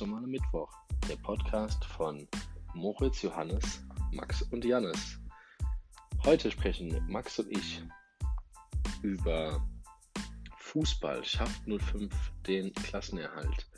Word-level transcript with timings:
normale 0.00 0.26
Mittwoch, 0.26 0.72
der 1.10 1.16
Podcast 1.16 1.84
von 1.84 2.26
Moritz, 2.74 3.20
Johannes, 3.20 3.84
Max 4.12 4.40
und 4.42 4.64
Jannis. 4.64 5.18
Heute 6.24 6.50
sprechen 6.50 7.04
Max 7.06 7.38
und 7.38 7.50
ich 7.50 7.82
über 9.02 9.62
Fußball. 10.56 11.22
Schafft 11.22 11.62
05 11.66 12.14
den 12.46 12.72
Klassenerhalt? 12.72 13.68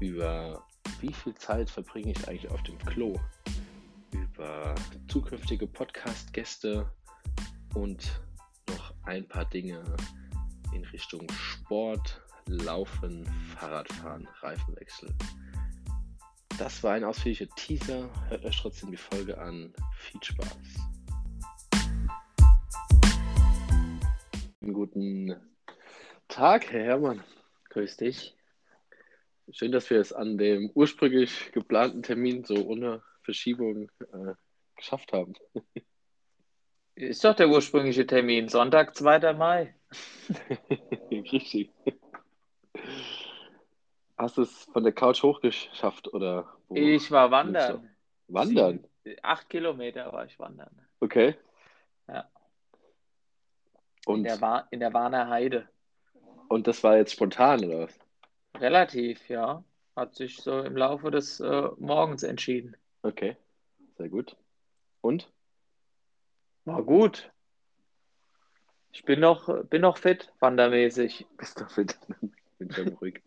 Über 0.00 0.66
wie 1.00 1.12
viel 1.14 1.34
Zeit 1.34 1.70
verbringe 1.70 2.10
ich 2.12 2.28
eigentlich 2.28 2.50
auf 2.50 2.62
dem 2.64 2.78
Klo? 2.80 3.18
Über 4.10 4.74
zukünftige 5.08 5.66
Podcast-Gäste 5.66 6.92
und 7.74 8.20
noch 8.68 8.92
ein 9.04 9.26
paar 9.26 9.46
Dinge 9.46 9.82
in 10.74 10.84
Richtung 10.84 11.26
Sport, 11.32 12.20
Laufen, 12.48 13.26
Fahrradfahren, 13.54 14.26
Reifenwechsel. 14.40 15.14
Das 16.58 16.82
war 16.82 16.94
ein 16.94 17.04
ausführlicher 17.04 17.46
Teaser. 17.56 18.10
Hört 18.28 18.44
euch 18.44 18.60
trotzdem 18.60 18.90
die 18.90 18.96
Folge 18.96 19.38
an. 19.38 19.72
Viel 19.96 20.22
Spaß. 20.22 20.58
Guten 24.60 25.36
Tag, 26.28 26.72
Herr 26.72 26.84
Herrmann. 26.84 27.22
Grüß 27.70 27.98
dich. 27.98 28.34
Schön, 29.50 29.72
dass 29.72 29.88
wir 29.90 30.00
es 30.00 30.12
an 30.12 30.36
dem 30.36 30.70
ursprünglich 30.74 31.52
geplanten 31.52 32.02
Termin 32.02 32.44
so 32.44 32.66
ohne 32.66 33.02
Verschiebung 33.22 33.90
äh, 34.12 34.34
geschafft 34.74 35.12
haben. 35.12 35.34
Ist 36.94 37.24
doch 37.24 37.36
der 37.36 37.48
ursprüngliche 37.48 38.06
Termin, 38.06 38.48
Sonntag, 38.48 38.96
2. 38.96 39.32
Mai. 39.34 39.74
Richtig. 41.10 41.70
Hast 44.18 44.36
du 44.36 44.42
es 44.42 44.64
von 44.64 44.82
der 44.82 44.92
Couch 44.92 45.22
hochgeschafft 45.22 46.12
oder? 46.12 46.52
Wo 46.68 46.74
ich 46.74 47.10
war 47.12 47.30
wandern. 47.30 47.88
Wandern? 48.26 48.84
Sieben, 49.04 49.18
acht 49.22 49.48
Kilometer 49.48 50.12
war 50.12 50.26
ich 50.26 50.38
wandern. 50.40 50.70
Okay. 50.98 51.36
Ja. 52.08 52.28
Und, 54.06 54.18
in, 54.18 54.24
der 54.24 54.68
in 54.72 54.80
der 54.80 54.92
Warner 54.92 55.28
Heide. 55.28 55.68
Und 56.48 56.66
das 56.66 56.82
war 56.82 56.96
jetzt 56.96 57.12
spontan, 57.12 57.64
oder 57.64 57.80
was? 57.80 57.98
Relativ, 58.60 59.28
ja. 59.28 59.62
Hat 59.94 60.16
sich 60.16 60.38
so 60.38 60.60
im 60.62 60.76
Laufe 60.76 61.10
des 61.10 61.38
äh, 61.40 61.68
Morgens 61.76 62.22
entschieden. 62.22 62.76
Okay, 63.02 63.36
sehr 63.96 64.08
gut. 64.08 64.36
Und? 65.00 65.30
War 66.64 66.82
gut. 66.82 67.30
Ich 68.92 69.04
bin 69.04 69.20
noch, 69.20 69.64
bin 69.66 69.82
noch 69.82 69.98
fit, 69.98 70.32
wandermäßig. 70.40 71.26
Bist 71.36 71.60
du 71.60 71.66
fit? 71.66 71.98
bin 72.58 72.72
schon 72.72 72.88
ruhig. 72.88 73.22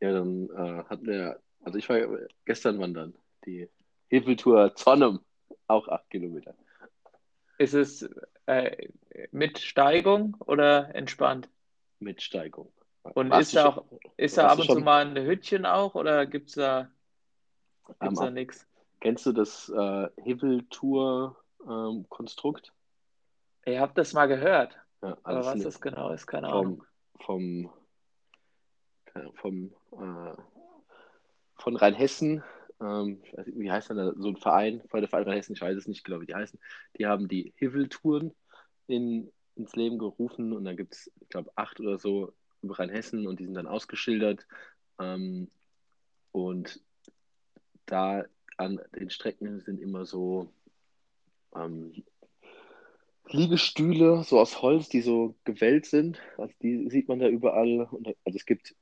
Ja, 0.00 0.12
dann 0.12 0.48
äh, 0.50 0.84
hatten 0.84 1.06
wir, 1.06 1.40
also 1.62 1.78
ich 1.78 1.88
war 1.88 1.98
gestern 2.44 2.78
wandern, 2.78 3.14
die 3.44 3.68
Hebeltour 4.08 4.74
Zonnem, 4.74 5.20
auch 5.66 5.88
acht 5.88 6.08
Kilometer. 6.10 6.54
Ist 7.58 7.74
es 7.74 8.08
äh, 8.46 8.88
mit 9.30 9.58
Steigung 9.58 10.36
oder 10.40 10.94
entspannt? 10.94 11.48
Mit 11.98 12.22
Steigung. 12.22 12.72
Und 13.14 13.30
warst 13.30 13.48
ist 13.48 13.56
da, 13.56 13.68
auch, 13.68 13.84
ist 14.16 14.36
da 14.36 14.48
ab 14.48 14.58
und 14.58 14.66
zu 14.66 14.80
mal 14.80 15.06
ein 15.06 15.16
Hütchen 15.16 15.64
auch 15.64 15.94
oder 15.94 16.26
gibt 16.26 16.48
es 16.50 16.56
da, 16.56 16.90
gibt's 18.00 18.18
da 18.18 18.30
nichts? 18.30 18.66
Kennst 19.00 19.24
du 19.26 19.32
das 19.32 19.68
äh, 19.68 20.08
Hebeltour-Konstrukt? 20.22 22.72
Ähm, 23.64 23.74
ich 23.74 23.80
habe 23.80 23.92
das 23.94 24.12
mal 24.12 24.26
gehört. 24.26 24.76
Ja, 25.02 25.16
aber 25.22 25.44
was 25.44 25.62
das 25.62 25.80
genau 25.80 26.10
ist, 26.10 26.26
keine 26.26 26.48
Ahnung. 26.48 26.82
Vom, 27.20 27.70
vom, 29.34 29.72
äh, 30.00 30.36
von 31.56 31.76
Rheinhessen, 31.76 32.42
ähm, 32.80 33.22
wie 33.46 33.70
heißt 33.70 33.90
denn 33.90 33.96
da, 33.96 34.12
so 34.16 34.28
ein 34.28 34.36
Verein, 34.36 34.82
von 34.88 35.00
der 35.00 35.08
Verein 35.08 35.24
Rheinhessen, 35.24 35.54
ich 35.54 35.60
weiß 35.60 35.76
es 35.76 35.88
nicht 35.88 36.04
genau, 36.04 36.20
wie 36.20 36.26
die 36.26 36.34
heißen, 36.34 36.58
die 36.98 37.06
haben 37.06 37.28
die 37.28 37.52
Hiveltouren 37.56 38.32
in, 38.86 39.32
ins 39.54 39.74
Leben 39.74 39.98
gerufen 39.98 40.52
und 40.52 40.64
da 40.64 40.74
gibt 40.74 40.94
es, 40.94 41.10
ich 41.20 41.28
glaube, 41.28 41.50
acht 41.56 41.80
oder 41.80 41.98
so 41.98 42.32
über 42.62 42.78
Rheinhessen 42.78 43.26
und 43.26 43.40
die 43.40 43.44
sind 43.44 43.54
dann 43.54 43.66
ausgeschildert. 43.66 44.46
Ähm, 44.98 45.48
und 46.32 46.80
da 47.86 48.24
an 48.56 48.80
den 48.94 49.10
Strecken 49.10 49.60
sind 49.60 49.80
immer 49.80 50.04
so 50.04 50.52
ähm, 51.54 52.04
Liegestühle, 53.28 54.22
so 54.24 54.38
aus 54.38 54.62
Holz, 54.62 54.88
die 54.88 55.00
so 55.00 55.34
gewellt 55.44 55.86
sind. 55.86 56.20
Also 56.36 56.54
die 56.62 56.88
sieht 56.90 57.08
man 57.08 57.18
da 57.18 57.28
überall. 57.28 57.88
Und, 57.90 58.08
also 58.24 58.36
es 58.36 58.46
gibt, 58.46 58.74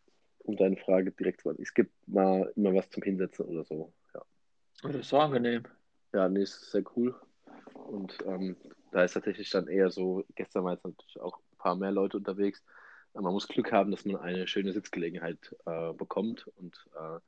um 0.44 0.56
deine 0.56 0.76
Frage 0.76 1.10
direkt 1.12 1.40
zu 1.40 1.44
beantworten, 1.44 1.62
es 1.62 1.74
gibt 1.74 1.92
mal 2.06 2.52
immer 2.56 2.74
was 2.74 2.88
zum 2.90 3.02
Hinsetzen 3.02 3.46
oder 3.46 3.64
so. 3.64 3.92
Ja. 4.14 4.22
Das 4.82 4.94
ist 4.96 5.08
so 5.08 5.18
angenehm. 5.18 5.64
Ja, 6.12 6.28
nee, 6.28 6.42
ist 6.42 6.70
sehr 6.70 6.84
cool. 6.96 7.14
Und 7.72 8.16
ähm, 8.26 8.56
da 8.92 9.04
ist 9.04 9.14
tatsächlich 9.14 9.50
dann 9.50 9.66
eher 9.66 9.90
so, 9.90 10.24
gestern 10.34 10.64
war 10.64 10.72
jetzt 10.72 10.84
natürlich 10.84 11.20
auch 11.20 11.38
ein 11.38 11.56
paar 11.58 11.76
mehr 11.76 11.90
Leute 11.90 12.16
unterwegs. 12.18 12.62
Man 13.14 13.32
muss 13.32 13.48
Glück 13.48 13.72
haben, 13.72 13.90
dass 13.90 14.04
man 14.04 14.16
eine 14.16 14.46
schöne 14.46 14.72
Sitzgelegenheit 14.72 15.54
äh, 15.66 15.92
bekommt. 15.92 16.48
Und 16.56 16.76
äh, 16.94 17.20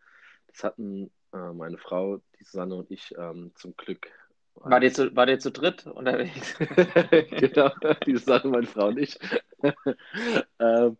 das 0.48 0.64
hatten 0.64 1.10
äh, 1.32 1.52
meine 1.52 1.78
Frau, 1.78 2.20
die 2.38 2.44
Susanne 2.44 2.74
und 2.74 2.90
ich 2.90 3.14
ähm, 3.16 3.52
zum 3.54 3.76
Glück 3.76 4.08
war 4.56 4.80
der 4.80 4.92
zu, 4.92 5.14
war 5.14 5.26
der 5.26 5.38
zu 5.38 5.50
dritt 5.50 5.86
unterwegs? 5.86 6.56
genau, 7.30 7.70
die 8.06 8.16
sagen 8.16 8.50
meine 8.50 8.66
Frau 8.66 8.90
nicht. 8.90 9.20
ähm, 10.58 10.96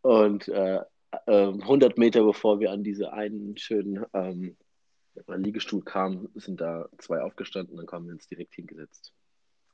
und 0.00 0.48
äh, 0.48 0.80
äh, 1.26 1.48
100 1.48 1.98
Meter 1.98 2.24
bevor 2.24 2.60
wir 2.60 2.70
an 2.70 2.84
diese 2.84 3.12
einen 3.12 3.56
schönen 3.56 4.04
ähm, 4.12 4.56
Liegestuhl 5.28 5.82
kamen, 5.82 6.28
sind 6.34 6.60
da 6.60 6.88
zwei 6.98 7.22
aufgestanden, 7.22 7.76
dann 7.76 7.86
haben 7.90 8.06
wir 8.06 8.12
uns 8.12 8.26
direkt 8.26 8.54
hingesetzt. 8.54 9.12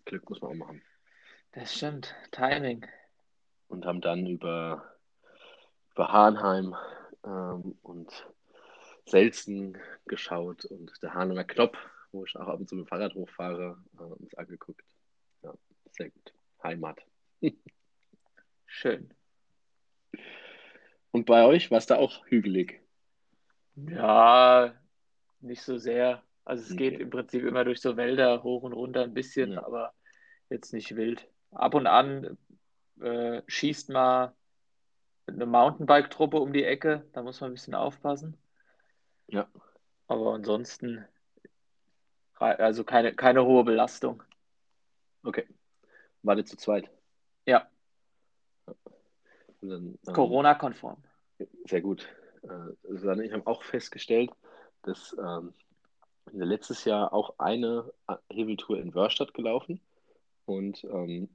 Glück 0.05 0.29
muss 0.29 0.41
man 0.41 0.53
auch 0.53 0.67
machen. 0.67 0.83
Das 1.53 1.75
stimmt, 1.75 2.15
Timing. 2.31 2.87
Und 3.69 3.87
haben 3.87 4.01
dann 4.01 4.27
über, 4.27 4.85
über 5.95 6.13
Hahnheim 6.13 6.77
ähm, 7.25 7.79
und 7.83 8.29
Selzen 9.07 9.79
geschaut 10.07 10.65
und 10.67 10.93
der 11.03 11.15
Hahnemer 11.15 11.45
Knopf 11.45 11.77
wo 12.13 12.25
ich 12.25 12.37
auch 12.37 12.49
ab 12.49 12.61
und 12.61 12.69
zu 12.69 12.75
mit 12.75 12.87
dem 12.87 12.89
Fahrrad 12.89 13.15
hochfahre, 13.15 13.79
äh, 13.99 14.03
uns 14.03 14.35
angeguckt. 14.35 14.85
Ja, 15.43 15.55
sehr 15.91 16.11
gut. 16.11 16.33
Heimat. 16.63 17.01
Schön. 18.67 19.15
Und 21.13 21.27
bei 21.27 21.45
euch 21.45 21.71
war 21.71 21.79
es 21.79 21.87
da 21.87 21.97
auch 21.97 22.27
hügelig? 22.27 22.81
Ja, 23.75 24.75
nicht 25.41 25.63
so 25.63 25.79
sehr. 25.79 26.23
Also 26.45 26.65
es 26.65 26.73
okay. 26.73 26.91
geht 26.91 27.01
im 27.01 27.11
Prinzip 27.11 27.45
immer 27.45 27.65
durch 27.65 27.81
so 27.81 27.97
Wälder 27.97 28.43
hoch 28.43 28.63
und 28.63 28.73
runter 28.73 29.03
ein 29.03 29.15
bisschen, 29.15 29.53
ja. 29.53 29.65
aber 29.65 29.93
jetzt 30.49 30.73
nicht 30.73 30.97
wild. 30.97 31.29
Ab 31.51 31.75
und 31.75 31.87
an 31.87 32.39
äh, 33.01 33.43
schießt 33.47 33.91
mal 33.91 34.35
eine 35.27 35.47
Mountainbike-Truppe 35.47 36.39
um 36.39 36.53
die 36.53 36.65
Ecke, 36.65 37.07
da 37.13 37.23
muss 37.23 37.41
man 37.41 37.51
ein 37.51 37.55
bisschen 37.55 37.75
aufpassen. 37.75 38.37
Ja. 39.29 39.49
Aber 40.09 40.35
ansonsten 40.35 41.07
also 42.41 42.85
keine, 42.85 43.15
keine 43.15 43.45
hohe 43.45 43.65
Belastung. 43.65 44.23
Okay. 45.23 45.47
War 46.23 46.37
ihr 46.39 46.47
zu 46.47 46.57
zweit? 46.57 46.91
Ja. 47.47 47.69
Ähm, 49.63 49.99
Corona-konform. 50.07 50.99
Sehr 51.65 51.81
gut. 51.81 52.07
Äh, 52.43 52.49
Susanne, 52.89 53.25
ich 53.25 53.33
habe 53.33 53.47
auch 53.47 53.63
festgestellt, 53.63 54.31
dass 54.83 55.17
ähm, 55.19 55.53
letztes 56.33 56.85
Jahr 56.85 57.13
auch 57.13 57.35
eine 57.39 57.93
Hebeltour 58.31 58.79
in 58.79 58.95
Wörstadt 58.95 59.35
gelaufen 59.35 59.81
und 60.47 60.85
ähm, 60.85 61.29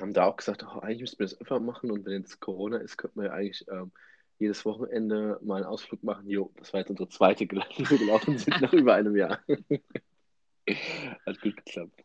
haben 0.00 0.12
da 0.12 0.26
auch 0.26 0.36
gesagt, 0.36 0.64
oh, 0.64 0.80
eigentlich 0.80 1.00
müssten 1.00 1.18
wir 1.18 1.26
das 1.26 1.40
öfter 1.40 1.60
machen 1.60 1.90
und 1.90 2.04
wenn 2.04 2.20
jetzt 2.20 2.40
Corona 2.40 2.78
ist, 2.78 2.96
könnten 2.96 3.20
wir 3.20 3.28
ja 3.28 3.32
eigentlich 3.32 3.66
ähm, 3.68 3.92
jedes 4.38 4.64
Wochenende 4.64 5.38
mal 5.42 5.56
einen 5.56 5.66
Ausflug 5.66 6.02
machen. 6.04 6.28
Jo, 6.28 6.52
das 6.56 6.72
war 6.72 6.80
jetzt 6.80 6.90
unsere 6.90 7.08
zweite, 7.08 7.46
die 7.46 7.56
wir 7.90 7.98
gelaufen 7.98 8.38
sind 8.38 8.60
nach 8.60 8.72
über 8.72 8.94
einem 8.94 9.16
Jahr. 9.16 9.40
Hat 11.26 11.40
gut 11.40 11.56
geklappt. 11.56 12.04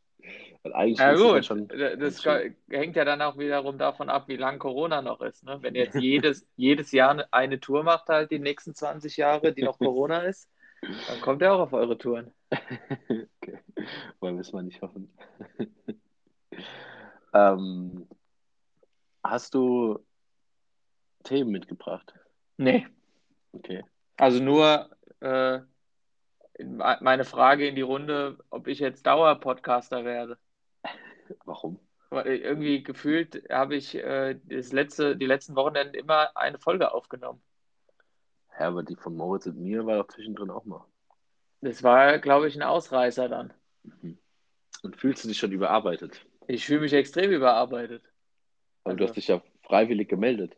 Eigentlich 0.71 0.99
ja 0.99 1.13
gut, 1.13 1.45
schon, 1.45 1.67
das 1.67 2.25
hängt 2.69 2.95
ja 2.95 3.03
dann 3.03 3.21
auch 3.21 3.37
wiederum 3.37 3.77
davon 3.77 4.09
ab, 4.09 4.29
wie 4.29 4.37
lang 4.37 4.59
Corona 4.59 5.01
noch 5.01 5.21
ist. 5.21 5.43
Ne? 5.43 5.57
Wenn 5.61 5.75
jetzt 5.75 5.95
jedes, 5.99 6.47
jedes 6.55 6.91
Jahr 6.91 7.25
eine 7.31 7.59
Tour 7.59 7.83
macht, 7.83 8.07
halt 8.07 8.31
die 8.31 8.39
nächsten 8.39 8.73
20 8.73 9.17
Jahre, 9.17 9.51
die 9.51 9.63
noch 9.63 9.77
Corona 9.77 10.19
ist, 10.23 10.49
dann 10.81 11.21
kommt 11.21 11.41
er 11.41 11.53
auch 11.53 11.59
auf 11.59 11.73
eure 11.73 11.97
Touren. 11.97 12.31
okay. 12.51 13.59
Wollen 14.19 14.35
wir 14.35 14.41
es 14.41 14.53
mal 14.53 14.63
nicht 14.63 14.81
hoffen. 14.81 15.13
ähm, 17.33 18.07
hast 19.21 19.53
du 19.53 19.99
Themen 21.23 21.51
mitgebracht? 21.51 22.13
Nee. 22.57 22.87
Okay. 23.51 23.83
Also 24.17 24.41
nur 24.41 24.89
äh, 25.19 25.59
meine 26.59 27.25
Frage 27.25 27.67
in 27.67 27.75
die 27.75 27.81
Runde, 27.81 28.37
ob 28.49 28.67
ich 28.67 28.79
jetzt 28.79 29.05
Dauerpodcaster 29.05 30.05
werde. 30.05 30.37
Warum? 31.45 31.79
Weil 32.09 32.27
irgendwie 32.27 32.83
gefühlt 32.83 33.49
habe 33.49 33.75
ich 33.75 33.95
äh, 33.95 34.39
das 34.45 34.71
letzte, 34.71 35.17
die 35.17 35.25
letzten 35.25 35.55
Wochenenden 35.55 35.95
immer 35.95 36.35
eine 36.37 36.59
Folge 36.59 36.93
aufgenommen. 36.93 37.41
Ja, 38.59 38.67
aber 38.67 38.83
die 38.83 38.95
von 38.95 39.15
Moritz 39.15 39.47
und 39.47 39.59
mir 39.59 39.85
war 39.85 39.97
doch 39.97 40.07
zwischendrin 40.07 40.51
auch 40.51 40.65
mal. 40.65 40.85
Das 41.61 41.81
war, 41.81 42.19
glaube 42.19 42.47
ich, 42.47 42.55
ein 42.55 42.61
Ausreißer 42.61 43.29
dann. 43.29 43.53
Mhm. 43.83 44.17
Und 44.83 44.97
fühlst 44.97 45.23
du 45.23 45.29
dich 45.29 45.37
schon 45.37 45.51
überarbeitet? 45.51 46.25
Ich 46.47 46.65
fühle 46.65 46.81
mich 46.81 46.93
extrem 46.93 47.31
überarbeitet. 47.31 48.03
Aber 48.83 48.91
also, 48.91 48.97
du 48.97 49.03
hast 49.05 49.15
dich 49.15 49.29
ja 49.29 49.41
freiwillig 49.63 50.09
gemeldet. 50.09 50.55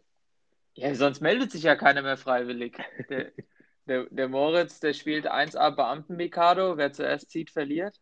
Ja, 0.74 0.94
sonst 0.96 1.22
meldet 1.22 1.52
sich 1.52 1.64
ja 1.64 1.76
keiner 1.76 2.02
mehr 2.02 2.18
freiwillig. 2.18 2.78
Der, 3.10 3.32
der, 3.86 4.06
der 4.10 4.28
Moritz, 4.28 4.80
der 4.80 4.94
spielt 4.94 5.32
1A 5.32 5.72
Beamten-Mikado. 5.76 6.76
Wer 6.78 6.92
zuerst 6.92 7.30
zieht, 7.30 7.52
verliert. 7.52 8.02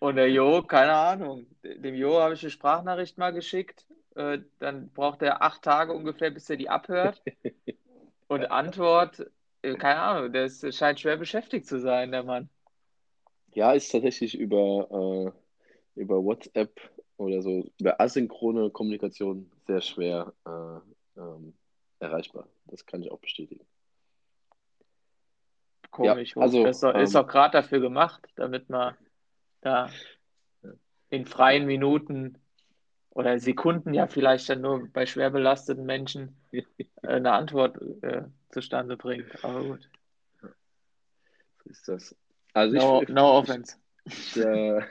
Und 0.00 0.16
der 0.16 0.30
Jo, 0.30 0.62
keine 0.62 0.94
Ahnung. 0.94 1.46
Dem 1.62 1.94
Jo 1.94 2.20
habe 2.20 2.34
ich 2.34 2.42
eine 2.42 2.50
Sprachnachricht 2.50 3.18
mal 3.18 3.32
geschickt. 3.32 3.86
Äh, 4.14 4.40
dann 4.58 4.90
braucht 4.90 5.22
er 5.22 5.42
acht 5.42 5.62
Tage 5.62 5.92
ungefähr, 5.92 6.30
bis 6.30 6.50
er 6.50 6.56
die 6.56 6.68
abhört. 6.68 7.22
Und 8.28 8.50
Antwort, 8.50 9.26
äh, 9.62 9.74
keine 9.74 10.00
Ahnung, 10.00 10.32
der 10.32 10.44
ist, 10.44 10.74
scheint 10.74 11.00
schwer 11.00 11.16
beschäftigt 11.16 11.66
zu 11.66 11.80
sein, 11.80 12.12
der 12.12 12.22
Mann. 12.22 12.48
Ja, 13.54 13.72
ist 13.72 13.90
tatsächlich 13.90 14.38
über, 14.38 15.34
äh, 15.96 16.00
über 16.00 16.22
WhatsApp 16.24 16.80
oder 17.16 17.42
so, 17.42 17.64
über 17.78 18.00
asynchrone 18.00 18.70
Kommunikation 18.70 19.50
sehr 19.66 19.80
schwer 19.80 20.32
äh, 20.46 21.20
ähm, 21.20 21.54
erreichbar. 21.98 22.48
Das 22.66 22.86
kann 22.86 23.02
ich 23.02 23.10
auch 23.10 23.20
bestätigen. 23.20 23.64
Komisch. 25.90 26.34
Ja, 26.34 26.42
also, 26.42 26.66
ist 26.66 26.82
doch, 26.82 26.94
ähm, 26.94 27.12
doch 27.12 27.26
gerade 27.26 27.52
dafür 27.52 27.80
gemacht, 27.80 28.26
damit 28.36 28.70
man 28.70 28.96
da 29.62 29.90
in 31.08 31.26
freien 31.26 31.66
Minuten 31.66 32.38
oder 33.10 33.38
Sekunden 33.38 33.94
ja 33.94 34.06
vielleicht 34.06 34.48
dann 34.48 34.62
nur 34.62 34.88
bei 34.88 35.06
schwer 35.06 35.30
belasteten 35.30 35.84
Menschen 35.84 36.36
äh, 36.52 36.62
eine 37.02 37.32
Antwort 37.32 37.80
äh, 38.02 38.24
zustande 38.50 38.96
bringt. 38.96 39.44
Aber 39.44 39.62
gut. 39.64 39.88
So 40.40 40.48
ist 41.70 41.88
das. 41.88 42.16
Also 42.52 42.76
no, 42.76 43.02
ich, 43.02 43.08
no 43.08 43.38
offense. 43.38 43.76
Ich, 44.04 44.36
äh, 44.36 44.82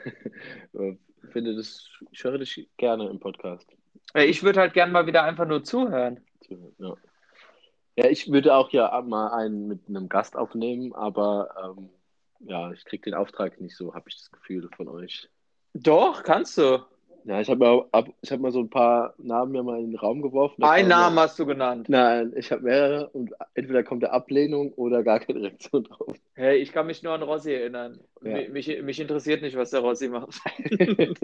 finde 1.30 1.54
das, 1.54 1.88
ich 2.10 2.24
höre 2.24 2.38
dich 2.38 2.68
gerne 2.76 3.08
im 3.08 3.20
Podcast. 3.20 3.68
Ich 4.14 4.42
würde 4.42 4.60
halt 4.60 4.74
gerne 4.74 4.92
mal 4.92 5.06
wieder 5.06 5.22
einfach 5.22 5.46
nur 5.46 5.64
zuhören. 5.64 6.20
Ja. 6.78 6.94
ja, 7.96 8.06
ich 8.06 8.30
würde 8.30 8.54
auch 8.54 8.70
ja 8.70 9.00
mal 9.02 9.28
einen 9.32 9.68
mit 9.68 9.88
einem 9.88 10.08
Gast 10.08 10.36
aufnehmen, 10.36 10.94
aber 10.94 11.74
ähm, 11.78 11.90
ja, 12.44 12.72
ich 12.72 12.84
kriege 12.84 13.02
den 13.02 13.14
Auftrag 13.14 13.60
nicht 13.60 13.76
so, 13.76 13.94
habe 13.94 14.08
ich 14.08 14.16
das 14.16 14.30
Gefühl 14.30 14.68
von 14.76 14.88
euch. 14.88 15.28
Doch, 15.74 16.22
kannst 16.22 16.58
du. 16.58 16.84
Ja, 17.24 17.40
ich 17.40 17.48
habe 17.48 17.60
mal, 17.60 17.84
hab 17.92 18.40
mal 18.40 18.50
so 18.50 18.60
ein 18.60 18.70
paar 18.70 19.14
Namen 19.18 19.52
mir 19.52 19.62
mal 19.62 19.78
in 19.78 19.92
den 19.92 19.98
Raum 19.98 20.22
geworfen. 20.22 20.62
Ein 20.64 20.88
Namen 20.88 21.18
hast 21.18 21.38
du 21.38 21.46
genannt. 21.46 21.88
Nein, 21.88 22.32
ich 22.36 22.50
habe 22.50 22.62
mehrere 22.62 23.10
und 23.10 23.32
entweder 23.54 23.84
kommt 23.84 24.02
der 24.02 24.12
Ablehnung 24.12 24.72
oder 24.72 25.04
gar 25.04 25.20
keine 25.20 25.40
Reaktion 25.40 25.84
drauf. 25.84 26.16
Hey, 26.34 26.58
ich 26.58 26.72
kann 26.72 26.86
mich 26.86 27.02
nur 27.02 27.12
an 27.12 27.22
Rossi 27.22 27.52
erinnern. 27.52 28.00
Ja. 28.22 28.48
Mich, 28.48 28.82
mich 28.82 28.98
interessiert 28.98 29.42
nicht, 29.42 29.56
was 29.56 29.70
der 29.70 29.80
Rossi 29.80 30.08
macht. 30.08 30.40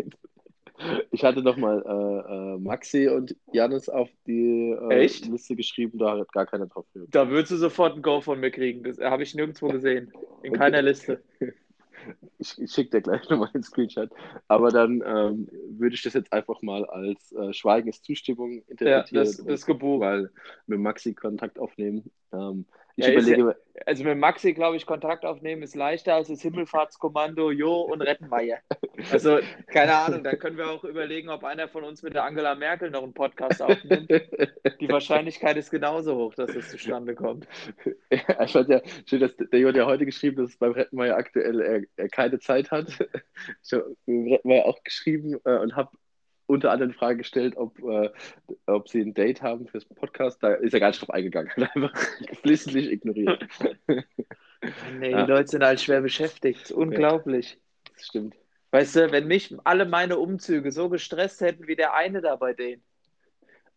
ich 1.11 1.25
hatte 1.25 1.43
doch 1.43 1.57
mal 1.57 1.83
äh, 1.85 2.55
äh, 2.55 2.59
Maxi 2.59 3.09
und 3.09 3.37
Janis 3.53 3.89
auf 3.89 4.09
die 4.27 4.71
äh, 4.71 5.07
Liste 5.07 5.57
geschrieben, 5.57 5.99
da 5.99 6.19
hat 6.19 6.33
gar 6.33 6.47
keiner 6.47 6.67
drauf 6.67 6.87
gehört. 6.93 7.15
Da 7.15 7.29
würdest 7.29 7.53
du 7.53 7.57
sofort 7.57 7.97
ein 7.97 8.03
Go 8.03 8.21
von 8.21 8.41
mir 8.41 8.51
kriegen. 8.51 8.83
Das 8.83 8.99
habe 8.99 9.23
ich 9.23 9.35
nirgendwo 9.35 9.69
gesehen. 9.69 10.13
In 10.43 10.53
keiner 10.53 10.83
Liste. 10.83 11.23
ich, 12.39 12.61
ich 12.61 12.73
schicke 12.73 12.91
dir 12.91 13.03
gleich 13.03 13.29
nochmal 13.29 13.51
den 13.53 13.63
Screenshot. 13.63 14.11
Aber 14.47 14.71
dann 14.71 15.03
ähm, 15.05 15.49
würde 15.71 15.95
ich 15.95 16.03
das 16.03 16.15
jetzt 16.15 16.33
einfach 16.33 16.63
mal 16.63 16.85
als 16.85 17.33
äh, 17.33 17.53
Schweigen 17.53 17.89
ist 17.89 18.05
Zustimmung 18.05 18.63
interpretieren. 18.67 19.25
Ja, 19.25 19.25
das, 19.25 19.45
das 19.45 19.67
Gebuch. 19.67 20.01
Weil 20.01 20.31
mit 20.67 20.79
Maxi 20.79 21.15
Kontakt 21.15 21.59
aufnehmen. 21.59 22.11
Ähm, 22.33 22.67
ich 22.99 23.07
ja, 23.07 23.13
überlege. 23.13 23.57
Ja, 23.75 23.83
also 23.87 24.03
mit 24.03 24.19
Maxi, 24.19 24.55
glaube 24.55 24.77
ich, 24.77 24.85
Kontakt 24.85 25.25
aufnehmen 25.25 25.63
ist 25.63 25.77
leichter 25.77 26.15
als 26.15 26.27
das 26.27 26.43
Himmelfahrtskommando 26.43 27.53
Jo 27.53 27.83
und 27.83 28.03
Rettenmeier. 28.03 28.59
Also, 29.13 29.39
keine 29.69 29.95
Ahnung, 29.95 30.25
da 30.25 30.35
können 30.35 30.57
wir 30.57 30.69
auch 30.69 30.83
überlegen, 30.83 31.29
ob 31.29 31.45
einer 31.45 31.69
von 31.69 31.85
uns 31.85 32.03
mit 32.03 32.15
der 32.15 32.25
Angela 32.25 32.57
Merkel 32.57 32.91
noch 32.91 33.05
einen 33.05 33.15
Podcast 33.15 33.63
aufnimmt. 33.63 34.11
Die 34.81 34.89
Wahrscheinlichkeit 34.89 35.57
ist 35.57 35.71
genauso 35.71 36.17
hoch, 36.17 36.35
dass 36.35 36.53
das 36.53 36.69
zustande 36.69 37.15
kommt. 37.15 37.47
Ja, 38.11 38.43
ich 38.43 38.51
fand 38.51 38.69
ja 38.69 38.81
schön, 39.07 39.21
dass 39.21 39.37
der 39.37 39.61
Jo 39.61 39.69
hat 39.69 39.77
ja 39.77 39.87
heute 39.87 40.05
geschrieben, 40.05 40.43
dass 40.43 40.57
beim 40.57 40.73
Rettenmeier 40.73 41.17
aktuell 41.17 41.61
er, 41.61 41.83
er 41.95 42.09
keine 42.09 42.41
Zeit 42.41 42.73
hat. 42.73 42.89
Ich 43.63 43.73
habe 43.73 43.97
Rettenmeier 44.09 44.65
auch 44.65 44.83
geschrieben 44.83 45.39
äh, 45.45 45.59
und 45.59 45.77
habe 45.77 45.91
unter 46.49 46.71
anderem 46.71 46.93
die 46.93 46.99
Frage 46.99 47.19
gestellt, 47.19 47.57
ob, 47.57 47.79
äh, 47.81 48.11
ob 48.67 48.89
sie 48.89 49.03
ein 49.03 49.15
Date 49.15 49.43
haben 49.43 49.69
fürs 49.69 49.85
Podcast. 49.85 50.43
Da 50.43 50.55
ist 50.55 50.73
er 50.73 50.81
gar 50.81 50.89
nicht 50.89 51.01
drauf 51.01 51.11
eingegangen. 51.11 51.51
Hat 51.57 51.77
einfach 51.77 51.93
geflissentlich 52.27 52.91
ignoriert. 52.91 53.47
nee, 54.99 55.11
ja. 55.11 55.25
die 55.25 55.31
Leute 55.31 55.49
sind 55.49 55.63
halt 55.63 55.81
schwer 55.81 56.01
beschäftigt. 56.01 56.73
Unglaublich. 56.73 57.53
Ja, 57.53 57.93
das 57.95 58.07
stimmt. 58.07 58.35
Weißt 58.71 58.97
du, 58.97 59.13
wenn 59.13 59.27
mich 59.27 59.55
alle 59.65 59.87
meine 59.87 60.19
Umzüge 60.19 60.73
so 60.73 60.89
gestresst 60.89 61.41
hätten 61.43 61.69
wie 61.69 61.77
der 61.77 61.95
eine 61.95 62.21
da 62.21 62.37
bei 62.37 62.55
denen, 62.55 62.83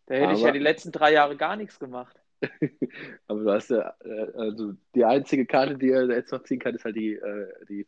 da 0.06 0.14
hätte 0.14 0.24
Aber... 0.28 0.34
ich 0.34 0.42
ja 0.42 0.50
die 0.50 0.58
letzten 0.58 0.92
drei 0.92 1.12
Jahre 1.12 1.36
gar 1.36 1.56
nichts 1.56 1.78
gemacht. 1.78 2.21
Aber 3.28 3.40
du 3.40 3.52
hast 3.52 3.70
ja, 3.70 3.94
äh, 4.04 4.32
also 4.36 4.74
die 4.94 5.04
einzige 5.04 5.46
Karte, 5.46 5.76
die 5.76 5.90
er 5.90 6.08
jetzt 6.08 6.32
noch 6.32 6.42
ziehen 6.42 6.58
kann, 6.58 6.74
ist 6.74 6.84
halt 6.84 6.96
die, 6.96 7.14
äh, 7.14 7.48
die 7.68 7.86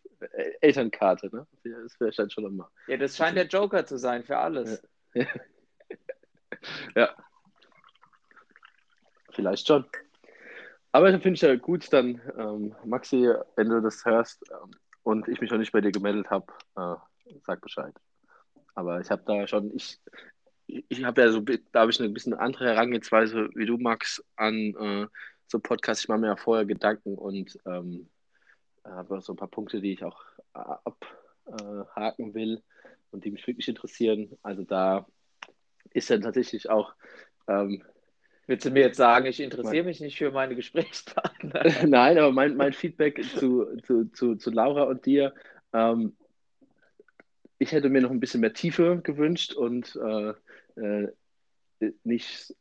Elternkarte, 0.60 1.34
ne? 1.34 1.46
Das 1.64 1.98
wäre 2.00 2.30
schon 2.30 2.44
immer. 2.44 2.70
Ja, 2.86 2.96
das 2.96 3.16
scheint 3.16 3.36
der 3.36 3.46
Joker 3.46 3.84
zu 3.84 3.98
sein 3.98 4.24
für 4.24 4.38
alles. 4.38 4.82
Ja. 5.14 5.26
ja. 6.96 7.16
Vielleicht 9.30 9.66
schon. 9.66 9.84
Aber 10.92 11.10
dann 11.10 11.20
finde 11.20 11.34
ich 11.34 11.42
ja 11.42 11.56
gut, 11.56 11.92
dann, 11.92 12.20
ähm, 12.38 12.74
Maxi, 12.84 13.28
wenn 13.56 13.68
du 13.68 13.82
das 13.82 14.04
hörst 14.04 14.44
ähm, 14.50 14.70
und 15.02 15.26
ich 15.26 15.40
mich 15.40 15.50
noch 15.50 15.58
nicht 15.58 15.72
bei 15.72 15.80
dir 15.80 15.90
gemeldet 15.90 16.30
habe, 16.30 16.46
äh, 16.76 16.94
sag 17.44 17.60
Bescheid. 17.60 17.94
Aber 18.76 19.00
ich 19.00 19.10
habe 19.10 19.22
da 19.26 19.46
schon, 19.48 19.74
ich, 19.74 20.00
ich 20.88 21.04
habe 21.04 21.22
ja 21.22 21.30
so, 21.30 21.44
habe 21.74 21.90
ich 21.90 22.00
eine 22.00 22.08
bisschen 22.08 22.34
andere 22.34 22.66
Herangehensweise 22.66 23.48
wie 23.54 23.66
du, 23.66 23.78
Max, 23.78 24.24
an 24.36 24.74
äh, 24.78 25.06
so 25.46 25.58
Podcasts. 25.58 26.04
Ich 26.04 26.08
mache 26.08 26.20
mir 26.20 26.28
ja 26.28 26.36
vorher 26.36 26.64
Gedanken 26.64 27.16
und 27.16 27.58
ähm, 27.66 28.08
habe 28.84 29.20
so 29.20 29.32
ein 29.32 29.36
paar 29.36 29.48
Punkte, 29.48 29.80
die 29.80 29.92
ich 29.92 30.04
auch 30.04 30.20
abhaken 30.52 32.30
äh, 32.30 32.34
will 32.34 32.62
und 33.10 33.24
die 33.24 33.30
mich 33.30 33.46
wirklich 33.46 33.68
interessieren. 33.68 34.36
Also 34.42 34.64
da 34.64 35.06
ist 35.93 36.10
dann 36.10 36.22
tatsächlich 36.22 36.69
auch. 36.69 36.94
Ähm, 37.46 37.82
Willst 38.46 38.66
du 38.66 38.70
mir 38.70 38.81
jetzt 38.81 38.98
sagen, 38.98 39.24
ich 39.24 39.40
interessiere 39.40 39.84
mich 39.84 40.00
nicht 40.00 40.19
für 40.19 40.31
meine 40.31 40.54
Gesprächspartner? 40.54 41.62
Nein, 41.86 42.19
aber 42.19 42.31
mein, 42.31 42.56
mein 42.56 42.74
Feedback 42.74 43.24
zu, 43.24 43.74
zu, 43.84 44.04
zu, 44.12 44.36
zu 44.36 44.50
Laura 44.50 44.82
und 44.82 45.06
dir, 45.06 45.32
ähm, 45.72 46.14
ich 47.58 47.72
hätte 47.72 47.88
mir 47.88 48.02
noch 48.02 48.10
ein 48.10 48.20
bisschen 48.20 48.43
mehr 48.43 48.52
Tiefe 48.52 49.00
gewünscht 49.02 49.54
und 49.54 49.96
äh, 49.96 50.34
äh, 50.76 51.08
nicht 52.02 52.54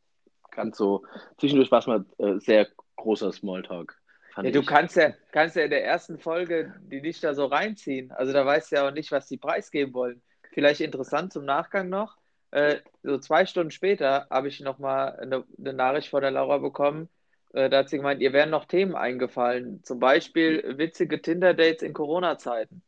ganz 0.50 0.76
so. 0.76 1.04
Zwischendurch 1.38 1.70
war 1.70 1.80
es 1.80 1.86
mal 1.86 2.04
äh, 2.18 2.38
sehr 2.38 2.68
großer 2.96 3.32
Smalltalk. 3.32 3.96
Ja, 4.36 4.50
du 4.50 4.64
kannst 4.64 4.96
ja, 4.96 5.12
kannst 5.30 5.54
ja 5.56 5.62
in 5.62 5.70
der 5.70 5.84
ersten 5.84 6.18
Folge 6.18 6.74
die 6.80 7.00
nicht 7.00 7.22
da 7.22 7.34
so 7.34 7.46
reinziehen. 7.46 8.10
Also 8.10 8.32
da 8.32 8.44
weißt 8.44 8.72
du 8.72 8.76
ja 8.76 8.88
auch 8.88 8.92
nicht, 8.92 9.12
was 9.12 9.26
die 9.26 9.36
preisgeben 9.36 9.94
wollen. 9.94 10.22
Vielleicht 10.52 10.80
interessant 10.80 11.32
zum 11.32 11.44
Nachgang 11.44 11.88
noch. 11.88 12.16
Äh, 12.50 12.80
so 13.02 13.18
zwei 13.18 13.46
Stunden 13.46 13.70
später 13.70 14.26
habe 14.30 14.48
ich 14.48 14.60
nochmal 14.60 15.16
eine, 15.16 15.44
eine 15.58 15.72
Nachricht 15.72 16.08
von 16.08 16.20
der 16.20 16.30
Laura 16.30 16.58
bekommen. 16.58 17.08
Äh, 17.52 17.70
da 17.70 17.78
hat 17.78 17.88
sie 17.88 17.96
gemeint, 17.96 18.20
ihr 18.20 18.32
wären 18.32 18.50
noch 18.50 18.64
Themen 18.64 18.96
eingefallen. 18.96 19.82
Zum 19.84 20.00
Beispiel 20.00 20.78
witzige 20.78 21.20
Tinder-Dates 21.20 21.82
in 21.82 21.92
Corona-Zeiten. 21.92 22.82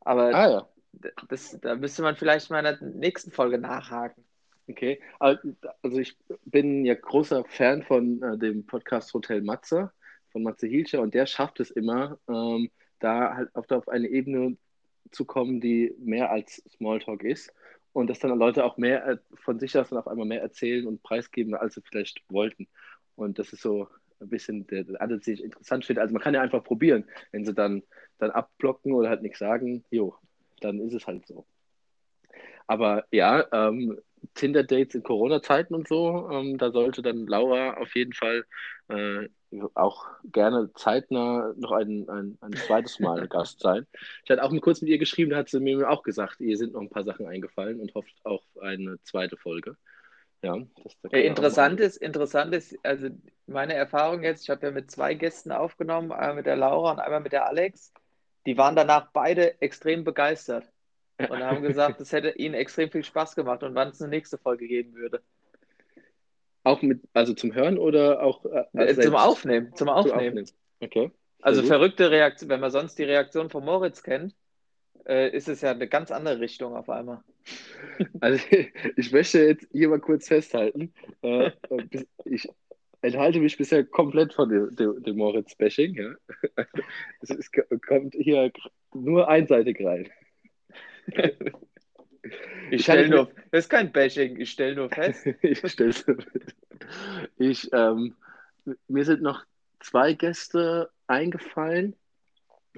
Aber 0.00 0.34
ah, 0.34 0.50
ja. 0.50 0.68
das, 1.28 1.58
da 1.60 1.74
müsste 1.76 2.02
man 2.02 2.16
vielleicht 2.16 2.50
mal 2.50 2.64
in 2.64 2.64
der 2.64 2.88
nächsten 2.88 3.30
Folge 3.30 3.58
nachhaken. 3.58 4.24
Okay, 4.70 5.00
also 5.18 5.98
ich 5.98 6.16
bin 6.44 6.84
ja 6.84 6.94
großer 6.94 7.44
Fan 7.44 7.82
von 7.82 8.22
äh, 8.22 8.38
dem 8.38 8.64
Podcast 8.66 9.12
Hotel 9.14 9.42
Matze, 9.42 9.90
von 10.30 10.44
Matze 10.44 10.68
Hilscher, 10.68 11.00
und 11.00 11.12
der 11.12 11.26
schafft 11.26 11.58
es 11.58 11.72
immer, 11.72 12.18
ähm, 12.28 12.70
da 13.00 13.34
halt 13.34 13.54
auf, 13.56 13.68
auf 13.72 13.88
eine 13.88 14.06
Ebene 14.06 14.56
zu 15.10 15.24
kommen, 15.24 15.60
die 15.60 15.92
mehr 15.98 16.30
als 16.30 16.62
Smalltalk 16.76 17.24
ist 17.24 17.52
und 17.92 18.08
dass 18.08 18.20
dann 18.20 18.38
Leute 18.38 18.64
auch 18.64 18.76
mehr 18.76 19.04
äh, 19.08 19.18
von 19.34 19.58
sich 19.58 19.76
aus 19.76 19.88
dann 19.88 19.98
auf 19.98 20.06
einmal 20.06 20.26
mehr 20.26 20.40
erzählen 20.40 20.86
und 20.86 21.02
preisgeben, 21.02 21.54
als 21.54 21.74
sie 21.74 21.82
vielleicht 21.82 22.22
wollten. 22.28 22.68
Und 23.16 23.40
das 23.40 23.52
ist 23.52 23.62
so 23.62 23.88
ein 24.20 24.28
bisschen 24.28 24.68
der, 24.68 24.84
der 24.84 25.00
Ansatz, 25.00 25.24
den 25.24 25.34
ich 25.34 25.42
interessant 25.42 25.84
finde. 25.84 26.00
Also 26.02 26.12
man 26.12 26.22
kann 26.22 26.34
ja 26.34 26.42
einfach 26.42 26.62
probieren, 26.62 27.04
wenn 27.32 27.44
sie 27.44 27.54
dann, 27.54 27.82
dann 28.18 28.30
abblocken 28.30 28.92
oder 28.92 29.08
halt 29.08 29.22
nichts 29.22 29.40
sagen, 29.40 29.84
jo, 29.90 30.14
dann 30.60 30.78
ist 30.78 30.94
es 30.94 31.08
halt 31.08 31.26
so. 31.26 31.44
Aber 32.68 33.04
ja, 33.10 33.44
ähm, 33.52 33.98
Tinder-Dates 34.34 34.94
in 34.94 35.02
Corona-Zeiten 35.02 35.74
und 35.74 35.88
so, 35.88 36.28
ähm, 36.30 36.58
da 36.58 36.70
sollte 36.70 37.02
dann 37.02 37.26
Laura 37.26 37.74
auf 37.74 37.94
jeden 37.94 38.12
Fall 38.12 38.44
äh, 38.88 39.28
auch 39.74 40.06
gerne 40.24 40.72
zeitnah 40.74 41.52
noch 41.56 41.72
ein, 41.72 42.08
ein, 42.08 42.38
ein 42.40 42.52
zweites 42.52 43.00
Mal 43.00 43.26
Gast 43.28 43.60
sein. 43.60 43.86
Ich 44.24 44.30
hatte 44.30 44.42
auch 44.42 44.52
kurz 44.60 44.80
mit 44.80 44.90
ihr 44.90 44.98
geschrieben, 44.98 45.30
da 45.30 45.38
hat 45.38 45.48
sie 45.48 45.60
mir 45.60 45.88
auch 45.90 46.02
gesagt, 46.02 46.40
ihr 46.40 46.56
sind 46.56 46.74
noch 46.74 46.80
ein 46.80 46.90
paar 46.90 47.04
Sachen 47.04 47.26
eingefallen 47.26 47.80
und 47.80 47.94
hofft 47.94 48.14
auf 48.24 48.42
eine 48.60 49.02
zweite 49.02 49.36
Folge. 49.36 49.76
Ja, 50.42 50.56
ja 51.12 51.18
interessant 51.18 51.80
ist, 51.80 51.96
interessant 51.98 52.54
ist, 52.54 52.74
also 52.82 53.08
meine 53.46 53.74
Erfahrung 53.74 54.22
jetzt, 54.22 54.44
ich 54.44 54.50
habe 54.50 54.66
ja 54.66 54.72
mit 54.72 54.90
zwei 54.90 55.14
Gästen 55.14 55.52
aufgenommen, 55.52 56.12
einmal 56.12 56.36
mit 56.36 56.46
der 56.46 56.56
Laura 56.56 56.92
und 56.92 57.00
einmal 57.00 57.20
mit 57.20 57.32
der 57.32 57.46
Alex. 57.46 57.92
Die 58.46 58.56
waren 58.56 58.74
danach 58.74 59.10
beide 59.12 59.60
extrem 59.60 60.02
begeistert 60.02 60.64
und 61.28 61.42
haben 61.42 61.62
gesagt, 61.62 62.00
es 62.00 62.12
hätte 62.12 62.30
ihnen 62.30 62.54
extrem 62.54 62.90
viel 62.90 63.04
Spaß 63.04 63.34
gemacht 63.34 63.62
und 63.62 63.74
wann 63.74 63.88
es 63.88 64.00
eine 64.00 64.10
nächste 64.10 64.38
Folge 64.38 64.66
geben 64.66 64.94
würde. 64.94 65.20
Auch 66.62 66.82
mit, 66.82 67.00
also 67.14 67.32
zum 67.32 67.54
Hören 67.54 67.78
oder 67.78 68.22
auch 68.22 68.44
äh, 68.44 68.64
äh 68.74 69.00
zum 69.00 69.14
Aufnehmen? 69.14 69.74
Zum 69.74 69.88
Aufnehmen. 69.88 70.12
Zum 70.12 70.18
Aufnehmen. 70.18 70.50
Okay. 70.80 71.10
Also 71.42 71.62
verrückte 71.62 72.10
Reaktion, 72.10 72.50
wenn 72.50 72.60
man 72.60 72.70
sonst 72.70 72.98
die 72.98 73.04
Reaktion 73.04 73.48
von 73.48 73.64
Moritz 73.64 74.02
kennt, 74.02 74.34
äh, 75.06 75.34
ist 75.34 75.48
es 75.48 75.62
ja 75.62 75.70
eine 75.70 75.88
ganz 75.88 76.10
andere 76.10 76.40
Richtung 76.40 76.76
auf 76.76 76.88
einmal. 76.88 77.22
Also 78.20 78.44
ich 78.96 79.12
möchte 79.12 79.40
jetzt 79.40 79.66
hier 79.72 79.88
mal 79.88 80.00
kurz 80.00 80.28
festhalten. 80.28 80.92
Äh, 81.22 81.46
äh 81.46 82.04
ich 82.24 82.48
enthalte 83.02 83.40
mich 83.40 83.56
bisher 83.56 83.84
komplett 83.84 84.34
von 84.34 84.48
dem, 84.48 84.74
dem, 84.76 85.02
dem 85.02 85.16
Moritz-Bashing. 85.16 85.94
Ja? 85.94 86.14
Es, 87.22 87.30
es, 87.30 87.50
kommt 87.86 88.14
hier 88.14 88.52
nur 88.94 89.28
einseitig 89.28 89.84
rein. 89.84 90.08
Ich 92.70 92.82
stelle 92.82 93.08
nur, 93.08 93.30
das 93.50 93.64
ist 93.64 93.68
kein 93.68 93.90
Bashing, 93.90 94.38
ich 94.38 94.50
stelle 94.50 94.76
nur 94.76 94.88
fest. 94.90 95.26
ich 95.42 95.58
stelle 95.58 95.92
Ich, 97.38 97.68
ähm, 97.72 98.14
mir 98.86 99.04
sind 99.04 99.22
noch 99.22 99.44
zwei 99.80 100.12
Gäste 100.12 100.90
eingefallen, 101.06 101.96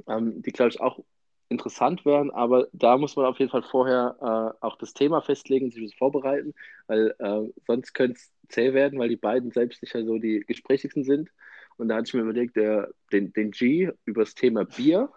ähm, 0.07 0.41
die, 0.41 0.53
glaube 0.53 0.71
ich, 0.71 0.81
auch 0.81 1.01
interessant 1.49 2.05
wären, 2.07 2.31
aber 2.31 2.69
da 2.73 2.97
muss 2.97 3.17
man 3.17 3.27
auf 3.27 3.39
jeden 3.39 3.51
Fall 3.51 3.63
vorher 3.63 4.17
äh, 4.21 4.65
auch 4.65 4.77
das 4.77 4.95
Thema 4.95 5.21
festlegen 5.21 5.71
sich 5.71 5.85
das 5.85 5.95
vorbereiten, 5.95 6.55
weil 6.87 7.15
äh, 7.19 7.53
sonst 7.67 7.93
könnte 7.93 8.19
es 8.19 8.33
zäh 8.49 8.73
werden, 8.73 8.99
weil 8.99 9.11
die 9.11 9.17
beiden 9.17 9.51
selbst 9.51 9.83
ja 9.83 10.05
so 10.05 10.19
die 10.19 10.41
gesprächigsten 10.41 11.05
sind. 11.05 11.31
Und 11.77 11.89
da 11.89 11.97
hatte 11.97 12.09
ich 12.09 12.15
mir 12.15 12.23
überlegt, 12.23 12.57
der, 12.57 12.91
den, 13.13 13.33
den 13.33 13.51
G 13.51 13.91
über 14.05 14.23
das 14.23 14.35
Thema 14.35 14.65
Bier. 14.65 15.11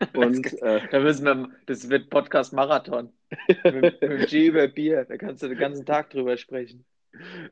Und, 0.14 0.44
das, 0.44 0.54
äh, 0.54 0.80
da 0.90 1.00
müssen 1.00 1.24
wir, 1.24 1.50
das 1.66 1.88
wird 1.88 2.10
Podcast 2.10 2.52
Marathon. 2.52 3.12
mit, 3.64 4.02
mit 4.02 4.28
G 4.28 4.48
über 4.48 4.68
Bier, 4.68 5.04
da 5.04 5.16
kannst 5.16 5.42
du 5.42 5.48
den 5.48 5.58
ganzen 5.58 5.86
Tag 5.86 6.10
drüber 6.10 6.36
sprechen. 6.36 6.84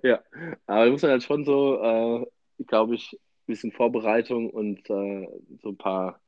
Ja, 0.02 0.20
aber 0.66 0.86
da 0.86 0.90
muss 0.90 1.02
man 1.02 1.12
halt 1.12 1.22
schon 1.22 1.44
so, 1.44 1.82
äh, 1.82 2.64
glaube 2.64 2.94
ich, 2.94 3.12
ein 3.12 3.46
bisschen 3.46 3.72
Vorbereitung 3.72 4.50
und 4.50 4.88
äh, 4.90 5.28
so 5.62 5.70
ein 5.70 5.76
paar 5.76 6.20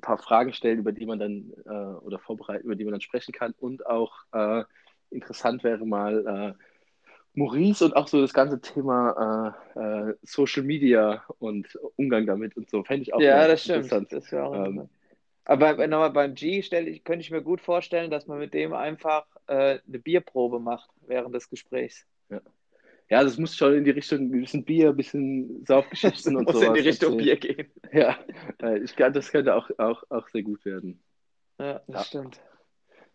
paar 0.00 0.18
Fragen 0.18 0.52
stellen, 0.52 0.78
über 0.78 0.92
die 0.92 1.06
man 1.06 1.18
dann 1.18 1.52
äh, 1.64 1.70
oder 2.04 2.20
vorbereiten, 2.20 2.64
über 2.64 2.76
die 2.76 2.84
man 2.84 2.92
dann 2.92 3.00
sprechen 3.00 3.32
kann. 3.32 3.52
Und 3.58 3.84
auch 3.86 4.12
äh, 4.32 4.62
interessant 5.10 5.64
wäre 5.64 5.84
mal 5.84 6.54
äh, 6.56 6.64
Maurice 7.34 7.84
und 7.84 7.96
auch 7.96 8.06
so 8.06 8.20
das 8.20 8.32
ganze 8.32 8.60
Thema 8.60 9.54
Social 10.22 10.62
Media 10.62 11.24
und 11.38 11.78
Umgang 11.96 12.26
damit 12.26 12.56
und 12.56 12.70
so. 12.70 12.82
Fände 12.84 13.02
ich 13.02 13.14
auch 13.14 13.20
ja, 13.20 13.46
das 13.46 13.62
stimmt. 13.62 13.92
Das 13.92 14.32
auch 14.34 14.54
ähm, 14.54 14.88
aber 15.48 15.86
nochmal 15.86 16.10
beim 16.10 16.34
G 16.34 16.62
stelle 16.62 16.90
ich, 16.90 17.04
könnte 17.04 17.22
ich 17.22 17.30
mir 17.30 17.42
gut 17.42 17.62
vorstellen, 17.62 18.10
dass 18.10 18.26
man 18.26 18.38
mit 18.38 18.52
dem 18.52 18.74
einfach 18.74 19.26
äh, 19.46 19.78
eine 19.86 19.98
Bierprobe 19.98 20.60
macht 20.60 20.90
während 21.06 21.34
des 21.34 21.48
Gesprächs. 21.48 22.06
Ja. 22.28 22.42
Ja, 23.10 23.24
das 23.24 23.38
muss 23.38 23.56
schon 23.56 23.72
in 23.72 23.84
die 23.84 23.90
Richtung 23.90 24.26
ein 24.26 24.40
bisschen 24.42 24.66
Bier, 24.66 24.90
ein 24.90 24.96
bisschen 24.96 25.64
Saufgeschichten 25.64 26.36
und 26.36 26.46
so. 26.50 26.58
Muss 26.58 26.62
in 26.62 26.74
die 26.74 26.80
Richtung 26.80 27.16
Bier 27.16 27.36
gehen. 27.36 27.68
Ja, 27.90 28.18
ich 28.82 28.94
glaube, 28.94 29.12
das 29.12 29.32
könnte 29.32 29.54
auch, 29.54 29.70
auch, 29.78 30.04
auch 30.10 30.28
sehr 30.28 30.42
gut 30.42 30.62
werden. 30.66 31.02
Ja, 31.58 31.80
das 31.86 31.96
ja. 31.96 32.04
stimmt. 32.04 32.40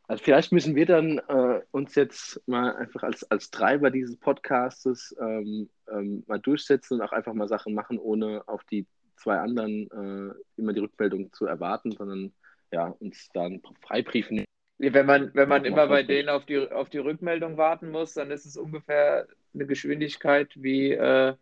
Also 0.07 0.23
vielleicht 0.23 0.51
müssen 0.51 0.75
wir 0.75 0.87
dann 0.87 1.19
äh, 1.19 1.61
uns 1.69 1.93
jetzt 1.93 2.41
mal 2.47 2.75
einfach 2.75 3.03
als, 3.03 3.23
als 3.29 3.51
Treiber 3.51 3.91
dieses 3.91 4.17
Podcastes 4.17 5.15
ähm, 5.21 5.69
ähm, 5.87 6.23
mal 6.25 6.39
durchsetzen 6.39 6.95
und 6.95 7.01
auch 7.01 7.11
einfach 7.11 7.33
mal 7.33 7.47
Sachen 7.47 7.75
machen, 7.75 7.99
ohne 7.99 8.41
auf 8.47 8.63
die 8.63 8.87
zwei 9.23 9.37
anderen 9.37 9.89
äh, 9.89 10.33
immer 10.57 10.73
die 10.73 10.81
Rückmeldung 10.81 11.31
zu 11.33 11.45
erwarten, 11.45 11.91
sondern 11.91 12.33
ja, 12.71 12.87
uns 12.87 13.29
dann 13.33 13.61
freibriefen. 13.81 14.43
Wenn 14.79 15.05
man, 15.05 15.33
wenn 15.33 15.47
man 15.47 15.65
immer 15.65 15.87
bei 15.87 16.03
denen 16.03 16.29
auf 16.29 16.45
die, 16.45 16.69
auf 16.69 16.89
die 16.89 16.97
Rückmeldung 16.97 17.57
warten 17.57 17.89
muss, 17.89 18.13
dann 18.13 18.31
ist 18.31 18.45
es 18.45 18.57
ungefähr 18.57 19.27
eine 19.53 19.65
Geschwindigkeit 19.65 20.51
wie 20.55 20.91
äh, 20.91 21.35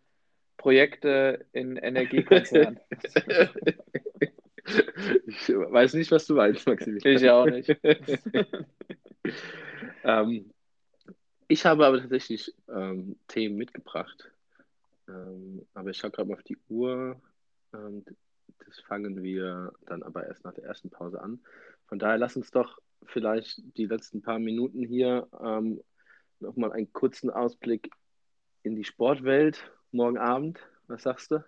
Projekte 0.58 1.46
in 1.52 1.76
Energiekonzernen. 1.76 2.78
ich 5.26 5.44
weiß 5.48 5.94
nicht, 5.94 6.12
was 6.12 6.26
du 6.26 6.34
meinst, 6.34 6.66
Maximilian. 6.66 7.16
Ich 7.16 7.30
auch 7.30 7.46
nicht. 7.46 7.76
ähm, 10.04 10.52
ich 11.48 11.66
habe 11.66 11.86
aber 11.86 12.00
tatsächlich 12.00 12.54
ähm, 12.68 13.16
Themen 13.26 13.56
mitgebracht. 13.56 14.30
Ähm, 15.08 15.66
aber 15.74 15.90
ich 15.90 15.96
schaue 15.96 16.10
gerade 16.10 16.28
mal 16.28 16.34
auf 16.34 16.44
die 16.44 16.58
Uhr. 16.68 17.20
Ähm, 17.74 18.04
das 18.64 18.80
fangen 18.80 19.22
wir 19.22 19.72
dann 19.86 20.02
aber 20.02 20.26
erst 20.26 20.44
nach 20.44 20.54
der 20.54 20.64
ersten 20.64 20.90
Pause 20.90 21.20
an. 21.20 21.40
Von 21.86 21.98
daher 21.98 22.18
lass 22.18 22.36
uns 22.36 22.50
doch 22.50 22.78
vielleicht 23.04 23.60
die 23.76 23.86
letzten 23.86 24.22
paar 24.22 24.38
Minuten 24.38 24.82
hier 24.82 25.28
ähm, 25.42 25.82
nochmal 26.40 26.72
einen 26.72 26.92
kurzen 26.92 27.30
Ausblick 27.30 27.90
in 28.62 28.76
die 28.76 28.84
Sportwelt 28.84 29.70
morgen 29.90 30.18
Abend. 30.18 30.60
Was 30.86 31.02
sagst 31.02 31.30
du? 31.30 31.44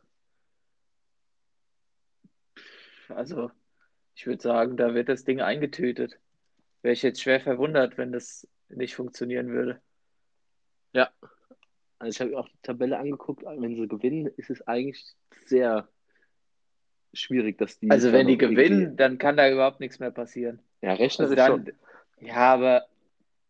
Also, 3.08 3.50
ich 4.14 4.26
würde 4.26 4.42
sagen, 4.42 4.76
da 4.76 4.94
wird 4.94 5.08
das 5.08 5.24
Ding 5.24 5.40
eingetötet. 5.40 6.18
Wäre 6.82 6.94
ich 6.94 7.02
jetzt 7.02 7.20
schwer 7.20 7.40
verwundert, 7.40 7.98
wenn 7.98 8.12
das 8.12 8.48
nicht 8.68 8.94
funktionieren 8.94 9.48
würde. 9.48 9.80
Ja. 10.92 11.10
Also 11.98 12.10
ich 12.10 12.20
habe 12.20 12.38
auch 12.38 12.48
die 12.48 12.58
Tabelle 12.62 12.98
angeguckt, 12.98 13.44
wenn 13.44 13.76
sie 13.76 13.88
gewinnen, 13.88 14.26
ist 14.26 14.50
es 14.50 14.66
eigentlich 14.66 15.14
sehr 15.46 15.88
schwierig, 17.14 17.58
dass 17.58 17.78
die. 17.78 17.90
Also 17.90 18.12
wenn 18.12 18.26
die 18.26 18.38
gewinnen, 18.38 18.96
dann 18.96 19.18
kann 19.18 19.36
da 19.36 19.50
überhaupt 19.50 19.80
nichts 19.80 19.98
mehr 19.98 20.10
passieren. 20.10 20.60
Ja, 20.82 20.94
rechnerisch 20.94 21.20
also 21.20 21.34
dann, 21.34 21.66
schon. 21.66 22.26
Ja, 22.26 22.54
aber 22.54 22.86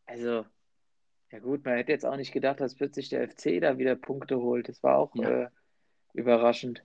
also 0.06 0.44
ja 1.34 1.40
gut, 1.40 1.64
man 1.64 1.74
hätte 1.74 1.90
jetzt 1.90 2.06
auch 2.06 2.16
nicht 2.16 2.32
gedacht, 2.32 2.60
dass 2.60 2.76
plötzlich 2.76 3.08
der 3.08 3.28
FC 3.28 3.60
da 3.60 3.76
wieder 3.76 3.96
Punkte 3.96 4.40
holt. 4.40 4.68
Das 4.68 4.82
war 4.84 4.98
auch 4.98 5.14
ja. 5.16 5.44
äh, 5.44 5.48
überraschend. 6.12 6.84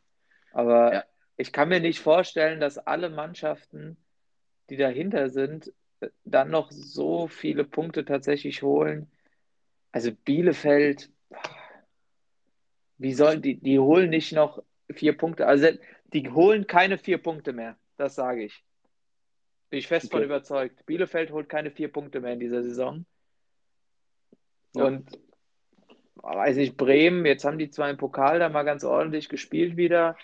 Aber 0.52 0.94
ja. 0.94 1.04
ich 1.38 1.52
kann 1.52 1.70
mir 1.70 1.80
nicht 1.80 2.00
vorstellen, 2.00 2.60
dass 2.60 2.80
alle 2.80 3.10
Mannschaften, 3.12 3.98
die 4.70 4.78
dahinter 4.78 5.30
sind, 5.30 5.72
dann 6.24 6.50
noch 6.50 6.72
so 6.72 7.28
viele 7.28 7.64
Punkte 7.64 8.06
tatsächlich 8.06 8.64
holen. 8.64 9.12
Also 9.92 10.12
Bielefeld, 10.12 11.12
wie 12.98 13.14
sollen 13.14 13.44
die, 13.44 13.60
die 13.60 13.78
holen 13.78 14.10
nicht 14.10 14.32
noch 14.32 14.64
vier 14.90 15.16
Punkte. 15.16 15.46
Also 15.46 15.68
die 16.14 16.30
holen 16.30 16.68
keine 16.68 16.98
vier 16.98 17.18
Punkte 17.18 17.54
mehr. 17.54 17.78
Das 17.98 18.16
sage 18.16 18.44
ich. 18.44 18.64
Bin 19.70 19.80
ich 19.80 19.88
fest 19.88 20.08
okay. 20.08 20.18
von 20.18 20.24
überzeugt. 20.24 20.86
Bielefeld 20.86 21.32
holt 21.32 21.50
keine 21.50 21.72
vier 21.72 21.92
Punkte 21.92 22.22
mehr 22.22 22.34
in 22.34 22.40
dieser 22.40 22.64
Saison. 22.64 23.06
Ja. 24.76 24.86
Und 24.86 25.20
weiß 26.16 26.58
nicht, 26.58 26.78
Bremen, 26.78 27.26
jetzt 27.26 27.46
haben 27.46 27.60
die 27.60 27.70
zwar 27.70 27.90
im 27.90 27.98
Pokal 27.98 28.40
da 28.40 28.50
mal 28.50 28.64
ganz 28.64 28.84
ordentlich 28.84 29.30
gespielt 29.30 29.78
wieder, 29.78 30.18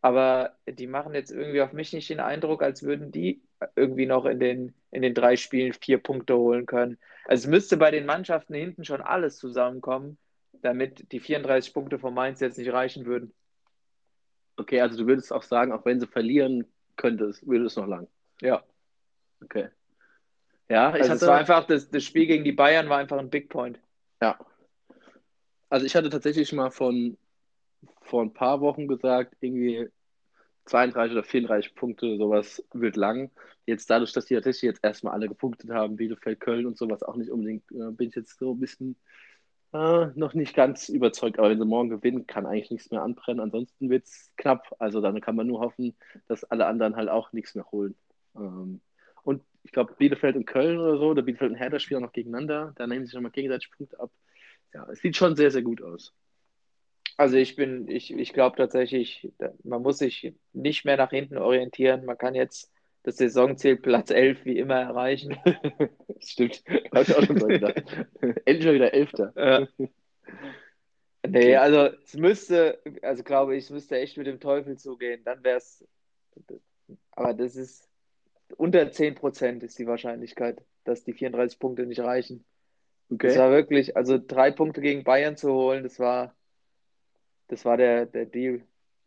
aber 0.00 0.56
die 0.66 0.86
machen 0.86 1.14
jetzt 1.14 1.30
irgendwie 1.30 1.62
auf 1.62 1.72
mich 1.72 1.92
nicht 1.92 2.10
den 2.10 2.20
Eindruck, 2.20 2.62
als 2.62 2.82
würden 2.82 3.10
die 3.10 3.42
irgendwie 3.76 4.06
noch 4.06 4.24
in 4.24 4.40
den, 4.40 4.74
in 4.90 5.02
den 5.02 5.14
drei 5.14 5.36
Spielen 5.36 5.72
vier 5.72 5.98
Punkte 5.98 6.36
holen 6.36 6.66
können. 6.66 6.98
Also 7.26 7.44
es 7.44 7.50
müsste 7.50 7.76
bei 7.76 7.90
den 7.90 8.06
Mannschaften 8.06 8.54
hinten 8.54 8.84
schon 8.84 9.02
alles 9.02 9.36
zusammenkommen, 9.36 10.18
damit 10.62 11.12
die 11.12 11.20
34 11.20 11.72
Punkte 11.72 11.98
von 11.98 12.14
Mainz 12.14 12.40
jetzt 12.40 12.58
nicht 12.58 12.72
reichen 12.72 13.06
würden. 13.06 13.32
Okay, 14.56 14.80
also 14.80 14.98
du 14.98 15.06
würdest 15.06 15.32
auch 15.32 15.42
sagen, 15.42 15.72
auch 15.72 15.84
wenn 15.84 16.00
sie 16.00 16.06
verlieren 16.06 16.66
könntest, 16.96 17.46
würde 17.46 17.64
es 17.64 17.76
noch 17.76 17.86
lang. 17.86 18.08
Ja. 18.40 18.62
Okay. 19.42 19.68
Ja, 20.68 20.94
ich 20.94 21.02
also 21.02 21.10
hatte, 21.10 21.24
es 21.24 21.26
war 21.26 21.38
einfach, 21.38 21.66
das, 21.66 21.90
das 21.90 22.04
Spiel 22.04 22.26
gegen 22.26 22.44
die 22.44 22.52
Bayern 22.52 22.88
war 22.88 22.98
einfach 22.98 23.18
ein 23.18 23.30
Big 23.30 23.48
Point. 23.48 23.80
Ja. 24.22 24.38
Also 25.68 25.86
ich 25.86 25.96
hatte 25.96 26.10
tatsächlich 26.10 26.52
mal 26.52 26.70
von 26.70 27.16
vor 28.02 28.22
ein 28.22 28.32
paar 28.32 28.60
Wochen 28.60 28.86
gesagt, 28.86 29.36
irgendwie 29.40 29.88
32 30.66 31.12
oder 31.12 31.24
34 31.24 31.74
Punkte, 31.74 32.16
sowas 32.16 32.62
wird 32.72 32.96
lang. 32.96 33.30
Jetzt 33.66 33.88
dadurch, 33.90 34.12
dass 34.12 34.26
die 34.26 34.34
tatsächlich 34.34 34.62
jetzt 34.62 34.84
erstmal 34.84 35.14
alle 35.14 35.28
gepunktet 35.28 35.70
haben, 35.70 35.96
Bielefeld, 35.96 36.40
Köln 36.40 36.66
und 36.66 36.76
sowas 36.76 37.02
auch 37.02 37.16
nicht 37.16 37.30
unbedingt, 37.30 37.64
äh, 37.72 37.90
bin 37.90 38.08
ich 38.08 38.14
jetzt 38.14 38.38
so 38.38 38.52
ein 38.52 38.60
bisschen 38.60 38.96
äh, 39.72 40.06
noch 40.14 40.34
nicht 40.34 40.54
ganz 40.54 40.88
überzeugt. 40.88 41.38
Aber 41.38 41.50
wenn 41.50 41.58
sie 41.58 41.64
morgen 41.64 41.88
gewinnen, 41.90 42.26
kann 42.26 42.46
eigentlich 42.46 42.70
nichts 42.70 42.90
mehr 42.90 43.02
anbrennen. 43.02 43.40
Ansonsten 43.40 43.90
wird 43.90 44.04
es 44.04 44.30
knapp. 44.36 44.74
Also 44.78 45.00
dann 45.00 45.20
kann 45.20 45.36
man 45.36 45.46
nur 45.46 45.60
hoffen, 45.60 45.94
dass 46.28 46.44
alle 46.44 46.66
anderen 46.66 46.96
halt 46.96 47.08
auch 47.08 47.32
nichts 47.32 47.54
mehr 47.54 47.70
holen. 47.70 47.94
Ähm, 48.36 48.80
und 49.22 49.42
ich 49.62 49.72
glaube, 49.72 49.94
Bielefeld 49.98 50.36
und 50.36 50.46
Köln 50.46 50.78
oder 50.78 50.98
so, 50.98 51.08
oder 51.08 51.22
Bielefeld 51.22 51.52
und 51.52 51.56
Hertha 51.56 51.78
spielen 51.78 52.02
noch 52.02 52.12
gegeneinander. 52.12 52.72
Da 52.76 52.86
nehmen 52.86 53.04
sich 53.04 53.14
nochmal 53.14 53.32
gegenseitig 53.32 53.70
Punkte 53.70 54.00
ab. 54.00 54.10
Ja, 54.72 54.88
es 54.90 55.00
sieht 55.00 55.16
schon 55.16 55.36
sehr, 55.36 55.50
sehr 55.50 55.62
gut 55.62 55.82
aus. 55.82 56.14
Also 57.16 57.36
ich 57.36 57.54
bin, 57.54 57.86
ich, 57.88 58.12
ich 58.14 58.32
glaube 58.32 58.56
tatsächlich, 58.56 59.30
man 59.62 59.82
muss 59.82 59.98
sich 59.98 60.34
nicht 60.52 60.84
mehr 60.84 60.96
nach 60.96 61.10
hinten 61.10 61.36
orientieren. 61.36 62.06
Man 62.06 62.16
kann 62.16 62.34
jetzt 62.34 62.72
das 63.02 63.16
Saisonziel 63.16 63.76
Platz 63.76 64.10
11 64.10 64.44
wie 64.44 64.58
immer 64.58 64.80
erreichen. 64.80 65.36
Stimmt, 66.20 66.62
habe 66.92 67.02
ich 67.02 67.16
auch 67.16 67.22
schon 67.22 67.38
so 67.38 67.46
gedacht. 67.46 67.82
Endlich 68.44 68.66
mal 68.66 68.74
wieder 68.74 68.92
Elfter. 68.92 69.32
Ja. 69.36 69.68
Nee, 71.26 71.56
also 71.56 71.94
es 72.04 72.14
müsste, 72.14 72.80
also 73.02 73.22
glaube 73.22 73.56
ich, 73.56 73.64
es 73.64 73.70
müsste 73.70 73.98
echt 73.98 74.16
mit 74.16 74.26
dem 74.26 74.40
Teufel 74.40 74.76
zugehen. 74.78 75.22
Dann 75.24 75.44
wäre 75.44 75.58
es, 75.58 75.86
aber 77.12 77.34
das 77.34 77.56
ist 77.56 77.88
unter 78.56 78.80
10% 78.80 79.62
ist 79.62 79.78
die 79.78 79.86
Wahrscheinlichkeit, 79.86 80.62
dass 80.84 81.04
die 81.04 81.12
34 81.12 81.58
Punkte 81.58 81.86
nicht 81.86 82.00
reichen. 82.00 82.44
Okay. 83.10 83.28
Das 83.28 83.38
war 83.38 83.50
wirklich, 83.50 83.96
also 83.96 84.18
drei 84.18 84.50
Punkte 84.50 84.80
gegen 84.80 85.04
Bayern 85.04 85.36
zu 85.36 85.52
holen, 85.52 85.82
das 85.82 85.98
war, 85.98 86.34
das 87.48 87.64
war 87.64 87.76
der, 87.76 88.06
der 88.06 88.26
Deal, 88.26 88.62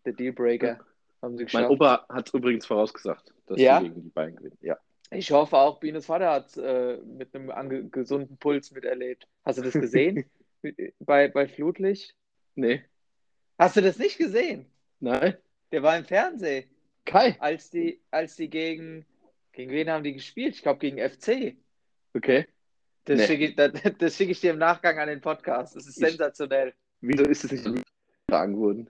der 0.05 0.13
Dealbreaker. 0.13 0.67
Ja. 0.67 0.85
Haben 1.23 1.37
sie 1.37 1.45
geschafft. 1.45 1.63
Mein 1.63 1.71
Opa 1.71 2.05
hat 2.09 2.27
es 2.27 2.33
übrigens 2.33 2.65
vorausgesagt, 2.65 3.33
dass 3.47 3.57
ja? 3.57 3.79
sie 3.79 3.87
gegen 3.87 4.03
die 4.03 4.09
Bayern 4.09 4.35
gewinnen. 4.35 4.57
Ja. 4.61 4.77
Ich 5.09 5.31
hoffe 5.31 5.57
auch, 5.57 5.79
Bines 5.79 6.07
Vater 6.07 6.31
hat 6.31 6.57
äh, 6.57 6.97
mit 6.97 7.33
einem 7.33 7.91
gesunden 7.91 8.37
Puls 8.37 8.71
miterlebt. 8.71 9.27
Hast 9.45 9.57
du 9.57 9.61
das 9.61 9.73
gesehen? 9.73 10.25
bei, 10.99 11.29
bei 11.29 11.47
Flutlicht? 11.47 12.13
Nee. 12.55 12.83
Hast 13.57 13.77
du 13.77 13.81
das 13.81 13.97
nicht 13.97 14.17
gesehen? 14.17 14.65
Nein. 14.99 15.37
Der 15.71 15.81
war 15.81 15.97
im 15.97 16.03
Fernsehen. 16.03 16.69
Kai. 17.05 17.37
Als 17.39 17.69
die, 17.69 18.01
als 18.11 18.35
die 18.35 18.49
gegen, 18.49 19.05
gegen 19.53 19.71
wen 19.71 19.89
haben 19.89 20.03
die 20.03 20.13
gespielt? 20.13 20.55
Ich 20.55 20.61
glaube 20.61 20.79
gegen 20.79 20.97
FC. 20.97 21.55
Okay. 22.13 22.47
Das 23.05 23.19
nee. 23.19 23.27
schicke 23.27 23.45
ich, 23.45 23.55
das, 23.55 23.71
das 23.97 24.17
schick 24.17 24.29
ich 24.29 24.41
dir 24.41 24.51
im 24.51 24.59
Nachgang 24.59 24.99
an 24.99 25.07
den 25.07 25.21
Podcast. 25.21 25.75
Das 25.75 25.87
ist 25.87 26.01
ich, 26.01 26.05
sensationell. 26.05 26.73
Wieso 26.99 27.23
ist 27.23 27.45
es 27.45 27.51
nicht 27.51 27.85
getragen 28.25 28.57
worden? 28.57 28.89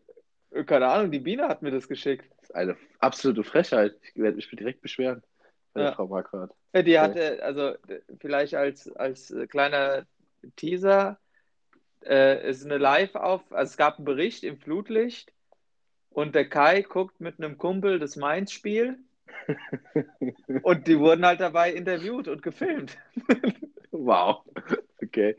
Keine 0.66 0.88
Ahnung, 0.88 1.12
die 1.12 1.20
Biene 1.20 1.48
hat 1.48 1.62
mir 1.62 1.72
das 1.72 1.88
geschickt. 1.88 2.30
Das 2.40 2.50
ist 2.50 2.56
eine 2.56 2.78
absolute 3.00 3.44
Frechheit. 3.44 3.96
Ich 4.14 4.22
werde 4.22 4.36
mich 4.36 4.50
direkt 4.50 4.82
beschweren. 4.82 5.24
Ja. 5.76 5.94
Frau 5.94 6.08
Marquardt. 6.08 6.54
Die 6.76 7.00
hatte, 7.00 7.42
also 7.44 7.74
vielleicht 8.20 8.54
als, 8.56 8.92
als 8.96 9.34
kleiner 9.50 10.06
Teaser, 10.56 11.20
äh, 12.06 12.50
ist 12.50 12.66
eine 12.66 12.78
Live 12.78 13.16
auf, 13.16 13.42
also 13.52 13.72
es 13.72 13.78
gab 13.78 13.98
einen 13.98 14.06
Bericht 14.06 14.44
im 14.44 14.58
Flutlicht 14.58 15.32
und 16.10 16.36
der 16.36 16.50
Kai 16.50 16.82
guckt 16.82 17.20
mit 17.20 17.40
einem 17.40 17.58
Kumpel 17.58 18.00
das 18.00 18.16
Mainz-Spiel 18.16 18.98
und 20.64 20.88
die 20.88 21.00
wurden 21.00 21.26
halt 21.26 21.40
dabei 21.40 21.72
interviewt 21.72 22.28
und 22.28 22.44
gefilmt. 22.44 22.98
wow. 23.92 24.44
Okay. 25.02 25.36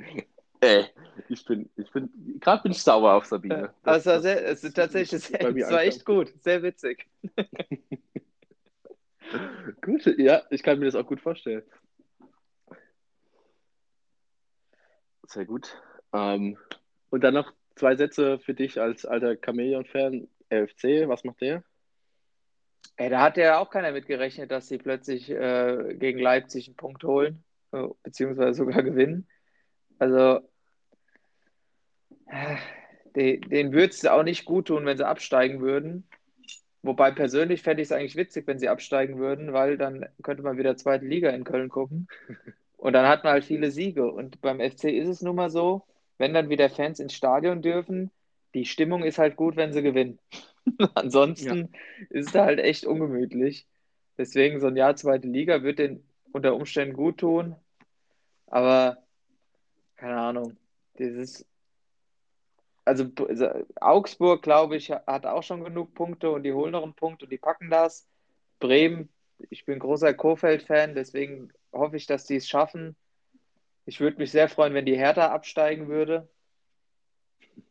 Ey, 0.61 0.87
ich 1.28 1.44
bin, 1.44 1.70
ich 1.76 1.90
bin, 1.90 2.38
gerade 2.40 2.62
bin 2.62 2.72
ich 2.72 2.82
sauer 2.82 3.14
auf 3.14 3.24
Sabine. 3.24 3.72
Das, 3.82 4.06
also 4.06 4.22
sehr, 4.22 4.46
es 4.46 4.64
ist 4.64 4.74
tatsächlich, 4.74 5.22
sehr, 5.22 5.40
es 5.40 5.70
war 5.70 5.82
echt 5.82 6.04
gut, 6.04 6.32
sehr 6.42 6.62
witzig. 6.62 7.06
gut, 9.80 10.06
ja, 10.18 10.42
ich 10.50 10.62
kann 10.62 10.78
mir 10.78 10.86
das 10.86 10.94
auch 10.94 11.06
gut 11.06 11.20
vorstellen. 11.20 11.62
Sehr 15.26 15.44
gut. 15.46 15.80
Ähm, 16.12 16.56
und 17.10 17.24
dann 17.24 17.34
noch 17.34 17.52
zwei 17.74 17.96
Sätze 17.96 18.38
für 18.38 18.54
dich 18.54 18.80
als 18.80 19.04
alter 19.04 19.36
Chameleon-Fan. 19.36 20.28
RFC, 20.52 21.08
was 21.08 21.24
macht 21.24 21.40
der? 21.40 21.64
Ey, 22.96 23.10
da 23.10 23.22
hat 23.22 23.36
ja 23.36 23.58
auch 23.58 23.70
keiner 23.70 23.92
mitgerechnet, 23.92 24.50
dass 24.50 24.68
sie 24.68 24.78
plötzlich 24.78 25.30
äh, 25.30 25.94
gegen 25.98 26.20
Leipzig 26.20 26.68
einen 26.68 26.76
Punkt 26.76 27.02
holen, 27.02 27.42
äh, 27.72 27.88
beziehungsweise 28.02 28.54
sogar 28.54 28.82
gewinnen. 28.82 29.26
Also, 29.98 30.40
den, 33.16 33.40
den 33.42 33.72
würde 33.72 33.92
es 33.92 34.04
auch 34.06 34.22
nicht 34.22 34.44
gut 34.44 34.68
tun, 34.68 34.86
wenn 34.86 34.96
sie 34.96 35.06
absteigen 35.06 35.60
würden. 35.60 36.08
Wobei 36.82 37.10
persönlich 37.10 37.62
fände 37.62 37.82
ich 37.82 37.88
es 37.88 37.92
eigentlich 37.92 38.16
witzig, 38.16 38.46
wenn 38.46 38.58
sie 38.58 38.68
absteigen 38.68 39.18
würden, 39.18 39.52
weil 39.52 39.78
dann 39.78 40.06
könnte 40.22 40.42
man 40.42 40.58
wieder 40.58 40.76
zweite 40.76 41.06
Liga 41.06 41.30
in 41.30 41.44
Köln 41.44 41.70
gucken. 41.70 42.08
Und 42.76 42.92
dann 42.92 43.08
hat 43.08 43.24
man 43.24 43.32
halt 43.32 43.44
viele 43.44 43.70
Siege. 43.70 44.10
Und 44.10 44.42
beim 44.42 44.58
FC 44.58 44.84
ist 44.84 45.08
es 45.08 45.22
nun 45.22 45.36
mal 45.36 45.48
so, 45.48 45.84
wenn 46.18 46.34
dann 46.34 46.50
wieder 46.50 46.68
Fans 46.68 47.00
ins 47.00 47.14
Stadion 47.14 47.62
dürfen, 47.62 48.10
die 48.52 48.66
Stimmung 48.66 49.02
ist 49.02 49.18
halt 49.18 49.37
gut, 49.37 49.56
wenn 49.56 49.72
sie 49.72 49.82
gewinnen. 49.82 50.18
Ansonsten 50.94 51.56
ja. 51.56 51.78
ist 52.10 52.26
es 52.26 52.32
da 52.32 52.44
halt 52.44 52.58
echt 52.58 52.84
ungemütlich. 52.84 53.66
Deswegen 54.18 54.60
so 54.60 54.66
ein 54.66 54.76
Jahr 54.76 54.96
zweite 54.96 55.26
Liga 55.26 55.62
wird 55.62 55.78
den 55.78 56.04
unter 56.32 56.54
Umständen 56.54 56.94
gut 56.94 57.18
tun. 57.18 57.56
Aber 58.46 58.98
keine 59.96 60.16
Ahnung. 60.16 60.56
Dieses 60.98 61.46
also, 62.85 63.07
Augsburg, 63.81 64.42
glaube 64.42 64.77
ich, 64.77 64.90
hat 64.90 65.27
auch 65.27 65.42
schon 65.42 65.64
genug 65.64 65.94
Punkte 65.94 66.31
und 66.31 66.42
die 66.42 66.53
holen 66.53 66.73
noch 66.73 66.83
einen 66.83 66.94
Punkt 66.94 67.23
und 67.23 67.31
die 67.31 67.38
packen 67.38 67.70
das. 67.70 68.07
Bremen, 68.61 69.09
ich 69.51 69.64
bin 69.64 69.79
großer 69.79 70.14
Kofeld-Fan, 70.14 70.94
deswegen 70.94 71.53
hoffe 71.73 71.97
ich, 71.97 72.07
dass 72.07 72.27
die 72.27 72.37
es 72.37 72.49
schaffen. 72.49 72.97
Ich 73.87 74.01
würde 74.01 74.18
mich 74.18 74.31
sehr 74.31 74.49
freuen, 74.49 74.75
wenn 74.75 74.87
die 74.87 74.97
Hertha 74.97 75.29
absteigen 75.29 75.88
würde. 75.88 76.29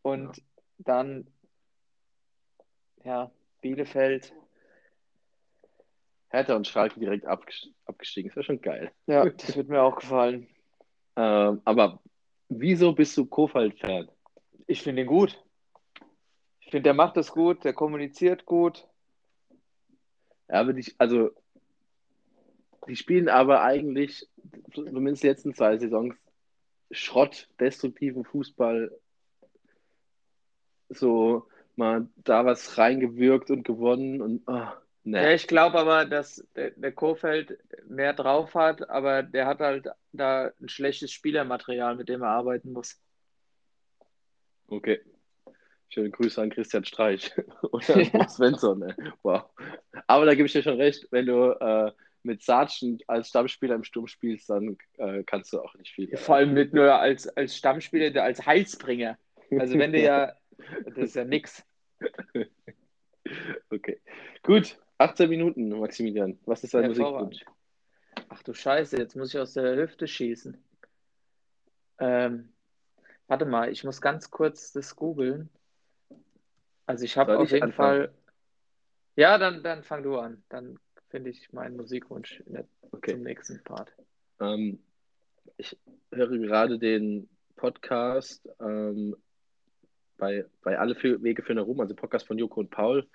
Und 0.01 0.37
ja. 0.37 0.43
dann, 0.79 1.27
ja, 3.03 3.31
Bielefeld. 3.61 4.33
Hertha 6.29 6.55
und 6.55 6.67
Schalke 6.67 6.99
direkt 6.99 7.25
abgestiegen. 7.25 8.29
Das 8.29 8.35
wäre 8.35 8.43
schon 8.43 8.61
geil. 8.61 8.91
Ja, 9.05 9.29
das 9.29 9.55
wird 9.55 9.69
mir 9.69 9.81
auch 9.81 9.95
gefallen. 9.97 10.47
Ähm, 11.15 11.61
aber 11.63 12.01
wieso 12.49 12.91
bist 12.91 13.15
du 13.17 13.27
Kofeld-Fan? 13.27 14.09
Ich 14.67 14.81
finde 14.81 15.01
ihn 15.01 15.07
gut. 15.07 15.43
Ich 16.59 16.71
finde, 16.71 16.83
der 16.83 16.93
macht 16.93 17.17
das 17.17 17.31
gut, 17.31 17.63
der 17.63 17.73
kommuniziert 17.73 18.45
gut. 18.45 18.87
Ja, 20.49 20.59
aber 20.59 20.73
die, 20.73 20.93
also, 20.97 21.31
die 22.87 22.95
spielen 22.95 23.29
aber 23.29 23.61
eigentlich 23.61 24.27
zumindest 24.73 25.23
die 25.23 25.27
letzten 25.27 25.53
zwei 25.53 25.77
Saisons, 25.77 26.15
Schrott, 26.91 27.49
destruktiven 27.59 28.23
Fußball, 28.23 28.91
so 30.89 31.47
mal 31.75 32.07
da 32.17 32.45
was 32.45 32.77
reingewirkt 32.77 33.49
und 33.49 33.63
gewonnen 33.63 34.21
und 34.21 34.43
oh, 34.47 34.67
ne. 35.03 35.23
Ja, 35.23 35.31
ich 35.31 35.47
glaube 35.47 35.79
aber, 35.79 36.05
dass 36.05 36.45
der, 36.55 36.71
der 36.71 36.91
Kofeld 36.91 37.57
mehr 37.87 38.13
drauf 38.13 38.53
hat, 38.53 38.89
aber 38.89 39.23
der 39.23 39.47
hat 39.47 39.59
halt 39.59 39.89
da 40.11 40.51
ein 40.61 40.69
schlechtes 40.69 41.11
Spielermaterial, 41.11 41.95
mit 41.95 42.09
dem 42.09 42.21
er 42.21 42.29
arbeiten 42.29 42.73
muss. 42.73 43.02
Okay. 44.67 45.01
Schöne 45.89 46.09
Grüße 46.09 46.41
an 46.41 46.49
Christian 46.49 46.85
Streich 46.85 47.31
oder 47.71 48.01
ja. 48.01 48.27
Svensson. 48.27 48.93
Wow. 49.21 49.43
Aber 50.07 50.25
da 50.25 50.33
gebe 50.33 50.47
ich 50.47 50.53
dir 50.53 50.63
schon 50.63 50.77
recht, 50.77 51.07
wenn 51.11 51.27
du 51.27 51.51
äh, 51.51 51.91
mit 52.23 52.41
Sargent 52.41 53.03
als 53.07 53.29
Stammspieler 53.29 53.75
im 53.75 53.83
Sturm 53.83 54.07
spielst, 54.07 54.49
dann 54.49 54.77
äh, 54.97 55.23
kannst 55.23 55.53
du 55.53 55.61
auch 55.61 55.75
nicht 55.75 55.93
viel. 55.93 56.15
Vor 56.17 56.35
allem 56.35 56.53
mit 56.53 56.73
nur 56.73 56.93
als, 56.93 57.27
als 57.27 57.55
Stammspieler, 57.55 58.23
als 58.23 58.45
Heilsbringer. 58.45 59.17
Also 59.59 59.77
wenn 59.77 59.91
du 59.91 60.01
ja, 60.01 60.33
das 60.85 60.97
ist 60.97 61.15
ja 61.15 61.25
nix. 61.25 61.63
Okay. 63.69 64.01
Gut, 64.41 64.79
18 64.97 65.29
Minuten, 65.29 65.69
Maximilian. 65.69 66.39
Was 66.45 66.63
ist 66.63 66.73
dein 66.73 66.87
Musikwunsch? 66.87 67.43
Ach 68.29 68.41
du 68.43 68.53
Scheiße, 68.53 68.97
jetzt 68.97 69.15
muss 69.15 69.33
ich 69.33 69.39
aus 69.39 69.53
der 69.53 69.75
Hüfte 69.75 70.07
schießen. 70.07 70.57
Ähm, 71.99 72.52
warte 73.33 73.45
mal, 73.45 73.71
ich 73.71 73.83
muss 73.83 73.99
ganz 73.99 74.29
kurz 74.29 74.73
das 74.73 74.95
googeln. 74.95 75.49
Also 76.85 77.03
ich 77.03 77.17
habe 77.17 77.39
auf 77.39 77.49
jeden 77.49 77.63
anfangen? 77.63 78.03
Fall. 78.03 78.13
Ja, 79.15 79.39
dann, 79.39 79.63
dann 79.63 79.81
fang 79.81 80.03
du 80.03 80.19
an. 80.19 80.43
Dann 80.49 80.77
finde 81.09 81.31
ich 81.31 81.51
meinen 81.51 81.75
Musikwunsch 81.75 82.43
der, 82.45 82.67
okay. 82.91 83.13
zum 83.13 83.23
nächsten 83.23 83.63
Part. 83.63 83.91
Ähm, 84.39 84.83
ich 85.57 85.75
höre 86.11 86.37
gerade 86.37 86.77
den 86.77 87.27
Podcast 87.55 88.47
ähm, 88.61 89.15
bei, 90.17 90.45
bei 90.61 90.77
Alle 90.77 90.95
Wege 91.01 91.41
für 91.41 91.57
Rum, 91.57 91.79
also 91.79 91.95
Podcast 91.95 92.27
von 92.27 92.37
Joko 92.37 92.59
und 92.59 92.69
Paul. 92.69 93.09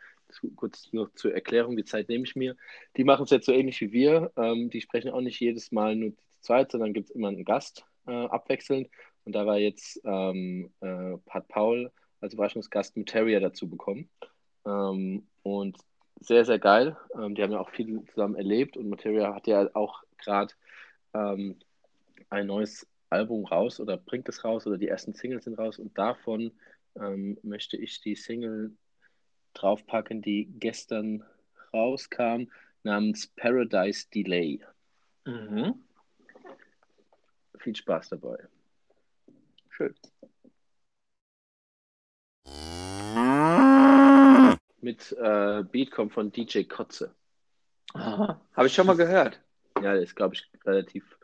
Kurz 0.57 0.93
noch 0.93 1.15
zur 1.15 1.33
Erklärung, 1.33 1.77
die 1.77 1.85
Zeit 1.85 2.09
nehme 2.09 2.25
ich 2.25 2.35
mir. 2.35 2.57
Die 2.97 3.05
machen 3.05 3.23
es 3.23 3.31
jetzt 3.31 3.47
so 3.47 3.53
ähnlich 3.53 3.81
wie 3.81 3.93
wir. 3.93 4.33
Ähm, 4.37 4.69
die 4.69 4.81
sprechen 4.81 5.13
auch 5.13 5.21
nicht 5.21 5.39
jedes 5.39 5.71
Mal 5.71 5.95
nur 5.95 6.11
zu 6.11 6.41
zweit, 6.41 6.73
sondern 6.73 6.93
gibt 6.93 7.09
es 7.09 7.15
immer 7.15 7.29
einen 7.29 7.45
Gast 7.45 7.85
äh, 8.09 8.27
abwechselnd. 8.27 8.89
Und 9.29 9.35
da 9.35 9.45
war 9.45 9.59
jetzt 9.59 10.01
ähm, 10.05 10.73
äh, 10.81 11.19
hat 11.29 11.49
Paul 11.49 11.93
als 12.23 12.33
Überraschungsgast 12.33 12.97
mit 12.97 13.11
Terrier 13.11 13.41
dazu 13.41 13.69
bekommen. 13.69 14.09
Ähm, 14.65 15.27
und 15.43 15.77
sehr, 16.19 16.47
sehr 16.47 16.59
geil. 16.59 16.97
Ähm, 17.15 17.35
die 17.35 17.43
haben 17.43 17.53
ja 17.53 17.61
auch 17.61 17.69
viel 17.69 18.03
zusammen 18.07 18.37
erlebt 18.37 18.79
und 18.79 18.89
Materia 18.89 19.35
hat 19.35 19.47
ja 19.47 19.69
auch 19.75 20.03
gerade 20.17 20.55
ähm, 21.13 21.59
ein 22.31 22.47
neues 22.47 22.89
Album 23.11 23.45
raus 23.45 23.81
oder 23.81 23.99
bringt 23.99 24.31
es 24.31 24.45
raus 24.45 24.67
oder 24.67 24.79
die 24.79 24.89
ersten 24.89 25.13
Singles 25.13 25.45
sind 25.45 25.59
raus 25.59 25.79
und 25.79 25.99
davon 25.99 26.51
ähm, 26.99 27.37
möchte 27.43 27.77
ich 27.77 28.01
die 28.01 28.17
Single 28.17 28.75
draufpacken, 29.53 30.23
die 30.23 30.47
gestern 30.59 31.23
rauskam, 31.75 32.45
namens 32.83 33.27
Paradise 33.27 34.07
Delay. 34.09 34.65
Mhm. 35.27 35.75
Viel 37.59 37.77
Spaß 37.77 38.09
dabei. 38.09 38.49
Schön. 39.79 39.95
mit 44.81 45.13
äh, 45.13 45.63
Beat 45.71 45.93
kommt 45.93 46.13
von 46.13 46.33
DJ 46.33 46.65
Kotze. 46.65 47.15
Habe 47.95 48.67
ich 48.67 48.75
schon 48.75 48.89
mal 48.89 48.97
gehört. 48.97 49.41
Ja, 49.77 49.93
der 49.93 50.03
ist, 50.03 50.17
glaube 50.17 50.35
ich, 50.35 50.51
relativ. 50.65 51.17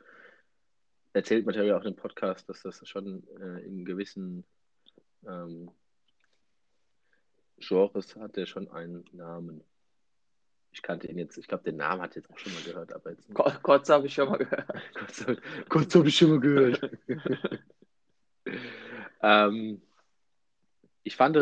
Erzählt 1.15 1.47
Material 1.47 1.81
auch 1.81 1.85
im 1.85 1.97
Podcast, 1.97 2.49
dass 2.49 2.63
das 2.63 2.87
schon 2.87 3.27
äh, 3.41 3.65
in 3.65 3.85
gewissen 3.85 4.45
ähm, 5.27 5.73
Genres 7.59 8.15
hat 8.15 8.37
der 8.37 8.47
schon 8.47 8.71
einen 8.71 9.05
Namen. 9.11 9.65
Ich 10.71 10.83
kannte 10.83 11.09
ihn 11.09 11.19
jetzt, 11.19 11.39
ich 11.39 11.49
glaube, 11.49 11.65
den 11.65 11.77
Namen 11.77 12.03
hat 12.03 12.15
jetzt 12.15 12.31
auch 12.31 12.39
schon 12.39 12.53
mal 12.53 12.63
gehört, 12.63 12.93
aber 12.93 13.11
jetzt. 13.11 13.33
Kotz 13.35 13.89
habe 13.89 14.07
ich 14.07 14.15
schon 14.15 14.29
mal 14.29 14.39
gehört. 14.39 14.69
Kotz 15.69 15.95
habe 15.97 16.09
ich 16.09 16.17
schon 16.17 16.31
mal 16.31 16.41
gehört. 16.41 16.91
ähm, 19.25 19.81
ich 21.03 21.17
fand 21.17 21.37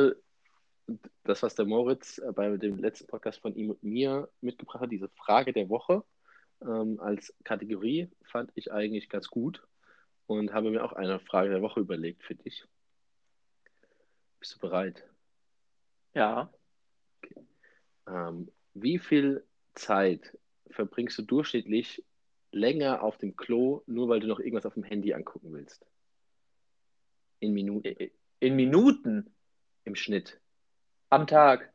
das, 1.24 1.42
was 1.42 1.56
der 1.56 1.64
Moritz 1.64 2.18
äh, 2.18 2.32
bei 2.32 2.56
dem 2.56 2.78
letzten 2.78 3.08
Podcast 3.08 3.40
von 3.40 3.54
ihm 3.56 3.70
und 3.70 3.82
mir 3.82 4.28
mitgebracht 4.40 4.80
hat, 4.80 4.92
diese 4.92 5.08
Frage 5.08 5.52
der 5.52 5.68
Woche 5.68 6.04
ähm, 6.60 7.00
als 7.00 7.34
Kategorie, 7.42 8.08
fand 8.24 8.52
ich 8.54 8.72
eigentlich 8.72 9.08
ganz 9.08 9.28
gut 9.28 9.66
und 10.26 10.52
habe 10.52 10.70
mir 10.70 10.84
auch 10.84 10.92
eine 10.92 11.18
Frage 11.18 11.50
der 11.50 11.62
Woche 11.62 11.80
überlegt 11.80 12.22
für 12.22 12.36
dich. 12.36 12.64
Bist 14.38 14.54
du 14.54 14.58
bereit? 14.60 15.02
Ja. 16.14 16.52
Okay. 17.18 17.46
Ähm, 18.06 18.50
wie 18.74 18.98
viel 18.98 19.44
Zeit 19.74 20.38
verbringst 20.70 21.18
du 21.18 21.22
durchschnittlich 21.22 22.04
länger 22.52 23.02
auf 23.02 23.18
dem 23.18 23.36
Klo, 23.36 23.82
nur 23.86 24.08
weil 24.08 24.20
du 24.20 24.28
noch 24.28 24.38
irgendwas 24.38 24.66
auf 24.66 24.74
dem 24.74 24.84
Handy 24.84 25.14
angucken 25.14 25.52
willst? 25.52 25.84
In 27.42 27.54
Minuten. 27.54 27.96
In 28.38 28.54
Minuten? 28.54 29.34
Im 29.82 29.96
Schnitt. 29.96 30.40
Am 31.10 31.26
Tag. 31.26 31.72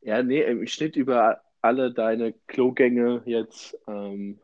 Ja, 0.00 0.22
nee, 0.22 0.42
im 0.42 0.66
Schnitt 0.66 0.96
über 0.96 1.42
alle 1.60 1.92
deine 1.92 2.32
Klogänge 2.46 3.22
jetzt. 3.26 3.78
Ähm, 3.86 4.40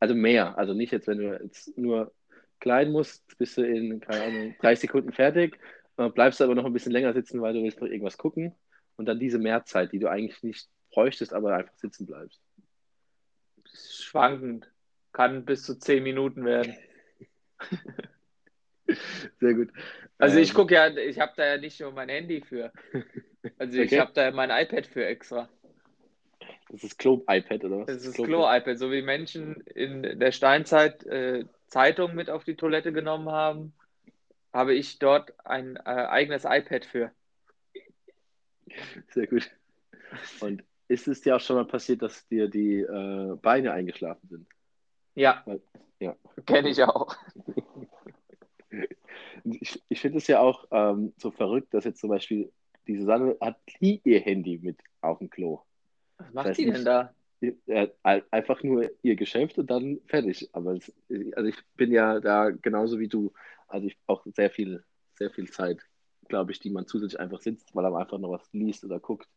also 0.00 0.16
mehr. 0.16 0.58
Also 0.58 0.74
nicht 0.74 0.90
jetzt, 0.90 1.06
wenn 1.06 1.18
du 1.18 1.40
jetzt 1.40 1.78
nur 1.78 2.12
klein 2.58 2.90
musst, 2.90 3.38
bist 3.38 3.56
du 3.56 3.62
in, 3.62 4.00
keine 4.00 4.24
Ahnung, 4.24 4.56
30 4.62 4.88
Sekunden 4.88 5.12
fertig, 5.12 5.60
äh, 5.96 6.08
bleibst 6.08 6.42
aber 6.42 6.56
noch 6.56 6.64
ein 6.64 6.72
bisschen 6.72 6.90
länger 6.90 7.12
sitzen, 7.12 7.40
weil 7.40 7.54
du 7.54 7.62
willst 7.62 7.80
noch 7.80 7.86
irgendwas 7.86 8.18
gucken. 8.18 8.56
Und 8.96 9.06
dann 9.06 9.20
diese 9.20 9.38
Mehrzeit, 9.38 9.92
die 9.92 10.00
du 10.00 10.10
eigentlich 10.10 10.42
nicht 10.42 10.68
bräuchtest, 10.90 11.32
aber 11.32 11.54
einfach 11.54 11.76
sitzen 11.76 12.04
bleibst. 12.04 12.42
Schwankend. 13.64 14.72
Kann 15.12 15.44
bis 15.44 15.62
zu 15.62 15.78
10 15.78 16.02
Minuten 16.02 16.44
werden. 16.44 16.74
Sehr 19.40 19.54
gut. 19.54 19.70
Also 20.18 20.38
ich 20.38 20.50
ähm, 20.50 20.54
gucke 20.56 20.74
ja, 20.74 20.88
ich 20.88 21.20
habe 21.20 21.32
da 21.36 21.46
ja 21.46 21.58
nicht 21.58 21.80
nur 21.80 21.92
mein 21.92 22.08
Handy 22.08 22.40
für. 22.40 22.72
Also 23.58 23.78
okay. 23.78 23.84
ich 23.84 23.98
habe 24.00 24.12
da 24.14 24.30
mein 24.30 24.50
iPad 24.50 24.86
für 24.86 25.06
extra. 25.06 25.48
Das 26.70 26.84
ist 26.84 26.98
Klo-iPad 26.98 27.64
oder 27.64 27.78
was? 27.80 27.86
Das 27.86 28.04
ist 28.04 28.16
Klo-iPad, 28.16 28.78
so 28.78 28.90
wie 28.90 29.02
Menschen 29.02 29.60
in 29.74 30.18
der 30.18 30.32
Steinzeit 30.32 31.04
äh, 31.06 31.44
Zeitungen 31.68 32.16
mit 32.16 32.30
auf 32.30 32.44
die 32.44 32.56
Toilette 32.56 32.92
genommen 32.92 33.30
haben, 33.30 33.72
habe 34.52 34.74
ich 34.74 34.98
dort 34.98 35.32
ein 35.46 35.76
äh, 35.76 35.80
eigenes 35.80 36.44
iPad 36.44 36.84
für. 36.84 37.12
Sehr 39.10 39.26
gut. 39.26 39.50
Und 40.40 40.64
ist 40.88 41.08
es 41.08 41.20
dir 41.20 41.36
auch 41.36 41.40
schon 41.40 41.56
mal 41.56 41.66
passiert, 41.66 42.02
dass 42.02 42.26
dir 42.28 42.48
die 42.48 42.80
äh, 42.80 43.36
Beine 43.40 43.72
eingeschlafen 43.72 44.28
sind? 44.28 44.46
Ja. 45.14 45.44
ja. 46.00 46.16
Kenne 46.46 46.70
ich 46.70 46.82
auch. 46.82 47.16
ich, 49.60 49.82
ich 49.88 50.00
finde 50.00 50.18
es 50.18 50.26
ja 50.26 50.40
auch 50.40 50.66
ähm, 50.70 51.12
so 51.16 51.30
verrückt, 51.30 51.74
dass 51.74 51.84
jetzt 51.84 52.00
zum 52.00 52.10
Beispiel 52.10 52.52
die 52.86 52.96
Susanne 52.96 53.36
hat 53.40 53.58
nie 53.80 54.00
ihr 54.04 54.20
Handy 54.20 54.58
mit 54.62 54.78
auf 55.00 55.18
dem 55.18 55.30
Klo. 55.30 55.60
Was 56.16 56.32
macht 56.32 56.36
das 56.36 56.50
heißt 56.50 56.60
die 56.60 56.70
denn 56.70 56.84
da? 56.84 57.14
einfach 58.02 58.62
nur 58.62 58.90
ihr 59.02 59.14
Geschäft 59.14 59.58
und 59.58 59.70
dann 59.70 60.00
fertig. 60.06 60.48
Aber 60.52 60.72
es, 60.72 60.92
also 61.36 61.48
ich 61.48 61.56
bin 61.76 61.92
ja 61.92 62.20
da 62.20 62.50
genauso 62.50 62.98
wie 62.98 63.08
du. 63.08 63.32
Also 63.68 63.86
ich 63.86 63.98
brauche 64.06 64.30
sehr 64.32 64.50
viel, 64.50 64.82
sehr 65.14 65.30
viel 65.30 65.48
Zeit, 65.50 65.80
glaube 66.28 66.52
ich, 66.52 66.58
die 66.58 66.70
man 66.70 66.86
zusätzlich 66.86 67.20
einfach 67.20 67.40
sitzt, 67.40 67.74
weil 67.74 67.88
man 67.90 68.02
einfach 68.02 68.18
noch 68.18 68.30
was 68.30 68.48
liest 68.52 68.84
oder 68.84 68.98
guckt. 68.98 69.28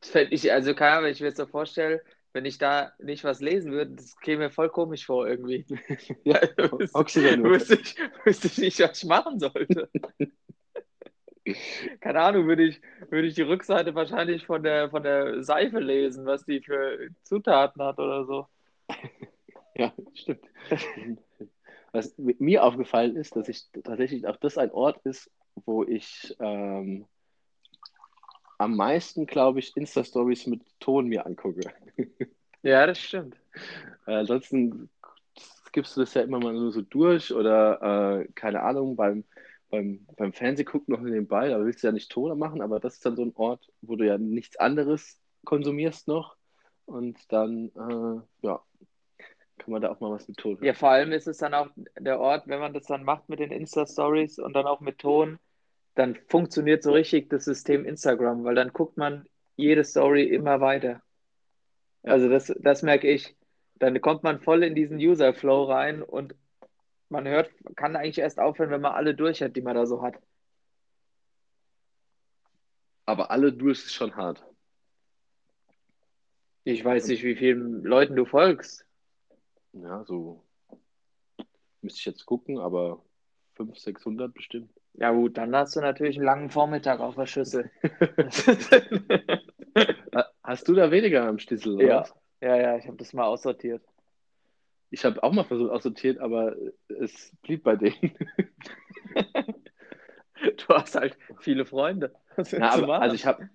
Das 0.00 0.14
ich, 0.30 0.52
also 0.52 0.74
keine 0.74 0.92
Ahnung, 0.92 1.04
wenn 1.04 1.12
ich 1.12 1.20
mir 1.20 1.28
jetzt 1.28 1.38
so 1.38 1.46
vorstelle, 1.46 2.02
wenn 2.32 2.44
ich 2.44 2.58
da 2.58 2.92
nicht 2.98 3.24
was 3.24 3.40
lesen 3.40 3.72
würde, 3.72 3.92
das 3.92 4.16
käme 4.18 4.44
mir 4.44 4.50
voll 4.50 4.68
komisch 4.68 5.06
vor 5.06 5.26
irgendwie. 5.26 5.64
ja, 6.24 6.40
wüsste, 6.56 7.76
ich, 7.76 7.96
wüsste 8.24 8.46
ich 8.48 8.58
nicht, 8.58 8.80
was 8.80 9.02
ich 9.02 9.08
machen 9.08 9.38
sollte. 9.38 9.88
Keine 12.00 12.20
Ahnung, 12.20 12.46
würde 12.46 12.64
ich, 12.64 12.80
würde 13.08 13.26
ich 13.26 13.34
die 13.34 13.42
Rückseite 13.42 13.94
wahrscheinlich 13.94 14.44
von 14.44 14.62
der, 14.62 14.90
von 14.90 15.02
der 15.02 15.42
Seife 15.42 15.78
lesen, 15.78 16.26
was 16.26 16.44
die 16.44 16.60
für 16.60 17.08
Zutaten 17.22 17.82
hat 17.82 17.98
oder 17.98 18.26
so. 18.26 18.46
Ja, 19.74 19.94
stimmt. 20.14 20.44
Was 21.92 22.18
mir 22.18 22.64
aufgefallen 22.64 23.16
ist, 23.16 23.36
dass 23.36 23.48
ich 23.48 23.70
tatsächlich 23.82 24.26
auch 24.26 24.36
das 24.36 24.58
ein 24.58 24.72
Ort 24.72 25.00
ist, 25.06 25.30
wo 25.64 25.84
ich 25.84 26.36
ähm, 26.40 27.06
am 28.58 28.76
meisten, 28.76 29.26
glaube 29.26 29.60
ich, 29.60 29.76
Insta-Stories 29.76 30.46
mit 30.46 30.62
Ton 30.80 31.08
mir 31.08 31.26
angucke. 31.26 31.72
Ja, 32.62 32.88
das 32.88 32.98
stimmt. 32.98 33.36
Äh, 34.06 34.14
ansonsten 34.14 34.90
gibst 35.70 35.96
du 35.96 36.00
das 36.00 36.12
ja 36.14 36.22
immer 36.22 36.40
mal 36.40 36.52
nur 36.52 36.72
so 36.72 36.82
durch 36.82 37.32
oder 37.32 38.20
äh, 38.20 38.28
keine 38.34 38.62
Ahnung, 38.62 38.96
beim, 38.96 39.22
beim, 39.70 40.04
beim 40.16 40.32
Fernsehgucken 40.32 40.92
noch 40.92 41.04
in 41.04 41.12
den 41.12 41.28
Ball, 41.28 41.52
aber 41.52 41.64
willst 41.64 41.84
du 41.84 41.86
ja 41.86 41.92
nicht 41.92 42.10
Ton 42.10 42.36
machen, 42.36 42.60
aber 42.60 42.80
das 42.80 42.94
ist 42.94 43.06
dann 43.06 43.14
so 43.14 43.22
ein 43.22 43.32
Ort, 43.36 43.70
wo 43.80 43.94
du 43.94 44.04
ja 44.04 44.18
nichts 44.18 44.56
anderes 44.56 45.20
konsumierst 45.44 46.08
noch 46.08 46.36
und 46.84 47.16
dann, 47.32 47.68
äh, 47.68 48.46
ja, 48.46 48.60
kann 49.58 49.72
man 49.72 49.82
da 49.82 49.90
auch 49.90 50.00
mal 50.00 50.10
was 50.10 50.26
mit 50.26 50.38
Ton. 50.38 50.58
Ja, 50.62 50.74
vor 50.74 50.90
allem 50.90 51.12
ist 51.12 51.28
es 51.28 51.38
dann 51.38 51.54
auch 51.54 51.68
der 51.98 52.18
Ort, 52.18 52.48
wenn 52.48 52.60
man 52.60 52.72
das 52.74 52.86
dann 52.86 53.04
macht 53.04 53.28
mit 53.28 53.40
den 53.40 53.52
Insta-Stories 53.52 54.38
und 54.38 54.54
dann 54.54 54.66
auch 54.66 54.80
mit 54.80 54.98
Ton, 54.98 55.38
dann 55.98 56.14
funktioniert 56.28 56.84
so 56.84 56.92
richtig 56.92 57.28
das 57.28 57.44
System 57.44 57.84
Instagram, 57.84 58.44
weil 58.44 58.54
dann 58.54 58.72
guckt 58.72 58.96
man 58.96 59.28
jede 59.56 59.82
Story 59.82 60.22
immer 60.22 60.60
weiter. 60.60 61.02
Also 62.04 62.28
das, 62.28 62.54
das 62.60 62.82
merke 62.82 63.10
ich. 63.10 63.34
Dann 63.74 64.00
kommt 64.00 64.22
man 64.22 64.40
voll 64.40 64.62
in 64.62 64.76
diesen 64.76 64.98
User-Flow 64.98 65.64
rein 65.64 66.02
und 66.02 66.36
man 67.08 67.26
hört, 67.26 67.50
kann 67.74 67.96
eigentlich 67.96 68.18
erst 68.18 68.38
aufhören, 68.38 68.70
wenn 68.70 68.80
man 68.80 68.92
alle 68.92 69.14
durch 69.14 69.42
hat, 69.42 69.56
die 69.56 69.60
man 69.60 69.74
da 69.74 69.86
so 69.86 70.00
hat. 70.00 70.14
Aber 73.04 73.32
alle 73.32 73.52
durch 73.52 73.78
ist 73.78 73.94
schon 73.94 74.14
hart. 74.14 74.44
Ich 76.62 76.84
weiß 76.84 77.08
nicht, 77.08 77.24
wie 77.24 77.34
vielen 77.34 77.82
Leuten 77.82 78.14
du 78.14 78.24
folgst. 78.24 78.86
Ja, 79.72 80.04
so 80.04 80.44
müsste 81.80 81.98
ich 81.98 82.06
jetzt 82.06 82.24
gucken, 82.24 82.58
aber 82.58 83.02
500, 83.54 83.80
600 83.80 84.34
bestimmt. 84.34 84.70
Ja 85.00 85.12
gut, 85.12 85.38
dann 85.38 85.54
hast 85.54 85.76
du 85.76 85.80
natürlich 85.80 86.16
einen 86.16 86.26
langen 86.26 86.50
Vormittag 86.50 86.98
auf 86.98 87.14
der 87.14 87.26
Schüssel. 87.26 87.70
hast 90.42 90.66
du 90.66 90.74
da 90.74 90.90
weniger 90.90 91.28
am 91.28 91.38
Stissel, 91.38 91.76
oder? 91.76 91.84
Ja, 91.84 92.06
ja, 92.40 92.56
ja 92.56 92.76
ich 92.78 92.86
habe 92.86 92.96
das 92.96 93.12
mal 93.12 93.26
aussortiert. 93.26 93.80
Ich 94.90 95.04
habe 95.04 95.22
auch 95.22 95.32
mal 95.32 95.44
versucht 95.44 95.70
aussortiert, 95.70 96.18
aber 96.18 96.56
es 96.88 97.32
blieb 97.42 97.62
bei 97.62 97.76
denen. 97.76 98.16
du 100.42 100.68
hast 100.68 100.96
halt 100.96 101.16
viele 101.40 101.64
Freunde. 101.64 102.12
Ja, 102.52 102.70
aber, 102.70 103.00
also 103.00 103.16
ich 103.16 103.26
habe, 103.26 103.48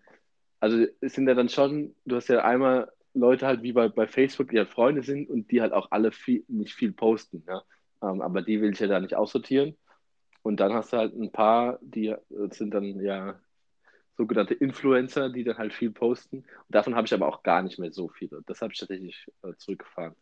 also 0.59 0.85
es 0.99 1.13
sind 1.13 1.25
ja 1.25 1.35
dann 1.35 1.47
schon, 1.47 1.95
du 2.03 2.17
hast 2.17 2.27
ja 2.27 2.43
einmal 2.43 2.91
Leute 3.13 3.47
halt 3.47 3.63
wie 3.63 3.71
bei, 3.71 3.87
bei 3.87 4.07
Facebook, 4.07 4.49
die 4.49 4.57
halt 4.57 4.67
Freunde 4.67 5.03
sind 5.03 5.29
und 5.29 5.49
die 5.51 5.61
halt 5.61 5.71
auch 5.71 5.91
alle 5.91 6.11
viel, 6.11 6.43
nicht 6.49 6.73
viel 6.73 6.91
posten, 6.91 7.45
ja. 7.47 7.63
Ähm, 8.01 8.21
aber 8.21 8.41
die 8.41 8.59
will 8.59 8.73
ich 8.73 8.79
ja 8.79 8.87
da 8.87 8.99
nicht 8.99 9.15
aussortieren. 9.15 9.77
Und 10.43 10.59
dann 10.59 10.73
hast 10.73 10.93
du 10.93 10.97
halt 10.97 11.15
ein 11.15 11.31
paar, 11.31 11.79
die 11.81 12.07
äh, 12.07 12.19
sind 12.51 12.73
dann 12.73 12.99
ja 12.99 13.39
sogenannte 14.15 14.53
Influencer, 14.53 15.29
die 15.29 15.43
dann 15.43 15.57
halt 15.57 15.73
viel 15.73 15.91
posten. 15.91 16.39
Und 16.39 16.45
davon 16.69 16.95
habe 16.95 17.07
ich 17.07 17.13
aber 17.13 17.27
auch 17.27 17.41
gar 17.43 17.63
nicht 17.63 17.79
mehr 17.79 17.91
so 17.91 18.09
viele. 18.09 18.41
Das 18.45 18.61
habe 18.61 18.71
ich 18.73 18.79
tatsächlich 18.79 19.25
äh, 19.43 19.53
zurückgefahren. 19.57 20.15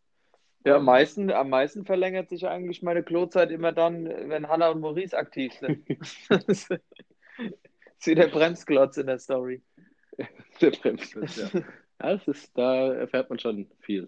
Ja, 0.64 0.76
am 0.76 0.86
meisten, 0.86 1.32
am 1.32 1.50
meisten 1.50 1.86
verlängert 1.86 2.30
sich 2.30 2.48
eigentlich 2.48 2.84
meine 2.84 3.04
Klozeit 3.04 3.50
immer 3.50 3.72
dann, 3.72 4.06
wenn 4.06 4.48
Hannah 4.48 4.70
und 4.70 4.80
Maurice 4.80 5.18
aktiv 5.18 5.54
sind. 5.54 5.84
das 6.30 6.70
ist 6.70 6.70
wie 8.06 8.16
der 8.16 8.28
Bremsklotz 8.28 8.98
in 8.98 9.08
der 9.08 9.18
Story. 9.18 9.64
der 10.62 10.72
Bremsklotz, 10.72 11.38
ja. 11.38 11.50
ja 11.60 11.64
das 11.98 12.28
ist, 12.28 12.56
da 12.56 12.94
erfährt 12.94 13.30
man 13.30 13.40
schon 13.40 13.68
viel. 13.80 14.08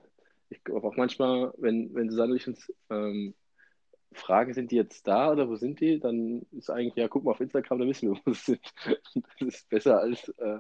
Ich 0.50 0.62
auch 0.72 0.96
manchmal, 0.96 1.52
wenn, 1.58 1.94
wenn 1.96 2.10
Susanne 2.12 2.34
und 2.34 2.38
ich 2.38 2.48
uns 2.48 2.72
ähm, 2.92 3.34
fragen, 4.18 4.54
sind 4.54 4.72
die 4.72 4.76
jetzt 4.76 5.08
da 5.08 5.32
oder 5.32 5.50
wo 5.50 5.56
sind 5.56 5.80
die? 5.80 6.00
Dann 6.00 6.46
ist 6.52 6.70
eigentlich, 6.70 6.96
ja, 6.96 7.08
guck 7.08 7.24
mal 7.24 7.32
auf 7.32 7.42
Instagram, 7.42 7.80
da 7.80 7.88
wissen 7.88 8.12
wir, 8.12 8.22
wo 8.26 8.34
sie 8.34 8.60
sind. 8.84 9.26
Das 9.40 9.56
ist 9.56 9.70
besser 9.70 10.00
als, 10.00 10.30
äh, 10.38 10.60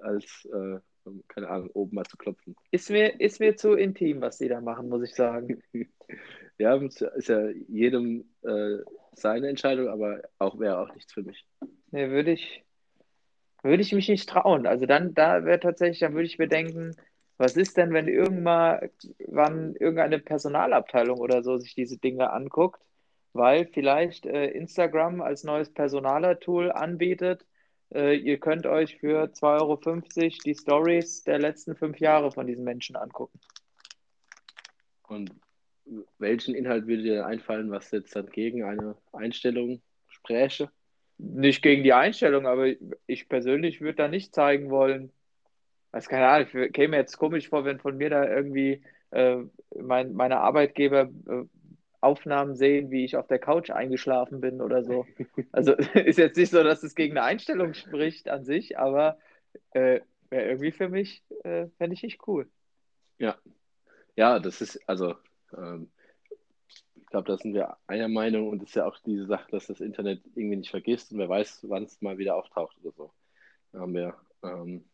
als 0.00 0.48
äh, 0.52 0.78
keine 1.28 1.48
Ahnung, 1.48 1.70
oben 1.72 1.94
mal 1.94 2.04
zu 2.04 2.16
klopfen. 2.16 2.54
Ist 2.70 2.90
mir, 2.90 3.20
ist 3.20 3.40
mir 3.40 3.56
zu 3.56 3.72
intim, 3.74 4.20
was 4.20 4.38
die 4.38 4.48
da 4.48 4.60
machen, 4.60 4.88
muss 4.88 5.02
ich 5.02 5.14
sagen. 5.14 5.62
ja, 6.58 6.74
ist 6.76 7.28
ja 7.28 7.48
jedem 7.68 8.24
äh, 8.42 8.78
seine 9.12 9.48
Entscheidung, 9.48 9.88
aber 9.88 10.22
auch 10.38 10.58
wäre 10.58 10.78
auch 10.78 10.94
nichts 10.94 11.12
für 11.12 11.22
mich. 11.22 11.46
Nee, 11.90 12.10
würde 12.10 12.32
ich, 12.32 12.64
würde 13.62 13.82
ich 13.82 13.92
mich 13.92 14.08
nicht 14.08 14.28
trauen. 14.28 14.66
Also 14.66 14.86
dann, 14.86 15.14
da 15.14 15.44
wäre 15.44 15.60
tatsächlich, 15.60 16.00
dann 16.00 16.14
würde 16.14 16.26
ich 16.26 16.38
mir 16.38 16.48
denken, 16.48 16.94
was 17.38 17.56
ist 17.56 17.76
denn, 17.76 17.92
wenn 17.92 18.08
irgendwann 18.08 19.74
irgendeine 19.76 20.18
Personalabteilung 20.18 21.18
oder 21.18 21.42
so 21.42 21.56
sich 21.56 21.74
diese 21.74 21.98
Dinge 21.98 22.30
anguckt 22.30 22.82
weil 23.32 23.66
vielleicht 23.66 24.26
äh, 24.26 24.46
Instagram 24.48 25.20
als 25.20 25.44
neues 25.44 25.72
Personaler-Tool 25.72 26.72
anbietet. 26.72 27.46
Äh, 27.94 28.16
ihr 28.16 28.38
könnt 28.38 28.66
euch 28.66 28.96
für 28.98 29.24
2,50 29.24 29.42
Euro 29.60 30.30
die 30.44 30.54
Stories 30.54 31.22
der 31.24 31.38
letzten 31.38 31.76
fünf 31.76 31.98
Jahre 31.98 32.32
von 32.32 32.46
diesen 32.46 32.64
Menschen 32.64 32.96
angucken. 32.96 33.38
Und 35.06 35.32
welchen 36.18 36.54
Inhalt 36.54 36.86
würde 36.86 37.02
dir 37.02 37.26
einfallen, 37.26 37.70
was 37.70 37.90
jetzt 37.92 38.14
dann 38.14 38.26
gegen 38.26 38.64
eine 38.64 38.96
Einstellung 39.12 39.80
spräche? 40.08 40.70
Nicht 41.16 41.62
gegen 41.62 41.82
die 41.82 41.94
Einstellung, 41.94 42.46
aber 42.46 42.66
ich 43.06 43.28
persönlich 43.28 43.80
würde 43.80 43.96
da 43.96 44.08
nicht 44.08 44.34
zeigen 44.34 44.68
wollen. 44.68 45.12
Also 45.92 46.10
keine 46.10 46.28
Ahnung, 46.28 46.48
ich 46.52 46.72
käme 46.72 46.96
jetzt 46.96 47.18
komisch 47.18 47.48
vor, 47.48 47.64
wenn 47.64 47.78
von 47.78 47.96
mir 47.96 48.10
da 48.10 48.28
irgendwie 48.28 48.82
äh, 49.10 49.38
mein, 49.80 50.12
meine 50.12 50.40
Arbeitgeber 50.40 51.08
äh, 51.28 51.44
Aufnahmen 52.00 52.54
sehen, 52.54 52.90
wie 52.90 53.04
ich 53.04 53.16
auf 53.16 53.26
der 53.26 53.38
Couch 53.38 53.70
eingeschlafen 53.70 54.40
bin 54.40 54.60
oder 54.60 54.84
so. 54.84 55.06
Also 55.50 55.72
ist 55.94 56.18
jetzt 56.18 56.36
nicht 56.36 56.50
so, 56.50 56.62
dass 56.62 56.82
es 56.82 56.94
gegen 56.94 57.16
eine 57.16 57.26
Einstellung 57.26 57.74
spricht 57.74 58.28
an 58.28 58.44
sich, 58.44 58.78
aber 58.78 59.18
äh, 59.70 60.00
wäre 60.30 60.46
irgendwie 60.46 60.72
für 60.72 60.88
mich, 60.88 61.22
äh, 61.42 61.66
fände 61.78 61.94
ich 61.94 62.02
nicht 62.02 62.26
cool. 62.28 62.48
Ja. 63.18 63.36
Ja, 64.16 64.38
das 64.38 64.60
ist, 64.60 64.80
also 64.88 65.14
ähm, 65.56 65.90
ich 66.96 67.06
glaube, 67.06 67.28
da 67.28 67.38
sind 67.38 67.54
wir 67.54 67.76
einer 67.86 68.08
Meinung 68.08 68.48
und 68.48 68.62
es 68.62 68.70
ist 68.70 68.74
ja 68.74 68.86
auch 68.86 68.98
diese 68.98 69.26
Sache, 69.26 69.50
dass 69.50 69.68
das 69.68 69.80
Internet 69.80 70.22
irgendwie 70.34 70.56
nicht 70.56 70.70
vergisst 70.70 71.12
und 71.12 71.18
wer 71.18 71.28
weiß, 71.28 71.64
wann 71.68 71.84
es 71.84 72.00
mal 72.02 72.18
wieder 72.18 72.36
auftaucht 72.36 72.76
oder 72.82 72.92
so. 72.92 73.12
Da 73.72 73.80
haben 73.80 73.94
wir 73.94 74.14
ähm, 74.42 74.84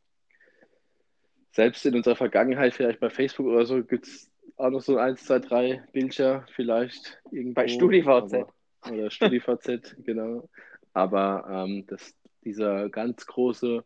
selbst 1.54 1.86
in 1.86 1.94
unserer 1.94 2.16
Vergangenheit, 2.16 2.74
vielleicht 2.74 2.98
bei 2.98 3.10
Facebook 3.10 3.46
oder 3.46 3.64
so, 3.64 3.82
gibt 3.84 4.08
es 4.08 4.30
auch 4.56 4.70
noch 4.70 4.80
so 4.80 4.98
ein, 4.98 5.16
zwei, 5.16 5.38
drei 5.38 5.84
Bildschirme 5.92 6.44
vielleicht 6.52 7.22
irgendwo. 7.30 7.54
Bei 7.54 7.68
StudiVZ. 7.68 8.46
oder 8.90 9.10
StudiVZ, 9.10 9.96
genau. 10.04 10.48
Aber 10.92 11.46
ähm, 11.48 11.86
das, 11.86 12.14
dieser 12.44 12.88
ganz 12.88 13.26
große, 13.26 13.84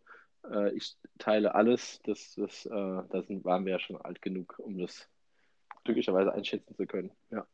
äh, 0.50 0.74
ich 0.74 0.96
teile 1.18 1.54
alles, 1.54 2.00
das, 2.04 2.34
das, 2.36 2.64
äh, 2.64 2.70
da 2.70 3.22
sind, 3.26 3.44
waren 3.44 3.66
wir 3.66 3.72
ja 3.72 3.78
schon 3.78 4.00
alt 4.00 4.22
genug, 4.22 4.58
um 4.58 4.78
das 4.78 5.06
glücklicherweise 5.84 6.32
einschätzen 6.32 6.74
zu 6.74 6.86
können. 6.86 7.10
Ja. 7.30 7.46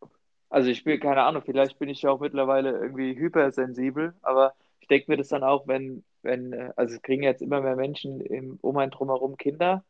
Also 0.48 0.70
ich 0.70 0.84
bin, 0.84 1.00
keine 1.00 1.24
Ahnung, 1.24 1.42
vielleicht 1.44 1.80
bin 1.80 1.88
ich 1.88 2.02
ja 2.02 2.10
auch 2.10 2.20
mittlerweile 2.20 2.70
irgendwie 2.70 3.16
hypersensibel, 3.16 4.14
aber 4.22 4.54
ich 4.78 4.86
denke 4.86 5.10
mir 5.10 5.16
das 5.16 5.28
dann 5.28 5.42
auch, 5.42 5.66
wenn, 5.66 6.04
wenn, 6.22 6.52
äh, 6.52 6.72
also 6.76 6.94
es 6.94 7.02
kriegen 7.02 7.24
jetzt 7.24 7.42
immer 7.42 7.60
mehr 7.60 7.74
Menschen 7.74 8.20
im, 8.20 8.58
um 8.60 8.76
einen 8.76 8.92
drumherum 8.92 9.36
Kinder 9.36 9.84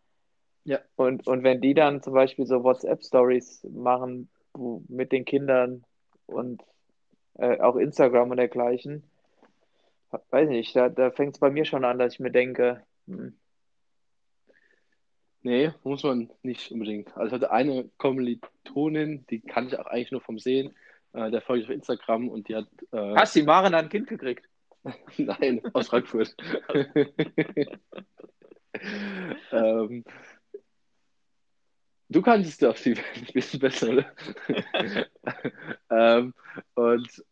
ja. 0.64 0.80
Und, 0.96 1.26
und 1.26 1.42
wenn 1.42 1.60
die 1.60 1.74
dann 1.74 2.02
zum 2.02 2.14
Beispiel 2.14 2.46
so 2.46 2.64
WhatsApp-Stories 2.64 3.66
machen 3.70 4.28
wo, 4.52 4.82
mit 4.88 5.12
den 5.12 5.24
Kindern 5.24 5.84
und 6.26 6.62
äh, 7.34 7.60
auch 7.60 7.76
Instagram 7.76 8.30
und 8.30 8.38
dergleichen, 8.38 9.04
weiß 10.30 10.48
nicht, 10.48 10.74
da, 10.76 10.88
da 10.88 11.10
fängt 11.10 11.34
es 11.34 11.40
bei 11.40 11.50
mir 11.50 11.64
schon 11.64 11.84
an, 11.84 11.98
dass 11.98 12.14
ich 12.14 12.20
mir 12.20 12.30
denke, 12.30 12.82
hm. 13.06 13.36
Nee, 15.46 15.72
muss 15.82 16.02
man 16.02 16.30
nicht 16.42 16.72
unbedingt. 16.72 17.14
Also 17.18 17.26
ich 17.26 17.32
hatte 17.34 17.52
eine 17.52 17.90
Kommilitonin, 17.98 19.26
die 19.28 19.40
kann 19.40 19.66
ich 19.66 19.78
auch 19.78 19.84
eigentlich 19.84 20.10
nur 20.10 20.22
vom 20.22 20.38
Sehen. 20.38 20.74
Äh, 21.12 21.30
der 21.30 21.42
folgt 21.42 21.64
auf 21.64 21.70
Instagram 21.70 22.30
und 22.30 22.48
die 22.48 22.56
hat. 22.56 22.66
Äh... 22.92 23.14
Hast 23.14 23.36
du 23.36 23.40
die 23.40 23.46
Maren 23.46 23.74
ein 23.74 23.90
Kind 23.90 24.06
gekriegt? 24.06 24.48
Nein, 25.18 25.60
aus 25.74 25.88
Frankfurt. 25.88 26.34
ähm, 29.52 30.04
Du 32.14 32.22
kanntest 32.22 32.62
doch 32.62 32.76
sie 32.76 32.94
ein 32.94 33.26
bisschen 33.34 33.58
besser, 33.58 33.90
oder? 33.90 34.06
ähm, 35.90 36.32
und 36.74 37.24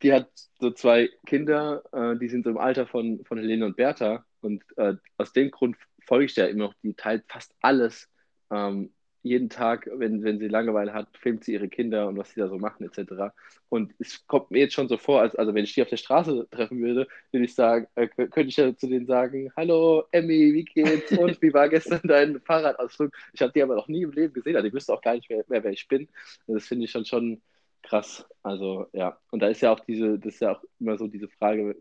die 0.00 0.14
hat 0.14 0.30
so 0.58 0.70
zwei 0.70 1.10
Kinder, 1.26 1.82
äh, 1.92 2.16
die 2.16 2.30
sind 2.30 2.44
so 2.44 2.50
im 2.50 2.56
Alter 2.56 2.86
von, 2.86 3.22
von 3.26 3.36
Helene 3.36 3.66
und 3.66 3.76
Bertha. 3.76 4.24
Und 4.40 4.64
äh, 4.78 4.94
aus 5.18 5.34
dem 5.34 5.50
Grund 5.50 5.76
folge 6.06 6.24
ich 6.24 6.36
ja 6.36 6.46
immer 6.46 6.68
noch, 6.68 6.74
die 6.82 6.94
teilt 6.94 7.24
fast 7.28 7.54
alles 7.60 8.08
ähm, 8.50 8.94
jeden 9.22 9.50
Tag, 9.50 9.88
wenn, 9.92 10.22
wenn 10.22 10.38
sie 10.38 10.48
Langeweile 10.48 10.94
hat, 10.94 11.08
filmt 11.18 11.44
sie 11.44 11.52
ihre 11.52 11.68
Kinder 11.68 12.08
und 12.08 12.16
was 12.16 12.30
sie 12.30 12.40
da 12.40 12.48
so 12.48 12.58
machen, 12.58 12.84
etc. 12.84 13.34
Und 13.68 13.92
es 13.98 14.26
kommt 14.26 14.50
mir 14.50 14.60
jetzt 14.60 14.74
schon 14.74 14.88
so 14.88 14.96
vor, 14.96 15.20
als 15.20 15.34
also 15.36 15.54
wenn 15.54 15.64
ich 15.64 15.74
die 15.74 15.82
auf 15.82 15.88
der 15.88 15.98
Straße 15.98 16.48
treffen 16.50 16.80
würde, 16.80 17.06
würde 17.30 17.44
ich 17.44 17.54
sagen, 17.54 17.86
äh, 17.96 18.08
könnte 18.08 18.48
ich 18.48 18.56
ja 18.56 18.74
zu 18.74 18.88
denen 18.88 19.06
sagen, 19.06 19.52
hallo 19.56 20.04
Emmy, 20.10 20.54
wie 20.54 20.64
geht's 20.64 21.12
und 21.12 21.40
wie 21.42 21.52
war 21.52 21.68
gestern 21.68 22.00
dein 22.04 22.40
Fahrradausflug? 22.40 23.12
Ich 23.32 23.42
habe 23.42 23.52
die 23.52 23.62
aber 23.62 23.76
noch 23.76 23.88
nie 23.88 24.02
im 24.02 24.12
Leben 24.12 24.32
gesehen, 24.32 24.56
also 24.56 24.66
ich 24.66 24.74
wüsste 24.74 24.94
auch 24.94 25.02
gar 25.02 25.14
nicht 25.14 25.28
mehr, 25.28 25.44
wer, 25.48 25.64
wer 25.64 25.72
ich 25.72 25.86
bin. 25.86 26.08
Und 26.46 26.54
das 26.54 26.66
finde 26.66 26.84
ich 26.86 26.90
schon 26.90 27.04
schon 27.04 27.42
krass. 27.82 28.26
Also 28.42 28.86
ja, 28.92 29.18
und 29.30 29.40
da 29.40 29.48
ist 29.48 29.60
ja 29.60 29.72
auch 29.72 29.80
diese, 29.80 30.18
das 30.18 30.34
ist 30.34 30.40
ja 30.40 30.52
auch 30.52 30.64
immer 30.78 30.96
so 30.96 31.06
diese 31.06 31.28
Frage, 31.28 31.76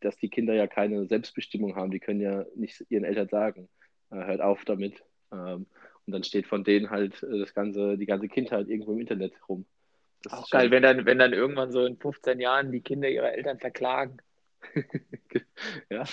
dass 0.00 0.16
die 0.16 0.30
Kinder 0.30 0.54
ja 0.54 0.66
keine 0.66 1.06
Selbstbestimmung 1.06 1.76
haben, 1.76 1.90
die 1.90 2.00
können 2.00 2.20
ja 2.20 2.46
nicht 2.54 2.84
ihren 2.88 3.04
Eltern 3.04 3.28
sagen, 3.28 3.68
äh, 4.10 4.16
hört 4.16 4.40
auf 4.40 4.64
damit. 4.64 5.02
Ähm, 5.32 5.66
und 6.08 6.12
dann 6.12 6.24
steht 6.24 6.46
von 6.46 6.64
denen 6.64 6.88
halt 6.88 7.22
äh, 7.22 7.38
das 7.38 7.52
ganze, 7.52 7.98
die 7.98 8.06
ganze 8.06 8.28
Kindheit 8.28 8.66
irgendwo 8.68 8.92
im 8.92 9.00
Internet 9.00 9.34
rum. 9.46 9.66
Das 10.22 10.32
auch 10.32 10.48
geil, 10.48 10.70
wenn 10.70 10.82
dann, 10.82 11.04
wenn 11.04 11.18
dann 11.18 11.34
irgendwann 11.34 11.70
so 11.70 11.84
in 11.84 11.98
15 11.98 12.40
Jahren 12.40 12.72
die 12.72 12.80
Kinder 12.80 13.10
ihre 13.10 13.30
Eltern 13.30 13.58
verklagen. 13.58 14.16
ja, 15.90 16.04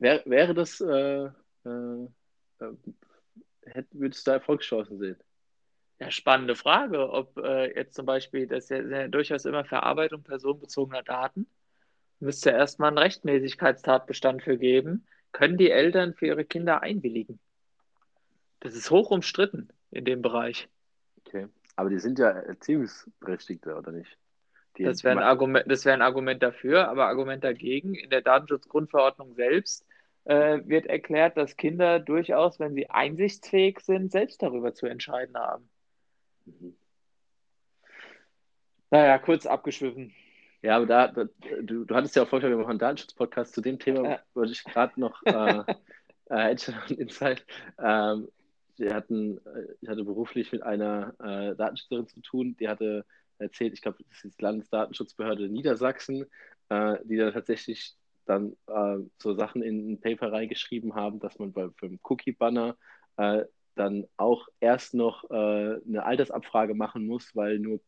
Wär, 0.00 0.22
wäre 0.26 0.52
das, 0.52 0.80
äh, 0.80 1.26
äh, 1.26 2.06
äh, 2.58 3.84
würdest 3.92 4.26
du 4.26 4.32
da 4.32 4.34
Erfolgschancen 4.38 4.98
sehen? 4.98 5.16
Ja, 6.00 6.10
spannende 6.10 6.56
Frage, 6.56 7.08
ob 7.08 7.38
äh, 7.38 7.72
jetzt 7.76 7.94
zum 7.94 8.06
Beispiel, 8.06 8.48
das 8.48 8.64
ist 8.64 8.70
ja, 8.70 8.82
ja, 8.82 9.06
durchaus 9.06 9.44
immer 9.44 9.64
Verarbeitung 9.64 10.24
personenbezogener 10.24 11.04
Daten, 11.04 11.46
müsste 12.18 12.50
erstmal 12.50 12.88
einen 12.88 12.98
Rechtmäßigkeitstatbestand 12.98 14.42
für 14.42 14.58
geben. 14.58 15.06
Können 15.30 15.56
die 15.56 15.70
Eltern 15.70 16.14
für 16.14 16.26
ihre 16.26 16.44
Kinder 16.44 16.82
einwilligen? 16.82 17.38
Das 18.60 18.74
ist 18.74 18.90
hoch 18.90 19.10
umstritten 19.10 19.68
in 19.90 20.04
dem 20.04 20.22
Bereich. 20.22 20.68
Okay. 21.26 21.48
Aber 21.76 21.90
die 21.90 21.98
sind 21.98 22.18
ja 22.18 22.28
Erziehungsberechtigte, 22.28 23.74
oder 23.74 23.90
nicht? 23.90 24.18
Die 24.76 24.84
das 24.84 25.02
wäre 25.02 25.18
ein, 25.18 25.24
Argument, 25.24 25.66
wär 25.66 25.94
ein 25.94 26.02
Argument 26.02 26.42
dafür, 26.42 26.88
aber 26.88 27.06
Argument 27.06 27.42
dagegen. 27.42 27.94
In 27.94 28.10
der 28.10 28.20
Datenschutzgrundverordnung 28.20 29.34
selbst 29.34 29.86
äh, 30.24 30.60
wird 30.64 30.86
erklärt, 30.86 31.36
dass 31.36 31.56
Kinder 31.56 31.98
durchaus, 31.98 32.60
wenn 32.60 32.74
sie 32.74 32.88
einsichtsfähig 32.88 33.80
sind, 33.80 34.12
selbst 34.12 34.42
darüber 34.42 34.74
zu 34.74 34.86
entscheiden 34.86 35.36
haben. 35.36 35.68
Mhm. 36.44 36.76
Naja, 38.90 39.18
kurz 39.18 39.46
abgeschwiffen. 39.46 40.12
Ja, 40.62 40.76
aber 40.76 40.86
da, 40.86 41.08
da 41.08 41.24
du, 41.62 41.84
du 41.84 41.94
hattest 41.94 42.16
ja 42.16 42.24
auch 42.24 42.28
vorher, 42.28 42.50
wir 42.50 42.56
machen 42.56 42.70
einen 42.70 42.78
Datenschutz-Podcast 42.78 43.54
zu 43.54 43.60
dem 43.60 43.78
Thema, 43.78 44.08
ja. 44.08 44.20
wollte 44.34 44.52
ich 44.52 44.64
gerade 44.64 45.00
noch, 45.00 45.22
äh, 45.24 45.62
äh, 46.26 46.36
hätte 46.36 46.72
noch 46.72 46.90
einen 46.90 46.98
Insight. 46.98 47.46
Ähm, 47.78 48.28
wir 48.80 48.94
hatten, 48.94 49.38
äh, 49.38 49.74
ich 49.80 49.88
hatte 49.88 50.04
beruflich 50.04 50.50
mit 50.52 50.62
einer 50.62 51.14
äh, 51.20 51.54
Datenschützerin 51.54 52.08
zu 52.08 52.20
tun, 52.20 52.56
die 52.58 52.68
hatte 52.68 53.04
erzählt, 53.38 53.72
ich 53.72 53.82
glaube, 53.82 53.98
das 54.08 54.24
ist 54.24 54.38
die 54.38 54.42
Landesdatenschutzbehörde 54.42 55.48
Niedersachsen, 55.48 56.26
äh, 56.68 56.96
die 57.04 57.16
dann 57.16 57.32
tatsächlich 57.32 57.94
dann 58.26 58.56
äh, 58.66 58.98
so 59.18 59.34
Sachen 59.34 59.62
in 59.62 59.92
ein 59.92 60.00
Paper 60.00 60.32
reingeschrieben 60.32 60.94
haben, 60.94 61.20
dass 61.20 61.38
man 61.38 61.52
bei, 61.52 61.68
beim 61.80 61.98
Cookie-Banner 62.02 62.76
äh, 63.16 63.44
dann 63.76 64.06
auch 64.16 64.48
erst 64.60 64.94
noch 64.94 65.30
äh, 65.30 65.34
eine 65.86 66.04
Altersabfrage 66.04 66.74
machen 66.74 67.06
muss, 67.06 67.34
weil 67.34 67.58
nur 67.58 67.80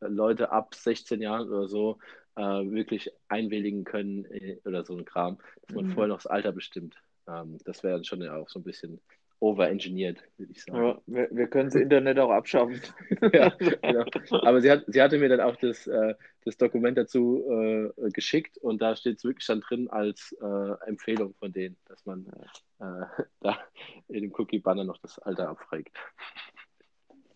Leute 0.00 0.50
ab 0.50 0.74
16 0.74 1.20
Jahren 1.20 1.48
oder 1.48 1.68
so 1.68 1.98
wirklich 2.36 3.10
einwilligen 3.28 3.84
können 3.84 4.26
oder 4.64 4.82
so 4.82 4.96
ein 4.96 5.04
Kram, 5.04 5.36
dass 5.66 5.74
man 5.74 5.88
mhm. 5.88 5.92
vorher 5.92 6.08
noch 6.08 6.22
das 6.22 6.26
Alter 6.26 6.52
bestimmt. 6.52 6.96
Ähm, 7.28 7.58
das 7.64 7.82
wäre 7.82 7.96
dann 7.96 8.04
schon 8.04 8.26
auch 8.26 8.48
so 8.48 8.60
ein 8.60 8.64
bisschen 8.64 9.00
overengineert, 9.40 10.22
würde 10.36 10.52
ich 10.52 10.62
sagen. 10.62 10.84
Ja, 10.84 11.00
wir, 11.06 11.28
wir 11.32 11.46
können 11.48 11.70
das 11.70 11.74
Internet 11.74 12.18
auch 12.18 12.30
abschaffen. 12.30 12.80
ja, 13.32 13.48
genau. 13.48 14.04
Aber 14.42 14.60
sie, 14.60 14.70
hat, 14.70 14.84
sie 14.86 15.00
hatte 15.00 15.18
mir 15.18 15.30
dann 15.30 15.40
auch 15.40 15.56
das, 15.56 15.86
äh, 15.86 16.14
das 16.44 16.58
Dokument 16.58 16.96
dazu 16.98 17.42
äh, 17.50 18.10
geschickt 18.10 18.58
und 18.58 18.80
da 18.82 18.94
steht 18.94 19.16
es 19.16 19.24
wirklich 19.24 19.46
dann 19.46 19.60
drin 19.60 19.88
als 19.88 20.36
äh, 20.40 20.88
Empfehlung 20.88 21.34
von 21.34 21.52
denen, 21.52 21.76
dass 21.86 22.04
man 22.04 22.26
äh, 22.80 23.22
da 23.40 23.58
in 24.08 24.22
dem 24.22 24.32
Cookie-Banner 24.36 24.84
noch 24.84 24.98
das 24.98 25.18
Alter 25.18 25.48
abfragt. 25.48 25.96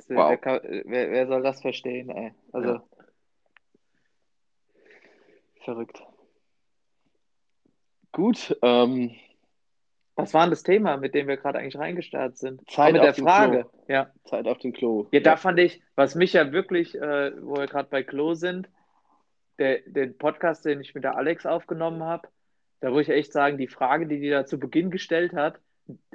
Wow. 0.08 0.30
Wer, 0.30 0.36
kann, 0.36 0.60
wer, 0.62 1.10
wer, 1.10 1.26
soll 1.26 1.42
das 1.42 1.62
verstehen, 1.62 2.10
ey? 2.10 2.34
Also. 2.52 2.68
Ja. 2.68 2.84
Verrückt. 5.64 6.02
Gut, 8.12 8.56
ähm, 8.60 9.12
was 10.16 10.33
war 10.33 10.42
denn 10.42 10.50
das 10.50 10.62
Thema, 10.62 10.96
mit 10.96 11.14
dem 11.14 11.27
wir 11.27 11.37
gerade 11.37 11.59
eigentlich 11.59 11.79
reingestartet 11.79 12.38
sind? 12.38 12.70
Zeit 12.70 12.92
mit 12.92 13.03
der 13.03 13.14
Frage. 13.14 13.62
Klo. 13.64 13.70
Ja. 13.88 14.11
Zeit 14.24 14.46
auf 14.46 14.59
dem 14.59 14.72
Klo. 14.72 15.09
Ja, 15.12 15.20
da 15.20 15.37
fand 15.37 15.59
ich, 15.59 15.83
was 15.96 16.14
mich 16.14 16.33
ja 16.33 16.53
wirklich, 16.53 16.94
äh, 16.94 17.33
wo 17.42 17.57
wir 17.57 17.66
gerade 17.66 17.88
bei 17.90 18.03
Klo 18.03 18.35
sind, 18.35 18.68
der, 19.59 19.81
den 19.87 20.16
Podcast, 20.16 20.64
den 20.64 20.81
ich 20.81 20.94
mit 20.94 21.05
der 21.05 21.16
Alex 21.16 21.46
aufgenommen 21.46 22.03
habe, 22.03 22.29
da 22.81 22.90
würde 22.90 23.03
ich 23.03 23.09
echt 23.09 23.33
sagen, 23.33 23.59
die 23.59 23.68
Frage, 23.68 24.07
die 24.07 24.20
die 24.20 24.31
da 24.31 24.46
zu 24.46 24.59
Beginn 24.59 24.90
gestellt 24.90 25.33
hat, 25.33 25.59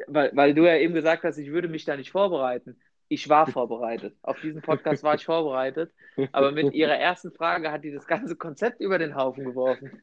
weil, 0.08 0.32
weil 0.34 0.54
du 0.54 0.66
ja 0.66 0.78
eben 0.78 0.94
gesagt 0.94 1.24
hast, 1.24 1.38
ich 1.38 1.52
würde 1.52 1.68
mich 1.68 1.86
da 1.86 1.98
nicht 1.98 2.12
vorbereiten. 2.12 2.78
ich 3.10 3.28
war 3.28 3.48
vorbereitet. 3.48 4.16
Auf 4.22 4.40
diesen 4.40 4.62
Podcast 4.62 5.04
war 5.04 5.16
ich 5.16 5.26
vorbereitet. 5.26 5.92
Aber 6.32 6.52
mit 6.52 6.74
ihrer 6.74 6.96
ersten 6.96 7.32
Frage 7.32 7.72
hat 7.72 7.84
die 7.84 7.92
das 7.92 8.08
ganze 8.08 8.36
Konzept 8.36 8.80
über 8.80 9.00
den 9.00 9.16
Haufen 9.16 9.44
geworfen. 9.44 10.00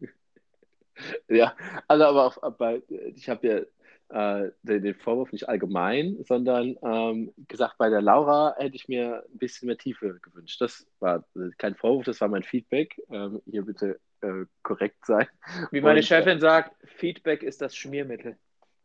Ja, 1.29 1.55
also 1.89 2.05
aber 2.05 2.27
auch 2.27 2.53
bei, 2.53 2.83
ich 3.15 3.29
habe 3.29 3.47
ja 3.47 3.61
äh, 4.11 4.51
den, 4.62 4.83
den, 4.83 4.95
Vorwurf 4.95 5.33
nicht 5.33 5.49
allgemein, 5.49 6.16
sondern 6.25 6.77
ähm, 6.83 7.33
gesagt, 7.49 7.79
bei 7.79 7.90
der 7.90 8.03
Laura 8.03 8.55
hätte 8.59 8.77
ich 8.77 8.88
mir 8.88 9.25
ein 9.33 9.38
bisschen 9.38 9.66
mehr 9.66 9.79
Tiefe 9.79 10.19
gewünscht. 10.21 10.61
Das 10.61 10.87
war 11.01 11.25
kein 11.59 11.75
Vorwurf, 11.75 12.05
das 12.05 12.21
war 12.21 12.29
mein 12.29 12.42
Feedback. 12.42 13.01
Ähm, 13.11 13.42
hier 13.47 13.62
bitte 13.62 14.01
äh, 14.21 14.45
korrekt 14.62 15.05
sein. 15.05 15.27
Wie 15.71 15.81
meine 15.81 15.99
Und, 15.99 16.05
äh, 16.05 16.07
Chefin 16.07 16.40
sagt, 16.40 16.75
Feedback 16.85 17.42
ist 17.42 17.61
das 17.61 17.77
Schmiermittel. 17.77 18.37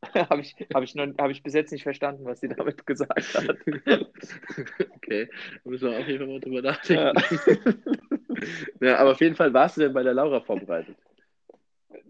habe 0.16 0.42
ich, 0.42 0.56
hab 0.74 0.84
ich, 0.84 0.96
hab 0.96 1.30
ich 1.30 1.44
bis 1.44 1.54
jetzt 1.54 1.72
nicht 1.72 1.84
verstanden, 1.84 2.26
was 2.26 2.40
sie 2.40 2.50
damit 2.50 2.86
gesagt 2.88 3.36
hat. 3.36 3.58
okay, 4.96 5.30
da 5.64 5.70
müssen 5.70 5.92
wir 5.92 6.00
auch 6.00 6.06
hier 6.06 6.26
mal 6.26 6.40
drüber 6.40 6.62
nachdenken. 6.62 7.14
Ja. 8.82 8.82
ja, 8.88 8.98
aber 8.98 9.12
auf 9.12 9.22
jeden 9.22 9.36
Fall 9.36 9.54
warst 9.54 9.78
du 9.78 9.82
denn 9.82 9.94
bei 9.94 10.04
der 10.04 10.14
Laura 10.14 10.42
vorbereitet? 10.42 10.98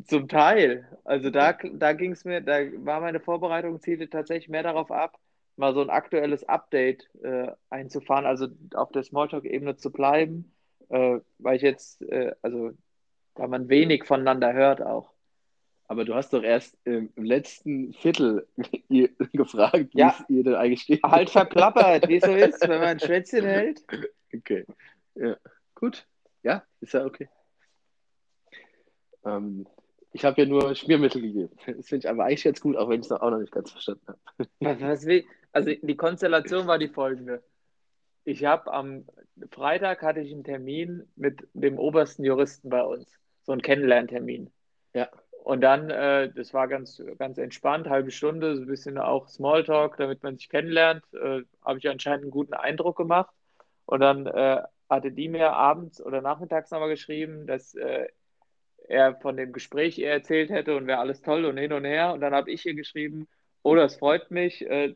Zum 0.06 0.28
Teil. 0.28 0.88
Also 1.04 1.30
da, 1.30 1.54
da 1.54 1.94
ging 1.94 2.12
es 2.12 2.26
mir, 2.26 2.42
da 2.42 2.60
war 2.86 3.02
meine 3.02 3.20
Vorbereitung 3.20 3.80
zielte 3.80 4.10
tatsächlich 4.10 4.50
mehr 4.50 4.64
darauf 4.64 4.92
ab, 4.92 5.18
mal 5.58 5.74
so 5.74 5.82
ein 5.82 5.90
aktuelles 5.90 6.44
Update 6.48 7.10
äh, 7.24 7.52
einzufahren, 7.70 8.26
also 8.26 8.48
auf 8.74 8.92
der 8.92 9.04
Smalltalk-Ebene 9.04 9.76
zu 9.78 9.92
bleiben, 9.92 10.54
äh, 10.90 11.20
weil 11.40 11.56
ich 11.56 11.62
jetzt, 11.62 12.02
äh, 12.04 12.34
also 12.42 12.72
weil 13.36 13.48
man 13.48 13.70
wenig 13.70 14.06
voneinander 14.06 14.54
hört 14.54 14.82
auch. 14.82 15.12
Aber 15.88 16.06
du 16.06 16.16
hast 16.16 16.32
doch 16.32 16.44
erst 16.44 16.78
im 16.86 17.12
letzten 17.18 17.92
Viertel 17.94 18.48
gefragt, 19.34 19.94
wie 19.94 20.00
ja. 20.00 20.16
es 20.18 20.30
ihr 20.30 20.44
denn 20.44 20.56
eigentlich 20.56 20.84
steht. 20.84 21.04
Halt 21.04 21.30
verplappert, 21.30 22.08
wie 22.08 22.16
es 22.16 22.24
so 22.24 22.34
ist, 22.34 22.62
wenn 22.62 22.80
man 22.80 22.88
ein 22.88 23.00
Schwätzchen 23.00 23.46
hält. 23.46 23.84
Okay. 24.34 24.66
Ja, 25.16 25.36
gut. 25.76 26.08
Ja, 26.42 26.64
ist 26.80 26.94
ja 26.94 27.04
okay. 27.04 27.28
Ähm, 29.26 29.68
ich 30.14 30.26
habe 30.26 30.42
ja 30.42 30.48
nur 30.48 30.76
Schmiermittel 30.76 31.22
gegeben. 31.22 31.56
Das 31.66 31.88
finde 31.88 32.06
ich 32.06 32.10
aber 32.10 32.26
eigentlich 32.26 32.44
jetzt 32.44 32.62
gut, 32.62 32.76
auch 32.76 32.90
wenn 32.90 33.00
ich 33.00 33.06
es 33.06 33.12
auch 33.12 33.30
noch 33.30 33.40
nicht 33.40 33.52
ganz 33.52 33.72
verstanden 33.72 34.08
habe. 34.08 34.50
Was 34.82 35.06
will, 35.06 35.24
also 35.52 35.72
die 35.82 35.96
Konstellation 35.96 36.68
war 36.68 36.78
die 36.78 36.90
folgende. 36.90 37.44
Ich 38.24 38.46
habe 38.46 38.72
am 38.72 39.06
Freitag 39.52 40.04
hatte 40.04 40.20
ich 40.20 40.32
einen 40.32 40.44
Termin 40.44 41.08
mit 41.16 41.48
dem 41.54 41.80
obersten 41.80 42.24
Juristen 42.24 42.70
bei 42.70 42.84
uns. 42.84 43.10
So 43.44 43.52
einen 43.52 43.62
Kennenlerntermin. 43.62 44.52
Ja. 44.94 45.10
Und 45.44 45.62
dann, 45.62 45.90
äh, 45.90 46.32
das 46.32 46.54
war 46.54 46.68
ganz, 46.68 47.02
ganz 47.18 47.40
entspannt, 47.40 47.90
halbe 47.90 48.12
Stunde, 48.12 48.56
so 48.56 48.62
ein 48.62 48.68
bisschen 48.68 49.00
auch 49.00 49.28
Smalltalk, 49.28 49.98
damit 49.98 50.22
man 50.22 50.38
sich 50.38 50.50
kennenlernt. 50.50 51.04
Äh, 51.14 51.42
habe 51.66 51.80
ich 51.80 51.90
anscheinend 51.90 52.24
einen 52.24 52.32
guten 52.32 52.54
Eindruck 52.54 52.98
gemacht. 52.98 53.34
Und 53.86 54.02
dann 54.02 54.28
äh, 54.28 54.62
hatte 54.88 55.12
die 55.12 55.30
mir 55.30 55.54
abends 55.54 56.00
oder 56.00 56.22
nachmittags 56.22 56.70
nochmal 56.70 56.90
geschrieben, 56.90 57.48
dass 57.48 57.74
äh, 57.74 58.08
er 58.88 59.16
von 59.16 59.38
dem 59.38 59.54
Gespräch 59.54 59.98
ihr 59.98 60.10
erzählt 60.10 60.50
hätte 60.50 60.76
und 60.76 60.88
wäre 60.88 61.00
alles 61.00 61.22
toll 61.22 61.46
und 61.46 61.58
hin 61.58 61.74
und 61.74 61.86
her. 61.86 62.14
Und 62.14 62.22
dann 62.22 62.34
habe 62.34 62.52
ich 62.52 62.66
ihr 62.66 62.74
geschrieben, 62.74 63.28
oh, 63.64 63.76
das 63.76 63.96
freut 63.96 64.32
mich, 64.32 64.66
äh, 64.70 64.96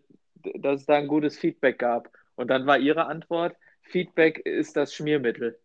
dass 0.56 0.82
es 0.82 0.86
da 0.86 0.96
ein 0.96 1.08
gutes 1.08 1.38
Feedback 1.38 1.80
gab. 1.80 2.10
Und 2.36 2.50
dann 2.50 2.66
war 2.68 2.78
ihre 2.78 3.06
Antwort, 3.06 3.56
Feedback 3.82 4.40
ist 4.40 4.76
das 4.76 4.94
Schmiermittel, 4.94 5.60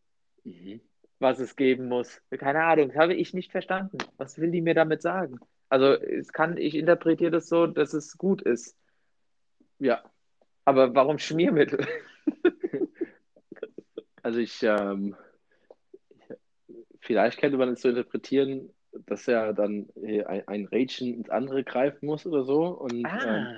mhm. 0.44 0.80
was 1.18 1.38
es 1.38 1.56
geben 1.56 1.88
muss. 1.88 2.20
Keine 2.30 2.62
Ahnung, 2.64 2.88
das 2.88 2.96
habe 2.96 3.14
ich 3.14 3.35
nicht 3.35 3.50
verstanden. 3.50 3.98
Was 4.16 4.38
will 4.38 4.50
die 4.50 4.62
mir 4.62 4.74
damit 4.74 5.02
sagen? 5.02 5.40
Also 5.68 5.94
es 5.94 6.33
kann, 6.33 6.56
ich 6.56 6.74
interpretiere 6.74 7.30
das 7.30 7.48
so, 7.48 7.66
dass 7.66 7.94
es 7.94 8.18
gut 8.18 8.42
ist. 8.42 8.76
Ja. 9.78 10.02
Aber 10.64 10.94
warum 10.94 11.18
Schmiermittel? 11.18 11.87
also 14.22 14.40
ich, 14.40 14.62
ähm, 14.62 15.16
vielleicht 17.00 17.38
könnte 17.38 17.58
man 17.58 17.70
es 17.70 17.82
so 17.82 17.88
interpretieren, 17.88 18.70
dass 19.06 19.28
er 19.28 19.52
dann 19.52 19.88
ein, 19.96 20.46
ein 20.46 20.64
Rädchen 20.66 21.14
ins 21.14 21.30
andere 21.30 21.64
greifen 21.64 22.06
muss 22.06 22.26
oder 22.26 22.44
so. 22.44 22.66
Und 22.66 23.04
ah. 23.06 23.24
ähm, 23.24 23.56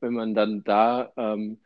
wenn 0.00 0.14
man 0.14 0.34
dann 0.34 0.64
da 0.64 1.12
ähm, 1.16 1.58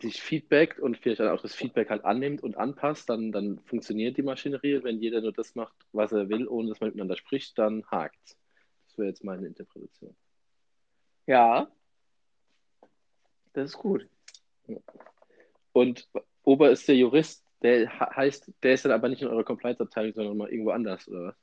sich 0.00 0.20
feedbackt 0.20 0.78
und 0.78 0.98
vielleicht 0.98 1.20
dann 1.20 1.28
auch 1.28 1.42
das 1.42 1.54
Feedback 1.54 1.90
halt 1.90 2.04
annimmt 2.04 2.42
und 2.42 2.56
anpasst, 2.56 3.08
dann, 3.08 3.32
dann 3.32 3.58
funktioniert 3.60 4.16
die 4.16 4.22
Maschinerie. 4.22 4.82
Wenn 4.82 5.00
jeder 5.00 5.20
nur 5.20 5.32
das 5.32 5.54
macht, 5.54 5.74
was 5.92 6.12
er 6.12 6.28
will, 6.28 6.46
ohne 6.48 6.68
dass 6.68 6.80
man 6.80 6.88
miteinander 6.90 7.16
spricht, 7.16 7.58
dann 7.58 7.84
hakt 7.86 8.36
Das 8.86 8.98
wäre 8.98 9.08
jetzt 9.08 9.24
meine 9.24 9.46
Interpretation. 9.46 10.14
Ja, 11.26 11.70
das 13.52 13.70
ist 13.70 13.78
gut. 13.78 14.08
Und 15.72 16.08
Ober 16.42 16.70
ist 16.70 16.88
der 16.88 16.96
Jurist, 16.96 17.41
der 17.62 17.98
heißt, 17.98 18.52
der 18.62 18.74
ist 18.74 18.84
dann 18.84 18.92
aber 18.92 19.08
nicht 19.08 19.22
in 19.22 19.28
eurer 19.28 19.44
Compliance-Abteilung, 19.44 20.12
sondern 20.14 20.36
mal 20.36 20.50
irgendwo 20.50 20.70
anders, 20.70 21.08
oder 21.08 21.28
was? 21.28 21.34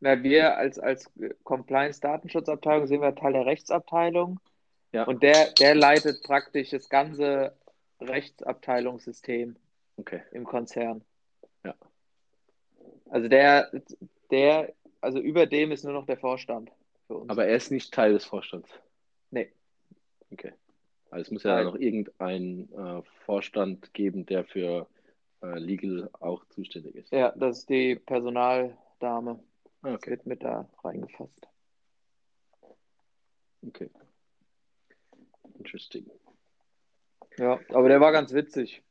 Na, 0.00 0.22
wir 0.22 0.56
als, 0.56 0.78
als 0.78 1.10
Compliance-Datenschutzabteilung 1.44 2.86
sind 2.86 3.00
wir 3.00 3.14
Teil 3.14 3.32
der 3.32 3.46
Rechtsabteilung. 3.46 4.40
Ja. 4.92 5.04
Und 5.04 5.22
der, 5.22 5.52
der 5.58 5.74
leitet 5.74 6.22
praktisch 6.22 6.70
das 6.70 6.88
ganze 6.88 7.56
Rechtsabteilungssystem 8.00 9.56
okay. 9.96 10.22
im 10.32 10.44
Konzern. 10.44 11.02
Ja. 11.64 11.74
Also 13.08 13.28
der, 13.28 13.70
der, 14.30 14.72
also 15.00 15.18
über 15.18 15.46
dem 15.46 15.72
ist 15.72 15.84
nur 15.84 15.94
noch 15.94 16.06
der 16.06 16.18
Vorstand 16.18 16.70
für 17.06 17.16
uns. 17.16 17.30
Aber 17.30 17.46
er 17.46 17.56
ist 17.56 17.70
nicht 17.70 17.92
Teil 17.92 18.12
des 18.12 18.24
Vorstands. 18.24 18.70
Nee. 19.30 19.50
Okay. 20.30 20.52
Also 21.10 21.22
es 21.22 21.30
muss 21.30 21.42
ja 21.44 21.62
noch 21.64 21.76
irgendein 21.76 22.68
äh, 22.72 23.02
Vorstand 23.24 23.94
geben, 23.94 24.26
der 24.26 24.44
für 24.44 24.86
äh, 25.54 25.58
Legal 25.58 26.10
auch 26.20 26.44
zuständig 26.46 26.94
ist. 26.96 27.12
Ja, 27.12 27.32
das 27.36 27.58
ist 27.58 27.68
die 27.68 27.96
Personaldame. 27.96 29.40
Ah, 29.82 29.94
okay. 29.94 29.98
Das 30.00 30.06
wird 30.06 30.26
mit 30.26 30.42
da 30.42 30.68
reingefasst. 30.82 31.48
Okay. 33.66 33.90
Interesting. 35.58 36.10
Ja, 37.38 37.60
aber 37.70 37.88
der 37.88 38.00
war 38.00 38.12
ganz 38.12 38.32
witzig. 38.32 38.82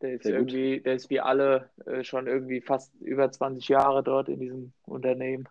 Der 0.00 0.14
ist 0.14 0.24
Sehr 0.24 0.34
irgendwie, 0.34 0.76
gut. 0.76 0.86
der 0.86 0.94
ist 0.94 1.10
wie 1.10 1.20
alle 1.20 1.70
äh, 1.86 2.02
schon 2.02 2.26
irgendwie 2.26 2.60
fast 2.60 2.92
über 3.00 3.30
20 3.30 3.68
Jahre 3.68 4.02
dort 4.02 4.28
in 4.28 4.40
diesem 4.40 4.72
Unternehmen. 4.84 5.48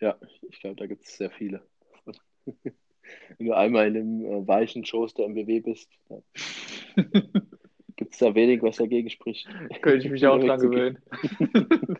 Ja, 0.00 0.16
ich 0.42 0.60
glaube, 0.60 0.76
da 0.76 0.86
gibt 0.86 1.04
es 1.04 1.16
sehr 1.16 1.30
viele. 1.30 1.62
Wenn 3.38 3.46
du 3.46 3.52
einmal 3.54 3.88
in 3.88 3.96
einem 3.96 4.24
äh, 4.24 4.46
weichen 4.46 4.84
Schoß 4.84 5.14
der 5.14 5.26
MBW 5.26 5.60
bist, 5.60 5.90
gibt 7.96 8.12
es 8.12 8.18
da 8.18 8.34
wenig, 8.34 8.62
was 8.62 8.76
dagegen 8.76 9.10
spricht. 9.10 9.48
Könnte 9.82 10.06
ich 10.06 10.12
mich 10.12 10.26
auch 10.26 10.38
dran 10.38 10.60
gewöhnen. 10.60 10.98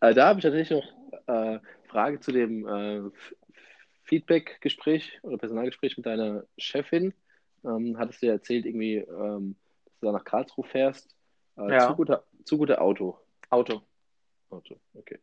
äh, 0.00 0.14
da 0.14 0.28
habe 0.28 0.38
ich 0.38 0.44
tatsächlich 0.44 0.70
noch 0.70 0.92
äh, 1.26 1.58
Frage 1.88 2.20
zu 2.20 2.32
dem 2.32 2.66
äh, 2.66 3.10
Feedback-Gespräch 4.04 5.20
oder 5.22 5.38
Personalgespräch 5.38 5.96
mit 5.96 6.06
deiner 6.06 6.44
Chefin. 6.58 7.14
Ähm, 7.64 7.96
hattest 7.98 8.22
du 8.22 8.26
ja 8.26 8.32
erzählt, 8.34 8.66
irgendwie, 8.66 8.96
ähm, 8.96 9.56
dass 9.84 9.98
du 9.98 10.06
da 10.06 10.12
nach 10.12 10.24
Karlsruhe 10.24 10.66
fährst. 10.66 11.16
Äh, 11.56 11.72
ja. 11.72 11.88
Zu 11.88 11.96
guter, 11.96 12.24
zu 12.44 12.58
guter 12.58 12.80
Auto. 12.82 13.18
Auto. 13.50 13.82
Auto, 14.50 14.76
okay. 14.94 15.18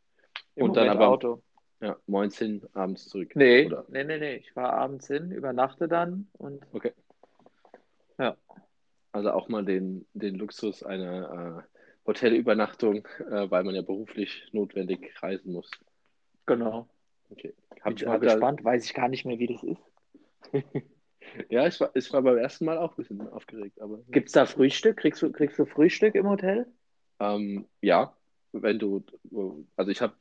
Im 0.55 0.63
Und 0.63 0.69
Moment 0.69 0.87
dann 0.87 0.97
aber 0.97 1.07
Auto. 1.07 1.43
Ja, 1.79 1.97
morgens 2.05 2.37
hin, 2.37 2.61
abends 2.73 3.07
zurück. 3.07 3.35
Nee, 3.35 3.65
oder? 3.65 3.85
nee, 3.89 4.03
nee, 4.03 4.19
nee. 4.19 4.35
Ich 4.35 4.51
fahre 4.51 4.73
abends 4.73 5.07
hin, 5.07 5.31
übernachte 5.31 5.87
dann 5.87 6.27
und. 6.33 6.63
Okay. 6.73 6.93
Ja. 8.17 8.37
Also 9.11 9.31
auch 9.31 9.49
mal 9.49 9.65
den, 9.65 10.05
den 10.13 10.35
Luxus 10.35 10.83
einer 10.83 11.65
äh, 11.65 12.07
Hotelübernachtung, 12.07 13.07
äh, 13.29 13.49
weil 13.49 13.63
man 13.63 13.75
ja 13.75 13.81
beruflich 13.81 14.47
notwendig 14.51 15.13
reisen 15.21 15.53
muss. 15.53 15.69
Genau. 16.45 16.87
Okay. 17.29 17.53
Hab, 17.81 17.83
Bin 17.85 17.95
ich 17.97 18.05
mal 18.05 18.19
gespannt, 18.19 18.61
da... 18.61 18.65
weiß 18.65 18.85
ich 18.85 18.93
gar 18.93 19.09
nicht 19.09 19.25
mehr, 19.25 19.39
wie 19.39 19.47
das 19.47 19.63
ist. 19.63 19.81
ja, 21.49 21.67
ich 21.67 21.79
war, 21.79 21.91
ich 21.93 22.11
war 22.13 22.21
beim 22.21 22.37
ersten 22.37 22.65
Mal 22.65 22.77
auch 22.77 22.91
ein 22.91 22.95
bisschen 22.97 23.27
aufgeregt. 23.29 23.81
Aber... 23.81 23.99
Gibt 24.09 24.27
es 24.27 24.33
da 24.33 24.45
Frühstück? 24.45 24.97
Kriegst 24.97 25.21
du, 25.21 25.31
kriegst 25.31 25.59
du 25.59 25.65
Frühstück 25.65 26.15
im 26.15 26.29
Hotel? 26.29 26.67
Ähm, 27.19 27.67
ja, 27.81 28.15
wenn 28.53 28.79
du, 28.79 29.03
also 29.75 29.91
ich 29.91 30.01
habe 30.01 30.15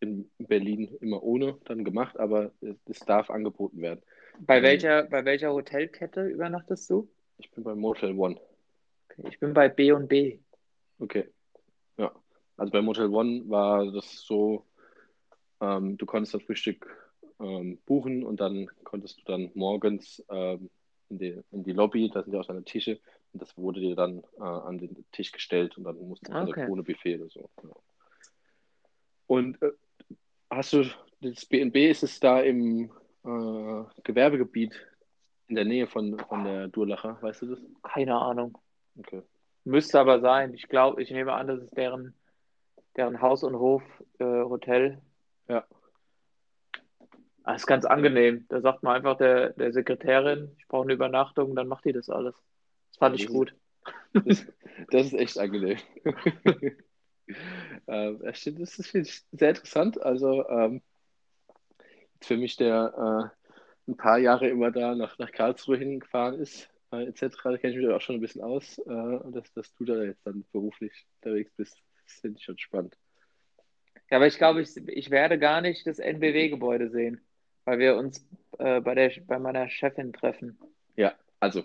in 0.00 0.30
Berlin 0.38 0.96
immer 1.00 1.22
ohne 1.22 1.58
dann 1.64 1.84
gemacht, 1.84 2.18
aber 2.18 2.52
es 2.86 3.00
darf 3.00 3.30
angeboten 3.30 3.80
werden. 3.80 4.02
Bei 4.40 4.58
ähm, 4.58 4.62
welcher, 4.62 5.02
bei 5.04 5.24
welcher 5.24 5.52
Hotelkette 5.52 6.26
übernachtest 6.26 6.90
du? 6.90 7.08
Ich 7.38 7.50
bin 7.50 7.64
bei 7.64 7.74
Motel 7.74 8.16
One. 8.16 8.40
Okay, 9.08 9.28
ich 9.28 9.38
bin 9.38 9.54
bei 9.54 9.68
B 9.68 9.92
und 9.92 10.08
B. 10.08 10.38
Okay. 10.98 11.28
Ja. 11.96 12.12
Also 12.56 12.72
bei 12.72 12.82
Motel 12.82 13.08
One 13.08 13.48
war 13.48 13.90
das 13.90 14.22
so, 14.24 14.64
ähm, 15.60 15.96
du 15.96 16.06
konntest 16.06 16.34
das 16.34 16.42
Frühstück 16.42 17.12
ähm, 17.40 17.78
buchen 17.86 18.24
und 18.24 18.40
dann 18.40 18.68
konntest 18.84 19.18
du 19.18 19.22
dann 19.24 19.50
morgens 19.54 20.24
ähm, 20.30 20.70
in, 21.08 21.18
die, 21.18 21.40
in 21.50 21.62
die 21.62 21.72
Lobby, 21.72 22.10
da 22.12 22.22
sind 22.22 22.32
ja 22.34 22.40
auch 22.40 22.46
deine 22.46 22.64
Tische, 22.64 23.00
und 23.32 23.42
das 23.42 23.56
wurde 23.56 23.80
dir 23.80 23.94
dann 23.94 24.22
äh, 24.38 24.42
an 24.42 24.78
den 24.78 25.04
Tisch 25.12 25.32
gestellt 25.32 25.76
und 25.76 25.84
dann 25.84 25.96
musst 26.08 26.26
du 26.26 26.32
okay. 26.32 26.62
also 26.62 26.72
ohne 26.72 26.82
Buffet 26.82 27.18
oder 27.18 27.28
so. 27.28 27.48
Ja. 27.62 27.70
Und 29.26 29.60
äh, 29.62 29.72
hast 30.50 30.72
du 30.72 30.84
das 31.20 31.44
BNB, 31.46 31.76
ist 31.76 32.02
es 32.02 32.20
da 32.20 32.40
im 32.40 32.90
äh, 33.24 33.84
Gewerbegebiet 34.04 34.74
in 35.48 35.54
der 35.54 35.64
Nähe 35.64 35.86
von, 35.86 36.18
von 36.18 36.44
der 36.44 36.68
Durlacher, 36.68 37.18
weißt 37.20 37.42
du 37.42 37.46
das? 37.46 37.58
Keine 37.82 38.16
Ahnung. 38.16 38.58
Okay. 38.98 39.22
Müsste 39.64 40.00
aber 40.00 40.20
sein. 40.20 40.54
Ich 40.54 40.68
glaube, 40.68 41.02
ich 41.02 41.10
nehme 41.10 41.32
an, 41.32 41.46
das 41.46 41.62
ist 41.62 41.76
deren, 41.76 42.14
deren 42.96 43.20
Haus- 43.20 43.44
und 43.44 43.58
Hof-Hotel. 43.58 44.98
Äh, 45.48 45.52
ja. 45.52 45.64
Das 47.44 47.62
ist 47.62 47.66
ganz 47.66 47.84
angenehm. 47.86 48.44
Da 48.50 48.60
sagt 48.60 48.82
man 48.82 48.96
einfach 48.96 49.16
der, 49.16 49.50
der 49.50 49.72
Sekretärin, 49.72 50.54
ich 50.58 50.68
brauche 50.68 50.84
eine 50.84 50.92
Übernachtung, 50.92 51.54
dann 51.56 51.68
macht 51.68 51.84
die 51.86 51.92
das 51.92 52.10
alles. 52.10 52.34
Das 52.88 52.98
fand 52.98 53.18
ja, 53.18 53.24
ich 53.24 53.30
gut. 53.30 53.54
Das, 54.12 54.46
das, 54.90 55.06
ist 55.06 55.14
echt 55.14 55.38
angenehm. 55.38 55.78
ähm, 57.86 58.20
das 58.22 58.40
finde 58.42 59.08
ich 59.08 59.24
sehr 59.32 59.48
interessant. 59.50 60.02
Also 60.02 60.46
ähm, 60.48 60.82
für 62.20 62.36
mich, 62.36 62.56
der 62.56 63.32
äh, 63.86 63.90
ein 63.90 63.96
paar 63.96 64.18
Jahre 64.18 64.48
immer 64.48 64.70
da 64.70 64.94
nach, 64.94 65.18
nach 65.18 65.32
Karlsruhe 65.32 65.78
hingefahren 65.78 66.40
ist, 66.40 66.68
äh, 66.92 67.04
etc., 67.04 67.36
da 67.42 67.56
kenne 67.56 67.72
ich 67.74 67.78
mich 67.78 67.88
auch 67.88 68.00
schon 68.00 68.16
ein 68.16 68.20
bisschen 68.20 68.42
aus. 68.42 68.78
Äh, 68.78 68.90
und 68.90 69.34
dass, 69.34 69.52
dass 69.52 69.74
du 69.74 69.84
da 69.84 70.02
jetzt 70.02 70.26
dann 70.26 70.44
beruflich 70.52 71.06
unterwegs 71.16 71.52
bist, 71.56 71.78
finde 72.06 72.38
ich 72.38 72.44
schon 72.44 72.58
spannend. 72.58 72.96
Ja, 74.10 74.16
aber 74.16 74.26
ich 74.26 74.38
glaube, 74.38 74.62
ich, 74.62 74.76
ich 74.88 75.10
werde 75.10 75.38
gar 75.38 75.60
nicht 75.60 75.86
das 75.86 75.98
NBW-Gebäude 75.98 76.90
sehen 76.90 77.20
weil 77.68 77.80
wir 77.80 77.96
uns 77.96 78.26
äh, 78.58 78.80
bei, 78.80 78.94
der, 78.94 79.12
bei 79.26 79.38
meiner 79.38 79.68
Chefin 79.68 80.14
treffen. 80.14 80.58
Ja, 80.96 81.12
also 81.38 81.64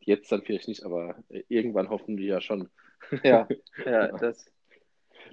jetzt 0.00 0.32
dann 0.32 0.40
vielleicht 0.40 0.68
nicht, 0.68 0.84
aber 0.84 1.16
irgendwann 1.48 1.90
hoffen 1.90 2.16
wir 2.16 2.24
ja 2.24 2.40
schon. 2.40 2.70
Ja, 3.22 3.46
ja, 3.84 4.08
das. 4.08 4.46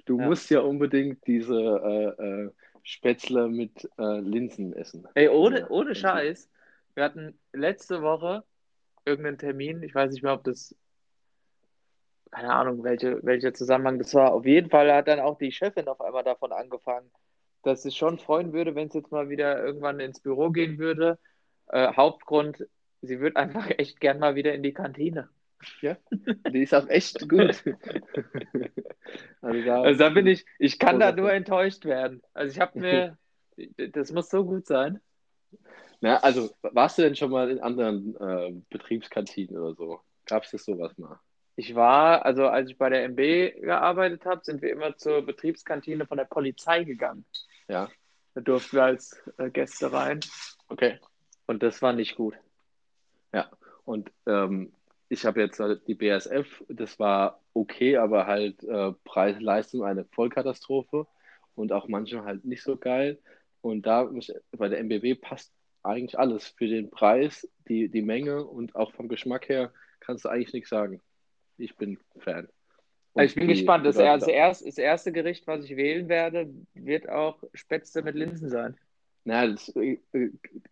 Du 0.04 0.18
ja. 0.18 0.26
musst 0.26 0.50
ja 0.50 0.60
unbedingt 0.60 1.26
diese 1.26 1.54
äh, 1.54 2.22
äh, 2.22 2.50
Spätzle 2.84 3.48
mit 3.48 3.90
äh, 3.98 4.20
Linsen 4.20 4.74
essen. 4.74 5.08
Ey, 5.14 5.28
ohne, 5.28 5.68
ohne 5.70 5.94
Scheiß. 5.94 6.50
Wir 6.94 7.02
hatten 7.02 7.38
letzte 7.52 8.02
Woche 8.02 8.44
irgendeinen 9.04 9.38
Termin, 9.38 9.82
ich 9.82 9.94
weiß 9.94 10.12
nicht 10.12 10.22
mehr, 10.22 10.34
ob 10.34 10.44
das, 10.44 10.76
keine 12.30 12.52
Ahnung, 12.52 12.84
welche, 12.84 13.24
welcher 13.24 13.54
Zusammenhang 13.54 13.98
das 13.98 14.14
war. 14.14 14.32
Auf 14.32 14.46
jeden 14.46 14.70
Fall 14.70 14.92
hat 14.92 15.08
dann 15.08 15.20
auch 15.20 15.38
die 15.38 15.50
Chefin 15.50 15.88
auf 15.88 16.00
einmal 16.00 16.24
davon 16.24 16.52
angefangen, 16.52 17.10
dass 17.62 17.84
ich 17.84 17.96
schon 17.96 18.18
freuen 18.18 18.52
würde, 18.52 18.74
wenn 18.74 18.88
es 18.88 18.94
jetzt 18.94 19.10
mal 19.10 19.28
wieder 19.28 19.64
irgendwann 19.64 19.98
ins 19.98 20.20
Büro 20.20 20.50
gehen 20.50 20.78
würde. 20.78 21.18
Äh, 21.68 21.94
Hauptgrund, 21.94 22.66
sie 23.00 23.18
würde 23.18 23.36
einfach 23.36 23.68
echt 23.78 23.98
gern 23.98 24.18
mal 24.18 24.34
wieder 24.34 24.54
in 24.54 24.62
die 24.62 24.74
Kantine. 24.74 25.30
Ja, 25.80 25.96
die 26.10 26.62
ist 26.62 26.74
auch 26.74 26.88
echt 26.88 27.28
gut. 27.28 27.62
also, 29.40 29.64
da, 29.64 29.82
also 29.82 29.98
da 29.98 30.08
bin 30.10 30.26
ich, 30.26 30.44
ich 30.58 30.78
kann 30.78 31.00
da 31.00 31.12
nur 31.12 31.32
enttäuscht 31.32 31.84
werden. 31.84 32.22
Also 32.32 32.52
ich 32.52 32.60
habe 32.60 32.78
mir, 32.78 33.18
das 33.92 34.12
muss 34.12 34.30
so 34.30 34.44
gut 34.44 34.66
sein. 34.66 35.00
Na, 36.00 36.18
also 36.18 36.50
warst 36.62 36.98
du 36.98 37.02
denn 37.02 37.16
schon 37.16 37.30
mal 37.30 37.50
in 37.50 37.60
anderen 37.60 38.16
äh, 38.16 38.52
Betriebskantinen 38.70 39.56
oder 39.56 39.74
so? 39.74 40.00
Gab 40.26 40.44
es 40.44 40.50
das 40.50 40.64
sowas 40.64 40.96
mal? 40.98 41.18
Ich 41.56 41.74
war, 41.74 42.24
also 42.24 42.48
als 42.48 42.70
ich 42.70 42.78
bei 42.78 42.88
der 42.88 43.04
MB 43.04 43.60
gearbeitet 43.60 44.24
habe, 44.26 44.40
sind 44.44 44.60
wir 44.60 44.72
immer 44.72 44.96
zur 44.96 45.24
Betriebskantine 45.24 46.06
von 46.06 46.18
der 46.18 46.24
Polizei 46.24 46.84
gegangen. 46.84 47.24
Ja. 47.68 47.88
Da 48.34 48.40
durften 48.40 48.76
wir 48.76 48.84
als 48.84 49.22
äh, 49.38 49.50
Gäste 49.50 49.92
rein. 49.92 50.20
Okay. 50.68 50.98
Und 51.46 51.62
das 51.62 51.80
war 51.82 51.92
nicht 51.92 52.16
gut. 52.16 52.34
Ja. 53.32 53.48
Und 53.84 54.10
ähm, 54.26 54.72
ich 55.14 55.24
habe 55.24 55.40
jetzt 55.40 55.60
halt 55.60 55.86
die 55.86 55.94
BSF, 55.94 56.64
das 56.68 56.98
war 56.98 57.40
okay, 57.54 57.96
aber 57.96 58.26
halt 58.26 58.62
äh, 58.64 58.92
Preis-Leistung 59.04 59.84
eine 59.84 60.04
Vollkatastrophe 60.04 61.06
und 61.54 61.72
auch 61.72 61.88
manchmal 61.88 62.24
halt 62.24 62.44
nicht 62.44 62.62
so 62.62 62.76
geil. 62.76 63.18
Und 63.60 63.86
da 63.86 64.10
bei 64.56 64.68
der 64.68 64.80
MBW 64.80 65.14
passt 65.14 65.52
eigentlich 65.82 66.18
alles 66.18 66.48
für 66.48 66.66
den 66.66 66.90
Preis, 66.90 67.48
die, 67.68 67.88
die 67.88 68.02
Menge 68.02 68.44
und 68.44 68.74
auch 68.74 68.92
vom 68.92 69.08
Geschmack 69.08 69.48
her 69.48 69.72
kannst 70.00 70.24
du 70.24 70.28
eigentlich 70.28 70.52
nichts 70.52 70.70
sagen. 70.70 71.00
Ich 71.56 71.76
bin 71.76 71.98
Fan. 72.18 72.48
Also 73.14 73.26
ich 73.26 73.34
bin 73.36 73.48
gespannt. 73.48 73.86
Das, 73.86 73.96
das, 73.96 74.26
erste, 74.26 74.64
das 74.66 74.78
erste 74.78 75.12
Gericht, 75.12 75.46
was 75.46 75.64
ich 75.64 75.76
wählen 75.76 76.08
werde, 76.08 76.52
wird 76.74 77.08
auch 77.08 77.42
Spätzle 77.54 78.02
mit 78.02 78.16
Linsen 78.16 78.50
sein. 78.50 78.76
Na, 79.24 79.46
das, 79.46 79.68
äh, 79.76 79.98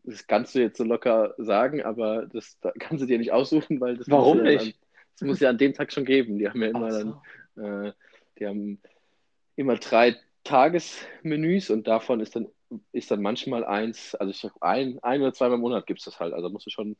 das, 0.04 0.26
kannst 0.26 0.54
du 0.54 0.60
jetzt 0.60 0.76
so 0.76 0.84
locker 0.84 1.34
sagen, 1.38 1.82
aber 1.82 2.26
das, 2.26 2.58
das 2.60 2.72
kannst 2.78 3.02
du 3.02 3.06
dir 3.06 3.18
nicht 3.18 3.32
aussuchen, 3.32 3.80
weil 3.80 3.96
das 3.96 4.10
Warum 4.10 4.38
muss 4.38 4.46
nicht? 4.46 4.60
An, 4.60 4.72
das 5.18 5.26
muss 5.26 5.40
ja 5.40 5.50
an 5.50 5.58
dem 5.58 5.72
Tag 5.72 5.92
schon 5.92 6.04
geben. 6.04 6.38
Die 6.38 6.48
haben 6.48 6.62
ja 6.62 6.68
immer 6.68 6.92
so. 6.92 7.20
dann, 7.56 7.86
äh, 7.86 7.92
die 8.38 8.46
haben 8.46 8.80
immer 9.56 9.76
drei 9.76 10.16
Tagesmenüs 10.44 11.70
und 11.70 11.86
davon 11.86 12.20
ist 12.20 12.36
dann 12.36 12.48
ist 12.92 13.10
dann 13.10 13.22
manchmal 13.22 13.64
eins, 13.64 14.14
also 14.14 14.30
ich 14.30 14.42
habe 14.44 14.54
ein, 14.60 14.98
ein 15.02 15.20
oder 15.20 15.34
zweimal 15.34 15.56
im 15.56 15.60
Monat 15.60 15.86
gibt 15.86 16.00
es 16.00 16.06
das 16.06 16.20
halt, 16.20 16.32
also 16.32 16.48
musst 16.48 16.66
du 16.66 16.70
schon 16.70 16.96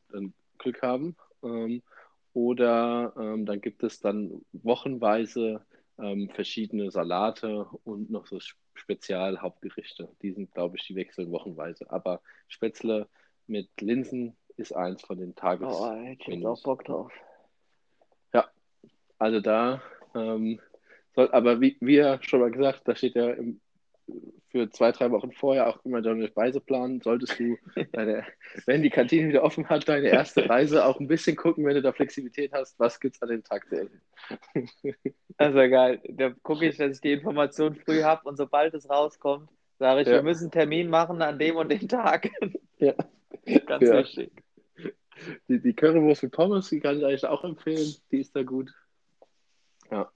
Glück 0.57 0.81
haben. 0.81 1.15
Ähm, 1.43 1.81
oder 2.33 3.13
ähm, 3.17 3.45
dann 3.45 3.61
gibt 3.61 3.83
es 3.83 3.99
dann 3.99 4.41
wochenweise 4.53 5.61
ähm, 5.99 6.29
verschiedene 6.33 6.89
Salate 6.91 7.67
und 7.83 8.09
noch 8.09 8.25
so 8.25 8.39
Spezialhauptgerichte. 8.73 10.09
Die 10.21 10.31
sind, 10.31 10.51
glaube 10.53 10.77
ich, 10.77 10.85
die 10.85 10.95
wechseln 10.95 11.31
wochenweise. 11.31 11.89
Aber 11.89 12.21
Spätzle 12.47 13.07
mit 13.47 13.69
Linsen 13.81 14.35
ist 14.57 14.73
eins 14.73 15.01
von 15.01 15.17
den 15.17 15.35
Tages. 15.35 15.67
Oh, 15.69 15.93
ich 16.17 16.25
hätte 16.25 16.49
auch 16.49 16.61
Bock 16.63 16.85
drauf. 16.85 17.11
Ja, 18.33 18.47
also 19.17 19.39
da 19.39 19.81
ähm, 20.15 20.59
soll, 21.15 21.29
aber 21.31 21.61
wie, 21.61 21.77
wie 21.79 21.95
ja 21.95 22.21
schon 22.21 22.39
mal 22.39 22.51
gesagt, 22.51 22.87
da 22.87 22.95
steht 22.95 23.15
ja 23.15 23.31
im 23.31 23.61
für 24.53 24.69
zwei, 24.69 24.91
drei 24.91 25.09
Wochen 25.09 25.31
vorher 25.31 25.67
auch 25.67 25.83
immer 25.83 26.01
deine 26.01 26.31
Reise 26.37 26.61
planen. 26.61 27.01
Solltest 27.01 27.39
du, 27.39 27.57
deine, 27.91 28.23
wenn 28.67 28.83
die 28.83 28.91
Kantine 28.91 29.29
wieder 29.29 29.43
offen 29.43 29.67
hat, 29.67 29.89
deine 29.89 30.09
erste 30.09 30.47
Reise 30.47 30.85
auch 30.85 30.99
ein 30.99 31.07
bisschen 31.07 31.35
gucken, 31.35 31.65
wenn 31.65 31.73
du 31.73 31.81
da 31.81 31.91
Flexibilität 31.91 32.53
hast, 32.53 32.79
was 32.79 32.99
gibt 32.99 33.15
es 33.15 33.21
an 33.23 33.29
dem 33.29 33.43
Tag 33.43 33.67
zu 33.67 33.81
essen. 33.81 34.01
Also 35.37 35.57
geil. 35.57 35.99
Da 36.09 36.29
gucke 36.43 36.67
ich, 36.67 36.77
dass 36.77 36.97
ich 36.97 37.01
die 37.01 37.13
Information 37.13 37.75
früh 37.75 38.03
habe 38.03 38.29
und 38.29 38.37
sobald 38.37 38.75
es 38.75 38.87
rauskommt, 38.87 39.49
sage 39.79 40.01
ich, 40.01 40.07
ja. 40.07 40.13
wir 40.13 40.23
müssen 40.23 40.43
einen 40.43 40.51
Termin 40.51 40.89
machen 40.89 41.23
an 41.23 41.39
dem 41.39 41.55
und 41.55 41.69
dem 41.69 41.87
Tag. 41.87 42.29
Ja. 42.79 42.95
Ganz 43.65 43.87
ja. 43.87 43.99
wichtig. 43.99 44.31
Die, 45.47 45.61
die 45.61 45.73
Currywurst 45.73 46.23
mit 46.23 46.33
Pommes, 46.33 46.67
die 46.67 46.81
kann 46.81 46.97
ich 46.97 47.05
eigentlich 47.05 47.25
auch 47.25 47.45
empfehlen. 47.45 47.95
Die 48.11 48.19
ist 48.19 48.35
da 48.35 48.43
gut. 48.43 48.73
Ja. 49.89 50.11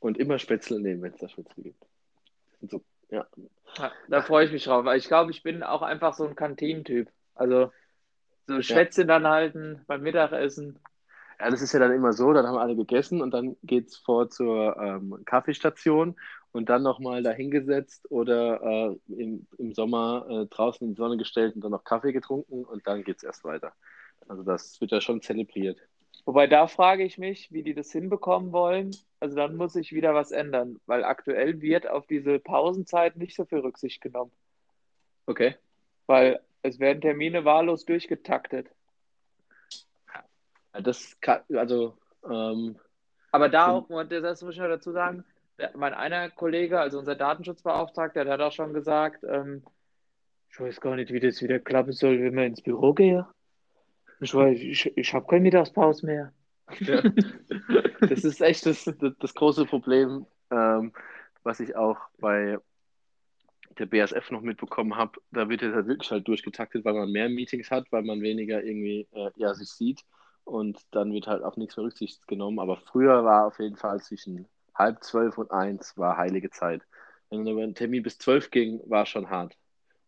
Und 0.00 0.18
immer 0.18 0.40
Spätzle 0.40 0.80
nehmen, 0.80 1.02
wenn 1.02 1.12
es 1.12 1.20
da 1.20 1.28
Spätzle 1.28 1.62
gibt. 1.62 1.86
So 2.62 2.82
ja. 3.10 3.26
Da 4.08 4.22
freue 4.22 4.46
ich 4.46 4.52
mich 4.52 4.64
drauf, 4.64 4.84
weil 4.84 4.98
ich 4.98 5.08
glaube, 5.08 5.30
ich 5.30 5.42
bin 5.42 5.62
auch 5.62 5.82
einfach 5.82 6.14
so 6.14 6.26
ein 6.26 6.34
Kantinentyp. 6.34 7.10
Also 7.34 7.72
so 8.46 8.62
Schwätze 8.62 9.02
ja. 9.02 9.06
dann 9.06 9.26
halten 9.26 9.82
beim 9.86 10.02
Mittagessen. 10.02 10.78
Ja, 11.38 11.50
das 11.50 11.60
ist 11.60 11.72
ja 11.72 11.80
dann 11.80 11.92
immer 11.92 12.12
so, 12.12 12.32
dann 12.32 12.46
haben 12.46 12.56
alle 12.56 12.76
gegessen 12.76 13.20
und 13.20 13.32
dann 13.32 13.56
geht 13.62 13.88
es 13.88 13.96
vor 13.96 14.30
zur 14.30 14.76
ähm, 14.78 15.22
Kaffeestation 15.26 16.16
und 16.52 16.70
dann 16.70 16.82
nochmal 16.82 17.22
dahingesetzt 17.22 18.10
oder 18.10 18.62
äh, 18.62 18.96
im, 19.12 19.46
im 19.58 19.74
Sommer 19.74 20.26
äh, 20.30 20.46
draußen 20.46 20.86
in 20.86 20.94
die 20.94 20.98
Sonne 20.98 21.18
gestellt 21.18 21.54
und 21.54 21.62
dann 21.62 21.72
noch 21.72 21.84
Kaffee 21.84 22.12
getrunken 22.12 22.64
und 22.64 22.86
dann 22.86 23.04
geht 23.04 23.18
es 23.18 23.24
erst 23.24 23.44
weiter. 23.44 23.72
Also 24.28 24.42
das 24.42 24.80
wird 24.80 24.92
ja 24.92 25.00
schon 25.02 25.20
zelebriert. 25.20 25.78
Wobei 26.26 26.48
da 26.48 26.66
frage 26.66 27.04
ich 27.04 27.18
mich, 27.18 27.52
wie 27.52 27.62
die 27.62 27.72
das 27.72 27.92
hinbekommen 27.92 28.52
wollen. 28.52 28.90
Also 29.20 29.36
dann 29.36 29.56
muss 29.56 29.74
sich 29.74 29.92
wieder 29.92 30.12
was 30.12 30.32
ändern, 30.32 30.80
weil 30.84 31.04
aktuell 31.04 31.62
wird 31.62 31.88
auf 31.88 32.06
diese 32.06 32.40
Pausenzeit 32.40 33.16
nicht 33.16 33.36
so 33.36 33.44
viel 33.44 33.60
Rücksicht 33.60 34.02
genommen. 34.02 34.32
Okay. 35.26 35.54
Weil 36.06 36.40
es 36.62 36.80
werden 36.80 37.00
Termine 37.00 37.44
wahllos 37.44 37.84
durchgetaktet. 37.84 38.68
Das 40.72 41.16
kann, 41.20 41.42
also. 41.54 41.96
Ähm, 42.28 42.76
Aber 43.30 43.48
da 43.48 43.68
auch, 43.68 43.88
und 43.88 44.10
das 44.10 44.42
muss 44.42 44.54
ich 44.54 44.60
noch 44.60 44.68
dazu 44.68 44.90
sagen, 44.90 45.24
mein 45.74 45.94
einer 45.94 46.28
Kollege, 46.30 46.80
also 46.80 46.98
unser 46.98 47.14
Datenschutzbeauftragter, 47.14 48.24
der 48.24 48.34
hat 48.34 48.40
auch 48.40 48.52
schon 48.52 48.74
gesagt, 48.74 49.24
ähm, 49.24 49.62
ich 50.50 50.58
weiß 50.58 50.80
gar 50.80 50.96
nicht, 50.96 51.12
wie 51.12 51.20
das 51.20 51.40
wieder 51.40 51.60
klappen 51.60 51.92
soll, 51.92 52.20
wenn 52.20 52.34
man 52.34 52.44
ins 52.46 52.62
Büro 52.62 52.92
gehe. 52.94 53.26
Ich, 54.20 54.34
ich, 54.34 54.96
ich 54.96 55.14
habe 55.14 55.26
keine 55.26 55.42
Mittagspause 55.42 56.06
mehr. 56.06 56.32
Ja. 56.80 57.02
Das 58.00 58.24
ist 58.24 58.40
echt 58.40 58.66
das, 58.66 58.84
das, 58.84 59.34
große 59.34 59.64
Problem, 59.64 60.26
ähm, 60.50 60.92
was 61.42 61.60
ich 61.60 61.74
auch 61.74 61.96
bei 62.18 62.58
der 63.78 63.86
BSF 63.86 64.30
noch 64.30 64.42
mitbekommen 64.42 64.96
habe. 64.96 65.18
Da 65.30 65.48
wird 65.48 65.62
jetzt 65.62 65.74
halt 65.74 65.86
wirklich 65.86 66.10
halt 66.10 66.28
durchgetaktet, 66.28 66.84
weil 66.84 66.94
man 66.94 67.10
mehr 67.10 67.28
Meetings 67.28 67.70
hat, 67.70 67.90
weil 67.90 68.02
man 68.02 68.20
weniger 68.20 68.62
irgendwie 68.62 69.08
äh, 69.12 69.30
ja, 69.36 69.54
sich 69.54 69.70
sieht 69.70 70.04
und 70.44 70.78
dann 70.92 71.12
wird 71.12 71.26
halt 71.26 71.42
auch 71.42 71.56
nichts 71.56 71.76
mehr 71.76 71.86
Rücksicht 71.86 72.26
genommen. 72.28 72.58
Aber 72.58 72.76
früher 72.76 73.24
war 73.24 73.46
auf 73.46 73.58
jeden 73.58 73.76
Fall 73.76 74.00
zwischen 74.00 74.46
halb 74.74 75.02
zwölf 75.02 75.38
und 75.38 75.50
eins 75.50 75.96
war 75.96 76.16
heilige 76.16 76.50
Zeit. 76.50 76.82
Wenn 77.30 77.46
ein 77.46 77.74
Termin 77.74 78.02
bis 78.02 78.18
zwölf 78.18 78.50
ging, 78.50 78.80
war 78.86 79.06
schon 79.06 79.30
hart. 79.30 79.56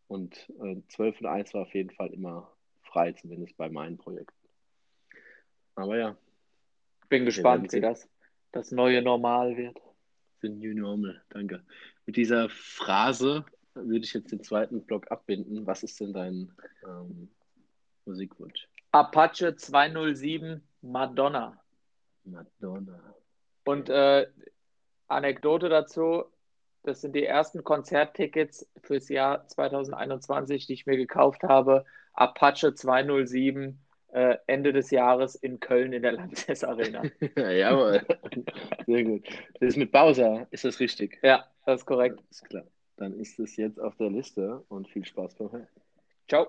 Und 0.06 0.48
äh, 0.62 0.76
zwölf 0.88 1.20
und 1.20 1.26
eins 1.26 1.52
war 1.54 1.62
auf 1.62 1.74
jeden 1.74 1.90
Fall 1.90 2.12
immer 2.12 2.50
frei, 2.88 3.12
zumindest 3.12 3.56
bei 3.56 3.68
meinen 3.68 3.98
Projekten. 3.98 4.34
Aber 5.74 5.96
ja. 5.96 6.16
Bin 7.08 7.24
gespannt, 7.24 7.72
wie 7.72 7.80
das, 7.80 8.08
das 8.52 8.70
neue 8.72 9.00
Normal 9.00 9.56
wird. 9.56 9.78
The 10.42 10.48
New 10.48 10.74
Normal, 10.74 11.22
danke. 11.30 11.64
Mit 12.06 12.16
dieser 12.16 12.48
Phrase 12.48 13.44
würde 13.74 14.04
ich 14.04 14.12
jetzt 14.12 14.32
den 14.32 14.42
zweiten 14.42 14.84
Block 14.84 15.10
abbinden. 15.10 15.66
Was 15.66 15.82
ist 15.82 16.00
denn 16.00 16.12
dein 16.12 16.52
ähm, 16.84 17.30
Musikwunsch? 18.04 18.68
Apache 18.92 19.56
207 19.56 20.62
Madonna. 20.82 21.60
Madonna. 22.24 23.14
Und 23.64 23.88
äh, 23.88 24.26
Anekdote 25.08 25.68
dazu, 25.68 26.24
das 26.82 27.00
sind 27.00 27.14
die 27.14 27.24
ersten 27.24 27.64
Konzerttickets 27.64 28.68
fürs 28.82 29.08
Jahr 29.08 29.46
2021, 29.46 30.66
die 30.66 30.72
ich 30.74 30.86
mir 30.86 30.96
gekauft 30.96 31.42
habe. 31.42 31.84
Apache 32.12 32.74
207 32.74 33.78
äh, 34.12 34.36
Ende 34.46 34.72
des 34.72 34.90
Jahres 34.90 35.34
in 35.34 35.60
Köln 35.60 35.92
in 35.92 36.02
der 36.02 36.12
Lanxess 36.12 36.64
Arena. 36.64 37.02
Jawohl, 37.36 38.02
sehr 38.86 39.04
gut. 39.04 39.26
Das 39.60 39.70
ist 39.70 39.76
mit 39.76 39.92
Bowser, 39.92 40.46
ist 40.50 40.64
das 40.64 40.80
richtig? 40.80 41.18
Ja, 41.22 41.46
das 41.66 41.82
ist 41.82 41.86
korrekt. 41.86 42.20
Ist 42.30 42.44
klar. 42.48 42.64
Dann 42.96 43.14
ist 43.14 43.38
es 43.38 43.56
jetzt 43.56 43.80
auf 43.80 43.94
der 43.96 44.10
Liste 44.10 44.64
und 44.68 44.88
viel 44.88 45.04
Spaß 45.04 45.34
beim 45.36 45.52
Hören. 45.52 45.68
Ciao. 46.28 46.48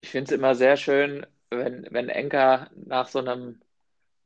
Ich 0.00 0.10
finde 0.10 0.24
es 0.24 0.32
immer 0.32 0.54
sehr 0.54 0.76
schön, 0.76 1.26
wenn, 1.50 1.86
wenn 1.90 2.08
Enka 2.08 2.70
nach 2.74 3.08
so 3.08 3.20
einem 3.20 3.60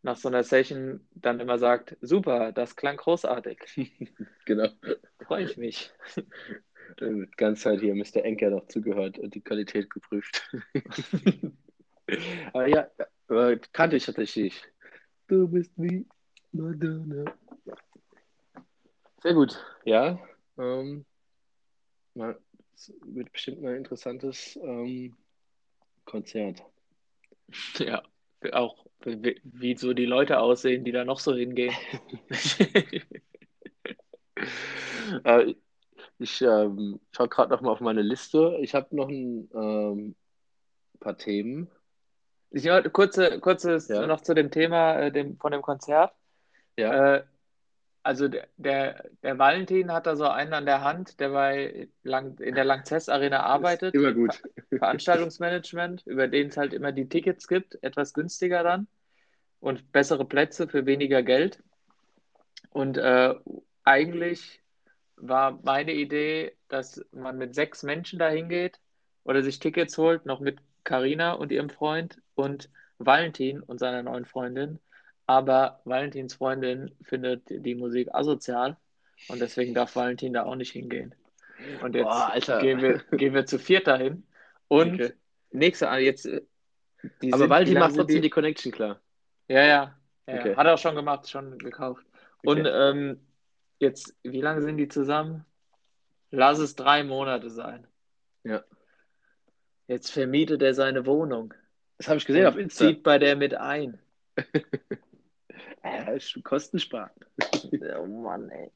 nach 0.03 0.17
so 0.17 0.29
einer 0.29 0.43
Session 0.45 1.07
dann 1.15 1.41
immer 1.41 1.59
sagt, 1.59 1.97
super, 2.01 2.53
das 2.53 2.77
klang 2.77 2.97
großartig. 2.97 3.59
genau. 4.47 4.69
Freue 5.25 5.45
ich 5.45 5.57
mich. 5.57 5.93
Die 7.01 7.29
ganze 7.37 7.63
Zeit 7.63 7.81
hier 7.81 7.95
Mr. 7.95 8.25
Enker 8.25 8.51
noch 8.51 8.67
zugehört 8.69 9.19
und 9.19 9.35
die 9.35 9.43
Qualität 9.43 9.91
geprüft. 9.91 10.49
Aber 12.53 12.67
ja, 12.67 12.89
kannte 13.73 13.97
ich 13.97 14.07
tatsächlich. 14.07 14.63
Du 15.27 15.47
bist 15.49 15.73
wie 15.77 16.07
Madonna. 16.53 17.37
Sehr 19.23 19.35
gut, 19.35 19.63
ja. 19.85 20.19
Ähm, 20.57 21.05
es 22.75 22.93
wird 23.05 23.33
bestimmt 23.33 23.65
ein 23.65 23.77
interessantes 23.77 24.57
ähm, 24.63 25.17
Konzert. 26.05 26.63
Ja, 27.79 28.03
auch 28.53 28.88
wie, 29.05 29.41
wie, 29.45 29.77
so 29.77 29.93
die 29.93 30.07
Leute 30.07 30.41
aussehen, 30.41 30.85
die 30.85 30.93
da 30.93 31.05
noch 31.05 31.19
so 31.19 31.35
hingehen. 31.35 31.75
äh, 35.25 35.55
ich 36.19 36.43
ähm, 36.43 37.01
schaue 37.13 37.29
gerade 37.29 37.51
noch 37.51 37.61
mal 37.61 37.71
auf 37.71 37.81
meine 37.81 38.03
Liste. 38.03 38.59
Ich 38.61 38.75
habe 38.75 38.95
noch 38.95 39.09
ein 39.09 39.49
ähm, 39.55 40.17
paar 41.01 41.17
Themen. 41.17 41.71
Ich 42.51 42.69
kurze, 42.93 43.41
kurzes 43.41 43.89
ja. 43.89 44.07
noch 44.07 44.23
zu 44.23 44.35
dem 44.35 44.51
Thema 44.51 44.99
äh, 44.99 45.13
dem, 45.13 45.37
von 45.39 45.53
dem 45.53 45.63
Konzert. 45.63 46.13
Ja. 46.77 47.17
Äh, 47.17 47.25
also 48.09 48.27
der, 48.27 48.49
der, 48.57 49.05
der, 49.23 49.39
Valentin 49.39 49.93
hat 49.93 50.07
da 50.07 50.17
so 50.17 50.27
einen 50.27 50.55
an 50.55 50.65
der 50.65 50.83
Hand, 50.83 51.21
der 51.21 51.29
bei 51.29 51.89
Lang, 52.03 52.39
in 52.39 52.55
der 52.55 52.65
Langzess 52.65 53.11
Arena 53.11 53.41
arbeitet. 53.45 53.95
Immer 53.95 54.15
gut. 54.15 54.43
Veranstaltungsmanagement, 54.71 56.07
über 56.07 56.27
den 56.27 56.49
es 56.49 56.57
halt 56.57 56.73
immer 56.73 56.91
die 56.91 57.07
Tickets 57.07 57.47
gibt, 57.47 57.77
etwas 57.83 58.15
günstiger 58.15 58.63
dann 58.63 58.87
und 59.61 59.93
bessere 59.93 60.25
Plätze 60.25 60.69
für 60.69 60.87
weniger 60.87 61.23
Geld. 61.23 61.63
Und 62.71 62.97
äh, 62.97 63.35
eigentlich 63.85 64.63
war 65.17 65.61
meine 65.63 65.93
Idee, 65.93 66.57
dass 66.69 67.05
man 67.13 67.37
mit 67.37 67.55
sechs 67.55 67.83
Menschen 67.83 68.19
da 68.19 68.31
hingeht 68.31 68.81
oder 69.23 69.43
sich 69.43 69.59
Tickets 69.59 69.99
holt, 69.99 70.25
noch 70.25 70.41
mit 70.41 70.61
Karina 70.83 71.33
und 71.33 71.53
ihrem 71.53 71.69
Freund 71.69 72.23
und 72.35 72.71
Valentin 72.97 73.61
und 73.61 73.79
seiner 73.79 74.03
neuen 74.03 74.25
Freundin. 74.25 74.79
Aber 75.29 75.83
Valentins 75.85 76.35
Freundin 76.35 76.91
findet 77.03 77.43
die 77.51 77.75
Musik 77.75 78.09
asozial 78.15 78.79
und 79.29 79.43
deswegen 79.43 79.75
darf 79.75 79.95
Valentin 79.95 80.33
da 80.33 80.45
auch 80.45 80.55
nicht 80.55 80.73
hingehen. 80.73 81.15
Und 81.83 81.95
jetzt 81.95 82.07
Boah, 82.47 82.61
gehen, 82.61 82.81
wir, 82.81 82.99
gehen 83.11 83.35
wir 83.35 83.45
zu 83.45 83.59
viert 83.59 83.87
dahin. 83.87 84.27
Und 84.69 84.95
okay. 84.95 85.13
nächste, 85.51 85.91
ah, 85.91 85.99
jetzt. 85.99 86.25
Äh, 86.25 86.41
Aber 87.31 87.51
Valentin 87.51 87.79
macht 87.79 87.95
trotzdem 87.95 88.17
die... 88.17 88.23
die 88.23 88.31
Connection 88.31 88.73
klar. 88.73 89.03
Ja, 89.49 89.61
ja. 89.61 89.99
ja 90.27 90.35
okay. 90.35 90.57
Hat 90.57 90.67
er 90.67 90.75
auch 90.75 90.79
schon 90.79 90.95
gemacht, 90.95 91.29
schon 91.29 91.59
gekauft. 91.59 92.07
Okay. 92.39 92.49
Und 92.49 92.67
ähm, 92.67 93.21
jetzt, 93.81 94.17
wie 94.23 94.41
lange 94.41 94.63
sind 94.63 94.79
die 94.79 94.89
zusammen? 94.89 95.45
Lass 96.31 96.59
es 96.59 96.75
drei 96.75 97.05
Monate 97.05 97.51
sein. 97.51 97.87
Ja. 98.45 98.65
Jetzt 99.89 100.11
vermietet 100.11 100.63
er 100.63 100.73
seine 100.73 101.05
Wohnung. 101.05 101.53
Das 101.99 102.09
habe 102.09 102.17
ich 102.17 102.25
gesehen 102.25 102.47
auf 102.47 102.57
Insta. 102.57 102.87
Zieht 102.87 103.03
bei 103.03 103.19
der 103.19 103.37
mit 103.37 103.53
ein. 103.53 104.01
ja, 105.85 106.13
ist 106.13 106.39
kostensparen. 106.45 107.11
oh 107.99 108.07
Mann, 108.07 108.49
ey. 108.51 108.71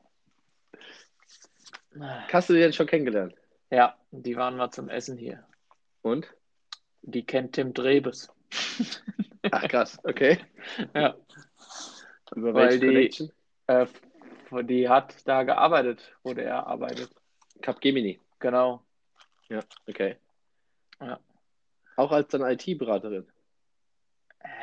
Hast 2.33 2.49
du 2.49 2.55
die 2.55 2.61
denn 2.61 2.73
schon 2.73 2.87
kennengelernt? 2.87 3.35
Ja, 3.71 3.97
die 4.11 4.37
waren 4.37 4.57
mal 4.57 4.71
zum 4.71 4.89
Essen 4.89 5.17
hier. 5.17 5.45
Und? 6.03 6.27
Die 7.03 7.25
kennt 7.25 7.55
Tim 7.55 7.75
Drebes. 7.75 8.33
Ach 9.51 9.69
krass, 9.69 9.99
okay. 10.05 10.39
Ja. 10.95 11.17
Über 12.35 12.55
welche 12.55 12.79
die, 12.81 12.87
Connection? 12.87 13.33
Äh, 13.67 13.87
die 14.65 14.89
hat 14.89 15.27
da 15.27 15.43
gearbeitet, 15.43 16.17
wo 16.23 16.33
der 16.35 16.67
arbeitet. 16.67 17.11
Capgemini. 17.61 18.21
Genau. 18.39 18.83
Ja, 19.49 19.61
okay. 19.89 20.17
Ja. 21.01 21.21
Auch 21.97 22.13
als 22.13 22.29
dann 22.29 22.43
IT-Beraterin? 22.43 23.27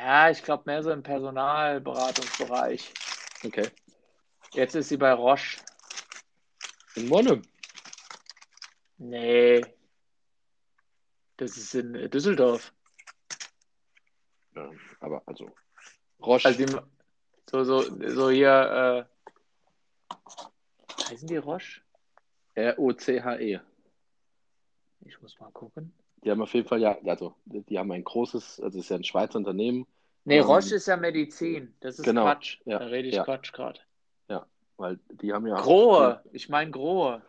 Ja, 0.02 0.30
ich 0.30 0.42
glaube 0.42 0.62
mehr 0.64 0.82
so 0.82 0.90
im 0.92 1.02
Personalberatungsbereich. 1.02 2.94
Okay. 3.44 3.68
Jetzt 4.54 4.74
ist 4.74 4.88
sie 4.88 4.96
bei 4.96 5.12
Roche. 5.12 5.60
In 6.94 7.06
Monum? 7.08 7.46
Nee. 8.96 9.66
Das 11.36 11.54
ist 11.58 11.74
in 11.74 12.10
Düsseldorf. 12.10 12.72
Ja, 14.56 14.70
aber 15.00 15.22
also 15.26 15.54
Roche. 16.18 16.48
Also 16.48 16.64
die, 16.64 16.72
so, 17.50 17.64
so, 17.64 17.82
so 17.82 18.30
hier, 18.30 19.06
äh, 20.08 20.14
heißen 21.10 21.28
die 21.28 21.36
Roche? 21.36 21.82
R-O-C-H-E. 22.54 23.60
Ich 25.04 25.20
muss 25.20 25.38
mal 25.38 25.50
gucken. 25.52 25.92
Die 26.24 26.30
haben 26.30 26.42
auf 26.42 26.52
jeden 26.52 26.68
Fall, 26.68 26.80
ja, 26.80 26.98
also 27.06 27.34
die 27.46 27.78
haben 27.78 27.90
ein 27.92 28.04
großes, 28.04 28.60
also 28.60 28.78
es 28.78 28.84
ist 28.84 28.90
ja 28.90 28.96
ein 28.96 29.04
Schweizer 29.04 29.38
Unternehmen. 29.38 29.86
Nee, 30.24 30.38
ähm, 30.38 30.44
Roche 30.44 30.74
ist 30.74 30.86
ja 30.86 30.96
Medizin. 30.96 31.74
Das 31.80 31.98
ist 31.98 32.04
genau, 32.04 32.24
Quatsch. 32.24 32.58
Ja, 32.64 32.78
da 32.78 32.86
rede 32.86 33.08
ich 33.08 33.14
ja. 33.14 33.24
Quatsch 33.24 33.52
gerade. 33.52 33.80
Ja, 34.28 34.46
weil 34.76 34.98
die 35.10 35.32
haben 35.32 35.46
ja. 35.46 35.56
Grohe, 35.56 36.22
ich 36.32 36.48
meine 36.48 36.70
Grohe. 36.70 37.22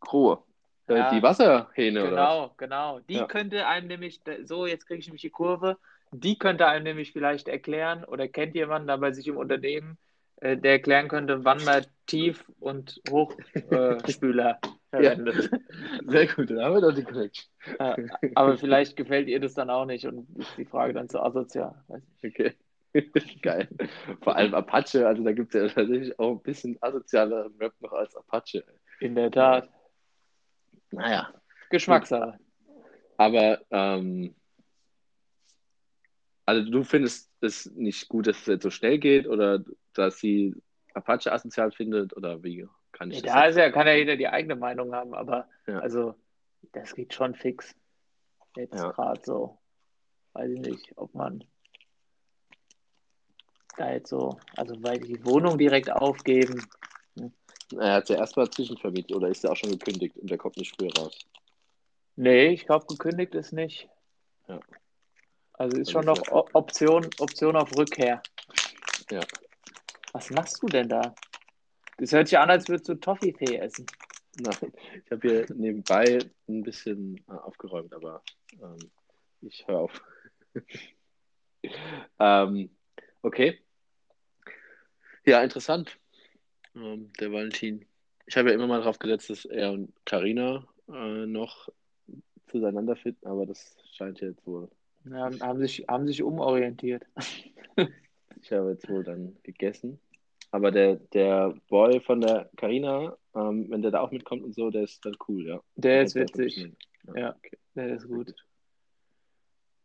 Grohe. 0.00 0.42
Äh, 0.88 0.98
ja. 0.98 1.10
Die 1.10 1.22
Wasserhähne, 1.22 2.00
genau, 2.00 2.12
oder? 2.12 2.16
Genau, 2.16 2.54
genau. 2.56 3.00
Die 3.08 3.14
ja. 3.14 3.26
könnte 3.26 3.66
einem 3.66 3.88
nämlich, 3.88 4.20
so, 4.44 4.66
jetzt 4.66 4.86
kriege 4.86 5.00
ich 5.00 5.06
nämlich 5.06 5.22
die 5.22 5.30
Kurve, 5.30 5.78
die 6.12 6.38
könnte 6.38 6.66
einem 6.66 6.84
nämlich 6.84 7.12
vielleicht 7.12 7.48
erklären 7.48 8.04
oder 8.04 8.28
kennt 8.28 8.54
jemanden 8.54 8.88
da 8.88 8.96
bei 8.96 9.12
sich 9.12 9.26
im 9.26 9.36
Unternehmen, 9.36 9.98
äh, 10.36 10.56
der 10.56 10.72
erklären 10.72 11.08
könnte, 11.08 11.44
wann 11.44 11.64
man 11.64 11.86
Tief- 12.06 12.44
und 12.60 13.00
Hochspüler 13.10 14.58
äh, 14.62 14.68
verwendet. 14.96 15.50
Ja. 15.52 15.58
Sehr 16.06 16.26
gut, 16.26 16.50
dann 16.50 16.60
haben 16.60 16.74
wir 16.74 16.80
doch 16.80 16.94
die 16.94 17.04
Connection. 17.04 17.46
Ja, 17.78 17.96
aber 18.34 18.56
vielleicht 18.56 18.96
gefällt 18.96 19.28
ihr 19.28 19.40
das 19.40 19.54
dann 19.54 19.70
auch 19.70 19.84
nicht 19.84 20.06
und 20.06 20.28
ist 20.38 20.56
die 20.56 20.64
Frage 20.64 20.92
dann 20.92 21.08
zu 21.08 21.20
asozial. 21.20 21.74
Okay. 22.24 22.54
Geil. 23.42 23.68
Vor 24.22 24.36
allem 24.36 24.54
Apache, 24.54 25.06
also 25.06 25.22
da 25.22 25.32
gibt 25.32 25.54
es 25.54 25.60
ja 25.60 25.68
tatsächlich 25.68 26.18
auch 26.18 26.32
ein 26.32 26.42
bisschen 26.42 26.78
asozialer 26.80 27.50
Rap 27.60 27.74
noch 27.80 27.92
als 27.92 28.16
Apache. 28.16 28.64
In 29.00 29.14
der 29.14 29.30
Tat. 29.30 29.68
Naja. 30.90 31.32
Geschmackssache. 31.70 32.38
Aber 33.16 33.60
ähm, 33.70 34.34
also 36.44 36.70
du 36.70 36.84
findest 36.84 37.30
es 37.40 37.66
nicht 37.74 38.08
gut, 38.08 38.26
dass 38.26 38.40
es 38.40 38.46
jetzt 38.46 38.62
so 38.62 38.70
schnell 38.70 38.98
geht 38.98 39.26
oder 39.26 39.64
dass 39.94 40.18
sie 40.18 40.54
Apache 40.94 41.32
asozial 41.32 41.72
findet 41.72 42.16
oder 42.16 42.42
wie 42.42 42.66
kann 42.96 43.10
ich 43.10 43.18
ja, 43.18 43.22
das? 43.24 43.32
Da 43.32 43.44
ist 43.46 43.56
ja, 43.56 43.70
kann 43.70 43.86
ja 43.86 43.94
jeder 43.94 44.16
die 44.16 44.28
eigene 44.28 44.56
Meinung 44.56 44.94
haben, 44.94 45.14
aber 45.14 45.48
ja. 45.66 45.78
also 45.80 46.14
das 46.72 46.94
geht 46.94 47.12
schon 47.12 47.34
fix. 47.34 47.74
Jetzt 48.56 48.74
ja. 48.74 48.90
gerade 48.90 49.20
so. 49.22 49.58
Weiß 50.32 50.50
ich 50.50 50.60
nicht, 50.60 50.92
ob 50.96 51.14
man 51.14 51.44
da 53.76 53.92
jetzt 53.92 54.08
so, 54.08 54.38
also 54.56 54.74
weil 54.82 54.98
die 54.98 55.24
Wohnung 55.24 55.58
direkt 55.58 55.90
aufgeben. 55.90 56.66
Hm. 57.18 57.32
Er 57.78 57.94
hat 57.94 58.08
ja 58.08 58.16
erstmal 58.16 58.48
zwischenvermietet 58.48 59.14
oder 59.14 59.28
ist 59.28 59.44
er 59.44 59.52
auch 59.52 59.56
schon 59.56 59.70
gekündigt 59.70 60.16
und 60.16 60.30
der 60.30 60.38
kommt 60.38 60.56
nicht 60.56 60.74
früher 60.74 60.90
raus? 60.98 61.18
Nee, 62.16 62.48
ich 62.48 62.64
glaube, 62.64 62.86
gekündigt 62.86 63.34
ist 63.34 63.52
nicht. 63.52 63.88
Ja. 64.48 64.60
Also 65.52 65.78
ist 65.78 65.90
schon 65.90 66.04
noch 66.04 66.20
Option, 66.30 67.08
Option 67.18 67.56
auf 67.56 67.76
Rückkehr. 67.76 68.22
Ja. 69.10 69.20
Was 70.12 70.30
machst 70.30 70.62
du 70.62 70.66
denn 70.66 70.88
da? 70.88 71.14
Das 71.98 72.12
hört 72.12 72.28
sich 72.28 72.38
an, 72.38 72.50
als 72.50 72.68
würdest 72.68 72.88
du 72.88 72.94
Toffifee 72.94 73.56
essen. 73.56 73.86
Nein, 74.38 74.72
ich 75.04 75.10
habe 75.10 75.28
hier 75.28 75.46
nebenbei 75.54 76.18
ein 76.46 76.62
bisschen 76.62 77.16
äh, 77.28 77.32
aufgeräumt, 77.32 77.94
aber 77.94 78.22
ähm, 78.60 78.90
ich 79.40 79.66
höre 79.66 79.78
auf. 79.78 80.02
ähm, 82.20 82.70
okay. 83.22 83.58
Ja, 85.24 85.42
interessant. 85.42 85.98
ähm, 86.74 87.10
der 87.18 87.32
Valentin. 87.32 87.86
Ich 88.26 88.36
habe 88.36 88.50
ja 88.50 88.54
immer 88.54 88.66
mal 88.66 88.80
darauf 88.80 88.98
gesetzt, 88.98 89.30
dass 89.30 89.44
er 89.46 89.72
und 89.72 89.92
Karina 90.04 90.66
äh, 90.88 91.26
noch 91.26 91.68
zueinander 92.48 92.96
finden, 92.96 93.26
aber 93.26 93.46
das 93.46 93.74
scheint 93.92 94.20
jetzt 94.20 94.46
wohl. 94.46 94.68
Ja, 95.04 95.30
haben, 95.40 95.60
sich, 95.60 95.84
haben 95.88 96.06
sich 96.06 96.22
umorientiert. 96.22 97.04
ich 97.76 98.52
habe 98.52 98.70
jetzt 98.70 98.88
wohl 98.88 99.04
dann 99.04 99.36
gegessen. 99.42 99.98
Aber 100.50 100.70
der, 100.70 100.96
der 101.12 101.54
Boy 101.68 102.00
von 102.00 102.20
der 102.20 102.50
Karina, 102.56 103.16
ähm, 103.34 103.66
wenn 103.70 103.82
der 103.82 103.90
da 103.90 104.00
auch 104.00 104.10
mitkommt 104.10 104.42
und 104.42 104.54
so, 104.54 104.70
der 104.70 104.84
ist 104.84 105.04
dann 105.04 105.16
cool, 105.28 105.46
ja. 105.46 105.60
Der 105.74 106.02
ist 106.02 106.14
witzig. 106.14 106.72
Ja, 107.06 107.16
ja 107.16 107.36
okay. 107.36 107.58
der 107.74 107.96
ist 107.96 108.06
gut. 108.06 108.34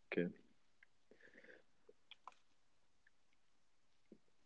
Okay. 0.08 0.30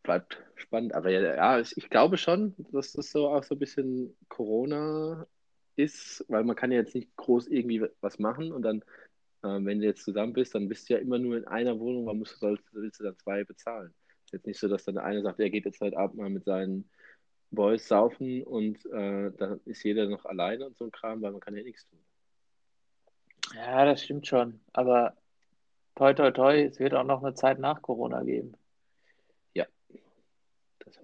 Bleibt 0.03 0.43
spannend. 0.55 0.93
Aber 0.93 1.09
ja, 1.09 1.21
ja, 1.21 1.59
ich 1.59 1.89
glaube 1.89 2.17
schon, 2.17 2.55
dass 2.71 2.93
das 2.93 3.11
so 3.11 3.29
auch 3.29 3.43
so 3.43 3.55
ein 3.55 3.59
bisschen 3.59 4.15
Corona 4.29 5.27
ist, 5.75 6.23
weil 6.27 6.43
man 6.43 6.55
kann 6.55 6.71
ja 6.71 6.79
jetzt 6.79 6.95
nicht 6.95 7.15
groß 7.17 7.47
irgendwie 7.47 7.85
was 8.01 8.19
machen 8.19 8.51
und 8.51 8.61
dann, 8.61 8.81
äh, 9.43 9.63
wenn 9.65 9.79
du 9.79 9.85
jetzt 9.85 10.03
zusammen 10.03 10.33
bist, 10.33 10.55
dann 10.55 10.69
bist 10.69 10.89
du 10.89 10.93
ja 10.93 10.99
immer 10.99 11.19
nur 11.19 11.37
in 11.37 11.45
einer 11.45 11.79
Wohnung, 11.79 12.05
man 12.05 12.17
muss, 12.17 12.39
sollst, 12.39 12.63
willst 12.71 12.99
du 12.99 13.03
dann 13.03 13.17
zwei 13.17 13.43
bezahlen. 13.43 13.93
Jetzt 14.31 14.47
nicht 14.47 14.59
so, 14.59 14.67
dass 14.67 14.85
dann 14.85 14.95
der 14.95 15.03
eine 15.03 15.21
sagt, 15.21 15.39
er 15.39 15.49
geht 15.49 15.65
jetzt 15.65 15.81
heute 15.81 15.97
Abend 15.97 16.17
mal 16.17 16.29
mit 16.29 16.45
seinen 16.45 16.89
Boys 17.51 17.87
saufen 17.87 18.43
und 18.43 18.85
äh, 18.87 19.31
dann 19.31 19.59
ist 19.65 19.83
jeder 19.83 20.07
noch 20.07 20.25
alleine 20.25 20.65
und 20.65 20.77
so 20.77 20.85
ein 20.85 20.91
Kram, 20.91 21.21
weil 21.21 21.31
man 21.31 21.41
kann 21.41 21.55
ja 21.55 21.63
nichts 21.63 21.87
tun. 21.87 21.99
Ja, 23.53 23.85
das 23.85 24.03
stimmt 24.03 24.27
schon. 24.27 24.59
Aber 24.73 25.15
toi 25.95 26.13
toi 26.13 26.31
toi, 26.31 26.63
es 26.63 26.79
wird 26.79 26.93
auch 26.93 27.03
noch 27.03 27.23
eine 27.23 27.33
Zeit 27.33 27.59
nach 27.59 27.81
Corona 27.81 28.23
geben. 28.23 28.57
Ja. 29.53 29.65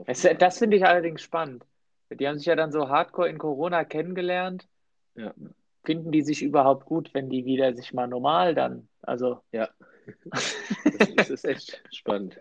Das, 0.05 0.27
das 0.37 0.57
finde 0.57 0.77
ich 0.77 0.85
allerdings 0.85 1.21
spannend. 1.21 1.65
Die 2.09 2.27
haben 2.27 2.37
sich 2.37 2.47
ja 2.47 2.55
dann 2.55 2.71
so 2.71 2.89
hardcore 2.89 3.29
in 3.29 3.37
Corona 3.37 3.85
kennengelernt. 3.85 4.67
Ja. 5.15 5.33
Finden 5.83 6.11
die 6.11 6.21
sich 6.21 6.43
überhaupt 6.43 6.85
gut, 6.85 7.13
wenn 7.13 7.29
die 7.29 7.45
wieder 7.45 7.73
sich 7.73 7.93
mal 7.93 8.07
normal 8.07 8.53
dann? 8.53 8.87
Also. 9.01 9.41
Ja. 9.51 9.69
Das, 11.15 11.29
ist 11.29 11.45
echt 11.45 11.83
spannend. 11.91 12.39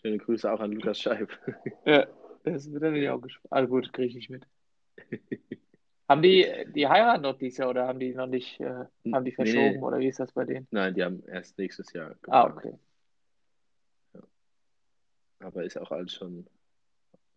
Schöne 0.00 0.18
Grüße 0.18 0.50
auch 0.50 0.60
an 0.60 0.72
Lukas 0.72 0.98
Scheib. 0.98 1.30
Ja, 1.84 2.06
das 2.44 2.70
wird 2.72 2.82
natürlich 2.82 3.10
auch 3.10 3.20
gespannt. 3.20 3.52
Also 3.52 3.68
gut, 3.68 3.92
kriege 3.92 4.08
ich 4.08 4.14
nicht 4.14 4.30
mit. 4.30 4.46
haben 6.08 6.22
die, 6.22 6.46
die 6.74 6.88
heiraten 6.88 7.22
noch 7.22 7.36
dieses 7.36 7.58
Jahr 7.58 7.70
oder 7.70 7.86
haben 7.86 8.00
die 8.00 8.14
noch 8.14 8.26
nicht, 8.26 8.60
äh, 8.60 8.86
haben 9.12 9.24
die 9.24 9.32
verschoben 9.32 9.74
nee, 9.74 9.78
oder 9.78 9.98
wie 9.98 10.08
ist 10.08 10.18
das 10.18 10.32
bei 10.32 10.44
denen? 10.44 10.66
Nein, 10.70 10.94
die 10.94 11.04
haben 11.04 11.22
erst 11.26 11.58
nächstes 11.58 11.92
Jahr 11.92 12.10
geplant. 12.10 12.34
Ah, 12.34 12.56
okay. 12.56 12.78
Ja. 14.14 14.20
Aber 15.40 15.64
ist 15.64 15.78
auch 15.78 15.90
alles 15.90 16.14
schon 16.14 16.46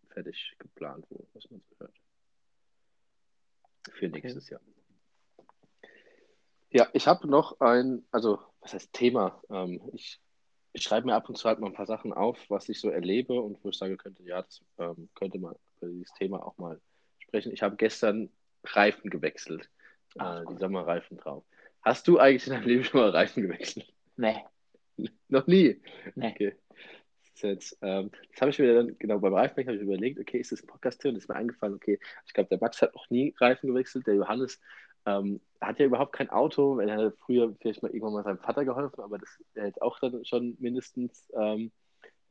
fertig 0.08 0.56
geplant, 0.58 1.04
wo, 1.10 1.26
was 1.34 1.50
man 1.50 1.60
so 1.60 1.76
hört. 1.80 1.94
Für 3.90 4.08
nächstes 4.08 4.46
okay. 4.46 4.54
Jahr. 4.54 4.60
Ja, 6.70 6.88
ich 6.92 7.06
habe 7.06 7.28
noch 7.28 7.60
ein, 7.60 8.04
also 8.10 8.40
was 8.60 8.72
heißt 8.72 8.92
Thema? 8.92 9.40
Ähm, 9.50 9.80
ich, 9.92 10.20
ich 10.74 10.82
schreibe 10.82 11.06
mir 11.06 11.14
ab 11.14 11.28
und 11.28 11.38
zu 11.38 11.48
halt 11.48 11.60
mal 11.60 11.68
ein 11.68 11.72
paar 11.72 11.86
Sachen 11.86 12.12
auf, 12.12 12.38
was 12.50 12.68
ich 12.68 12.80
so 12.80 12.90
erlebe 12.90 13.40
und 13.40 13.62
wo 13.62 13.68
ich 13.68 13.78
sage 13.78 13.96
könnte, 13.96 14.24
ja, 14.24 14.42
das 14.42 14.60
ähm, 14.78 15.08
könnte 15.14 15.38
man 15.38 15.54
über 15.80 15.92
dieses 15.92 16.12
Thema 16.14 16.44
auch 16.44 16.58
mal 16.58 16.80
sprechen. 17.20 17.52
Ich 17.52 17.62
habe 17.62 17.76
gestern 17.76 18.28
Reifen 18.64 19.08
gewechselt, 19.08 19.70
Ach, 20.18 20.42
äh, 20.42 20.44
die 20.50 20.58
Sommerreifen 20.58 21.16
drauf. 21.16 21.44
Hast 21.80 22.08
du 22.08 22.18
eigentlich 22.18 22.48
in 22.48 22.54
deinem 22.54 22.66
Leben 22.66 22.84
schon 22.84 23.00
mal 23.00 23.10
Reifen 23.10 23.44
gewechselt? 23.44 23.86
Nee. 24.16 24.42
Noch 25.28 25.46
nie? 25.46 25.80
Nee. 26.16 26.32
Okay. 26.32 26.56
Jetzt, 27.36 27.78
ähm, 27.82 28.10
das 28.32 28.40
habe 28.40 28.50
ich 28.50 28.58
mir 28.58 28.74
dann, 28.74 28.98
genau, 28.98 29.18
beim 29.18 29.34
Reifenwechsel 29.34 29.74
habe 29.74 29.76
ich 29.76 29.82
überlegt, 29.82 30.18
okay, 30.18 30.38
ist 30.38 30.50
das 30.50 30.62
ein 30.62 30.66
Podcast-Thema? 30.66 31.12
Und 31.12 31.18
ist 31.18 31.28
mir 31.28 31.36
eingefallen, 31.36 31.74
okay, 31.74 32.00
ich 32.26 32.32
glaube, 32.32 32.48
der 32.48 32.58
Max 32.58 32.80
hat 32.82 32.94
noch 32.94 33.08
nie 33.10 33.34
Reifen 33.38 33.68
gewechselt, 33.68 34.06
der 34.06 34.14
Johannes 34.14 34.60
ähm, 35.06 35.40
hat 35.60 35.78
ja 35.78 35.86
überhaupt 35.86 36.12
kein 36.12 36.30
Auto, 36.30 36.78
er 36.78 36.96
hat 36.96 37.14
früher 37.18 37.54
vielleicht 37.60 37.82
mal 37.82 37.90
irgendwann 37.90 38.14
mal 38.14 38.24
seinem 38.24 38.38
Vater 38.38 38.64
geholfen, 38.64 39.00
aber 39.00 39.18
das 39.18 39.30
ist 39.38 39.56
jetzt 39.56 39.82
auch 39.82 39.98
dann 39.98 40.24
schon 40.24 40.56
mindestens 40.58 41.30
ähm, 41.34 41.72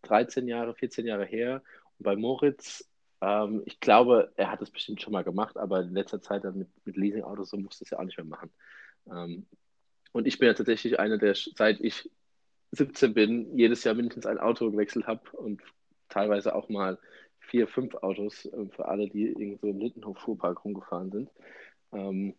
13 0.04 0.48
Jahre, 0.48 0.76
14 0.76 1.06
Jahre 1.06 1.26
her. 1.26 1.64
Und 1.98 2.04
bei 2.04 2.16
Moritz, 2.16 2.90
ähm, 3.22 3.64
ich 3.66 3.80
glaube, 3.80 4.32
er 4.36 4.52
hat 4.52 4.62
das 4.62 4.70
bestimmt 4.70 5.02
schon 5.02 5.14
mal 5.14 5.24
gemacht, 5.24 5.58
aber 5.58 5.82
in 5.82 5.94
letzter 5.94 6.22
Zeit 6.22 6.44
dann 6.44 6.58
mit, 6.58 6.70
mit 6.86 6.98
Leasing-Autos 6.98 7.50
so 7.50 7.58
musste 7.58 7.84
es 7.84 7.90
ja 7.90 8.00
auch 8.00 8.04
nicht 8.04 8.18
mehr 8.18 8.26
machen. 8.26 8.52
Ähm, 9.12 9.46
und 10.12 10.28
ich 10.28 10.38
bin 10.38 10.48
ja 10.48 10.54
tatsächlich 10.54 11.00
einer, 11.00 11.18
der 11.18 11.36
seit 11.36 11.80
ich 11.82 12.10
17 12.72 13.14
bin, 13.14 13.58
jedes 13.58 13.84
Jahr 13.84 13.96
mindestens 13.96 14.26
ein 14.26 14.40
Auto 14.40 14.70
gewechselt 14.72 15.08
habe 15.08 15.22
und 15.32 15.62
teilweise 16.10 16.56
auch 16.56 16.70
mal 16.70 17.00
vier, 17.40 17.68
fünf 17.68 17.96
Autos 17.96 18.46
äh, 18.46 18.66
für 18.70 18.88
alle, 18.88 19.08
die 19.08 19.28
irgendwo 19.28 19.68
im 19.68 19.80
Lindenhof-Fuhrpark 19.80 20.64
rumgefahren 20.66 21.12
sind. 21.12 21.30
Ähm, 21.92 22.36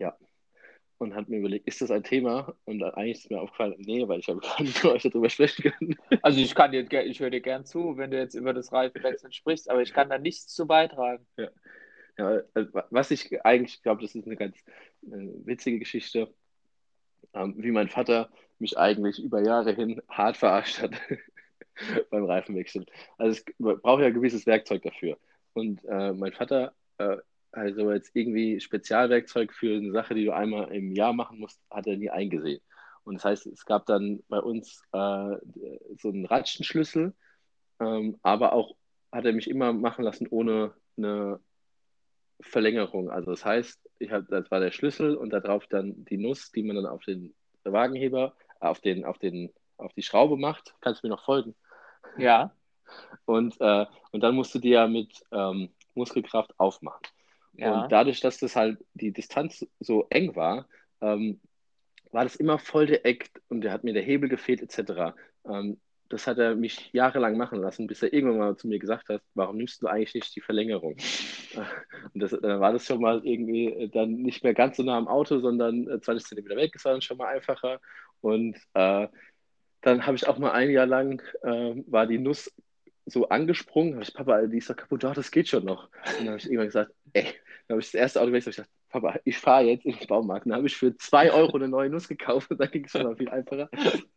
ja. 0.00 0.16
Und 0.98 1.14
hat 1.14 1.28
mir 1.28 1.38
überlegt, 1.38 1.66
ist 1.66 1.80
das 1.80 1.90
ein 1.90 2.02
Thema? 2.02 2.54
Und 2.64 2.82
eigentlich 2.82 3.18
ist 3.18 3.30
mir 3.30 3.40
aufgefallen, 3.40 3.74
nee, 3.78 4.06
weil 4.06 4.20
ich 4.20 4.28
habe 4.28 4.40
nicht 4.58 4.84
mit 4.84 4.92
euch 4.92 5.02
darüber 5.02 5.30
sprechen 5.30 5.72
können. 5.72 5.96
Also 6.22 6.40
ich 6.40 6.54
kann 6.54 6.72
dir, 6.72 6.90
ich 7.04 7.20
höre 7.20 7.30
dir 7.30 7.40
gern 7.40 7.64
zu, 7.64 7.96
wenn 7.96 8.10
du 8.10 8.18
jetzt 8.18 8.34
über 8.34 8.52
das 8.52 8.72
Reifenwechseln 8.72 9.32
sprichst, 9.32 9.70
aber 9.70 9.80
ich 9.80 9.94
kann 9.94 10.10
da 10.10 10.18
nichts 10.18 10.48
zu 10.48 10.66
beitragen. 10.66 11.26
Ja. 11.38 11.48
ja 12.18 12.42
also 12.52 12.70
was 12.90 13.10
ich 13.10 13.42
eigentlich 13.44 13.82
glaube, 13.82 14.02
das 14.02 14.14
ist 14.14 14.26
eine 14.26 14.36
ganz 14.36 14.58
äh, 15.02 15.28
witzige 15.44 15.78
Geschichte, 15.78 16.34
ähm, 17.32 17.54
wie 17.56 17.70
mein 17.70 17.88
Vater 17.88 18.30
mich 18.58 18.76
eigentlich 18.76 19.18
über 19.22 19.42
Jahre 19.42 19.72
hin 19.74 20.02
hart 20.08 20.36
verarscht 20.36 20.82
hat 20.82 20.92
beim 22.10 22.24
Reifenwechsel. 22.24 22.84
Also 23.16 23.40
es 23.40 23.54
braucht 23.58 24.02
ja 24.02 24.08
ein 24.08 24.14
gewisses 24.14 24.44
Werkzeug 24.44 24.82
dafür. 24.82 25.16
Und 25.54 25.82
äh, 25.86 26.12
mein 26.12 26.32
Vater, 26.32 26.74
äh, 26.98 27.16
also 27.52 27.90
jetzt 27.92 28.14
irgendwie 28.14 28.60
Spezialwerkzeug 28.60 29.52
für 29.52 29.76
eine 29.76 29.92
Sache, 29.92 30.14
die 30.14 30.24
du 30.24 30.34
einmal 30.34 30.72
im 30.72 30.92
Jahr 30.92 31.12
machen 31.12 31.38
musst, 31.38 31.60
hat 31.70 31.86
er 31.86 31.96
nie 31.96 32.10
eingesehen. 32.10 32.60
Und 33.04 33.14
das 33.16 33.24
heißt, 33.24 33.46
es 33.46 33.64
gab 33.64 33.86
dann 33.86 34.22
bei 34.28 34.38
uns 34.38 34.82
äh, 34.92 35.36
so 35.96 36.08
einen 36.08 36.26
Ratschenschlüssel, 36.26 37.14
ähm, 37.80 38.18
aber 38.22 38.52
auch 38.52 38.76
hat 39.10 39.24
er 39.24 39.32
mich 39.32 39.48
immer 39.50 39.72
machen 39.72 40.04
lassen 40.04 40.28
ohne 40.30 40.74
eine 40.96 41.40
Verlängerung. 42.40 43.10
Also 43.10 43.30
das 43.32 43.44
heißt, 43.44 43.80
ich 43.98 44.10
hab, 44.10 44.28
das 44.28 44.50
war 44.50 44.60
der 44.60 44.70
Schlüssel 44.70 45.16
und 45.16 45.30
darauf 45.30 45.66
dann 45.66 46.04
die 46.04 46.18
Nuss, 46.18 46.52
die 46.52 46.62
man 46.62 46.76
dann 46.76 46.86
auf 46.86 47.02
den 47.04 47.34
Wagenheber 47.64 48.34
auf, 48.60 48.80
den, 48.80 49.04
auf, 49.04 49.18
den, 49.18 49.52
auf 49.76 49.92
die 49.94 50.02
Schraube 50.02 50.36
macht. 50.36 50.74
Kannst 50.80 51.02
du 51.02 51.08
mir 51.08 51.14
noch 51.14 51.24
folgen? 51.24 51.54
Ja. 52.16 52.54
Und, 53.24 53.60
äh, 53.60 53.86
und 54.12 54.20
dann 54.20 54.34
musst 54.34 54.54
du 54.54 54.58
die 54.58 54.70
ja 54.70 54.86
mit 54.86 55.22
ähm, 55.32 55.70
Muskelkraft 55.94 56.58
aufmachen. 56.58 57.02
Ja. 57.60 57.82
Und 57.82 57.92
dadurch, 57.92 58.20
dass 58.20 58.38
das 58.38 58.56
halt 58.56 58.78
die 58.94 59.12
Distanz 59.12 59.66
so 59.80 60.06
eng 60.10 60.34
war, 60.34 60.66
ähm, 61.00 61.40
war 62.10 62.24
das 62.24 62.36
immer 62.36 62.58
voll 62.58 62.86
der 62.86 63.06
Eck 63.06 63.30
und 63.48 63.60
der 63.60 63.72
hat 63.72 63.84
mir 63.84 63.92
der 63.92 64.02
Hebel 64.02 64.28
gefehlt, 64.28 64.62
etc. 64.62 65.14
Ähm, 65.46 65.78
das 66.08 66.26
hat 66.26 66.38
er 66.38 66.56
mich 66.56 66.90
jahrelang 66.92 67.36
machen 67.36 67.60
lassen, 67.60 67.86
bis 67.86 68.02
er 68.02 68.12
irgendwann 68.12 68.38
mal 68.38 68.56
zu 68.56 68.66
mir 68.66 68.80
gesagt 68.80 69.08
hat, 69.10 69.22
warum 69.34 69.58
nimmst 69.58 69.80
du 69.80 69.86
eigentlich 69.86 70.14
nicht 70.14 70.34
die 70.34 70.40
Verlängerung? 70.40 70.96
Und 72.14 72.22
das, 72.22 72.32
dann 72.32 72.60
war 72.60 72.72
das 72.72 72.86
schon 72.86 73.00
mal 73.00 73.24
irgendwie 73.24 73.66
äh, 73.66 73.88
dann 73.88 74.14
nicht 74.14 74.42
mehr 74.42 74.54
ganz 74.54 74.76
so 74.76 74.82
nah 74.82 74.96
am 74.96 75.06
Auto, 75.06 75.38
sondern 75.38 75.86
20 76.00 76.26
cm 76.26 76.48
weg, 76.56 76.72
das 76.72 76.84
war 76.84 76.92
dann 76.92 77.02
schon 77.02 77.18
mal 77.18 77.28
einfacher. 77.28 77.80
Und 78.22 78.56
äh, 78.74 79.06
dann 79.82 80.06
habe 80.06 80.16
ich 80.16 80.26
auch 80.26 80.38
mal 80.38 80.52
ein 80.52 80.70
Jahr 80.70 80.86
lang, 80.86 81.22
äh, 81.42 81.74
war 81.86 82.06
die 82.06 82.18
Nuss 82.18 82.50
so 83.06 83.28
angesprungen, 83.28 83.94
habe 83.94 84.02
ich, 84.02 84.14
Papa, 84.14 84.46
die 84.46 84.58
ist 84.58 84.70
doch 84.70 84.76
kaputt, 84.76 85.04
doch, 85.04 85.14
das 85.14 85.30
geht 85.30 85.48
schon 85.48 85.64
noch. 85.64 85.84
Und 86.18 86.20
dann 86.20 86.28
habe 86.28 86.38
ich 86.38 86.46
irgendwann 86.46 86.66
gesagt, 86.66 86.92
ey, 87.12 87.24
dann 87.24 87.74
habe 87.74 87.80
ich 87.80 87.86
das 87.86 87.94
erste 87.94 88.20
Auto 88.20 88.30
gewechselt, 88.30 88.54
ich 88.54 88.56
gesagt, 88.56 88.70
Papa, 88.90 89.20
ich 89.24 89.38
fahre 89.38 89.64
jetzt 89.64 89.86
in 89.86 89.96
den 89.96 90.06
Baumarkt. 90.08 90.46
Dann 90.46 90.54
habe 90.54 90.66
ich 90.66 90.76
für 90.76 90.96
zwei 90.96 91.32
Euro 91.32 91.56
eine 91.56 91.68
neue 91.68 91.88
Nuss 91.88 92.08
gekauft 92.08 92.50
und 92.50 92.60
dann 92.60 92.70
ging 92.70 92.84
es 92.84 92.90
schon 92.90 93.04
mal 93.04 93.16
viel 93.16 93.28
einfacher. 93.28 93.70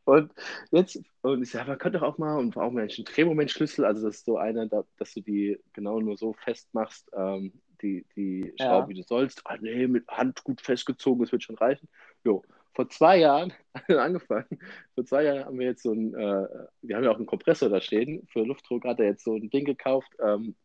Und 0.06 0.34
jetzt, 0.72 1.00
und 1.22 1.44
ich 1.44 1.52
sage, 1.52 1.70
man 1.70 1.78
könnte 1.78 2.00
doch 2.00 2.08
auch 2.08 2.18
mal, 2.18 2.38
und 2.38 2.56
brauchen 2.56 2.76
wir 2.76 2.82
einen 2.82 3.06
Drehmomentschlüssel, 3.06 3.86
also 3.86 4.06
das 4.06 4.18
ist 4.18 4.26
so 4.26 4.38
einer, 4.38 4.68
dass 4.68 5.14
du 5.14 5.22
die 5.22 5.60
genau 5.74 6.00
nur 6.00 6.18
so 6.18 6.34
festmachst, 6.34 7.10
ähm, 7.16 7.54
die, 7.82 8.06
die 8.16 8.54
Schraube, 8.60 8.86
ja. 8.86 8.90
wie 8.90 8.94
du 8.96 9.04
sollst. 9.04 9.42
Ah, 9.46 9.58
nee, 9.62 9.88
mit 9.88 10.08
Hand 10.08 10.44
gut 10.44 10.62
festgezogen, 10.62 11.22
das 11.22 11.32
wird 11.32 11.44
schon 11.44 11.58
reichen. 11.58 11.88
Jo, 12.24 12.44
vor 12.74 12.90
zwei 12.90 13.18
Jahren 13.18 13.54
angefangen. 13.88 14.60
Vor 14.96 15.06
zwei 15.06 15.24
Jahren 15.24 15.46
haben 15.46 15.60
wir 15.60 15.68
jetzt 15.68 15.84
so 15.84 15.92
ein, 15.92 16.14
äh, 16.16 16.48
wir 16.82 16.96
haben 16.96 17.04
ja 17.04 17.12
auch 17.12 17.18
einen 17.18 17.26
Kompressor 17.26 17.70
da 17.70 17.82
stehen. 17.82 18.26
Für 18.32 18.44
Luftdruck 18.44 18.86
hat 18.86 19.00
er 19.00 19.06
jetzt 19.06 19.24
so 19.24 19.36
ein 19.36 19.50
Ding 19.50 19.66
gekauft, 19.66 20.12
ähm, 20.20 20.56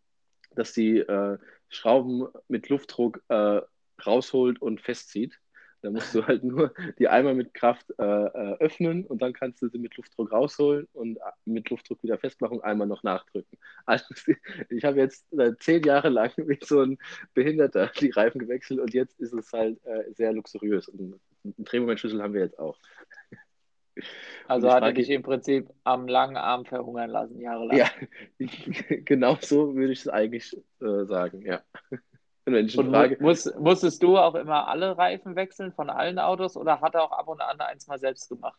dass 0.55 0.73
die 0.73 0.99
äh, 0.99 1.39
Schrauben 1.69 2.29
mit 2.49 2.69
Luftdruck 2.69 3.23
äh, 3.29 3.61
rausholt 4.05 4.61
und 4.61 4.81
festzieht. 4.81 5.39
Da 5.81 5.91
musst 5.91 6.13
du 6.13 6.27
halt 6.27 6.43
nur 6.43 6.75
die 6.99 7.07
einmal 7.07 7.35
mit 7.35 7.55
Kraft 7.55 7.93
äh, 7.99 8.03
äh, 8.03 8.57
öffnen 8.59 9.07
und 9.07 9.23
dann 9.23 9.33
kannst 9.33 9.63
du 9.63 9.69
sie 9.69 9.79
mit 9.79 9.97
Luftdruck 9.97 10.33
rausholen 10.33 10.89
und 10.93 11.19
mit 11.45 11.71
Luftdruck 11.71 12.03
wieder 12.03 12.19
festmachen 12.19 12.59
und 12.59 12.65
einmal 12.65 12.89
noch 12.89 13.05
nachdrücken. 13.05 13.59
Also 13.87 14.07
ich 14.71 14.85
habe 14.85 14.99
jetzt 14.99 15.33
äh, 15.33 15.53
zehn 15.61 15.85
Jahre 15.85 16.09
lang 16.09 16.33
wie 16.37 16.59
so 16.61 16.81
ein 16.81 16.99
Behinderter 17.33 17.93
die 18.01 18.11
Reifen 18.11 18.41
gewechselt 18.41 18.81
und 18.81 18.93
jetzt 18.93 19.21
ist 19.21 19.33
es 19.33 19.53
halt 19.53 19.79
äh, 19.85 20.13
sehr 20.15 20.33
luxuriös. 20.33 20.89
Und 20.89 21.21
einen 21.45 21.65
Drehmomentschlüssel 21.65 22.21
haben 22.23 22.35
wir 22.35 22.43
jetzt 22.43 22.59
auch. 22.59 22.77
Also 24.47 24.73
hat 24.73 24.83
er 24.83 24.93
dich 24.93 25.11
im 25.11 25.23
Prinzip 25.23 25.69
am 25.85 26.09
langen 26.09 26.37
Arm 26.37 26.65
verhungern 26.65 27.11
lassen, 27.11 27.41
jahrelang. 27.41 27.77
Ja, 27.77 27.89
genau 29.05 29.37
so 29.41 29.75
würde 29.75 29.93
ich 29.93 30.01
es 30.01 30.09
eigentlich 30.09 30.57
äh, 30.81 31.05
sagen, 31.05 31.43
ja. 31.43 31.63
Und 32.47 32.55
wenn 32.55 32.67
ich 32.67 32.79
und 32.79 32.91
frage, 32.91 33.19
muss, 33.21 33.53
musstest 33.59 34.03
du 34.03 34.17
auch 34.17 34.35
immer 34.35 34.69
alle 34.69 34.97
Reifen 34.97 35.37
wechseln 35.37 35.73
von 35.73 35.91
allen 35.91 36.19
Autos 36.19 36.57
oder 36.57 36.81
hat 36.81 36.95
er 36.95 37.05
auch 37.05 37.13
ab 37.13 37.29
und 37.29 37.43
an 37.43 37.61
eins 37.61 37.87
mal 37.89 37.99
selbst 37.99 38.31
gemacht? 38.31 38.59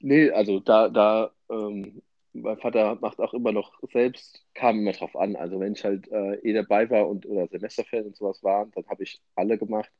Nee, 0.00 0.30
also 0.30 0.60
da, 0.60 0.88
da 0.88 1.32
ähm, 1.50 2.00
mein 2.32 2.58
Vater 2.58 2.96
macht 3.00 3.18
auch 3.20 3.34
immer 3.34 3.52
noch 3.52 3.72
selbst, 3.92 4.44
kam 4.54 4.78
immer 4.78 4.92
drauf 4.92 5.16
an. 5.16 5.36
Also 5.36 5.60
wenn 5.60 5.72
ich 5.72 5.84
halt 5.84 6.10
äh, 6.10 6.36
eh 6.36 6.52
dabei 6.52 6.88
war 6.90 7.08
und 7.08 7.26
oder 7.26 7.48
Semesterferien 7.48 8.08
und 8.08 8.16
sowas 8.16 8.42
waren, 8.42 8.70
dann 8.72 8.86
habe 8.88 9.02
ich 9.02 9.20
alle 9.34 9.58
gemacht. 9.58 9.90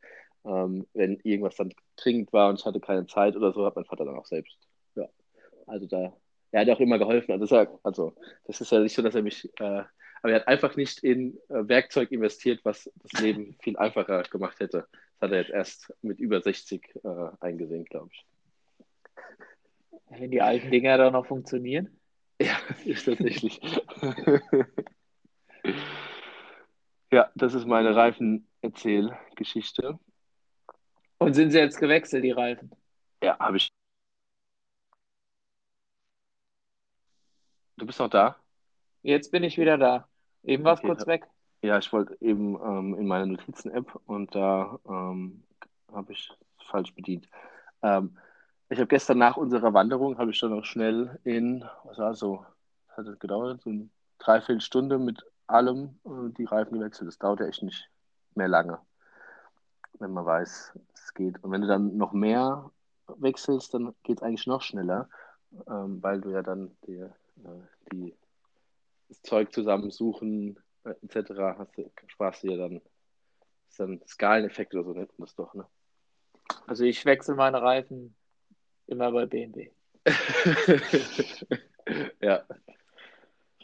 Ähm, 0.45 0.87
wenn 0.95 1.19
irgendwas 1.23 1.57
dann 1.57 1.73
dringend 1.97 2.33
war 2.33 2.49
und 2.49 2.61
ich 2.61 2.67
hatte 2.67 2.81
keine 2.81 3.07
Zeit 3.07 3.37
oder 3.37 3.53
so, 3.53 3.67
hat 3.67 3.77
mein 3.77 3.85
Vater 3.85 4.05
dann 4.05 4.19
auch 4.19 4.27
selbst. 4.27 4.57
Ja. 4.95 5.09
Also 5.67 5.87
da, 5.87 6.17
er 6.51 6.61
hat 6.61 6.71
auch 6.71 6.81
immer 6.81 6.99
geholfen. 6.99 7.33
Also, 7.33 7.47
das, 7.47 7.69
also, 7.83 8.15
das 8.45 8.61
ist 8.61 8.73
ja 8.73 8.81
nicht 8.81 8.95
so, 8.95 9.03
dass 9.03 9.15
er 9.15 9.23
mich, 9.23 9.51
äh, 9.61 9.83
aber 10.23 10.33
er 10.33 10.37
hat 10.37 10.49
einfach 10.49 10.77
nicht 10.77 11.05
in 11.05 11.37
äh, 11.49 11.69
Werkzeug 11.69 12.11
investiert, 12.11 12.61
was 12.65 12.91
das 12.97 13.21
Leben 13.21 13.57
viel 13.63 13.77
einfacher 13.77 14.23
gemacht 14.25 14.59
hätte. 14.61 14.87
Das 15.19 15.29
hat 15.29 15.33
er 15.33 15.41
jetzt 15.41 15.51
erst 15.51 15.93
mit 16.03 16.19
über 16.19 16.41
60 16.41 16.83
äh, 17.05 17.29
eingesehen, 17.41 17.85
glaube 17.85 18.11
ich. 18.13 18.25
Wenn 20.11 20.31
die 20.31 20.41
alten 20.41 20.71
Dinger 20.71 20.97
da 20.97 21.11
noch 21.11 21.27
funktionieren? 21.27 21.91
Ja, 22.41 22.57
ist 22.85 23.05
tatsächlich. 23.05 23.61
ja, 27.11 27.33
das 27.35 27.55
ist 27.55 27.67
meine 27.67 27.97
Reifenerzählgeschichte. 27.97 29.99
Und 31.19 31.35
sind 31.35 31.51
sie 31.51 31.59
jetzt 31.59 31.79
gewechselt, 31.79 32.25
die 32.25 32.31
Reifen? 32.31 32.71
Ja, 33.23 33.39
habe 33.39 33.57
ich. 33.57 33.69
Du 37.77 37.87
bist 37.87 37.99
noch 37.99 38.09
da? 38.09 38.37
Jetzt 39.03 39.31
bin 39.31 39.45
ich 39.45 39.59
wieder 39.59 39.79
da. 39.79 40.09
Eben 40.43 40.65
war 40.65 40.75
es 40.75 40.81
okay, 40.81 40.89
kurz 40.89 41.07
weg. 41.07 41.27
Ja, 41.63 41.79
ich 41.79 41.93
wollte 41.93 42.17
eben 42.21 42.55
ähm, 42.55 42.95
in 42.99 43.07
meine 43.07 43.27
Notizen-App 43.27 44.01
und 44.07 44.35
da 44.35 44.79
ähm, 44.89 45.43
habe 45.93 46.13
ich 46.13 46.31
falsch 46.71 46.95
bedient. 46.95 47.29
Ähm, 47.83 48.17
ich 48.69 48.79
habe 48.79 48.89
gestern 48.89 49.19
nach 49.19 49.37
unserer 49.37 49.73
Wanderung, 49.73 50.19
habe 50.19 50.31
ich 50.31 50.41
dann 50.41 50.51
noch 50.51 50.65
schnell 50.65 51.19
in, 51.25 51.65
was 51.85 51.99
war 51.99 52.15
so, 52.15 52.45
hat 52.91 53.07
das 53.07 53.19
gedauert? 53.19 53.63
So 53.63 53.71
eine 53.71 53.89
Dreiviertelstunde 54.19 54.99
mit 54.99 55.25
allem 55.47 55.99
äh, 56.05 56.33
die 56.37 56.45
Reifen 56.45 56.79
gewechselt. 56.79 57.09
Das 57.09 57.19
dauert 57.19 57.41
ja 57.41 57.47
echt 57.47 57.63
nicht 57.63 57.89
mehr 58.35 58.49
lange, 58.49 58.79
wenn 59.99 60.13
man 60.13 60.27
weiß, 60.27 60.73
es 60.95 61.15
geht. 61.15 61.43
Und 61.43 61.51
wenn 61.51 61.63
du 61.63 61.67
dann 61.67 61.97
noch 61.97 62.13
mehr 62.13 62.71
wechselst, 63.07 63.75
dann 63.75 63.95
geht 64.03 64.19
es 64.19 64.23
eigentlich 64.23 64.47
noch 64.47 64.63
schneller, 64.63 65.09
ähm, 65.67 66.03
weil 66.03 66.21
du 66.21 66.31
ja 66.31 66.43
dann 66.43 66.77
die, 66.87 66.97
äh, 66.97 67.11
die, 67.93 68.15
das 69.09 69.23
Zeug 69.23 69.53
zusammensuchen 69.53 70.59
äh, 70.85 70.95
etc. 71.03 71.59
hast 71.59 71.77
du, 71.77 71.91
sparst 72.07 72.43
du 72.43 72.53
ja 72.53 72.57
dann, 72.57 72.81
ist 73.69 73.81
dann 73.81 74.01
Skaleneffekt 74.07 74.75
oder 74.75 74.85
so 74.85 74.93
nennt 74.93 75.19
man 75.19 75.27
das 75.27 75.35
doch, 75.35 75.55
ne? 75.55 75.67
Also 76.67 76.85
ich 76.85 77.05
wechsle 77.05 77.35
meine 77.35 77.61
Reifen 77.61 78.15
Immer 78.89 79.13
bei 79.13 79.27
BMW. 79.27 79.71
ja, 82.23 82.43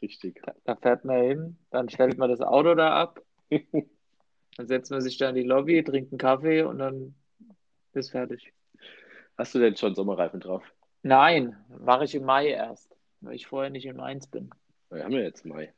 richtig. 0.03 0.41
Da, 0.45 0.55
da, 0.65 0.77
fährt 0.77 1.07
man 1.07 1.23
hin, 1.23 1.57
dann 1.71 1.89
stellt 1.89 2.19
man 2.19 2.29
das 2.29 2.43
Auto 2.43 2.75
da 2.75 2.95
ab, 2.95 3.23
dann 4.57 4.67
setzt 4.67 4.91
man 4.91 5.01
sich 5.01 5.19
da 5.19 5.29
in 5.29 5.35
die 5.35 5.43
Lobby, 5.43 5.83
trinkt 5.83 6.13
einen 6.13 6.19
Kaffee 6.19 6.63
und 6.63 6.79
dann 6.79 7.15
ist 7.93 8.11
fertig. 8.11 8.53
Hast 9.37 9.55
du 9.55 9.59
denn 9.59 9.77
schon 9.77 9.95
Sommerreifen 9.95 10.41
drauf? 10.41 10.63
Nein, 11.03 11.57
mache 11.81 12.05
ich 12.05 12.15
im 12.15 12.25
Mai 12.25 12.49
erst, 12.49 12.97
weil 13.21 13.35
ich 13.35 13.47
vorher 13.47 13.71
nicht 13.71 13.87
in 13.87 13.97
Mainz 13.97 14.27
bin. 14.27 14.51
Wir 14.91 15.05
haben 15.05 15.13
ja 15.13 15.21
jetzt 15.21 15.45
Mai. 15.45 15.73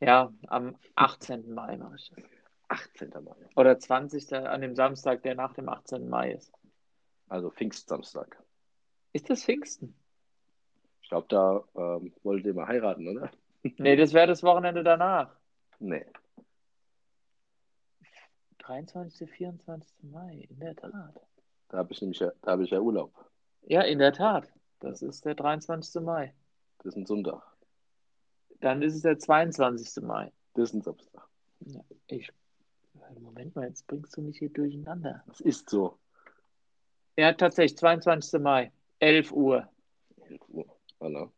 Ja, 0.00 0.32
am 0.48 0.76
18. 0.94 1.52
Mai 1.54 1.76
mache 1.76 1.96
ich 1.96 2.10
das. 2.10 2.24
18. 2.68 3.10
Mai. 3.24 3.34
Oder 3.56 3.78
20. 3.78 4.32
an 4.34 4.60
dem 4.60 4.74
Samstag, 4.74 5.22
der 5.22 5.34
nach 5.34 5.54
dem 5.54 5.68
18. 5.68 6.08
Mai 6.08 6.32
ist. 6.32 6.52
Also 7.28 7.50
Pfingstsamstag. 7.50 8.36
Ist 9.12 9.30
das 9.30 9.44
Pfingsten? 9.44 9.94
Ich 11.02 11.08
glaube, 11.08 11.26
da 11.28 11.64
ähm, 11.74 12.12
wollt 12.22 12.44
ihr 12.44 12.54
mal 12.54 12.68
heiraten, 12.68 13.08
oder? 13.08 13.30
Nee, 13.62 13.96
das 13.96 14.12
wäre 14.12 14.26
das 14.26 14.42
Wochenende 14.42 14.84
danach. 14.84 15.34
Nee. 15.78 16.04
23., 18.68 19.30
24. 19.30 20.02
Mai, 20.02 20.46
in 20.50 20.60
der 20.60 20.76
Tat. 20.76 20.92
Da 21.68 21.78
habe 21.78 21.92
ich 21.92 22.00
nämlich 22.02 22.20
ja, 22.20 22.32
da 22.42 22.52
hab 22.52 22.60
ich 22.60 22.70
ja 22.70 22.80
Urlaub. 22.80 23.12
Ja, 23.62 23.80
in 23.82 23.98
der 23.98 24.12
Tat. 24.12 24.52
Das 24.80 25.00
ist 25.00 25.24
der 25.24 25.34
23. 25.34 26.02
Mai. 26.02 26.34
Das 26.78 26.94
ist 26.94 26.96
ein 26.96 27.06
Sonntag. 27.06 27.42
Dann 28.60 28.82
ist 28.82 28.94
es 28.94 29.02
der 29.02 29.18
22. 29.18 30.02
Mai. 30.04 30.32
Das 30.54 30.68
ist 30.68 30.74
ein 30.74 30.82
Samstag. 30.82 31.26
Ja, 31.60 31.80
ich. 32.08 32.30
Moment 33.20 33.56
mal, 33.56 33.66
jetzt 33.66 33.86
bringst 33.86 34.14
du 34.16 34.20
mich 34.20 34.38
hier 34.38 34.50
durcheinander. 34.50 35.24
Das 35.26 35.40
ist 35.40 35.70
so. 35.70 35.98
Ja, 37.16 37.32
tatsächlich, 37.32 37.78
22. 37.78 38.38
Mai. 38.40 38.70
11 38.98 39.32
Uhr. 39.32 39.66
11 40.28 40.48
Uhr, 40.48 40.66
voilà. 41.00 41.30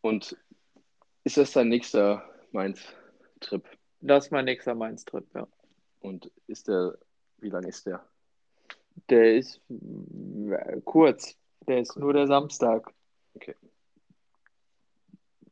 Und 0.00 0.36
ist 1.22 1.36
das 1.36 1.52
dein 1.52 1.68
nächster 1.68 2.28
Mainz-Trip? 3.36 3.64
Das 4.00 4.26
ist 4.26 4.30
mein 4.30 4.44
nächster 4.44 4.74
Mainz-Trip, 4.74 5.26
ja. 5.34 5.46
Und 6.00 6.30
ist 6.46 6.68
der, 6.68 6.96
wie 7.38 7.50
lang 7.50 7.64
ist 7.64 7.86
der? 7.86 8.04
Der 9.08 9.34
ist 9.34 9.60
äh, 9.68 10.80
kurz. 10.84 11.36
Der 11.66 11.80
ist 11.80 11.96
nur 11.96 12.12
der 12.12 12.26
Samstag. 12.26 12.92
Okay. 13.34 13.54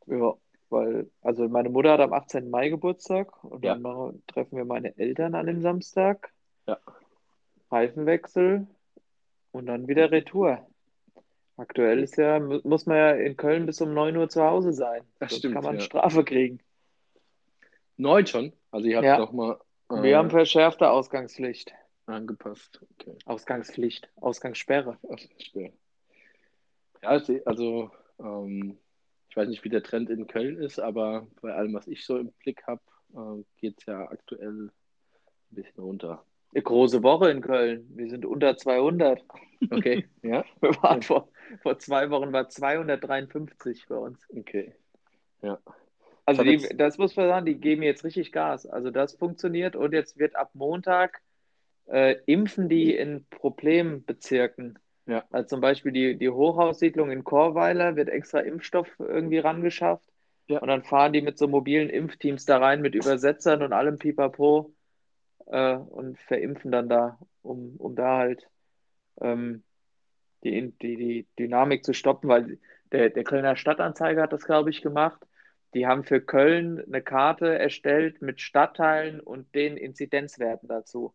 Ja, 0.07 0.35
weil, 0.71 1.11
also 1.23 1.49
meine 1.49 1.71
Mutter 1.71 1.93
hat 1.93 2.01
am 2.01 2.13
18. 2.13 2.51
Mai 2.51 2.69
Geburtstag 2.69 3.43
und 3.45 3.65
ja. 3.65 3.75
dann 3.75 4.23
treffen 4.27 4.57
wir 4.57 4.65
meine 4.65 4.97
Eltern 4.99 5.35
an 5.35 5.47
dem 5.47 5.61
Samstag. 5.61 6.33
Ja. 6.67 6.79
Reifenwechsel 7.71 8.67
und 9.53 9.67
dann 9.67 9.89
wieder 9.89 10.11
Retour. 10.11 10.67
Aktuell 11.57 12.03
ist 12.03 12.17
ja, 12.17 12.41
muss 12.41 12.87
man 12.87 12.97
ja 12.97 13.11
in 13.13 13.37
Köln 13.37 13.67
bis 13.67 13.81
um 13.81 13.95
9 13.95 14.17
Uhr 14.17 14.29
zu 14.29 14.43
Hause 14.43 14.73
sein. 14.73 15.03
Das 15.19 15.31
Sonst 15.31 15.39
stimmt. 15.41 15.55
kann 15.55 15.65
man 15.65 15.75
ja. 15.77 15.81
Strafe 15.81 16.25
kriegen. 16.25 16.61
Neun 17.97 18.27
schon? 18.27 18.53
Also 18.71 18.89
ihr 18.89 18.97
habt 18.97 19.07
ja. 19.07 19.19
nochmal. 19.19 19.59
Äh, 19.91 20.03
Wir 20.03 20.19
haben 20.19 20.31
verschärfte 20.31 20.91
Ausgangspflicht. 20.91 21.73
Angepasst. 22.07 22.81
Okay. 22.99 23.17
Ausgangspflicht, 23.25 24.11
Ausgangssperre. 24.17 24.99
Ausgangssperre. 25.03 25.73
Ja, 27.03 27.21
also 27.45 27.91
ähm, 28.19 28.79
ich 29.29 29.37
weiß 29.37 29.49
nicht, 29.49 29.65
wie 29.65 29.69
der 29.69 29.83
Trend 29.83 30.11
in 30.11 30.27
Köln 30.27 30.57
ist, 30.59 30.79
aber 30.79 31.27
bei 31.41 31.53
allem, 31.53 31.75
was 31.75 31.87
ich 31.87 32.05
so 32.05 32.19
im 32.19 32.33
Blick 32.33 32.63
habe, 32.67 32.83
äh, 33.15 33.43
geht 33.57 33.79
es 33.79 33.87
ja 33.87 34.09
aktuell 34.11 34.67
ein 34.67 34.71
bisschen 35.51 35.83
runter. 35.83 36.25
Eine 36.53 36.63
große 36.63 37.03
Woche 37.03 37.31
in 37.31 37.41
Köln. 37.41 37.87
Wir 37.95 38.09
sind 38.09 38.25
unter 38.25 38.57
200. 38.57 39.25
Okay, 39.71 40.09
ja. 40.23 40.45
Wir 40.61 40.71
waren 40.83 41.03
vor, 41.03 41.29
vor 41.63 41.79
zwei 41.79 42.11
Wochen 42.11 42.33
war 42.33 42.49
253 42.49 43.87
bei 43.89 43.97
uns. 43.97 44.25
Okay, 44.31 44.73
ja. 45.43 45.59
Also 46.27 46.43
die, 46.43 46.59
das 46.77 46.99
muss 46.99 47.17
man 47.17 47.29
sagen, 47.29 47.47
die 47.47 47.57
geben 47.57 47.83
jetzt 47.83 48.05
richtig 48.05 48.33
Gas. 48.33 48.67
Also 48.67 48.91
das 48.91 49.15
funktioniert 49.15 49.77
und 49.77 49.93
jetzt 49.93 50.19
wird 50.19 50.37
ab 50.37 50.51
Montag 50.55 51.21
äh, 51.87 52.17
impfen 52.27 52.69
die 52.69 52.95
in 52.97 53.27
Problembezirken. 53.29 54.79
Ja. 55.07 55.25
Also 55.31 55.49
zum 55.49 55.61
Beispiel 55.61 55.93
die, 55.93 56.17
die 56.17 56.31
Hochhaussiedlung 56.31 57.11
in 57.11 57.25
Chorweiler 57.25 57.97
wird 57.97 58.09
extra 58.09 58.41
Impfstoff 58.41 58.89
irgendwie 58.99 59.39
rangeschafft. 59.39 60.09
Ja. 60.47 60.61
Und 60.61 60.69
dann 60.69 60.83
fahren 60.83 61.13
die 61.13 61.23
mit 61.23 61.39
so 61.39 61.47
mobilen 61.47 61.91
Impfteams 61.91 62.45
da 62.45 62.59
rein 62.59 62.81
mit 62.81 62.95
Übersetzern 62.95 63.63
und 63.63 63.73
allem 63.73 63.99
Pipapo 63.99 64.75
äh, 65.47 65.75
und 65.75 66.19
verimpfen 66.19 66.71
dann 66.71 66.89
da, 66.89 67.19
um, 67.43 67.77
um 67.77 67.95
da 67.95 68.19
halt 68.19 68.49
ähm, 69.21 69.63
die, 70.43 70.73
die, 70.83 70.97
die 70.97 71.27
Dynamik 71.39 71.85
zu 71.85 71.95
stoppen, 71.95 72.29
weil 72.29 72.59
der, 72.93 73.11
der 73.11 73.25
Kölner 73.25 73.57
Stadtanzeiger 73.57 74.23
hat 74.23 74.33
das, 74.33 74.45
glaube 74.45 74.71
ich, 74.71 74.83
gemacht. 74.83 75.21
Die 75.75 75.87
haben 75.87 76.05
für 76.05 76.21
Köln 76.21 76.83
eine 76.87 77.03
Karte 77.03 77.59
erstellt 77.59 78.23
mit 78.23 78.41
Stadtteilen 78.41 79.21
und 79.21 79.55
den 79.55 79.77
Inzidenzwerten 79.77 80.69
dazu. 80.69 81.13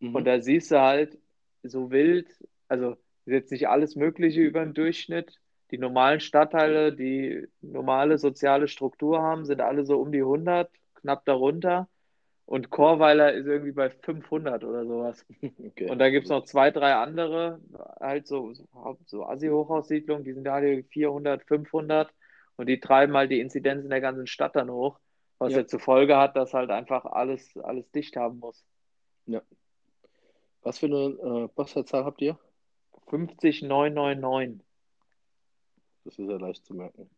Mhm. 0.00 0.14
Und 0.14 0.24
da 0.24 0.40
siehst 0.40 0.70
du 0.70 0.80
halt 0.80 1.18
so 1.62 1.90
wild, 1.90 2.28
also 2.68 2.96
jetzt 3.26 3.50
nicht 3.50 3.68
alles 3.68 3.96
Mögliche 3.96 4.40
über 4.40 4.64
den 4.64 4.74
Durchschnitt. 4.74 5.40
Die 5.72 5.78
normalen 5.78 6.20
Stadtteile, 6.20 6.92
die 6.92 7.48
normale 7.60 8.18
soziale 8.18 8.68
Struktur 8.68 9.20
haben, 9.20 9.44
sind 9.44 9.60
alle 9.60 9.84
so 9.84 9.98
um 9.98 10.12
die 10.12 10.20
100, 10.20 10.70
knapp 10.94 11.24
darunter. 11.24 11.88
Und 12.44 12.70
Chorweiler 12.70 13.32
ist 13.32 13.46
irgendwie 13.46 13.72
bei 13.72 13.90
500 13.90 14.62
oder 14.62 14.86
sowas. 14.86 15.26
Okay. 15.42 15.90
Und 15.90 15.98
da 15.98 16.10
gibt 16.10 16.24
es 16.24 16.30
noch 16.30 16.44
zwei, 16.44 16.70
drei 16.70 16.94
andere, 16.94 17.60
halt 17.98 18.28
so, 18.28 18.52
so 19.04 19.26
Assi-Hochhaussiedlungen, 19.26 20.22
die 20.22 20.32
sind 20.32 20.44
da 20.44 20.54
alle 20.54 20.84
400, 20.84 21.42
500 21.42 22.08
und 22.56 22.66
die 22.66 22.80
treiben 22.80 23.16
halt 23.16 23.30
die 23.30 23.40
Inzidenz 23.40 23.84
in 23.84 23.90
der 23.90 24.00
ganzen 24.00 24.26
Stadt 24.26 24.56
dann 24.56 24.70
hoch, 24.70 24.98
was 25.38 25.52
ja, 25.52 25.58
ja 25.58 25.66
zur 25.66 25.80
Folge 25.80 26.16
hat, 26.16 26.36
dass 26.36 26.54
halt 26.54 26.70
einfach 26.70 27.04
alles, 27.04 27.56
alles 27.58 27.90
dicht 27.90 28.16
haben 28.16 28.38
muss. 28.38 28.64
Ja. 29.26 29.42
Was 30.62 30.78
für 30.78 30.86
eine 30.86 31.44
äh, 31.44 31.48
Postleitzahl 31.48 32.04
habt 32.04 32.20
ihr? 32.22 32.38
50999. 33.06 34.64
Das 36.04 36.18
ist 36.18 36.28
ja 36.28 36.36
leicht 36.36 36.64
zu 36.64 36.74
merken. 36.74 37.10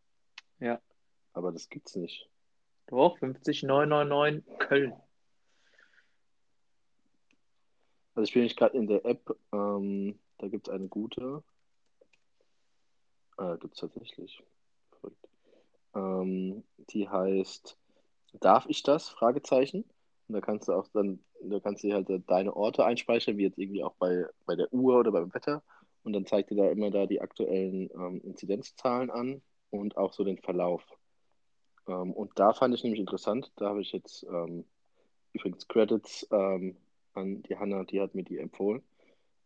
Ja. 0.58 0.80
Aber 1.32 1.52
das 1.52 1.68
gibt's 1.68 1.94
nicht. 1.94 2.28
Doch, 2.86 3.18
50999 3.18 4.58
Köln. 4.58 4.94
Also 8.14 8.26
ich 8.26 8.34
bin 8.34 8.42
nicht 8.42 8.56
gerade 8.56 8.76
in 8.76 8.86
der 8.86 9.04
App, 9.04 9.36
ähm, 9.52 10.18
da 10.38 10.48
gibt 10.48 10.66
es 10.66 10.74
eine 10.74 10.88
gute. 10.88 11.44
Äh, 13.38 13.56
gibt 13.58 13.74
es 13.74 13.80
tatsächlich. 13.80 14.42
Ähm, 15.94 16.64
die 16.90 17.08
heißt 17.08 17.78
Darf 18.40 18.66
ich 18.68 18.82
das? 18.82 19.08
Fragezeichen. 19.08 19.84
Und 20.28 20.34
da 20.34 20.40
kannst 20.40 20.68
du 20.68 20.72
auch 20.72 20.86
dann, 20.92 21.20
da 21.42 21.60
kannst 21.60 21.84
du 21.84 21.92
halt 21.92 22.08
deine 22.26 22.54
Orte 22.54 22.84
einspeichern, 22.84 23.38
wie 23.38 23.44
jetzt 23.44 23.58
irgendwie 23.58 23.82
auch 23.82 23.94
bei, 23.94 24.26
bei 24.46 24.56
der 24.56 24.72
Uhr 24.72 24.98
oder 24.98 25.12
beim 25.12 25.32
Wetter. 25.34 25.62
Und 26.04 26.12
dann 26.12 26.26
zeigt 26.26 26.50
dir 26.50 26.56
da 26.56 26.68
immer 26.68 26.90
da 26.90 27.06
die 27.06 27.20
aktuellen 27.20 27.90
ähm, 27.94 28.20
Inzidenzzahlen 28.22 29.10
an 29.10 29.42
und 29.70 29.96
auch 29.96 30.12
so 30.12 30.24
den 30.24 30.38
Verlauf. 30.38 30.82
Ähm, 31.86 32.12
und 32.12 32.38
da 32.38 32.52
fand 32.52 32.74
ich 32.74 32.82
nämlich 32.84 33.00
interessant, 33.00 33.50
da 33.56 33.70
habe 33.70 33.80
ich 33.80 33.92
jetzt 33.92 34.24
ähm, 34.24 34.64
übrigens 35.32 35.66
Credits 35.68 36.26
ähm, 36.30 36.76
an 37.14 37.42
die 37.42 37.56
Hanna, 37.56 37.84
die 37.84 38.00
hat 38.00 38.14
mir 38.14 38.24
die 38.24 38.38
empfohlen. 38.38 38.82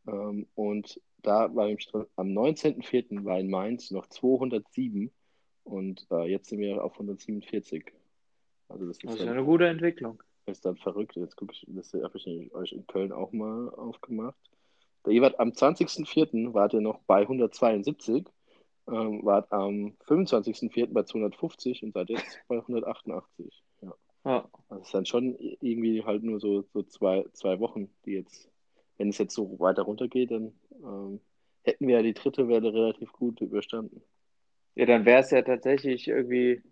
Ähm, 0.07 0.47
und 0.55 1.01
da 1.23 1.55
war 1.55 1.67
drin, 1.67 2.07
am 2.17 2.29
19.04. 2.29 3.25
war 3.25 3.39
in 3.39 3.49
Mainz 3.49 3.91
noch 3.93 4.09
207 4.09 5.13
und 5.65 6.07
äh, 6.11 6.31
jetzt 6.31 6.49
sind 6.49 6.59
wir 6.59 6.83
auf 6.83 6.93
147. 6.95 7.93
Also 8.69 8.87
das 8.87 8.97
ist, 8.97 9.05
das 9.05 9.15
ist 9.17 9.29
eine 9.29 9.45
gute 9.45 9.67
Entwicklung. 9.67 10.23
Ist 10.47 10.65
dann 10.65 10.77
verrückt. 10.77 11.15
Jetzt 11.17 11.37
gucke 11.37 11.53
ich, 11.53 11.65
das 11.69 11.93
habe 11.93 12.19
ich 12.19 12.55
euch 12.55 12.73
in 12.73 12.87
Köln 12.87 13.13
auch 13.13 13.33
mal 13.33 13.69
aufgemacht. 13.71 14.37
Der 15.05 15.13
Ewart 15.13 15.39
am 15.39 15.51
20.04. 15.51 16.53
war 16.55 16.69
der 16.69 16.81
noch 16.81 17.01
bei 17.07 17.23
172, 17.23 18.25
ähm, 18.89 19.25
war 19.25 19.47
am 19.51 19.97
25.04. 20.07 20.93
bei 20.93 21.03
250 21.03 21.83
und 21.83 21.93
seit 21.93 22.11
jetzt 22.11 22.41
bei 22.49 22.57
188. 22.57 23.63
Ja. 23.83 23.95
ja. 24.25 24.49
Das 24.69 24.87
ist 24.87 24.95
dann 24.95 25.07
schon 25.07 25.37
irgendwie 25.39 26.05
halt 26.05 26.23
nur 26.23 26.41
so, 26.41 26.65
so 26.73 26.83
zwei, 26.83 27.25
zwei 27.33 27.61
Wochen, 27.61 27.89
die 28.05 28.13
jetzt, 28.13 28.51
wenn 28.97 29.09
es 29.09 29.19
jetzt 29.19 29.35
so 29.35 29.59
weiter 29.59 29.83
runtergeht, 29.83 30.31
dann 30.31 30.53
ähm, 30.83 31.21
hätten 31.63 31.87
wir 31.87 31.97
ja 31.97 32.03
die 32.03 32.15
dritte 32.15 32.49
Welle 32.49 32.73
relativ 32.73 33.13
gut 33.13 33.41
überstanden. 33.41 34.03
Ja, 34.75 34.87
dann 34.87 35.05
wäre 35.05 35.21
es 35.21 35.31
ja 35.31 35.43
tatsächlich 35.43 36.09
irgendwie, 36.09 36.63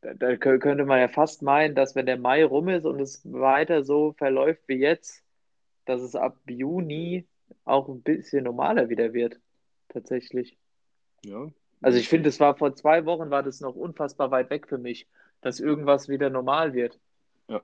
da, 0.00 0.14
da, 0.14 0.36
könnte 0.36 0.84
man 0.84 1.00
ja 1.00 1.08
fast 1.08 1.42
meinen, 1.42 1.74
dass 1.74 1.94
wenn 1.94 2.06
der 2.06 2.18
Mai 2.18 2.44
rum 2.44 2.68
ist 2.68 2.84
und 2.84 3.00
es 3.00 3.20
weiter 3.30 3.82
so 3.82 4.12
verläuft 4.12 4.62
wie 4.68 4.76
jetzt, 4.76 5.24
dass 5.84 6.00
es 6.00 6.14
ab 6.14 6.38
Juni 6.46 7.26
auch 7.64 7.88
ein 7.88 8.02
bisschen 8.02 8.44
normaler 8.44 8.88
wieder 8.88 9.12
wird. 9.12 9.40
Tatsächlich. 9.88 10.56
Ja. 11.24 11.50
Also 11.82 11.98
ich 11.98 12.08
finde, 12.08 12.28
es 12.28 12.38
war 12.40 12.56
vor 12.56 12.74
zwei 12.74 13.04
Wochen 13.04 13.30
war 13.30 13.42
das 13.42 13.60
noch 13.60 13.74
unfassbar 13.74 14.30
weit 14.30 14.50
weg 14.50 14.68
für 14.68 14.78
mich, 14.78 15.08
dass 15.40 15.60
irgendwas 15.60 16.08
wieder 16.08 16.30
normal 16.30 16.74
wird. 16.74 16.98
Ja. 17.48 17.60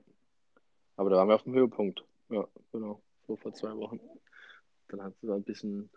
Aber 0.97 1.09
da 1.09 1.15
waren 1.15 1.29
wir 1.29 1.35
auf 1.35 1.43
dem 1.43 1.53
Höhepunkt. 1.53 2.03
Ja, 2.29 2.47
genau. 2.71 3.01
So 3.27 3.37
vor 3.37 3.53
zwei 3.53 3.75
Wochen. 3.77 3.99
Dann 4.89 5.03
hat 5.03 5.13
es 5.13 5.27
da 5.27 5.35
ein 5.35 5.43
bisschen, 5.43 5.89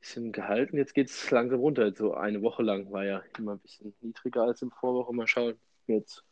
bisschen 0.00 0.32
gehalten. 0.32 0.76
Jetzt 0.76 0.94
geht 0.94 1.10
es 1.10 1.30
langsam 1.30 1.60
runter. 1.60 1.92
So 1.94 2.14
eine 2.14 2.42
Woche 2.42 2.62
lang 2.62 2.90
war 2.90 3.04
ja 3.04 3.22
immer 3.38 3.52
ein 3.52 3.58
bisschen 3.58 3.94
niedriger 4.00 4.42
als 4.42 4.62
im 4.62 4.70
Vorwoche. 4.70 5.14
Mal 5.14 5.26
schauen. 5.26 5.54
Jetzt 5.86 6.24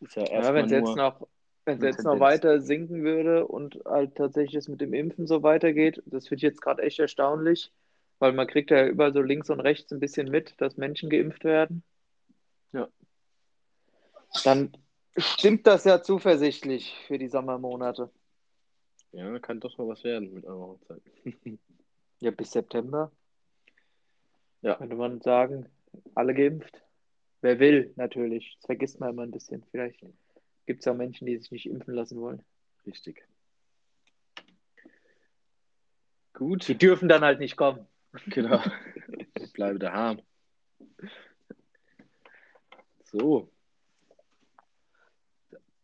ist 0.00 0.16
ja 0.16 0.22
erst 0.22 0.48
ja, 0.48 0.54
wenn 0.54 0.64
es 0.66 0.70
jetzt 0.72 0.96
noch 0.96 1.28
wenn 1.66 1.78
es 1.78 1.84
jetzt 1.84 2.04
noch 2.04 2.20
weiter 2.20 2.60
sinken 2.60 3.02
würde 3.02 3.46
und 3.46 3.80
halt 3.84 4.14
tatsächlich 4.14 4.54
es 4.54 4.68
mit 4.68 4.80
dem 4.80 4.94
Impfen 4.94 5.26
so 5.26 5.42
weitergeht, 5.42 6.00
das 6.06 6.28
finde 6.28 6.36
ich 6.36 6.42
jetzt 6.42 6.62
gerade 6.62 6.82
echt 6.82 7.00
erstaunlich, 7.00 7.72
weil 8.20 8.32
man 8.32 8.46
kriegt 8.46 8.70
ja 8.70 8.86
überall 8.86 9.12
so 9.12 9.20
links 9.20 9.50
und 9.50 9.58
rechts 9.58 9.92
ein 9.92 9.98
bisschen 9.98 10.30
mit, 10.30 10.54
dass 10.60 10.76
Menschen 10.76 11.10
geimpft 11.10 11.42
werden. 11.42 11.82
Ja. 12.72 12.88
Dann 14.44 14.76
stimmt 15.16 15.66
das 15.66 15.82
ja 15.84 16.02
zuversichtlich 16.02 16.94
für 17.08 17.18
die 17.18 17.28
Sommermonate. 17.28 18.10
Ja, 19.10 19.36
kann 19.40 19.58
doch 19.58 19.76
noch 19.76 19.88
was 19.88 20.04
werden 20.04 20.34
mit 20.34 20.44
eurer 20.44 20.68
Hochzeit. 20.68 21.02
ja, 22.20 22.30
bis 22.30 22.52
September. 22.52 23.12
Ja. 24.62 24.76
Könnte 24.76 24.96
man 24.96 25.20
sagen, 25.20 25.68
alle 26.14 26.34
geimpft. 26.34 26.82
Wer 27.40 27.58
will, 27.58 27.92
natürlich. 27.96 28.56
Das 28.56 28.66
vergisst 28.66 29.00
man 29.00 29.10
immer 29.10 29.22
ein 29.22 29.30
bisschen. 29.30 29.64
Vielleicht 29.70 30.04
gibt 30.66 30.80
es 30.80 30.88
auch 30.88 30.96
Menschen, 30.96 31.26
die 31.26 31.36
sich 31.38 31.50
nicht 31.50 31.66
impfen 31.66 31.94
lassen 31.94 32.20
wollen. 32.20 32.42
Richtig. 32.86 33.26
Gut. 36.32 36.66
Die 36.68 36.76
dürfen 36.76 37.08
dann 37.08 37.22
halt 37.22 37.38
nicht 37.38 37.56
kommen. 37.56 37.86
Genau. 38.26 38.60
Ich 39.38 39.52
bleibe 39.52 39.78
daheim. 39.78 40.20
So. 43.04 43.50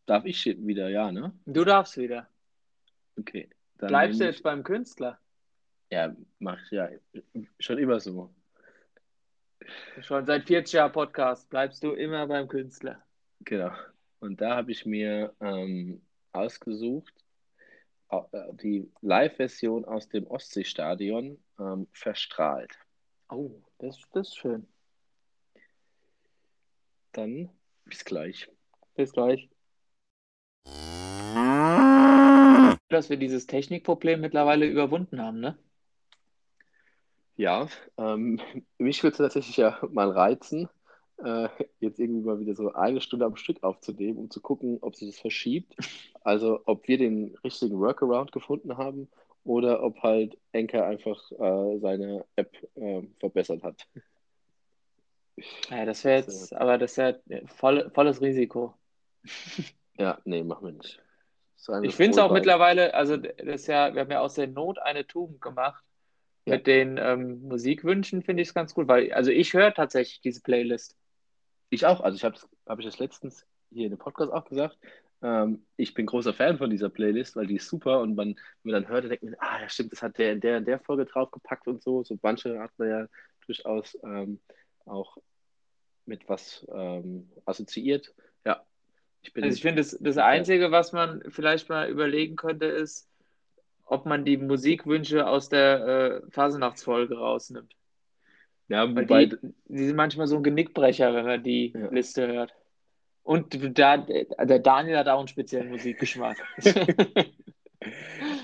Darf 0.06 0.24
ich 0.24 0.44
wieder, 0.44 0.88
ja, 0.88 1.12
ne? 1.12 1.32
Du 1.46 1.64
darfst 1.64 1.96
wieder. 1.96 2.28
Okay. 3.18 3.48
Bleibst 3.78 4.20
du 4.20 4.24
jetzt 4.24 4.36
ich... 4.36 4.42
beim 4.42 4.64
Künstler? 4.64 5.18
Ja, 5.92 6.16
mach 6.38 6.58
ich 6.64 6.70
ja 6.70 6.88
schon 7.58 7.76
immer 7.76 8.00
so. 8.00 8.34
Schon 10.00 10.24
seit 10.24 10.46
40 10.46 10.72
Jahren 10.72 10.90
Podcast 10.90 11.50
bleibst 11.50 11.84
du 11.84 11.92
immer 11.92 12.26
beim 12.26 12.48
Künstler. 12.48 13.04
Genau. 13.40 13.70
Und 14.18 14.40
da 14.40 14.56
habe 14.56 14.72
ich 14.72 14.86
mir 14.86 15.34
ähm, 15.40 16.00
ausgesucht, 16.32 17.12
äh, 18.08 18.22
die 18.52 18.90
Live-Version 19.02 19.84
aus 19.84 20.08
dem 20.08 20.26
Ostseestadion 20.28 21.38
ähm, 21.58 21.86
verstrahlt. 21.92 22.72
Oh, 23.28 23.50
das, 23.76 24.00
das 24.14 24.28
ist 24.28 24.38
schön. 24.38 24.66
Dann 27.12 27.50
bis 27.84 28.02
gleich. 28.02 28.48
Bis 28.94 29.12
gleich. 29.12 29.46
Dass 32.88 33.10
wir 33.10 33.18
dieses 33.18 33.46
Technikproblem 33.46 34.22
mittlerweile 34.22 34.64
überwunden 34.64 35.20
haben, 35.20 35.40
ne? 35.40 35.58
Ja, 37.36 37.68
ähm, 37.96 38.40
mich 38.78 39.02
würde 39.02 39.12
es 39.12 39.18
tatsächlich 39.18 39.56
ja 39.56 39.78
mal 39.90 40.10
reizen, 40.10 40.68
äh, 41.18 41.48
jetzt 41.80 41.98
irgendwie 41.98 42.26
mal 42.26 42.40
wieder 42.40 42.54
so 42.54 42.72
eine 42.72 43.00
Stunde 43.00 43.26
am 43.26 43.36
Stück 43.36 43.62
aufzunehmen, 43.62 44.18
um 44.18 44.30
zu 44.30 44.40
gucken, 44.40 44.78
ob 44.80 44.96
sich 44.96 45.10
das 45.10 45.20
verschiebt. 45.20 45.74
Also 46.22 46.60
ob 46.66 46.86
wir 46.86 46.98
den 46.98 47.36
richtigen 47.44 47.78
Workaround 47.78 48.32
gefunden 48.32 48.76
haben 48.76 49.08
oder 49.44 49.82
ob 49.82 50.02
halt 50.02 50.38
Enker 50.52 50.86
einfach 50.86 51.30
äh, 51.32 51.78
seine 51.78 52.24
App 52.36 52.56
äh, 52.76 53.02
verbessert 53.18 53.62
hat. 53.62 53.86
Ja, 55.70 55.84
das 55.84 56.04
wäre 56.04 56.20
jetzt, 56.20 56.54
aber 56.54 56.78
das 56.78 56.96
wäre 56.96 57.20
voll, 57.46 57.90
volles 57.94 58.20
Risiko. 58.20 58.74
Ja, 59.98 60.18
nee, 60.24 60.42
machen 60.42 60.66
wir 60.66 60.72
nicht. 60.72 61.02
Ich 61.82 61.94
finde 61.94 62.12
es 62.12 62.18
auch 62.18 62.32
mittlerweile, 62.32 62.92
also 62.94 63.16
das 63.16 63.66
ja, 63.66 63.94
wir 63.94 64.02
haben 64.02 64.10
ja 64.10 64.20
aus 64.20 64.34
der 64.34 64.48
Not 64.48 64.78
eine 64.80 65.06
Tugend 65.06 65.40
gemacht. 65.40 65.84
Ja. 66.44 66.56
Mit 66.56 66.66
den 66.66 66.98
ähm, 66.98 67.42
Musikwünschen 67.42 68.22
finde 68.22 68.42
ich 68.42 68.48
es 68.48 68.54
ganz 68.54 68.74
gut, 68.74 68.88
weil, 68.88 69.12
also 69.12 69.30
ich 69.30 69.54
höre 69.54 69.72
tatsächlich 69.72 70.20
diese 70.20 70.42
Playlist. 70.42 70.96
Ich 71.70 71.86
auch. 71.86 72.00
Also 72.00 72.16
ich 72.16 72.24
habe 72.24 72.36
hab 72.66 72.78
ich 72.80 72.84
das 72.84 72.98
letztens 72.98 73.46
hier 73.70 73.84
in 73.84 73.90
dem 73.90 73.98
Podcast 73.98 74.32
auch 74.32 74.44
gesagt. 74.44 74.76
Ähm, 75.22 75.64
ich 75.76 75.94
bin 75.94 76.06
großer 76.06 76.34
Fan 76.34 76.58
von 76.58 76.68
dieser 76.68 76.90
Playlist, 76.90 77.36
weil 77.36 77.46
die 77.46 77.56
ist 77.56 77.68
super 77.68 78.00
und 78.00 78.16
man, 78.16 78.34
wenn 78.62 78.72
man 78.72 78.82
dann 78.82 78.88
hört, 78.88 79.04
denkt 79.04 79.22
man, 79.22 79.36
ah 79.38 79.60
ja 79.60 79.68
stimmt, 79.68 79.92
das 79.92 80.02
hat 80.02 80.18
der 80.18 80.32
in 80.32 80.40
der 80.40 80.58
in 80.58 80.64
der 80.64 80.80
Folge 80.80 81.06
draufgepackt 81.06 81.68
und 81.68 81.82
so. 81.82 82.02
So 82.02 82.18
manche 82.22 82.58
hat 82.58 82.72
man 82.76 82.88
ja 82.88 83.06
durchaus 83.46 83.96
ähm, 84.02 84.40
auch 84.84 85.16
mit 86.06 86.28
was 86.28 86.66
ähm, 86.72 87.30
assoziiert. 87.44 88.12
Ja. 88.44 88.64
Ich 89.22 89.34
also 89.36 89.48
ich 89.48 89.62
finde, 89.62 89.80
das, 89.80 89.96
das 90.00 90.18
Einzige, 90.18 90.72
was 90.72 90.92
man 90.92 91.22
vielleicht 91.28 91.68
mal 91.68 91.88
überlegen 91.88 92.34
könnte, 92.34 92.66
ist, 92.66 93.08
ob 93.86 94.06
man 94.06 94.24
die 94.24 94.36
Musikwünsche 94.36 95.26
aus 95.26 95.48
der 95.48 95.86
äh, 95.86 96.30
Phasenachtsfolge 96.30 97.16
rausnimmt. 97.16 97.74
Ja, 98.68 98.88
wobei. 98.88 99.26
Die, 99.26 99.36
die, 99.66 99.86
sind 99.86 99.96
manchmal 99.96 100.26
so 100.26 100.36
ein 100.36 100.42
Genickbrecher, 100.42 101.14
wenn 101.14 101.26
man 101.26 101.42
die 101.42 101.72
ja. 101.72 101.88
Liste 101.90 102.26
hört. 102.26 102.54
Und 103.22 103.78
da, 103.78 103.98
der 103.98 104.58
Daniel 104.58 104.98
hat 104.98 105.08
auch 105.08 105.18
einen 105.18 105.28
speziellen 105.28 105.70
Musikgeschmack. 105.70 106.38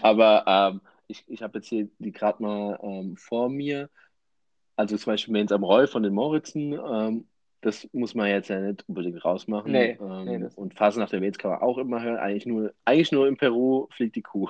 Aber 0.03 0.45
ähm, 0.47 0.81
ich, 1.09 1.25
ich 1.29 1.43
habe 1.43 1.59
jetzt 1.59 1.69
hier 1.69 1.89
die 1.99 2.13
gerade 2.13 2.43
mal 2.43 2.79
ähm, 2.83 3.17
vor 3.17 3.49
mir. 3.49 3.91
Also 4.77 4.97
zum 4.97 5.13
Beispiel 5.13 5.33
Mains 5.33 5.51
am 5.51 5.65
Roy 5.65 5.87
von 5.87 6.03
den 6.03 6.15
Moritzen. 6.15 6.73
Ähm, 6.73 7.27
das 7.61 7.89
muss 7.93 8.15
man 8.15 8.29
jetzt 8.29 8.49
ja 8.49 8.61
nicht 8.61 8.85
unbedingt 8.89 9.25
rausmachen. 9.25 9.73
Nee, 9.73 9.99
ähm, 10.01 10.25
nee, 10.25 10.49
und 10.55 10.75
Phasen 10.75 11.01
nach 11.01 11.11
der 11.11 11.21
Wales 11.21 11.39
kann 11.39 11.51
man 11.51 11.61
auch 11.61 11.79
immer 11.79 12.03
hören. 12.03 12.19
Eigentlich 12.19 12.47
nur, 12.47 12.73
eigentlich 12.85 13.13
nur 13.13 13.27
in 13.27 13.37
Peru 13.37 13.89
fliegt 13.91 14.17
die 14.17 14.23
Kuh. 14.23 14.49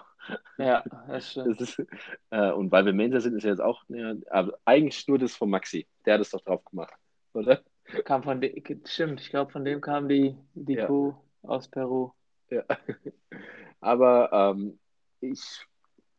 Ja, 0.58 0.84
das 1.08 1.30
stimmt. 1.30 1.60
Das 1.60 1.78
ist, 1.78 1.86
äh, 2.30 2.52
und 2.52 2.70
weil 2.70 2.84
wir 2.84 2.92
Mensa 2.92 3.20
sind, 3.20 3.34
ist 3.36 3.44
ja 3.44 3.50
jetzt 3.50 3.62
auch, 3.62 3.82
ja, 3.88 4.14
aber 4.30 4.58
eigentlich 4.64 5.08
nur 5.08 5.18
das 5.18 5.34
von 5.34 5.48
Maxi. 5.50 5.86
Der 6.04 6.14
hat 6.14 6.20
es 6.20 6.30
doch 6.30 6.42
drauf 6.42 6.64
gemacht, 6.64 6.92
oder? 7.32 7.62
Kam 8.04 8.22
von 8.22 8.40
dem, 8.40 8.62
stimmt, 8.84 9.20
ich 9.20 9.30
glaube, 9.30 9.50
von 9.50 9.64
dem 9.64 9.80
kam 9.80 10.08
die, 10.08 10.36
die 10.54 10.74
ja. 10.74 10.86
Kuh 10.86 11.14
aus 11.42 11.68
Peru. 11.68 12.10
Ja. 12.50 12.64
Aber 13.80 14.30
ähm, 14.32 14.78
ich 15.20 15.40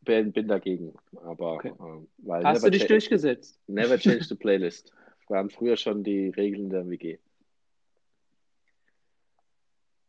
bin, 0.00 0.32
bin 0.32 0.48
dagegen. 0.48 0.94
Aber 1.24 1.54
Okay. 1.54 1.72
ähm, 1.78 2.08
weil 2.18 2.44
Hast 2.44 2.64
du 2.64 2.70
dich 2.70 2.86
durchgesetzt? 2.86 3.60
Never 3.66 3.98
change 3.98 4.24
the 4.24 4.34
playlist. 4.34 4.92
Wir 5.30 5.36
haben 5.36 5.50
früher 5.50 5.76
schon 5.76 6.02
die 6.02 6.28
Regeln 6.30 6.70
der 6.70 6.88
WG. 6.90 7.18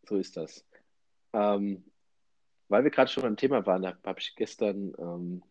So 0.10 0.18
ist 0.18 0.36
das. 0.36 0.66
Ähm, 1.32 1.84
weil 2.70 2.84
wir 2.84 2.90
gerade 2.90 3.10
schon 3.12 3.22
beim 3.22 3.38
Thema 3.38 3.64
waren, 3.68 3.86
habe 3.86 4.20
ich 4.20 4.36
gestern, 4.36 4.94
ähm, 4.98 5.44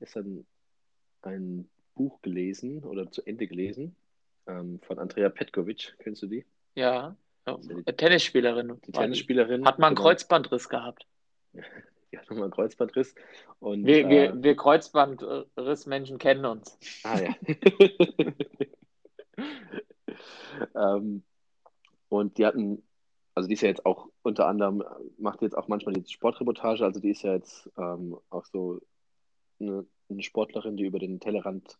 gestern 0.00 0.46
ein 1.22 1.68
Buch 1.94 2.20
gelesen 2.20 2.84
oder 2.84 3.10
zu 3.10 3.22
Ende 3.24 3.46
gelesen 3.46 3.96
ähm, 4.46 4.80
von 4.82 4.98
Andrea 4.98 5.30
Petkovic. 5.30 5.96
Kennst 6.00 6.20
du 6.20 6.26
die? 6.26 6.44
Ja. 6.74 7.16
ja. 7.46 7.56
die- 7.56 7.82
Tennisspielerin. 7.94 8.80
Die. 8.86 8.92
Tennisspielerin. 8.92 9.64
Hat 9.64 9.78
mal 9.78 9.86
einen 9.86 9.96
Genau. 9.96 10.08
Kreuzbandriss 10.08 10.68
gehabt. 10.68 11.06
Hat 11.54 12.28
nochmal 12.28 12.44
einen 12.44 12.52
Kreuzbandriss. 12.52 13.14
Und, 13.60 13.86
Wir, 13.86 14.04
äh, 14.04 14.08
wir, 14.10 14.42
wir 14.42 14.56
Kreuzbandrissmenschen 14.56 16.18
kennen 16.18 16.44
uns. 16.44 16.78
Ah 17.04 17.18
ja. 17.18 17.34
ähm, 20.74 21.22
und 22.08 22.38
die 22.38 22.46
hatten, 22.46 22.82
also 23.34 23.48
die 23.48 23.54
ist 23.54 23.62
ja 23.62 23.68
jetzt 23.68 23.86
auch 23.86 24.08
unter 24.22 24.46
anderem, 24.46 24.82
macht 25.18 25.42
jetzt 25.42 25.56
auch 25.56 25.68
manchmal 25.68 25.94
die 25.94 26.10
Sportreportage, 26.10 26.84
also 26.84 27.00
die 27.00 27.10
ist 27.10 27.22
ja 27.22 27.34
jetzt 27.34 27.70
ähm, 27.78 28.16
auch 28.30 28.44
so 28.44 28.80
eine, 29.60 29.86
eine 30.08 30.22
Sportlerin, 30.22 30.76
die 30.76 30.84
über 30.84 30.98
den 30.98 31.20
Tellerrand 31.20 31.78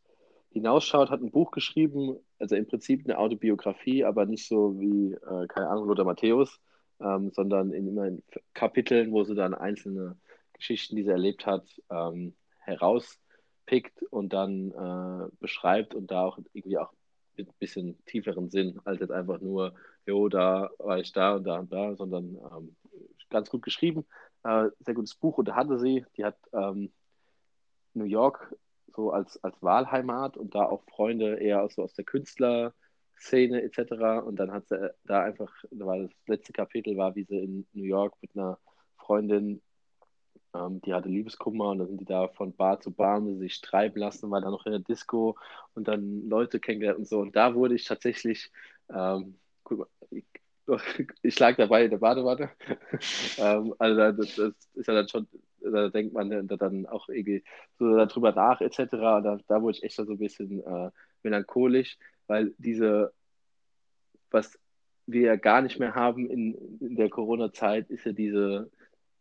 hinausschaut, 0.51 1.11
hat 1.11 1.21
ein 1.21 1.31
Buch 1.31 1.51
geschrieben, 1.51 2.17
also 2.39 2.57
im 2.57 2.67
Prinzip 2.67 3.05
eine 3.05 3.19
Autobiografie, 3.19 4.05
aber 4.05 4.27
nicht 4.27 4.49
so 4.49 4.79
wie, 4.81 5.13
äh, 5.13 5.47
keine 5.47 5.69
Ahnung, 5.69 5.87
Lothar 5.87 6.05
Matthäus, 6.05 6.61
ähm, 7.01 7.31
sondern 7.31 7.73
in 7.73 7.89
immer 7.89 8.07
in 8.07 8.23
Kapiteln, 8.53 9.13
wo 9.13 9.25
sie 9.25 9.35
dann 9.35 9.55
einzelne 9.55 10.19
Geschichten, 10.53 10.97
die 10.97 11.05
sie 11.05 11.11
erlebt 11.11 11.47
hat, 11.47 11.67
ähm, 11.91 12.35
herauspickt 12.59 14.03
und 14.11 14.33
dann 14.33 14.73
äh, 14.73 15.31
beschreibt 15.41 15.95
und 15.95 16.11
da 16.11 16.25
auch 16.27 16.39
irgendwie 16.53 16.79
auch 16.79 16.93
ein 17.49 17.59
bisschen 17.59 18.03
tieferen 18.07 18.51
Sinn, 18.51 18.81
als 18.85 19.01
jetzt 19.01 19.13
einfach 19.13 19.41
nur, 19.41 19.75
jo, 20.07 20.29
da 20.29 20.71
war 20.79 20.99
ich 20.99 21.13
da 21.13 21.35
und 21.37 21.45
da 21.45 21.59
und 21.61 21.73
da, 21.73 21.97
sondern 21.97 22.37
ähm, 22.37 22.77
ganz 23.31 23.51
gut 23.51 23.63
geschrieben, 23.63 24.05
äh, 24.45 24.69
sehr 24.81 24.95
gutes 24.95 25.15
Buch 25.15 25.39
und 25.39 25.49
da 25.49 25.57
hatte 25.57 25.79
sie, 25.79 26.05
die 26.17 26.25
hat 26.25 26.37
ähm, 26.53 26.93
New 27.95 28.05
York 28.05 28.55
so 28.95 29.11
als, 29.11 29.43
als 29.45 29.63
Wahlheimat 29.63 30.37
und 30.37 30.55
da 30.55 30.65
auch 30.65 30.83
Freunde 30.85 31.37
eher 31.37 31.63
aus, 31.63 31.75
so 31.75 31.83
aus 31.83 31.95
der 31.95 32.05
Künstlerszene 32.05 33.63
etc. 33.63 34.25
Und 34.25 34.37
dann 34.37 34.53
hat 34.53 34.69
sie 34.69 34.93
da 35.05 35.23
einfach, 35.23 35.53
weil 35.71 36.09
das 36.09 36.17
letzte 36.27 36.53
Kapitel 36.53 36.97
war, 36.97 37.15
wie 37.15 37.25
sie 37.25 37.39
in 37.39 37.67
New 37.73 37.85
York 37.85 38.15
mit 38.21 38.35
einer 38.35 38.59
Freundin, 38.97 39.63
ähm, 40.55 40.81
die 40.83 40.95
hatte 40.95 41.09
Liebeskummer 41.09 41.71
und 41.71 41.79
dann 41.79 41.89
sind 41.89 42.01
die 42.01 42.05
da 42.05 42.29
von 42.29 42.55
Bar 42.55 42.81
zu 42.81 42.91
Bar 42.91 43.19
und 43.19 43.39
sich 43.39 43.61
treiben 43.61 43.99
lassen, 44.01 44.31
war 44.31 44.41
dann 44.41 44.51
noch 44.51 44.67
in 44.67 44.73
der 44.73 44.81
Disco 44.81 45.37
und 45.75 45.89
dann 45.89 46.29
Leute 46.29 46.61
kennengelernt 46.61 46.99
und 46.99 47.09
so. 47.09 47.21
Und 47.21 47.37
da 47.37 47.55
wurde 47.55 47.75
ich 47.75 47.85
tatsächlich, 47.85 48.51
ähm, 48.93 49.39
guck 49.65 49.79
mal, 49.81 49.87
ich, 50.11 50.25
ich 51.23 51.39
lag 51.39 51.57
dabei 51.57 51.85
in 51.85 51.91
der 51.91 51.99
Badewanne. 51.99 52.51
ähm, 53.39 53.75
also 53.79 53.97
das, 53.97 54.37
das 54.37 54.53
ist 54.75 54.87
ja 54.89 54.95
dann 54.95 55.09
schon, 55.09 55.29
da 55.61 55.89
denkt 55.89 56.15
man 56.15 56.49
dann 56.49 56.87
auch 56.87 57.09
irgendwie 57.09 57.45
so 57.79 57.97
darüber 57.97 58.33
nach, 58.33 58.61
etc. 58.61 58.79
Und 58.79 59.25
da, 59.25 59.39
da 59.47 59.63
wurde 59.63 59.79
ich 59.79 59.85
echt 59.85 59.97
so 59.97 60.03
ein 60.03 60.19
bisschen 60.19 60.65
äh, 60.65 60.91
melancholisch, 61.23 61.99
weil 62.27 62.55
diese, 62.59 63.13
was 64.31 64.59
wir 65.07 65.23
ja 65.23 65.37
gar 65.37 65.61
nicht 65.63 65.79
mehr 65.79 65.95
haben 65.95 66.29
in, 66.31 66.55
in 66.81 66.97
der 66.97 67.11
Corona-Zeit, 67.11 67.91
ist 67.91 68.07
ja 68.07 68.13
diese 68.13 68.71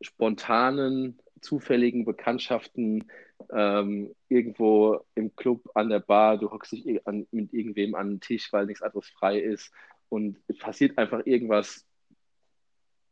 spontanen, 0.02 1.20
zufälligen 1.42 2.06
Bekanntschaften 2.06 3.10
ähm, 3.52 4.14
irgendwo 4.28 5.06
im 5.16 5.36
Club, 5.36 5.70
an 5.74 5.90
der 5.90 6.00
Bar, 6.00 6.38
du 6.38 6.52
hockst 6.52 6.74
dich 6.74 7.06
an, 7.08 7.28
mit 7.32 7.54
irgendwem 7.54 7.96
an 7.96 8.10
den 8.10 8.22
Tisch, 8.22 8.52
weil 8.52 8.66
nichts 8.66 8.82
anderes 8.82 9.08
frei 9.10 9.40
ist 9.40 9.72
und 10.10 10.38
passiert 10.60 10.98
einfach 10.98 11.26
irgendwas 11.26 11.86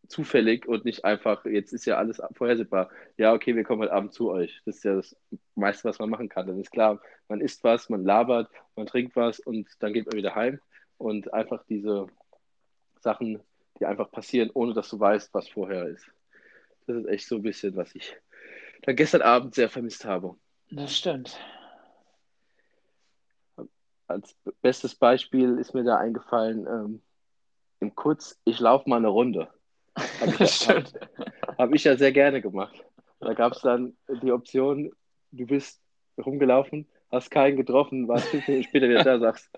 zufällig 0.07 0.67
und 0.67 0.85
nicht 0.85 1.03
einfach, 1.05 1.45
jetzt 1.45 1.73
ist 1.73 1.85
ja 1.85 1.97
alles 1.97 2.21
vorhersehbar. 2.33 2.89
Ja, 3.17 3.33
okay, 3.33 3.55
wir 3.55 3.63
kommen 3.63 3.81
heute 3.81 3.93
Abend 3.93 4.13
zu 4.13 4.31
euch. 4.31 4.61
Das 4.65 4.77
ist 4.77 4.83
ja 4.83 4.95
das 4.95 5.15
meiste, 5.55 5.83
was 5.85 5.99
man 5.99 6.09
machen 6.09 6.29
kann. 6.29 6.47
Dann 6.47 6.59
ist 6.59 6.71
klar, 6.71 7.01
man 7.27 7.41
isst 7.41 7.63
was, 7.63 7.89
man 7.89 8.03
labert, 8.03 8.49
man 8.75 8.87
trinkt 8.87 9.15
was 9.15 9.39
und 9.39 9.67
dann 9.79 9.93
geht 9.93 10.05
man 10.07 10.17
wieder 10.17 10.35
heim. 10.35 10.59
Und 10.97 11.33
einfach 11.33 11.63
diese 11.67 12.07
Sachen, 13.01 13.41
die 13.79 13.85
einfach 13.85 14.09
passieren, 14.09 14.49
ohne 14.53 14.73
dass 14.73 14.89
du 14.89 14.99
weißt, 14.99 15.33
was 15.33 15.49
vorher 15.49 15.87
ist. 15.87 16.09
Das 16.87 16.95
ist 16.97 17.07
echt 17.07 17.27
so 17.27 17.35
ein 17.35 17.41
bisschen, 17.43 17.75
was 17.75 17.93
ich 17.95 18.15
dann 18.83 18.95
gestern 18.95 19.21
Abend 19.21 19.53
sehr 19.55 19.69
vermisst 19.69 20.05
habe. 20.05 20.35
Das 20.71 20.95
stimmt. 20.95 21.37
Als 24.07 24.35
bestes 24.61 24.95
Beispiel 24.95 25.57
ist 25.59 25.73
mir 25.73 25.83
da 25.83 25.97
eingefallen, 25.97 26.65
ähm, 26.65 27.01
im 27.79 27.93
Kurz, 27.93 28.39
ich 28.45 28.59
laufe 28.59 28.89
mal 28.89 28.97
eine 28.97 29.09
Runde. 29.09 29.49
Habe 30.21 30.31
ich, 30.31 30.37
Das 30.37 30.67
hab, 30.67 30.87
stimmt. 30.87 30.93
hab 31.57 31.73
ich 31.73 31.83
ja 31.83 31.97
sehr 31.97 32.11
gerne 32.13 32.41
gemacht. 32.41 32.83
Da 33.19 33.33
gab 33.33 33.53
es 33.53 33.61
dann 33.61 33.97
die 34.07 34.31
Option, 34.31 34.91
du 35.31 35.45
bist 35.45 35.81
rumgelaufen, 36.17 36.87
hast 37.11 37.31
keinen 37.31 37.57
getroffen, 37.57 38.07
warst 38.07 38.27
fünf 38.27 38.47
Minuten 38.47 38.67
später 38.67 38.89
wieder 38.89 39.03
da, 39.03 39.19
sagst, 39.19 39.49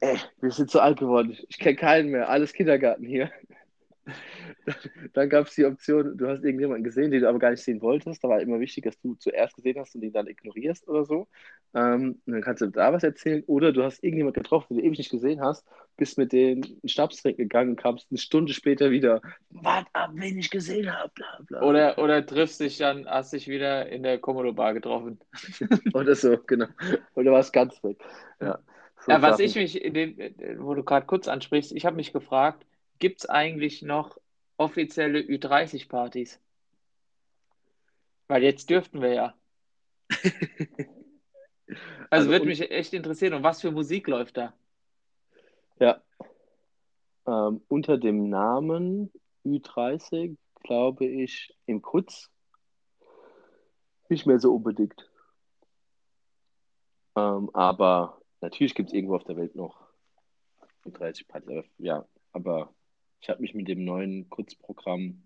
ey, 0.00 0.18
wir 0.40 0.50
sind 0.50 0.70
zu 0.70 0.80
alt 0.80 0.98
geworden, 0.98 1.36
ich 1.48 1.58
kenne 1.58 1.76
keinen 1.76 2.10
mehr, 2.10 2.28
alles 2.28 2.52
Kindergarten 2.52 3.04
hier. 3.04 3.30
Dann 5.12 5.28
gab 5.28 5.46
es 5.46 5.54
die 5.54 5.64
Option, 5.64 6.16
du 6.16 6.28
hast 6.28 6.44
irgendjemanden 6.44 6.84
gesehen, 6.84 7.10
den 7.10 7.20
du 7.22 7.28
aber 7.28 7.38
gar 7.38 7.50
nicht 7.50 7.62
sehen 7.62 7.80
wolltest. 7.82 8.22
Da 8.24 8.28
war 8.28 8.40
immer 8.40 8.60
wichtig, 8.60 8.84
dass 8.84 8.98
du 9.00 9.14
zuerst 9.16 9.56
gesehen 9.56 9.78
hast 9.78 9.94
und 9.94 10.02
ihn 10.02 10.12
dann 10.12 10.26
ignorierst 10.26 10.88
oder 10.88 11.04
so. 11.04 11.28
Ähm, 11.74 12.20
dann 12.26 12.42
kannst 12.42 12.62
du 12.62 12.68
da 12.68 12.92
was 12.92 13.02
erzählen. 13.02 13.42
Oder 13.46 13.72
du 13.72 13.82
hast 13.82 14.02
irgendjemanden 14.02 14.42
getroffen, 14.42 14.74
den 14.74 14.78
du 14.82 14.88
ewig 14.88 14.98
nicht 14.98 15.10
gesehen 15.10 15.40
hast, 15.40 15.66
bist 15.96 16.18
mit 16.18 16.32
denen 16.32 16.64
einen 16.64 16.88
Schnaps 16.88 17.22
trinken 17.22 17.42
gegangen 17.42 17.70
und 17.70 17.76
kamst 17.76 18.06
eine 18.10 18.18
Stunde 18.18 18.52
später 18.52 18.90
wieder. 18.90 19.20
Wart 19.50 19.86
ab, 19.92 20.10
wen 20.14 20.38
ich 20.38 20.50
gesehen 20.50 20.92
habe, 20.92 21.10
bla 21.14 21.38
bla. 21.46 21.62
Oder, 21.62 21.98
oder 21.98 22.26
triffst 22.26 22.60
dich 22.60 22.78
dann, 22.78 23.06
hast 23.08 23.32
dich 23.32 23.48
wieder 23.48 23.88
in 23.88 24.02
der 24.02 24.18
Komodo-Bar 24.18 24.74
getroffen. 24.74 25.20
Oder 25.94 26.14
so, 26.14 26.36
genau. 26.46 26.66
Oder 27.14 27.32
warst 27.32 27.52
ganz 27.52 27.82
weg. 27.82 27.98
Ja, 28.40 28.58
so 29.00 29.12
Ja, 29.12 29.20
was 29.22 29.38
ich 29.38 29.54
mich, 29.54 29.80
in 29.82 29.94
dem, 29.94 30.16
wo 30.58 30.74
du 30.74 30.82
gerade 30.82 31.06
kurz 31.06 31.28
ansprichst, 31.28 31.72
ich 31.72 31.84
habe 31.86 31.96
mich 31.96 32.12
gefragt, 32.12 32.64
gibt 32.98 33.20
es 33.20 33.28
eigentlich 33.28 33.82
noch 33.82 34.18
offizielle 34.56 35.20
Ü30-Partys? 35.20 36.40
Weil 38.28 38.42
jetzt 38.42 38.70
dürften 38.70 39.00
wir 39.00 39.12
ja. 39.12 39.34
Also, 42.10 42.28
Also 42.28 42.30
würde 42.30 42.46
mich 42.46 42.70
echt 42.70 42.92
interessieren, 42.92 43.32
und 43.34 43.42
was 43.42 43.62
für 43.62 43.70
Musik 43.70 44.06
läuft 44.06 44.36
da? 44.36 44.52
Ja. 45.80 46.02
Ähm, 47.26 47.62
unter 47.68 47.96
dem 47.96 48.28
Namen 48.28 49.10
Ü30, 49.44 50.36
glaube 50.62 51.06
ich, 51.06 51.56
im 51.66 51.80
Kutz 51.82 52.30
nicht 54.08 54.26
mehr 54.26 54.38
so 54.38 54.54
unbedingt. 54.54 55.10
Ähm, 57.16 57.50
aber 57.54 58.20
natürlich 58.40 58.74
gibt 58.74 58.90
es 58.90 58.94
irgendwo 58.94 59.16
auf 59.16 59.24
der 59.24 59.36
Welt 59.36 59.54
noch 59.56 59.88
Ü30 60.84 61.26
Partys. 61.26 61.50
Aber, 61.50 61.64
ja, 61.78 62.06
aber 62.32 62.74
ich 63.24 63.30
habe 63.30 63.40
mich 63.40 63.54
mit 63.54 63.68
dem 63.68 63.86
neuen 63.86 64.28
Kurzprogramm 64.28 65.22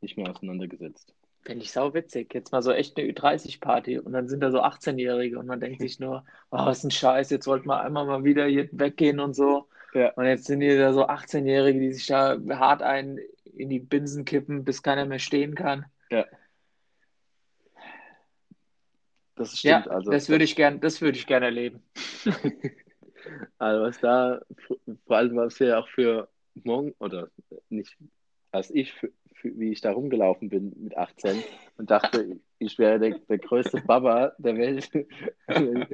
nicht 0.00 0.16
mehr 0.16 0.28
auseinandergesetzt. 0.28 1.14
Fände 1.42 1.62
ich 1.62 1.70
sau 1.70 1.94
witzig. 1.94 2.34
Jetzt 2.34 2.50
mal 2.50 2.60
so 2.60 2.72
echt 2.72 2.98
eine 2.98 3.08
Ü30-Party 3.08 4.00
und 4.00 4.12
dann 4.12 4.26
sind 4.28 4.40
da 4.40 4.50
so 4.50 4.60
18-Jährige 4.60 5.38
und 5.38 5.46
man 5.46 5.60
denkt 5.60 5.80
sich 5.80 6.00
nur, 6.00 6.24
oh, 6.50 6.66
was 6.66 6.82
ein 6.82 6.90
Scheiß, 6.90 7.30
jetzt 7.30 7.46
wollten 7.46 7.68
wir 7.68 7.80
einmal 7.80 8.04
mal 8.04 8.24
wieder 8.24 8.46
hier 8.46 8.68
weggehen 8.72 9.20
und 9.20 9.34
so. 9.34 9.68
Ja. 9.94 10.10
Und 10.14 10.24
jetzt 10.24 10.46
sind 10.46 10.60
hier 10.60 10.76
da 10.76 10.92
so 10.92 11.06
18-Jährige, 11.06 11.78
die 11.78 11.92
sich 11.92 12.06
da 12.06 12.36
hart 12.50 12.82
ein 12.82 13.20
in 13.44 13.70
die 13.70 13.78
Binsen 13.78 14.24
kippen, 14.24 14.64
bis 14.64 14.82
keiner 14.82 15.06
mehr 15.06 15.20
stehen 15.20 15.54
kann. 15.54 15.86
Das 19.36 19.62
Ja, 19.62 19.82
stimmt. 19.82 19.94
also, 19.94 20.10
das 20.10 20.28
würde 20.28 20.42
ich 20.42 20.56
gern, 20.56 20.80
das 20.80 21.00
würde 21.00 21.16
ich 21.16 21.28
gerne 21.28 21.46
erleben. 21.46 21.80
Also 23.58 23.84
was 23.84 24.00
da, 24.00 24.40
vor 25.06 25.16
allem 25.16 25.36
was 25.36 25.60
wir 25.60 25.78
auch 25.78 25.86
für 25.88 26.28
morgen, 26.54 26.94
oder 26.98 27.28
nicht, 27.68 27.96
als 28.50 28.70
ich, 28.70 28.92
für, 28.92 29.10
für, 29.34 29.58
wie 29.58 29.72
ich 29.72 29.80
da 29.80 29.92
rumgelaufen 29.92 30.48
bin 30.48 30.72
mit 30.78 30.96
18 30.96 31.42
und 31.78 31.90
dachte, 31.90 32.38
ich 32.58 32.78
wäre 32.78 32.98
der, 32.98 33.18
der 33.18 33.38
größte 33.38 33.80
Baba 33.80 34.32
der 34.38 34.56
Welt, 34.56 34.90
wenn 35.46 35.86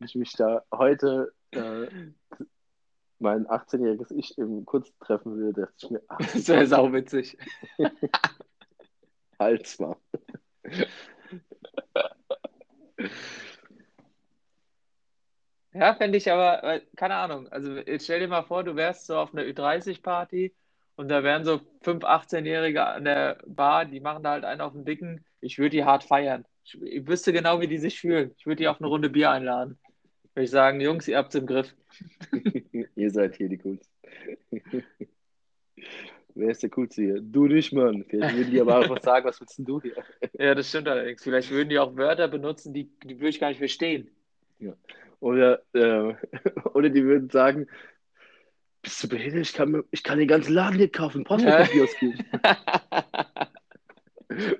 ich 0.00 0.14
mich 0.14 0.32
da 0.32 0.64
heute 0.72 1.32
äh, 1.52 1.86
mein 3.18 3.46
18-jähriges 3.46 4.12
Ich 4.12 4.36
im 4.38 4.64
Kurz 4.64 4.92
treffen 4.98 5.36
würde, 5.36 5.68
ich 5.78 5.90
mir 5.90 6.02
ach, 6.08 6.18
Das 6.18 6.48
wäre 6.48 6.66
sau 6.66 6.92
witzig. 6.92 7.36
Hals 9.38 9.78
war. 9.78 9.98
Ja, 15.78 15.94
fände 15.94 16.16
ich 16.16 16.30
aber, 16.30 16.80
keine 16.96 17.16
Ahnung. 17.16 17.48
Also 17.48 17.76
jetzt 17.76 18.04
stell 18.04 18.20
dir 18.20 18.28
mal 18.28 18.42
vor, 18.42 18.64
du 18.64 18.76
wärst 18.76 19.06
so 19.06 19.16
auf 19.16 19.34
einer 19.34 19.42
Ü30-Party 19.42 20.54
und 20.96 21.08
da 21.08 21.22
wären 21.22 21.44
so 21.44 21.60
fünf 21.82 22.02
18-Jährige 22.02 22.86
an 22.86 23.04
der 23.04 23.38
Bar, 23.46 23.84
die 23.84 24.00
machen 24.00 24.22
da 24.22 24.30
halt 24.30 24.44
einen 24.44 24.62
auf 24.62 24.72
den 24.72 24.86
Dicken. 24.86 25.24
ich 25.40 25.58
würde 25.58 25.76
die 25.76 25.84
hart 25.84 26.04
feiern. 26.04 26.46
Ich, 26.64 26.80
ich, 26.82 27.06
wüsste 27.06 27.32
genau, 27.32 27.60
wie 27.60 27.68
die 27.68 27.76
sich 27.76 28.00
fühlen. 28.00 28.32
Ich 28.38 28.46
würde 28.46 28.56
die 28.56 28.68
auf 28.68 28.80
eine 28.80 28.88
Runde 28.88 29.10
Bier 29.10 29.30
einladen. 29.30 29.78
Würde 30.34 30.44
ich 30.44 30.50
sagen, 30.50 30.80
Jungs, 30.80 31.06
ihr 31.08 31.18
habt's 31.18 31.34
im 31.34 31.46
Griff. 31.46 31.74
ihr 32.96 33.10
seid 33.10 33.36
hier 33.36 33.50
die 33.50 33.58
Coolsten. 33.58 33.92
Wer 36.34 36.50
ist 36.50 36.62
der 36.62 36.70
Coolste 36.70 37.02
hier? 37.02 37.20
Du 37.20 37.46
nicht, 37.46 37.72
Mann. 37.74 38.04
Vielleicht 38.08 38.34
würden 38.34 38.50
die 38.50 38.60
aber 38.60 38.78
einfach 38.78 39.02
sagen, 39.02 39.26
was 39.26 39.40
willst 39.40 39.58
denn 39.58 39.66
du 39.66 39.82
hier? 39.82 39.96
Ja, 40.38 40.54
das 40.54 40.68
stimmt 40.68 40.88
allerdings. 40.88 41.22
Vielleicht 41.22 41.50
würden 41.50 41.68
die 41.68 41.78
auch 41.78 41.96
Wörter 41.96 42.28
benutzen, 42.28 42.72
die, 42.72 42.90
die 43.04 43.18
würde 43.18 43.28
ich 43.28 43.40
gar 43.40 43.48
nicht 43.48 43.58
verstehen. 43.58 44.10
Ja. 44.58 44.74
Oder, 45.20 45.62
äh, 45.72 46.14
oder 46.74 46.88
die 46.88 47.04
würden 47.04 47.30
sagen, 47.30 47.66
bist 48.82 49.02
du 49.02 49.08
behindert? 49.08 49.46
Ich 49.46 49.54
kann, 49.54 49.82
ich 49.90 50.02
kann 50.02 50.18
den 50.18 50.28
ganzen 50.28 50.54
Laden 50.54 50.78
hier 50.78 50.90
kaufen. 50.90 51.24
Brauchst 51.24 51.44
du 51.44 51.58
nicht 51.58 51.72
Kiosk 51.72 51.98
gehen. 51.98 52.24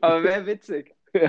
Aber 0.00 0.22
wäre 0.22 0.46
witzig. 0.46 0.94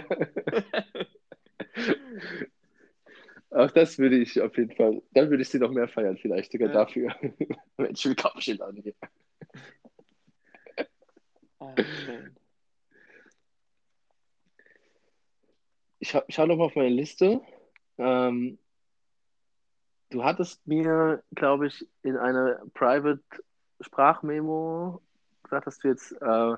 Auch 3.49 3.71
das 3.71 3.97
würde 3.97 4.17
ich 4.17 4.41
auf 4.41 4.57
jeden 4.57 4.75
Fall, 4.75 5.01
dann 5.13 5.29
würde 5.29 5.41
ich 5.41 5.49
sie 5.49 5.59
noch 5.59 5.71
mehr 5.71 5.87
feiern, 5.87 6.17
vielleicht 6.17 6.51
sogar 6.51 6.67
ja. 6.67 6.73
dafür. 6.73 7.15
Mensch, 7.77 8.05
will 8.05 8.15
Kaffee 8.15 8.59
an 8.59 8.75
hier. 8.75 8.93
Oh, 11.59 11.73
ich, 15.99 16.13
ich 16.27 16.35
schaue 16.35 16.47
nochmal 16.47 16.67
auf 16.67 16.75
meine 16.75 16.89
Liste. 16.89 17.41
Ähm, 17.97 18.59
du 20.09 20.23
hattest 20.23 20.65
mir, 20.67 21.23
glaube 21.35 21.67
ich, 21.67 21.87
in 22.03 22.17
einer 22.17 22.61
Private 22.73 23.21
Sprachmemo 23.81 25.01
gesagt, 25.43 25.67
dass 25.67 25.79
du 25.79 25.89
jetzt 25.89 26.11
äh, 26.13 26.55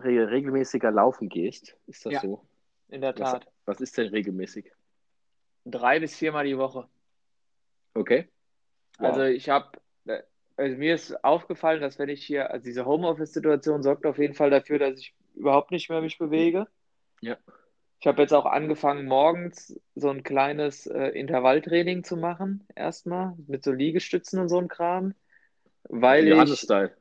regelmäßiger 0.00 0.90
laufen 0.90 1.28
gehst. 1.28 1.76
Ist 1.86 2.04
das 2.06 2.14
ja, 2.14 2.20
so? 2.20 2.46
In 2.88 3.00
der 3.00 3.14
Tat. 3.14 3.46
Was, 3.64 3.76
was 3.76 3.80
ist 3.80 3.98
denn 3.98 4.08
regelmäßig? 4.08 4.72
Drei 5.64 6.00
bis 6.00 6.16
viermal 6.16 6.44
die 6.44 6.58
Woche. 6.58 6.88
Okay. 7.94 8.28
Wow. 8.98 9.08
Also 9.08 9.22
ich 9.24 9.48
habe, 9.48 9.78
also 10.56 10.76
mir 10.76 10.94
ist 10.94 11.24
aufgefallen, 11.24 11.80
dass 11.80 11.98
wenn 11.98 12.08
ich 12.08 12.24
hier, 12.24 12.50
also 12.50 12.64
diese 12.64 12.84
Homeoffice-Situation 12.84 13.82
sorgt 13.82 14.04
auf 14.06 14.18
jeden 14.18 14.34
Fall 14.34 14.50
dafür, 14.50 14.78
dass 14.78 14.98
ich 14.98 15.14
überhaupt 15.34 15.70
nicht 15.70 15.88
mehr 15.90 16.00
mich 16.00 16.18
bewege. 16.18 16.66
Ja. 17.20 17.36
Ich 18.04 18.06
habe 18.06 18.20
jetzt 18.20 18.34
auch 18.34 18.44
angefangen, 18.44 19.06
morgens 19.06 19.80
so 19.94 20.10
ein 20.10 20.22
kleines 20.22 20.86
äh, 20.86 21.06
Intervalltraining 21.06 22.04
zu 22.04 22.18
machen, 22.18 22.68
erstmal, 22.76 23.34
mit 23.46 23.64
so 23.64 23.72
Liegestützen 23.72 24.38
und 24.38 24.50
so 24.50 24.58
ein 24.58 24.68
Kram. 24.68 25.14
Weil 25.84 26.28
ich. 26.28 26.58
Style. 26.60 26.94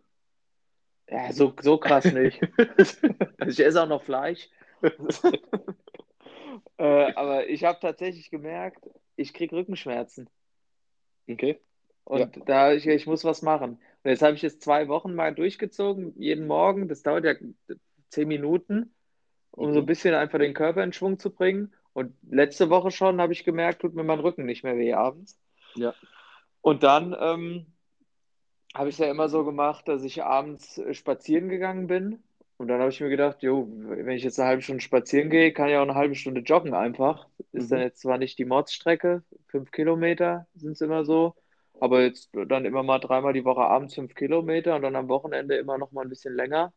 Ja, 1.09 1.33
so, 1.33 1.53
so 1.61 1.77
krass 1.77 2.05
nicht. 2.05 2.39
ich 3.45 3.59
esse 3.59 3.83
auch 3.83 3.89
noch 3.89 4.01
Fleisch. 4.03 4.49
äh, 6.77 7.13
aber 7.15 7.49
ich 7.49 7.65
habe 7.65 7.79
tatsächlich 7.81 8.31
gemerkt, 8.31 8.89
ich 9.17 9.33
kriege 9.33 9.57
Rückenschmerzen. 9.57 10.29
Okay. 11.29 11.59
Und 12.05 12.37
ja. 12.37 12.43
da 12.45 12.71
ich, 12.71 12.87
ich 12.87 13.07
muss 13.07 13.25
was 13.25 13.41
machen. 13.41 13.71
Und 14.03 14.09
jetzt 14.09 14.21
habe 14.21 14.35
ich 14.35 14.43
es 14.45 14.59
zwei 14.59 14.87
Wochen 14.87 15.13
mal 15.15 15.35
durchgezogen, 15.35 16.13
jeden 16.15 16.47
Morgen. 16.47 16.87
Das 16.87 17.03
dauert 17.03 17.25
ja 17.25 17.33
zehn 18.07 18.29
Minuten, 18.29 18.95
um 19.55 19.69
mhm. 19.69 19.73
so 19.73 19.79
ein 19.79 19.85
bisschen 19.85 20.13
einfach 20.13 20.39
den 20.39 20.53
Körper 20.53 20.83
in 20.83 20.93
Schwung 20.93 21.19
zu 21.19 21.31
bringen. 21.31 21.73
Und 21.93 22.13
letzte 22.29 22.69
Woche 22.69 22.91
schon 22.91 23.21
habe 23.21 23.33
ich 23.33 23.43
gemerkt, 23.43 23.81
tut 23.81 23.93
mir 23.93 24.03
mein 24.03 24.19
Rücken 24.19 24.45
nicht 24.45 24.63
mehr 24.63 24.77
weh 24.77 24.93
abends. 24.93 25.39
Ja. 25.75 25.93
Und 26.61 26.83
dann 26.83 27.15
ähm, 27.19 27.65
habe 28.73 28.89
ich 28.89 28.95
es 28.95 28.99
ja 28.99 29.09
immer 29.09 29.29
so 29.29 29.45
gemacht, 29.45 29.87
dass 29.87 30.03
ich 30.03 30.23
abends 30.23 30.77
äh, 30.77 30.93
spazieren 30.93 31.49
gegangen 31.49 31.87
bin. 31.87 32.23
Und 32.57 32.67
dann 32.67 32.79
habe 32.79 32.89
ich 32.89 33.01
mir 33.01 33.09
gedacht, 33.09 33.43
jo, 33.43 33.67
wenn 33.69 34.15
ich 34.15 34.23
jetzt 34.23 34.39
eine 34.39 34.47
halbe 34.47 34.61
Stunde 34.61 34.81
spazieren 34.81 35.29
gehe, 35.29 35.51
kann 35.53 35.69
ich 35.69 35.75
auch 35.75 35.81
eine 35.81 35.95
halbe 35.95 36.15
Stunde 36.15 36.41
joggen 36.41 36.73
einfach. 36.73 37.27
Ist 37.51 37.65
mhm. 37.65 37.75
dann 37.75 37.81
jetzt 37.81 38.01
zwar 38.01 38.17
nicht 38.17 38.37
die 38.39 38.45
Mordsstrecke, 38.45 39.23
fünf 39.47 39.71
Kilometer 39.71 40.47
sind 40.55 40.73
es 40.73 40.81
immer 40.81 41.03
so, 41.03 41.35
aber 41.79 42.03
jetzt 42.03 42.29
dann 42.47 42.65
immer 42.65 42.83
mal 42.83 42.99
dreimal 42.99 43.33
die 43.33 43.45
Woche 43.45 43.61
abends 43.61 43.95
fünf 43.95 44.15
Kilometer 44.15 44.75
und 44.75 44.83
dann 44.83 44.95
am 44.95 45.09
Wochenende 45.09 45.55
immer 45.57 45.77
noch 45.77 45.91
mal 45.91 46.03
ein 46.03 46.09
bisschen 46.09 46.35
länger. 46.35 46.73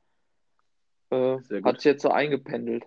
Äh, 1.10 1.38
hat 1.62 1.80
sich 1.80 1.84
jetzt 1.84 2.02
so 2.02 2.10
eingependelt. 2.10 2.84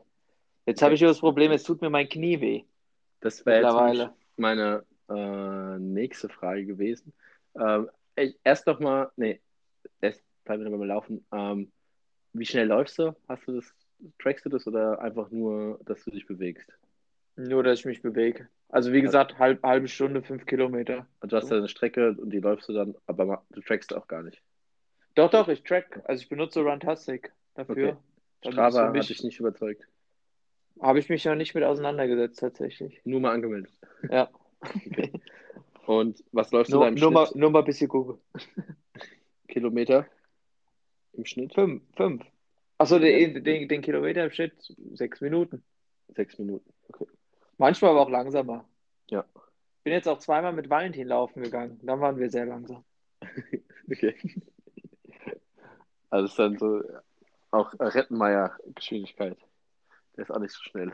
Jetzt 0.65 0.79
okay. 0.79 0.85
habe 0.85 0.95
ich 0.95 1.01
das 1.01 1.19
Problem, 1.19 1.51
es 1.51 1.63
tut 1.63 1.81
mir 1.81 1.89
mein 1.89 2.09
Knie 2.09 2.41
weh. 2.41 2.63
Das 3.21 3.45
wäre 3.45 3.93
jetzt 3.93 4.11
meine 4.37 4.83
äh, 5.09 5.79
nächste 5.79 6.29
Frage 6.29 6.65
gewesen. 6.65 7.13
Ähm, 7.59 7.89
erst 8.43 8.67
noch 8.67 8.79
mal, 8.79 9.11
nee, 9.15 9.41
erst 10.01 10.23
bleiben 10.45 10.63
wir 10.63 10.77
mal 10.77 10.87
laufen. 10.87 11.25
Ähm, 11.31 11.71
wie 12.33 12.45
schnell 12.45 12.67
läufst 12.67 12.99
du? 12.99 13.15
Hast 13.27 13.47
du 13.47 13.53
das, 13.53 13.73
trackst 14.21 14.45
du 14.45 14.49
das 14.49 14.67
oder 14.67 15.01
einfach 15.01 15.31
nur, 15.31 15.79
dass 15.85 16.03
du 16.05 16.11
dich 16.11 16.25
bewegst? 16.25 16.71
Nur, 17.35 17.63
dass 17.63 17.79
ich 17.79 17.85
mich 17.85 18.01
bewege. 18.01 18.47
Also 18.69 18.93
wie 18.93 19.01
gesagt, 19.01 19.39
halb, 19.39 19.63
halbe 19.63 19.87
Stunde, 19.87 20.21
fünf 20.21 20.45
Kilometer. 20.45 21.07
Also 21.19 21.35
du 21.35 21.41
hast 21.41 21.49
ja 21.49 21.57
eine 21.57 21.69
Strecke 21.69 22.11
und 22.11 22.29
die 22.29 22.39
läufst 22.39 22.69
du 22.69 22.73
dann, 22.73 22.95
aber 23.07 23.43
du 23.49 23.61
trackst 23.61 23.93
auch 23.95 24.07
gar 24.07 24.21
nicht. 24.21 24.41
Doch, 25.15 25.31
doch, 25.31 25.47
ich 25.47 25.63
track. 25.63 26.01
Also 26.05 26.21
ich 26.21 26.29
benutze 26.29 26.61
Runtastic 26.61 27.33
dafür. 27.55 27.89
Okay. 27.89 27.97
Strava 28.41 28.89
mich, 28.91 29.01
hat 29.01 29.09
dich 29.09 29.23
nicht 29.23 29.39
überzeugt. 29.39 29.87
Habe 30.81 30.99
ich 30.99 31.09
mich 31.09 31.25
noch 31.25 31.35
nicht 31.35 31.53
mit 31.55 31.63
auseinandergesetzt, 31.63 32.39
tatsächlich. 32.39 33.01
Nur 33.03 33.19
mal 33.19 33.33
angemeldet. 33.33 33.71
Ja. 34.09 34.29
Okay. 34.61 35.11
Und 35.85 36.23
was 36.31 36.51
nur, 36.51 36.63
du 36.63 36.79
da 36.79 36.87
im 36.87 36.93
nur 36.93 37.11
Schnitt? 37.11 37.13
Mal, 37.13 37.29
nur 37.35 37.49
mal 37.49 37.59
ein 37.59 37.65
bisschen 37.65 37.89
gucken. 37.89 38.19
Kilometer 39.47 40.05
im 41.13 41.25
Schnitt? 41.25 41.53
Fünf. 41.53 41.81
fünf. 41.95 42.23
Achso, 42.77 42.99
den, 42.99 43.43
den, 43.43 43.67
den 43.67 43.81
Kilometer 43.81 44.23
im 44.23 44.31
Schnitt 44.31 44.53
sechs 44.93 45.19
Minuten. 45.19 45.63
Sechs 46.15 46.37
Minuten, 46.39 46.71
okay. 46.87 47.07
Manchmal 47.57 47.91
aber 47.91 48.01
auch 48.01 48.09
langsamer. 48.09 48.65
Ja. 49.09 49.25
Bin 49.83 49.93
jetzt 49.93 50.07
auch 50.07 50.19
zweimal 50.19 50.53
mit 50.53 50.69
Valentin 50.69 51.07
laufen 51.07 51.43
gegangen. 51.43 51.79
Dann 51.83 51.99
waren 51.99 52.17
wir 52.17 52.29
sehr 52.29 52.45
langsam. 52.45 52.83
okay. 53.91 54.15
Also 56.09 56.35
dann 56.37 56.57
so 56.57 56.81
auch 57.51 57.73
Rettenmeier-Geschwindigkeit. 57.79 59.37
Der 60.15 60.23
ist 60.23 60.31
auch 60.31 60.39
nicht 60.39 60.53
so 60.53 60.61
schnell. 60.63 60.93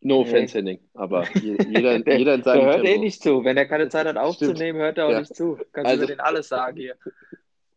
No 0.00 0.22
nee. 0.22 0.28
offense, 0.28 0.58
Henning, 0.58 0.80
aber 0.94 1.26
jeder, 1.34 1.98
der, 2.00 2.18
jeder 2.18 2.34
in 2.34 2.42
seinem 2.42 2.60
Der 2.60 2.66
hört 2.66 2.84
Tempo. 2.84 2.88
eh 2.88 2.98
nicht 2.98 3.22
zu. 3.22 3.44
Wenn 3.44 3.56
er 3.56 3.66
keine 3.66 3.88
Zeit 3.88 4.06
hat 4.06 4.16
aufzunehmen, 4.16 4.78
hört 4.78 4.98
er 4.98 5.06
auch 5.06 5.10
ja. 5.10 5.20
nicht 5.20 5.34
zu. 5.34 5.58
Kannst 5.72 5.90
also, 5.90 6.02
du 6.02 6.06
den 6.08 6.20
alles 6.20 6.48
sagen 6.48 6.76
hier. 6.76 6.96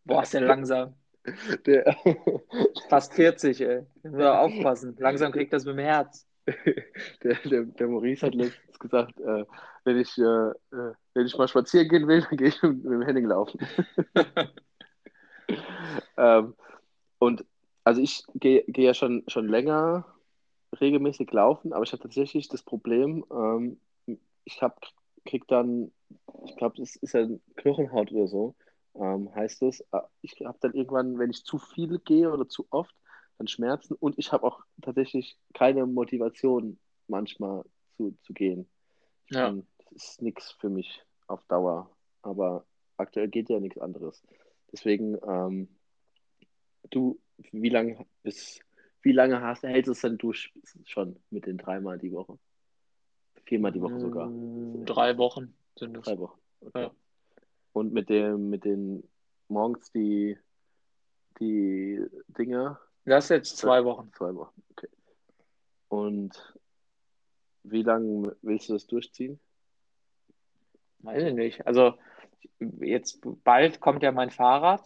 Boah, 0.06 0.24
ist 0.24 0.34
der 0.34 0.42
langsam. 0.48 0.96
Der, 1.66 1.96
Fast 2.90 3.14
40, 3.14 3.62
ey. 3.62 3.82
Muss 4.04 4.22
aufpassen. 4.22 4.96
Langsam 5.00 5.32
kriegt 5.32 5.54
das 5.54 5.66
mit 5.66 5.76
dem 5.76 5.86
Herz. 5.86 6.28
Der, 7.24 7.36
der, 7.46 7.64
der 7.64 7.88
Maurice 7.88 8.26
hat 8.26 8.34
letztens 8.34 8.80
gesagt, 8.80 9.20
äh, 9.20 9.46
wenn, 9.84 9.98
ich, 9.98 10.18
äh, 10.18 10.24
äh 10.24 10.94
wenn 11.14 11.26
ich 11.26 11.38
mal 11.38 11.48
spazieren 11.48 11.88
gehen 11.88 12.08
will, 12.08 12.22
dann 12.22 12.38
gehe 12.38 12.48
ich 12.48 12.62
mit, 12.64 12.84
mit 12.84 12.92
dem 12.92 13.02
Henning 13.04 13.26
laufen. 13.26 13.60
ähm, 16.18 16.56
und 17.20 17.46
also 17.84 18.02
ich 18.02 18.24
gehe 18.36 18.64
geh 18.68 18.84
ja 18.84 18.94
schon, 18.94 19.24
schon 19.28 19.48
länger 19.48 20.06
regelmäßig 20.80 21.32
laufen, 21.32 21.74
aber 21.74 21.84
ich 21.84 21.92
habe 21.92 22.04
tatsächlich 22.04 22.48
das 22.48 22.64
Problem, 22.64 23.26
ähm, 23.32 23.80
ich 24.44 24.62
hab, 24.62 24.80
krieg 25.26 25.48
dann, 25.48 25.92
ich 26.46 26.56
glaube, 26.56 26.76
das 26.78 26.96
ist 26.96 27.14
ja 27.14 27.28
Knochenhaut 27.56 28.12
oder 28.12 28.28
so, 28.28 28.56
ähm, 28.96 29.34
heißt 29.34 29.64
es. 29.64 29.82
Äh, 29.92 30.02
ich 30.22 30.36
habe 30.46 30.58
dann 30.62 30.74
irgendwann, 30.74 31.20
wenn 31.20 31.32
ich 31.32 31.44
zu 31.44 31.58
viel 31.58 32.00
gehe 32.00 32.32
oder 32.32 32.48
zu 32.48 32.66
oft, 32.70 32.96
dann 33.38 33.48
Schmerzen 33.48 33.96
und 33.96 34.18
ich 34.18 34.32
habe 34.32 34.46
auch 34.46 34.64
tatsächlich 34.82 35.38
keine 35.54 35.86
Motivation 35.86 36.78
manchmal 37.08 37.64
zu, 37.98 38.16
zu 38.24 38.34
gehen. 38.34 38.70
Ja. 39.30 39.50
Bin, 39.50 39.68
das 39.92 40.04
ist 40.04 40.22
nichts 40.22 40.52
für 40.52 40.70
mich 40.70 41.04
auf 41.28 41.44
Dauer, 41.46 41.90
aber 42.22 42.66
aktuell 42.98 43.28
geht 43.28 43.50
ja 43.50 43.60
nichts 43.60 43.80
anderes. 43.80 44.22
Deswegen, 44.72 45.18
ähm, 45.28 45.68
du, 46.90 47.20
wie 47.52 47.70
lange 47.70 48.06
bis 48.24 48.62
wie 49.02 49.12
lange 49.12 49.42
hast, 49.42 49.64
hältst 49.64 49.88
du 49.88 49.92
es 49.94 50.02
denn 50.02 50.18
du 50.18 50.34
schon 50.34 51.16
mit 51.30 51.46
den 51.46 51.58
dreimal 51.58 51.98
die 51.98 52.12
Woche? 52.12 52.38
Viermal 53.46 53.72
die 53.72 53.82
Woche 53.82 54.00
sogar. 54.00 54.28
Mm, 54.28 54.86
drei 54.86 55.18
Wochen 55.18 55.56
sind 55.76 55.98
es. 55.98 56.06
Drei 56.06 56.18
Wochen. 56.18 56.40
Okay. 56.62 56.82
Ja. 56.84 56.92
Und 57.74 57.94
mit 57.94 58.10
dem, 58.10 58.50
mit 58.50 58.66
den 58.66 59.08
morgens 59.48 59.92
die, 59.92 60.38
die 61.40 62.06
Dinge. 62.28 62.78
Das 63.06 63.26
ist 63.26 63.30
jetzt 63.30 63.58
zwei 63.58 63.84
Wochen. 63.86 64.12
Zwei 64.14 64.36
Wochen, 64.36 64.62
okay. 64.72 64.90
Und 65.88 66.56
wie 67.64 67.84
lange 67.84 68.36
willst 68.42 68.70
du 68.70 68.74
das 68.74 68.86
durchziehen? 68.86 69.40
Weiß 71.00 71.24
ich 71.24 71.34
nicht. 71.34 71.66
Also 71.66 71.94
jetzt 72.60 73.22
bald 73.44 73.80
kommt 73.80 74.04
ja 74.04 74.12
mein 74.12 74.30
Fahrrad. 74.30 74.84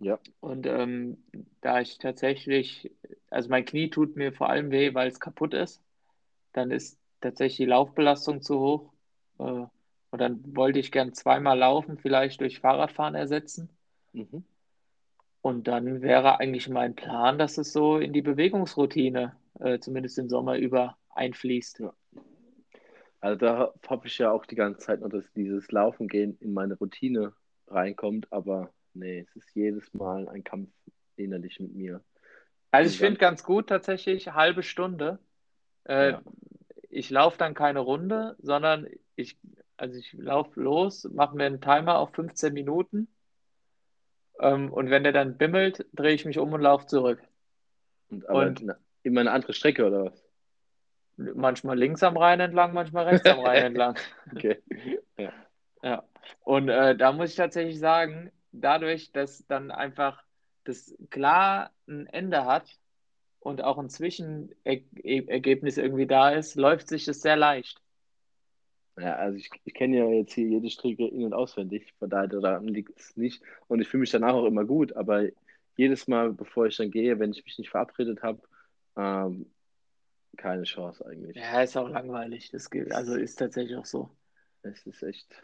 Ja. 0.00 0.18
Und 0.40 0.66
ähm, 0.66 1.18
da 1.60 1.80
ich 1.80 1.98
tatsächlich, 1.98 2.90
also 3.28 3.50
mein 3.50 3.66
Knie 3.66 3.90
tut 3.90 4.16
mir 4.16 4.32
vor 4.32 4.48
allem 4.48 4.70
weh, 4.70 4.94
weil 4.94 5.08
es 5.08 5.20
kaputt 5.20 5.54
ist, 5.54 5.82
dann 6.52 6.70
ist 6.70 6.98
tatsächlich 7.20 7.58
die 7.58 7.66
Laufbelastung 7.66 8.40
zu 8.42 8.58
hoch. 8.58 8.92
Äh, 9.38 9.66
und 10.12 10.18
dann 10.18 10.56
wollte 10.56 10.78
ich 10.80 10.90
gern 10.90 11.12
zweimal 11.12 11.58
laufen, 11.58 11.98
vielleicht 11.98 12.40
durch 12.40 12.60
Fahrradfahren 12.60 13.14
ersetzen. 13.14 13.68
Mhm. 14.12 14.42
Und 15.42 15.68
dann 15.68 16.02
wäre 16.02 16.40
eigentlich 16.40 16.68
mein 16.68 16.94
Plan, 16.94 17.38
dass 17.38 17.58
es 17.58 17.72
so 17.72 17.98
in 17.98 18.12
die 18.12 18.22
Bewegungsroutine 18.22 19.36
äh, 19.60 19.78
zumindest 19.78 20.18
im 20.18 20.28
Sommer 20.28 20.56
über, 20.56 20.96
einfließt. 21.10 21.80
Ja. 21.80 21.94
Also 23.20 23.38
da 23.38 23.74
hoffe 23.88 24.06
ich 24.06 24.18
ja 24.18 24.30
auch 24.30 24.46
die 24.46 24.54
ganze 24.54 24.80
Zeit 24.80 25.00
noch, 25.00 25.10
dass 25.10 25.30
dieses 25.32 25.70
Laufen 25.70 26.08
gehen 26.08 26.38
in 26.40 26.54
meine 26.54 26.74
Routine 26.74 27.34
reinkommt, 27.68 28.32
aber 28.32 28.72
nee, 28.94 29.20
es 29.20 29.36
ist 29.36 29.54
jedes 29.54 29.92
Mal 29.94 30.28
ein 30.28 30.44
Kampf 30.44 30.70
innerlich 31.16 31.60
mit 31.60 31.74
mir. 31.74 32.02
Also 32.70 32.90
ich 32.90 32.98
finde 32.98 33.18
ganz 33.18 33.42
gut 33.42 33.68
tatsächlich, 33.68 34.28
halbe 34.28 34.62
Stunde. 34.62 35.18
Äh, 35.84 36.12
ja. 36.12 36.22
Ich 36.88 37.10
laufe 37.10 37.38
dann 37.38 37.54
keine 37.54 37.80
Runde, 37.80 38.36
sondern 38.40 38.88
ich, 39.16 39.38
also 39.76 39.98
ich 39.98 40.12
laufe 40.12 40.60
los, 40.60 41.04
mache 41.12 41.36
mir 41.36 41.44
einen 41.44 41.60
Timer 41.60 41.98
auf 41.98 42.12
15 42.14 42.52
Minuten 42.52 43.08
ähm, 44.40 44.72
und 44.72 44.90
wenn 44.90 45.02
der 45.02 45.12
dann 45.12 45.36
bimmelt, 45.36 45.86
drehe 45.92 46.14
ich 46.14 46.24
mich 46.24 46.38
um 46.38 46.52
und 46.52 46.62
laufe 46.62 46.86
zurück. 46.86 47.22
Und, 48.08 48.24
und, 48.28 48.66
immer 49.02 49.20
eine 49.20 49.30
andere 49.30 49.52
Strecke 49.52 49.86
oder 49.86 50.06
was? 50.06 50.24
Manchmal 51.16 51.78
links 51.78 52.02
am 52.02 52.16
Rhein 52.16 52.40
entlang, 52.40 52.72
manchmal 52.72 53.06
rechts 53.06 53.28
am 53.28 53.40
Rhein 53.40 53.64
entlang. 53.66 53.96
Okay. 54.34 54.62
Ja. 55.18 55.32
ja. 55.82 56.04
Und 56.40 56.68
äh, 56.70 56.96
da 56.96 57.12
muss 57.12 57.30
ich 57.30 57.36
tatsächlich 57.36 57.78
sagen, 57.78 58.32
dadurch, 58.52 59.12
dass 59.12 59.46
dann 59.46 59.70
einfach 59.70 60.22
das 60.64 60.94
klar 61.10 61.70
ein 61.88 62.06
Ende 62.06 62.44
hat 62.44 62.78
und 63.40 63.62
auch 63.62 63.78
ein 63.78 63.88
Zwischenergebnis 63.88 65.78
irgendwie 65.78 66.06
da 66.06 66.30
ist, 66.30 66.54
läuft 66.56 66.88
sich 66.88 67.04
das 67.04 67.22
sehr 67.22 67.36
leicht. 67.36 67.80
Ja, 68.98 69.16
also 69.16 69.38
ich, 69.38 69.48
ich 69.64 69.74
kenne 69.74 69.98
ja 69.98 70.08
jetzt 70.10 70.34
hier 70.34 70.46
jede 70.46 70.68
Strecke 70.68 71.06
in- 71.06 71.24
und 71.24 71.32
auswendig, 71.32 71.94
von 71.98 72.10
daher 72.10 72.28
daran 72.28 72.68
liegt 72.68 72.98
es 72.98 73.16
nicht. 73.16 73.42
Und 73.66 73.80
ich 73.80 73.88
fühle 73.88 74.02
mich 74.02 74.10
danach 74.10 74.34
auch 74.34 74.44
immer 74.44 74.64
gut, 74.64 74.94
aber 74.94 75.26
jedes 75.76 76.06
Mal, 76.06 76.32
bevor 76.32 76.66
ich 76.66 76.76
dann 76.76 76.90
gehe, 76.90 77.18
wenn 77.18 77.30
ich 77.30 77.44
mich 77.44 77.58
nicht 77.58 77.70
verabredet 77.70 78.22
habe, 78.22 78.42
ähm, 78.96 79.46
keine 80.36 80.64
Chance 80.64 81.06
eigentlich. 81.06 81.36
Ja, 81.36 81.62
ist 81.62 81.76
auch 81.76 81.88
langweilig. 81.88 82.50
Das 82.50 82.70
geht, 82.70 82.92
also 82.92 83.14
ist 83.14 83.36
tatsächlich 83.36 83.76
auch 83.76 83.86
so. 83.86 84.10
Es 84.62 84.86
ist 84.86 85.02
echt. 85.02 85.34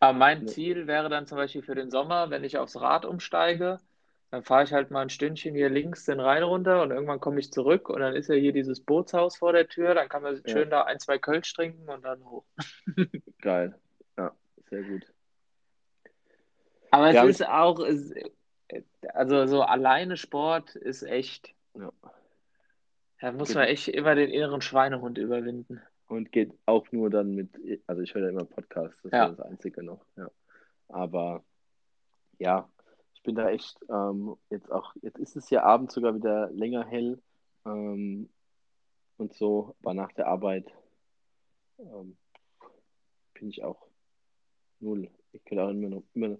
Aber 0.00 0.12
mein 0.12 0.46
Ziel 0.46 0.86
wäre 0.86 1.08
dann 1.08 1.26
zum 1.26 1.38
Beispiel 1.38 1.62
für 1.62 1.74
den 1.74 1.90
Sommer, 1.90 2.30
wenn 2.30 2.44
ich 2.44 2.58
aufs 2.58 2.80
Rad 2.80 3.04
umsteige, 3.04 3.78
dann 4.30 4.42
fahre 4.42 4.64
ich 4.64 4.72
halt 4.72 4.90
mal 4.90 5.02
ein 5.02 5.10
Stündchen 5.10 5.54
hier 5.54 5.70
links 5.70 6.04
den 6.04 6.20
Rhein 6.20 6.42
runter 6.42 6.82
und 6.82 6.90
irgendwann 6.90 7.20
komme 7.20 7.40
ich 7.40 7.52
zurück 7.52 7.88
und 7.88 8.00
dann 8.00 8.14
ist 8.14 8.28
ja 8.28 8.34
hier 8.34 8.52
dieses 8.52 8.80
Bootshaus 8.80 9.36
vor 9.36 9.52
der 9.52 9.68
Tür. 9.68 9.94
Dann 9.94 10.08
kann 10.08 10.22
man 10.22 10.34
ja. 10.44 10.52
schön 10.52 10.68
da 10.68 10.82
ein, 10.82 10.98
zwei 10.98 11.18
Kölsch 11.18 11.52
trinken 11.54 11.88
und 11.88 12.04
dann 12.04 12.24
hoch. 12.24 12.44
Geil. 13.40 13.78
Ja, 14.18 14.32
sehr 14.68 14.82
gut. 14.82 15.06
Aber 16.90 17.10
es 17.10 17.40
ist 17.40 17.48
auch, 17.48 17.80
also 19.14 19.46
so 19.46 19.62
alleine 19.62 20.16
Sport 20.16 20.74
ist 20.74 21.02
echt. 21.02 21.54
Ja. 21.74 21.92
Da 23.20 23.32
muss 23.32 23.54
man 23.54 23.64
echt 23.64 23.88
immer 23.88 24.14
den 24.14 24.30
inneren 24.30 24.60
Schweinehund 24.60 25.18
überwinden. 25.18 25.80
Und 26.08 26.30
geht 26.30 26.52
auch 26.66 26.90
nur 26.92 27.10
dann 27.10 27.34
mit, 27.34 27.50
also 27.86 28.02
ich 28.02 28.14
höre 28.14 28.22
ja 28.22 28.28
immer 28.28 28.44
Podcasts, 28.44 28.96
das 29.02 29.12
ja. 29.12 29.26
ist 29.26 29.38
das 29.38 29.46
Einzige 29.46 29.82
noch. 29.82 30.04
Ja. 30.16 30.30
Aber 30.88 31.44
ja, 32.38 32.68
ich 33.14 33.22
bin 33.22 33.34
da 33.34 33.50
echt 33.50 33.78
ähm, 33.88 34.36
jetzt 34.50 34.70
auch, 34.70 34.94
jetzt 35.02 35.18
ist 35.18 35.36
es 35.36 35.50
ja 35.50 35.64
abends 35.64 35.94
sogar 35.94 36.14
wieder 36.14 36.50
länger 36.52 36.86
hell 36.86 37.20
ähm, 37.64 38.28
und 39.16 39.34
so, 39.34 39.74
aber 39.82 39.94
nach 39.94 40.12
der 40.12 40.28
Arbeit 40.28 40.72
ähm, 41.78 42.16
bin 43.34 43.48
ich 43.48 43.64
auch 43.64 43.86
null. 44.80 45.10
Ich 45.32 45.44
könnte 45.44 45.64
auch 45.64 45.70
immer 45.70 45.88
noch, 45.88 46.02
immer, 46.14 46.38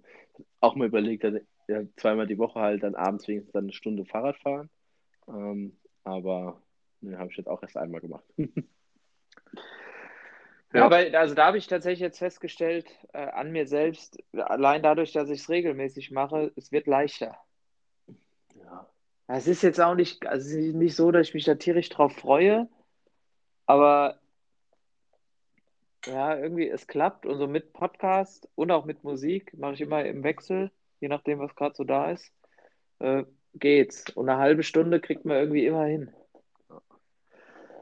auch 0.61 0.75
mal 0.75 0.87
überlegt, 0.87 1.23
dass 1.23 1.33
ja, 1.67 1.83
zweimal 1.97 2.27
die 2.27 2.37
Woche 2.37 2.59
halt 2.59 2.83
dann 2.83 2.95
abends 2.95 3.27
wenigstens 3.27 3.53
dann 3.53 3.65
eine 3.65 3.73
Stunde 3.73 4.05
Fahrrad 4.05 4.37
fahren. 4.37 4.69
Ähm, 5.27 5.77
aber 6.03 6.61
ne, 7.01 7.17
habe 7.17 7.29
ich 7.29 7.37
jetzt 7.37 7.47
auch 7.49 7.61
erst 7.61 7.77
einmal 7.77 8.01
gemacht. 8.01 8.25
Ja, 10.73 10.85
aber 10.85 10.97
also 11.17 11.33
da 11.33 11.47
habe 11.47 11.57
ich 11.57 11.67
tatsächlich 11.67 12.01
jetzt 12.01 12.19
festgestellt, 12.19 12.85
äh, 13.13 13.19
an 13.19 13.51
mir 13.51 13.67
selbst, 13.67 14.21
allein 14.33 14.83
dadurch, 14.83 15.13
dass 15.13 15.29
ich 15.29 15.41
es 15.41 15.49
regelmäßig 15.49 16.11
mache, 16.11 16.51
es 16.55 16.71
wird 16.71 16.87
leichter. 16.87 17.37
Ja. 18.55 18.87
Es 19.27 19.47
ist 19.47 19.63
jetzt 19.63 19.79
auch 19.79 19.95
nicht, 19.95 20.25
also 20.25 20.57
nicht 20.57 20.95
so, 20.95 21.11
dass 21.11 21.27
ich 21.27 21.33
mich 21.33 21.45
da 21.45 21.55
tierisch 21.55 21.89
drauf 21.89 22.13
freue, 22.13 22.67
aber 23.65 24.19
ja, 26.05 26.37
irgendwie, 26.37 26.69
es 26.69 26.87
klappt 26.87 27.25
und 27.25 27.37
so 27.37 27.47
mit 27.47 27.73
Podcast 27.73 28.47
und 28.55 28.71
auch 28.71 28.85
mit 28.85 29.03
Musik 29.03 29.57
mache 29.57 29.73
ich 29.73 29.81
immer 29.81 30.05
im 30.05 30.23
Wechsel 30.23 30.71
je 30.99 31.07
nachdem, 31.07 31.39
was 31.39 31.55
gerade 31.55 31.75
so 31.75 31.83
da 31.83 32.11
ist, 32.11 32.31
äh, 32.99 33.23
geht's. 33.53 34.09
Und 34.11 34.29
eine 34.29 34.39
halbe 34.39 34.63
Stunde 34.63 34.99
kriegt 34.99 35.25
man 35.25 35.37
irgendwie 35.37 35.65
immer 35.65 35.85
hin. 35.85 36.13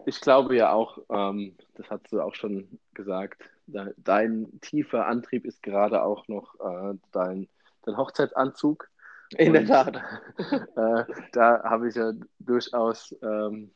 Ich 0.05 0.21
glaube 0.21 0.55
ja 0.55 0.71
auch, 0.71 0.99
ähm, 1.09 1.55
das 1.75 1.89
hast 1.89 2.11
du 2.11 2.21
auch 2.21 2.35
schon 2.35 2.79
gesagt, 2.93 3.43
dein 3.67 4.59
tiefer 4.61 5.07
Antrieb 5.07 5.45
ist 5.45 5.63
gerade 5.63 6.03
auch 6.03 6.27
noch 6.27 6.55
äh, 6.59 6.97
dein, 7.11 7.47
dein 7.83 7.97
Hochzeitsanzug. 7.97 8.89
In 9.37 9.53
der 9.53 9.65
Tat. 9.65 9.97
äh, 10.37 11.03
da 11.31 11.63
habe 11.63 11.89
ich 11.89 11.95
ja 11.95 12.13
durchaus 12.39 13.15
ähm, 13.23 13.71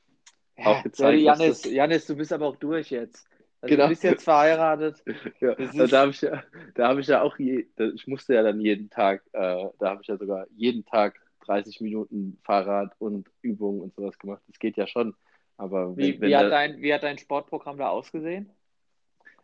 auch 0.64 0.84
gezeigt. 0.84 1.20
Ja, 1.20 1.34
Janis, 1.34 1.62
das... 1.62 1.72
Janis, 1.72 2.06
du 2.06 2.16
bist 2.16 2.32
aber 2.32 2.46
auch 2.46 2.56
durch 2.58 2.92
jetzt. 2.92 3.28
Also 3.62 3.76
genau. 3.76 3.86
Du 3.86 3.90
bist 3.90 4.04
jetzt 4.04 4.24
verheiratet. 4.24 5.04
ja, 5.42 5.54
also 5.54 5.88
da 5.88 6.02
habe 6.02 6.12
ich 6.12 6.22
ja, 6.22 6.44
da 6.76 6.88
habe 6.88 7.02
ich 7.02 7.08
ja 7.08 7.22
auch, 7.22 7.38
je, 7.40 7.66
ich 7.96 8.08
musste 8.08 8.36
ja 8.36 8.44
dann 8.44 8.62
jeden 8.62 8.90
Tag, 8.90 9.24
äh, 9.34 9.66
da 9.80 9.90
habe 9.90 10.02
ich 10.02 10.08
ja 10.08 10.18
sogar 10.18 10.46
jeden 10.56 10.86
Tag 10.86 11.20
30 11.46 11.82
Minuten 11.82 12.38
Fahrrad 12.44 12.94
und 13.00 13.28
Übungen 13.42 13.82
und 13.82 13.96
sowas 13.96 14.18
gemacht. 14.20 14.42
Das 14.48 14.60
geht 14.60 14.78
ja 14.78 14.88
schon. 14.88 15.16
Aber 15.60 15.98
wie, 15.98 16.22
wenn 16.22 16.30
wie, 16.30 16.36
hat 16.38 16.52
dein, 16.52 16.82
wie 16.82 16.94
hat 16.94 17.04
dein 17.04 17.18
Sportprogramm 17.18 17.78
da 17.78 17.90
ausgesehen? 17.90 18.50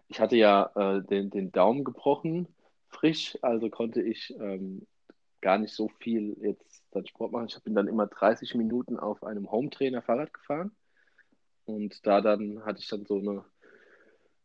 Ich 0.07 0.21
hatte 0.21 0.37
ja 0.37 0.71
äh, 0.75 1.03
den, 1.03 1.29
den 1.29 1.51
Daumen 1.51 1.83
gebrochen, 1.83 2.47
frisch, 2.87 3.37
also 3.41 3.69
konnte 3.69 4.01
ich 4.01 4.33
ähm, 4.39 4.87
gar 5.41 5.57
nicht 5.57 5.73
so 5.73 5.89
viel 5.99 6.37
jetzt 6.39 6.85
dann 6.91 7.05
Sport 7.05 7.33
machen. 7.33 7.47
Ich 7.49 7.61
bin 7.63 7.75
dann 7.75 7.89
immer 7.89 8.07
30 8.07 8.55
Minuten 8.55 8.97
auf 8.97 9.23
einem 9.23 9.51
Hometrainer 9.51 10.01
Fahrrad 10.01 10.33
gefahren. 10.33 10.71
Und 11.65 12.07
da 12.07 12.21
dann 12.21 12.63
hatte 12.63 12.79
ich 12.79 12.87
dann 12.87 13.05
so 13.05 13.19
eine 13.19 13.43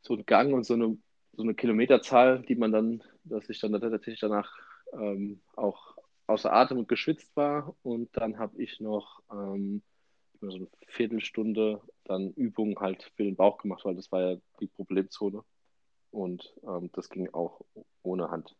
so 0.02 0.14
ein 0.14 0.26
Gang 0.26 0.52
und 0.52 0.64
so 0.64 0.74
eine, 0.74 0.96
so 1.34 1.44
eine 1.44 1.54
Kilometerzahl, 1.54 2.42
die 2.42 2.56
man 2.56 2.72
dann, 2.72 3.04
dass 3.22 3.48
ich 3.48 3.60
dann 3.60 3.72
tatsächlich 3.72 4.18
danach 4.18 4.50
ähm, 4.92 5.40
auch 5.54 5.94
außer 6.26 6.52
Atem 6.52 6.78
und 6.78 6.88
geschwitzt 6.88 7.36
war. 7.36 7.76
Und 7.82 8.08
dann 8.16 8.40
habe 8.40 8.60
ich 8.60 8.80
noch 8.80 9.22
ähm, 9.30 9.82
so 10.40 10.56
eine 10.56 10.68
Viertelstunde 10.86 11.80
dann 12.04 12.32
Übungen 12.32 12.78
halt 12.78 13.02
für 13.16 13.24
den 13.24 13.36
Bauch 13.36 13.58
gemacht, 13.58 13.84
weil 13.84 13.94
das 13.94 14.10
war 14.10 14.20
ja 14.22 14.36
die 14.60 14.66
Problemzone. 14.66 15.44
Und 16.10 16.54
ähm, 16.64 16.90
das 16.92 17.08
ging 17.08 17.32
auch 17.32 17.60
ohne 18.02 18.30
Hand. 18.30 18.56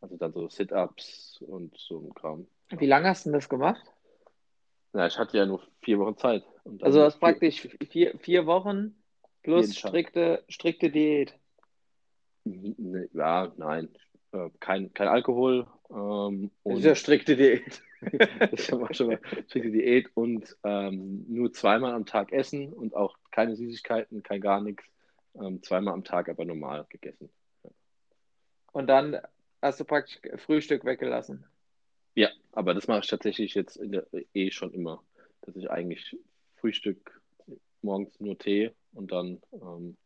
Also 0.00 0.16
dann 0.16 0.32
so 0.32 0.48
Sit-Ups 0.48 1.42
und 1.46 1.76
so 1.78 2.00
ein 2.00 2.14
Kram. 2.14 2.46
Wie 2.70 2.86
lange 2.86 3.08
hast 3.08 3.26
du 3.26 3.32
das 3.32 3.48
gemacht? 3.48 3.82
Ja, 4.92 5.06
ich 5.06 5.18
hatte 5.18 5.36
ja 5.36 5.46
nur 5.46 5.62
vier 5.82 5.98
Wochen 5.98 6.16
Zeit. 6.16 6.44
also 6.80 7.00
das 7.00 7.18
praktisch 7.18 7.68
vier, 7.90 8.18
vier 8.18 8.46
Wochen 8.46 8.94
Plus 9.46 9.76
strikte, 9.76 10.42
strikte 10.48 10.90
Diät. 10.90 11.38
Ja, 12.44 13.52
nein. 13.56 13.88
Äh, 14.32 14.50
kein, 14.58 14.92
kein 14.92 15.06
Alkohol. 15.06 15.68
Ähm, 15.90 16.50
das 16.64 16.78
ist 16.78 16.84
ja 16.84 16.94
strikte 16.94 17.36
Diät. 17.36 17.82
das 18.50 18.72
war 18.72 18.92
schon 18.92 19.08
mal 19.08 19.20
strikte 19.46 19.70
Diät 19.70 20.10
und 20.14 20.56
ähm, 20.64 21.24
nur 21.28 21.52
zweimal 21.52 21.94
am 21.94 22.06
Tag 22.06 22.32
essen 22.32 22.72
und 22.72 22.94
auch 22.94 23.16
keine 23.30 23.56
Süßigkeiten, 23.56 24.22
kein 24.22 24.40
gar 24.40 24.60
nichts. 24.60 24.84
Ähm, 25.34 25.62
zweimal 25.62 25.94
am 25.94 26.04
Tag 26.04 26.28
aber 26.28 26.44
normal 26.44 26.86
gegessen. 26.88 27.30
Ja. 27.62 27.70
Und 28.72 28.86
dann 28.88 29.20
hast 29.62 29.80
du 29.80 29.84
praktisch 29.84 30.18
Frühstück 30.36 30.84
weggelassen. 30.84 31.44
Ja, 32.14 32.30
aber 32.52 32.72
das 32.72 32.88
mache 32.88 33.00
ich 33.00 33.08
tatsächlich 33.08 33.54
jetzt 33.54 33.76
in 33.76 33.92
der 33.92 34.06
eh 34.32 34.50
schon 34.50 34.72
immer, 34.72 35.02
dass 35.42 35.54
ich 35.56 35.70
eigentlich 35.70 36.16
Frühstück 36.56 37.20
morgens 37.82 38.18
nur 38.20 38.38
Tee 38.38 38.72
und 38.94 39.12
dann 39.12 39.42
ähm, 39.52 39.96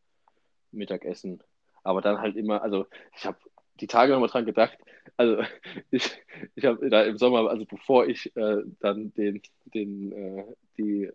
Mittagessen. 0.71 1.41
Aber 1.83 2.01
dann 2.01 2.19
halt 2.19 2.35
immer, 2.35 2.61
also 2.61 2.85
ich 3.15 3.25
habe 3.25 3.39
die 3.81 3.87
Tage 3.87 4.13
nochmal 4.13 4.29
dran 4.29 4.45
gedacht, 4.45 4.77
also 5.17 5.43
ich, 5.91 6.11
ich 6.55 6.65
habe 6.65 6.89
da 6.89 7.03
im 7.03 7.17
Sommer, 7.17 7.49
also 7.49 7.65
bevor 7.65 8.07
ich 8.07 8.35
äh, 8.35 8.57
dann 8.79 9.13
den, 9.13 9.41
den, 9.73 10.11
äh, 10.11 10.45
die 10.77 11.09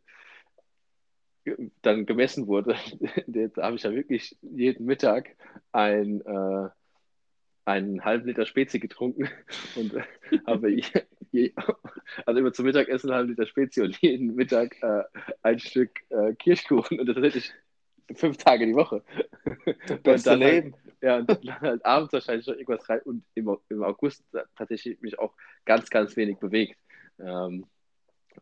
dann 1.82 2.06
gemessen 2.06 2.46
wurde, 2.46 2.76
da 3.26 3.62
habe 3.62 3.76
ich 3.76 3.84
ja 3.84 3.92
wirklich 3.92 4.36
jeden 4.42 4.84
Mittag 4.84 5.36
ein, 5.72 6.20
äh, 6.22 6.68
einen 7.64 8.04
halben 8.04 8.26
Liter 8.26 8.46
Spezi 8.46 8.78
getrunken 8.80 9.28
und 9.76 9.94
habe 10.46 10.70
je, 11.32 11.52
also 12.24 12.40
immer 12.40 12.52
zum 12.52 12.64
Mittagessen 12.66 13.10
einen 13.10 13.16
halben 13.16 13.30
Liter 13.30 13.46
Spezi 13.46 13.82
und 13.82 13.96
jeden 14.00 14.34
Mittag 14.34 14.82
äh, 14.82 15.04
ein 15.42 15.58
Stück 15.58 16.00
äh, 16.10 16.34
Kirschkuchen. 16.34 16.98
Und 16.98 17.06
das 17.06 17.16
hätte 17.16 17.38
ich 17.38 17.52
fünf 18.14 18.36
Tage 18.38 18.66
die 18.66 18.74
Woche. 18.74 19.04
Beste 20.02 20.30
dann, 20.30 20.40
Leben. 20.40 20.74
Ja, 21.02 21.18
und 21.18 21.28
dann 21.30 21.60
halt 21.60 21.84
abends 21.86 22.12
wahrscheinlich 22.12 22.46
noch 22.46 22.54
irgendwas 22.54 22.88
rein 22.88 23.00
und 23.04 23.24
im, 23.34 23.56
im 23.68 23.82
August 23.82 24.24
tatsächlich 24.56 25.00
mich 25.00 25.18
auch 25.18 25.34
ganz, 25.64 25.90
ganz 25.90 26.16
wenig 26.16 26.38
bewegt. 26.38 26.78
Ähm, 27.18 27.66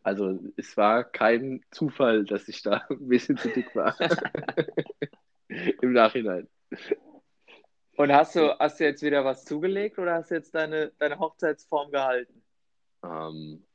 Also 0.03 0.39
es 0.57 0.77
war 0.77 1.03
kein 1.03 1.63
Zufall, 1.71 2.25
dass 2.25 2.47
ich 2.47 2.61
da 2.61 2.85
ein 2.89 3.07
bisschen 3.07 3.37
zu 3.37 3.49
dick 3.49 3.75
war. 3.75 3.95
Im 5.81 5.93
Nachhinein. 5.93 6.47
Und 7.97 8.11
hast 8.11 8.35
du, 8.35 8.57
hast 8.59 8.79
du 8.79 8.83
jetzt 8.83 9.03
wieder 9.03 9.23
was 9.25 9.45
zugelegt 9.45 9.99
oder 9.99 10.15
hast 10.15 10.31
du 10.31 10.35
jetzt 10.35 10.53
deine, 10.55 10.91
deine 10.99 11.19
Hochzeitsform 11.19 11.91
gehalten? 11.91 12.43
Ähm, 13.03 13.65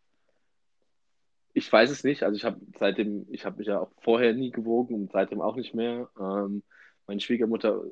ich 1.52 1.72
weiß 1.72 1.90
es 1.90 2.04
nicht. 2.04 2.22
Also 2.22 2.36
ich 2.36 2.44
habe 2.44 2.60
seitdem, 2.78 3.26
ich 3.30 3.44
habe 3.44 3.58
mich 3.58 3.66
ja 3.66 3.80
auch 3.80 3.90
vorher 4.00 4.34
nie 4.34 4.50
gewogen 4.50 4.94
und 4.94 5.12
seitdem 5.12 5.40
auch 5.40 5.56
nicht 5.56 5.74
mehr. 5.74 6.08
Ähm, 6.18 6.62
meine 7.06 7.20
Schwiegermutter 7.20 7.82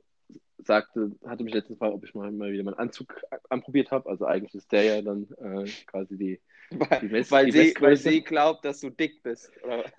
sagte, 0.59 1.13
hatte 1.25 1.45
mich 1.45 1.55
letztens 1.55 1.79
gefragt, 1.79 1.95
ob 1.95 2.05
ich 2.05 2.15
mal, 2.15 2.31
mal 2.33 2.53
wieder 2.53 2.65
meinen 2.65 2.79
Anzug 2.79 3.21
anprobiert 3.49 3.91
habe. 3.91 4.09
Also 4.09 4.27
eigentlich 4.27 4.55
ist 4.55 4.71
der 4.73 4.83
ja 4.83 5.03
dann 5.03 5.29
äh, 5.41 5.71
quasi 5.87 6.17
die, 6.17 6.41
weil, 6.71 7.01
die 7.01 7.11
West, 7.13 7.31
weil, 7.31 7.47
die 7.47 7.53
sie, 7.53 7.75
weil 7.81 7.97
sie 7.97 8.23
glaubt, 8.23 8.65
dass 8.65 8.81
du 8.81 8.91
dick 8.91 9.23
bist. 9.23 9.51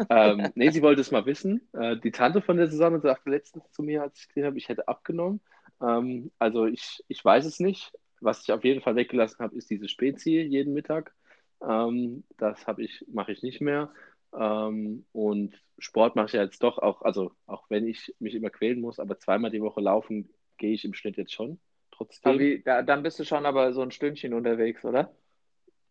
ähm, 0.09 0.49
nee, 0.55 0.69
sie 0.69 0.81
wollte 0.81 1.01
es 1.01 1.11
mal 1.11 1.25
wissen. 1.25 1.67
Äh, 1.73 1.97
die 1.97 2.11
Tante 2.11 2.41
von 2.41 2.57
der 2.57 2.69
Susanne 2.69 2.99
sagte 2.99 3.29
letztens 3.29 3.71
zu 3.71 3.83
mir, 3.83 4.03
als 4.03 4.19
ich 4.19 4.27
gesehen 4.27 4.45
habe, 4.45 4.57
ich 4.57 4.69
hätte 4.69 4.87
abgenommen. 4.87 5.41
Ähm, 5.81 6.31
also 6.39 6.65
ich, 6.65 7.03
ich 7.07 7.23
weiß 7.23 7.45
es 7.45 7.59
nicht. 7.59 7.93
Was 8.21 8.43
ich 8.43 8.51
auf 8.51 8.65
jeden 8.65 8.81
Fall 8.81 8.95
weggelassen 8.95 9.39
habe, 9.39 9.55
ist 9.55 9.69
diese 9.69 9.87
Spezie 9.87 10.41
jeden 10.43 10.73
Mittag. 10.73 11.13
Ähm, 11.61 12.23
das 12.37 12.65
ich, 12.77 13.05
mache 13.11 13.31
ich 13.31 13.43
nicht 13.43 13.61
mehr. 13.61 13.91
Ähm, 14.33 15.05
und 15.11 15.61
Sport 15.77 16.15
mache 16.15 16.27
ich 16.27 16.33
ja 16.33 16.43
jetzt 16.43 16.63
doch 16.63 16.77
auch, 16.77 17.01
also 17.01 17.31
auch 17.47 17.69
wenn 17.69 17.87
ich 17.87 18.13
mich 18.19 18.35
immer 18.35 18.49
quälen 18.49 18.81
muss, 18.81 18.99
aber 18.99 19.17
zweimal 19.17 19.51
die 19.51 19.61
Woche 19.61 19.81
laufen 19.81 20.29
gehe 20.59 20.73
ich 20.73 20.85
im 20.85 20.93
Schnitt 20.93 21.17
jetzt 21.17 21.33
schon. 21.33 21.59
Trotzdem. 21.89 22.37
Wie, 22.37 22.61
da, 22.61 22.83
dann 22.83 23.01
bist 23.01 23.17
du 23.17 23.23
schon 23.23 23.45
aber 23.45 23.73
so 23.73 23.81
ein 23.81 23.91
Stündchen 23.91 24.33
unterwegs, 24.33 24.85
oder? 24.85 25.11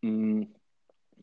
Mm, 0.01 0.43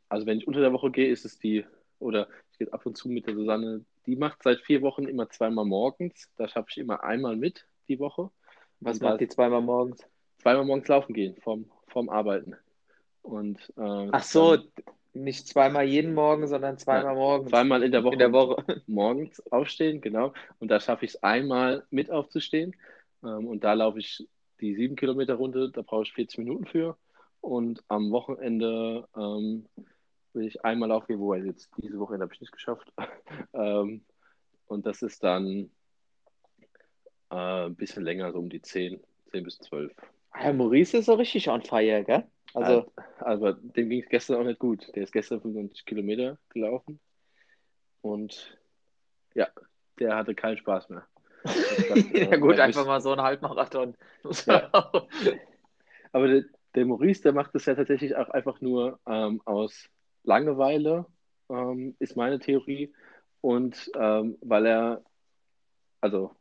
also 0.09 0.27
wenn 0.27 0.39
ich 0.39 0.47
unter 0.47 0.60
der 0.60 0.73
Woche 0.73 0.90
gehe, 0.90 1.09
ist 1.09 1.24
es 1.24 1.39
die, 1.39 1.64
oder 1.98 2.28
ich 2.52 2.59
gehe 2.59 2.73
ab 2.73 2.85
und 2.85 2.97
zu 2.97 3.09
mit 3.09 3.27
der 3.27 3.35
Susanne, 3.35 3.85
die 4.05 4.16
macht 4.16 4.43
seit 4.43 4.60
vier 4.60 4.82
Wochen 4.82 5.05
immer 5.05 5.31
zweimal 5.31 5.64
morgens. 5.64 6.31
Da 6.36 6.48
schaffe 6.48 6.68
ich 6.70 6.78
immer 6.78 7.02
einmal 7.02 7.36
mit 7.36 7.66
die 7.89 7.98
Woche. 7.98 8.31
Was 8.81 9.01
macht 9.01 9.20
die 9.20 9.28
zweimal 9.28 9.62
morgens? 9.62 10.05
Zweimal 10.39 10.64
morgens 10.64 10.89
laufen 10.89 11.14
gehen, 11.14 11.36
vorm, 11.40 11.70
vorm 11.89 12.09
Arbeiten. 12.09 12.56
Und, 13.26 13.72
äh, 13.76 14.08
Ach 14.12 14.22
so, 14.22 14.56
dann, 14.56 14.68
nicht 15.12 15.48
zweimal 15.48 15.84
jeden 15.84 16.14
Morgen, 16.14 16.46
sondern 16.46 16.78
zweimal 16.78 17.14
morgens. 17.14 17.50
Zweimal 17.50 17.82
in 17.82 17.90
der 17.90 18.04
Woche, 18.04 18.12
in 18.12 18.18
der 18.18 18.32
Woche. 18.32 18.64
morgens 18.86 19.40
aufstehen, 19.50 20.00
genau. 20.00 20.32
Und 20.60 20.70
da 20.70 20.78
schaffe 20.78 21.04
ich 21.04 21.14
es 21.14 21.22
einmal 21.22 21.84
mit 21.90 22.10
aufzustehen. 22.10 22.76
Ähm, 23.24 23.48
und 23.48 23.64
da 23.64 23.72
laufe 23.72 23.98
ich 23.98 24.28
die 24.60 24.74
sieben 24.74 24.94
Kilometer 24.94 25.34
Runde, 25.34 25.70
da 25.70 25.82
brauche 25.82 26.04
ich 26.04 26.12
40 26.12 26.38
Minuten 26.38 26.66
für. 26.66 26.96
Und 27.40 27.82
am 27.88 28.10
Wochenende 28.12 29.08
ähm, 29.16 29.66
will 30.32 30.46
ich 30.46 30.64
einmal 30.64 30.92
aufgehen, 30.92 31.18
wobei 31.18 31.38
jetzt 31.38 31.68
diese 31.78 31.98
Wochenende 31.98 32.24
habe 32.24 32.34
ich 32.34 32.40
nicht 32.40 32.52
geschafft. 32.52 32.92
ähm, 33.54 34.02
und 34.66 34.86
das 34.86 35.02
ist 35.02 35.24
dann 35.24 35.70
äh, 37.30 37.66
ein 37.66 37.74
bisschen 37.74 38.04
länger, 38.04 38.32
so 38.32 38.38
um 38.38 38.50
die 38.50 38.62
10, 38.62 39.00
10 39.32 39.44
bis 39.44 39.58
12. 39.58 39.92
Herr 40.32 40.52
Maurice 40.52 40.98
ist 40.98 41.06
so 41.06 41.14
richtig 41.14 41.48
on 41.48 41.62
fire, 41.62 42.04
gell? 42.04 42.24
Also, 42.56 42.90
aber 43.18 43.52
dem 43.52 43.90
ging 43.90 44.02
es 44.02 44.08
gestern 44.08 44.40
auch 44.40 44.44
nicht 44.44 44.58
gut. 44.58 44.90
Der 44.94 45.02
ist 45.02 45.12
gestern 45.12 45.42
95 45.42 45.84
Kilometer 45.84 46.38
gelaufen 46.48 46.98
und 48.00 48.58
ja, 49.34 49.48
der 49.98 50.16
hatte 50.16 50.34
keinen 50.34 50.56
Spaß 50.56 50.88
mehr. 50.88 51.06
ja 52.14 52.36
gut, 52.36 52.58
einfach 52.58 52.86
mal 52.86 53.00
so 53.00 53.12
ein 53.12 53.20
Halbmarathon. 53.20 53.94
Ja. 54.46 54.70
aber 56.12 56.28
der, 56.28 56.44
der, 56.74 56.86
Maurice, 56.86 57.22
der 57.22 57.32
macht 57.32 57.54
das 57.54 57.66
ja 57.66 57.74
tatsächlich 57.74 58.16
auch 58.16 58.30
einfach 58.30 58.62
nur 58.62 58.98
ähm, 59.06 59.42
aus 59.44 59.90
Langeweile, 60.24 61.04
ähm, 61.50 61.94
ist 61.98 62.16
meine 62.16 62.38
Theorie. 62.38 62.92
Und 63.42 63.90
ähm, 63.94 64.38
weil 64.40 64.66
er, 64.66 65.04
also 66.00 66.34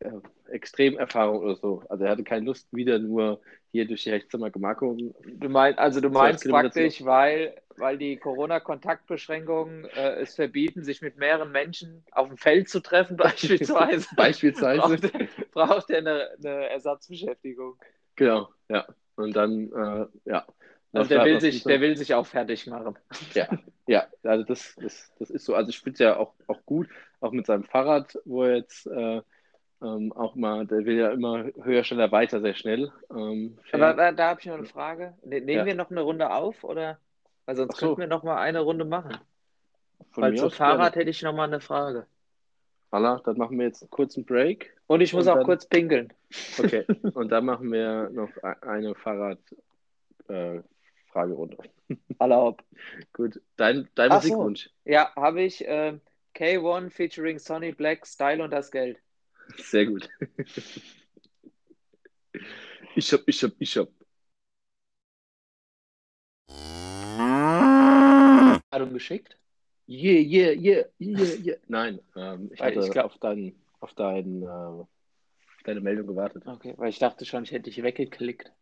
äh, 0.00 0.10
Extremerfahrung 0.50 1.40
oder 1.40 1.56
so. 1.56 1.82
Also 1.88 2.04
er 2.04 2.10
hatte 2.10 2.24
keine 2.24 2.46
Lust, 2.46 2.68
wieder 2.72 2.98
nur 2.98 3.40
hier 3.70 3.86
durch 3.86 4.02
die 4.02 4.10
Rechtszimmergemarkung. 4.10 5.14
Du 5.24 5.48
meinst, 5.48 5.78
also 5.78 6.00
du 6.00 6.10
meinst 6.10 6.48
praktisch, 6.48 7.04
weil, 7.04 7.54
weil 7.76 7.98
die 7.98 8.16
Corona-Kontaktbeschränkungen 8.16 9.84
äh, 9.84 10.20
es 10.20 10.34
verbieten, 10.34 10.82
sich 10.82 11.02
mit 11.02 11.18
mehreren 11.18 11.52
Menschen 11.52 12.04
auf 12.12 12.28
dem 12.28 12.36
Feld 12.36 12.68
zu 12.68 12.80
treffen, 12.80 13.16
beispielsweise. 13.18 14.06
beispielsweise. 14.16 14.98
Braucht, 14.98 15.50
braucht 15.52 15.90
er 15.90 15.98
eine, 15.98 16.28
eine, 16.38 16.70
Ersatzbeschäftigung. 16.70 17.76
Genau, 18.16 18.48
ja. 18.68 18.86
Und 19.16 19.36
dann, 19.36 19.70
äh, 19.72 20.06
ja. 20.30 20.46
Also 20.92 21.08
der 21.10 21.24
will, 21.24 21.40
sich, 21.40 21.62
der 21.62 21.80
will 21.80 21.96
sich 21.96 22.14
auch 22.14 22.26
fertig 22.26 22.66
machen. 22.66 22.98
Ja, 23.34 23.48
ja, 23.86 24.06
also 24.24 24.44
das, 24.44 24.74
das, 24.80 25.12
das 25.20 25.30
ist 25.30 25.44
so. 25.44 25.54
Also 25.54 25.70
ich 25.70 25.78
finde 25.78 25.92
es 25.92 25.98
ja 26.00 26.16
auch, 26.16 26.34
auch 26.48 26.64
gut, 26.66 26.88
auch 27.20 27.30
mit 27.30 27.46
seinem 27.46 27.62
Fahrrad, 27.62 28.18
wo 28.24 28.42
er 28.42 28.56
jetzt 28.56 28.86
äh, 28.88 29.22
ähm, 29.82 30.12
auch 30.12 30.34
mal, 30.34 30.66
der 30.66 30.84
will 30.84 30.98
ja 30.98 31.10
immer 31.10 31.44
höher, 31.62 31.84
schneller, 31.84 32.12
weiter, 32.12 32.40
sehr 32.40 32.54
schnell. 32.54 32.92
Ähm, 33.10 33.58
Aber 33.72 33.94
da, 33.94 34.12
da 34.12 34.28
habe 34.30 34.40
ich 34.40 34.46
noch 34.46 34.58
eine 34.58 34.66
Frage. 34.66 35.14
Ne, 35.22 35.40
nehmen 35.40 35.60
ja. 35.60 35.66
wir 35.66 35.74
noch 35.74 35.90
eine 35.90 36.02
Runde 36.02 36.30
auf 36.30 36.64
oder? 36.64 36.98
Weil 37.46 37.56
sonst 37.56 37.76
so. 37.76 37.86
könnten 37.86 38.02
wir 38.02 38.08
noch 38.08 38.22
mal 38.22 38.36
eine 38.36 38.60
Runde 38.60 38.84
machen. 38.84 39.16
Von 40.10 40.22
Weil 40.22 40.36
zum 40.36 40.50
Fahrrad 40.50 40.92
gerne. 40.92 40.96
hätte 40.96 41.10
ich 41.10 41.22
noch 41.22 41.34
mal 41.34 41.44
eine 41.44 41.60
Frage. 41.60 42.06
Voilà, 42.90 43.22
dann 43.22 43.38
machen 43.38 43.58
wir 43.58 43.66
jetzt 43.66 43.82
einen 43.82 43.90
kurzen 43.90 44.24
Break. 44.24 44.74
Und 44.86 45.00
ich 45.00 45.12
muss 45.12 45.26
und 45.26 45.32
auch 45.32 45.36
dann, 45.36 45.44
kurz 45.44 45.66
pinkeln. 45.66 46.12
Okay, 46.58 46.84
und 47.14 47.30
dann 47.30 47.44
machen 47.44 47.70
wir 47.72 48.10
noch 48.10 48.30
e-, 48.36 48.66
eine 48.66 48.94
Fahrrad-Fragerunde. 48.96 51.56
Äh, 51.88 51.96
Erlaubt. 52.18 52.64
Gut, 53.12 53.40
dein, 53.56 53.88
dein 53.94 54.10
Musikwunsch. 54.10 54.64
So. 54.64 54.70
Ja, 54.90 55.14
habe 55.14 55.42
ich 55.42 55.64
äh, 55.66 55.98
K1 56.36 56.90
featuring 56.90 57.38
Sonny 57.38 57.72
Black, 57.72 58.06
Style 58.06 58.42
und 58.42 58.52
das 58.52 58.70
Geld. 58.70 58.98
Sehr 59.56 59.86
gut. 59.86 60.08
Ich 62.96 63.12
hab, 63.12 63.22
ich 63.26 63.42
hab, 63.42 63.52
ich 63.58 63.76
hab. 63.76 63.88
Ladung 68.72 68.92
geschickt? 68.92 69.36
Yeah, 69.88 70.20
yeah, 70.20 70.52
yeah, 70.52 70.84
yeah, 71.00 71.34
yeah. 71.42 71.56
Nein, 71.66 72.00
ähm, 72.16 72.50
ich 72.52 72.60
hatte 72.60 72.80
ich 72.80 72.90
glaub, 72.90 73.06
auf, 73.06 73.18
dein, 73.18 73.54
auf, 73.80 73.92
dein, 73.94 74.42
äh, 74.42 74.46
auf 74.46 74.88
deine 75.64 75.80
Meldung 75.80 76.06
gewartet. 76.06 76.46
Okay, 76.46 76.74
weil 76.76 76.90
ich 76.90 76.98
dachte 76.98 77.24
schon, 77.24 77.42
ich 77.44 77.50
hätte 77.50 77.70
dich 77.70 77.82
weggeklickt. 77.82 78.52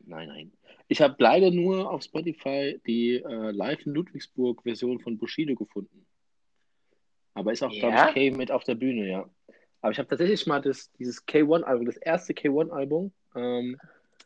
Nein, 0.00 0.28
nein. 0.28 0.52
Ich 0.88 1.02
habe 1.02 1.16
leider 1.18 1.50
nur 1.50 1.90
auf 1.90 2.02
Spotify 2.02 2.80
die 2.86 3.16
äh, 3.16 3.50
Live 3.50 3.84
in 3.84 3.92
Ludwigsburg 3.92 4.62
Version 4.62 5.00
von 5.00 5.18
Bushido 5.18 5.54
gefunden. 5.54 6.06
Aber 7.34 7.52
ist 7.52 7.62
auch, 7.62 7.72
ja? 7.72 7.90
glaube 7.90 8.18
ich, 8.18 8.32
K 8.32 8.36
mit 8.36 8.50
auf 8.50 8.64
der 8.64 8.74
Bühne, 8.74 9.06
ja. 9.06 9.28
Aber 9.80 9.92
ich 9.92 9.98
habe 9.98 10.08
tatsächlich 10.08 10.46
mal 10.46 10.60
das, 10.60 10.90
dieses 10.92 11.26
K1-Album, 11.26 11.86
das 11.86 11.96
erste 11.96 12.32
K1-Album, 12.32 13.12
ähm, 13.34 13.78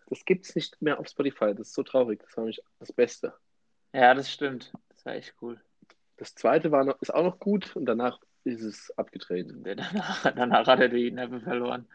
das 0.09 0.25
gibt 0.25 0.47
es 0.47 0.55
nicht 0.55 0.81
mehr 0.83 0.99
auf 0.99 1.09
Spotify. 1.09 1.55
Das 1.55 1.69
ist 1.69 1.75
so 1.75 1.83
traurig. 1.83 2.21
Das 2.21 2.37
war 2.37 2.45
nämlich 2.45 2.63
das 2.79 2.93
Beste. 2.93 3.35
Ja, 3.93 4.15
das 4.15 4.31
stimmt. 4.31 4.73
Das 4.91 5.05
war 5.07 5.15
echt 5.15 5.35
cool. 5.41 5.61
Das 6.17 6.35
zweite 6.35 6.71
war 6.71 6.85
noch, 6.85 7.01
ist 7.01 7.13
auch 7.13 7.25
noch 7.25 7.39
gut 7.39 7.75
und 7.77 7.87
danach 7.87 8.21
ist 8.45 8.63
es 8.63 8.91
abgedreht. 8.99 9.53
Danach, 9.65 10.33
danach 10.35 10.67
hat 10.67 10.81
er 10.81 10.89
die 10.89 11.11
Neppe 11.11 11.41
verloren. 11.41 11.87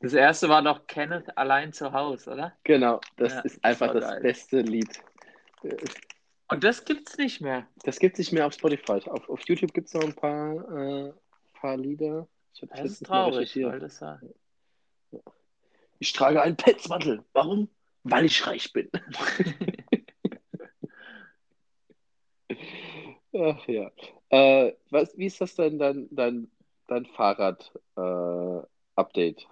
Das 0.00 0.14
erste 0.14 0.48
war 0.48 0.62
noch 0.62 0.86
Kenneth 0.86 1.36
allein 1.36 1.72
zu 1.72 1.92
Hause, 1.92 2.30
oder? 2.30 2.52
Genau, 2.64 3.00
das 3.16 3.34
ja, 3.34 3.40
ist 3.40 3.64
einfach 3.64 3.92
das, 3.92 4.06
das 4.06 4.22
beste 4.22 4.60
Lied. 4.62 5.00
Und 6.48 6.64
das 6.64 6.84
gibt's 6.84 7.18
nicht 7.18 7.40
mehr. 7.40 7.66
Das 7.84 7.98
gibt 7.98 8.14
es 8.14 8.18
nicht 8.18 8.32
mehr 8.32 8.46
auf 8.46 8.54
Spotify. 8.54 9.00
Auf, 9.08 9.28
auf 9.28 9.40
YouTube 9.46 9.74
gibt 9.74 9.88
es 9.88 9.94
noch 9.94 10.04
ein 10.04 10.14
paar, 10.14 11.06
äh, 11.06 11.12
paar 11.54 11.76
Lieder. 11.76 12.26
Ich 12.62 12.70
das 12.70 12.92
ist 12.92 13.06
traurig, 13.06 13.56
weil 13.56 13.80
das 13.80 14.00
ja... 14.00 14.20
Ich 15.98 16.12
trage 16.12 16.42
einen 16.42 16.56
Petzmantel. 16.56 17.24
Warum? 17.32 17.70
Weil 18.02 18.26
ich 18.26 18.46
reich 18.46 18.70
bin. 18.72 18.90
Ach 23.38 23.68
ja. 23.68 23.90
Äh, 24.30 24.72
was, 24.90 25.16
wie 25.18 25.26
ist 25.26 25.40
das 25.40 25.54
denn 25.56 25.78
dein, 25.78 26.08
dein, 26.10 26.50
dein 26.86 27.04
Fahrrad-Update? 27.06 29.42
Äh, 29.42 29.46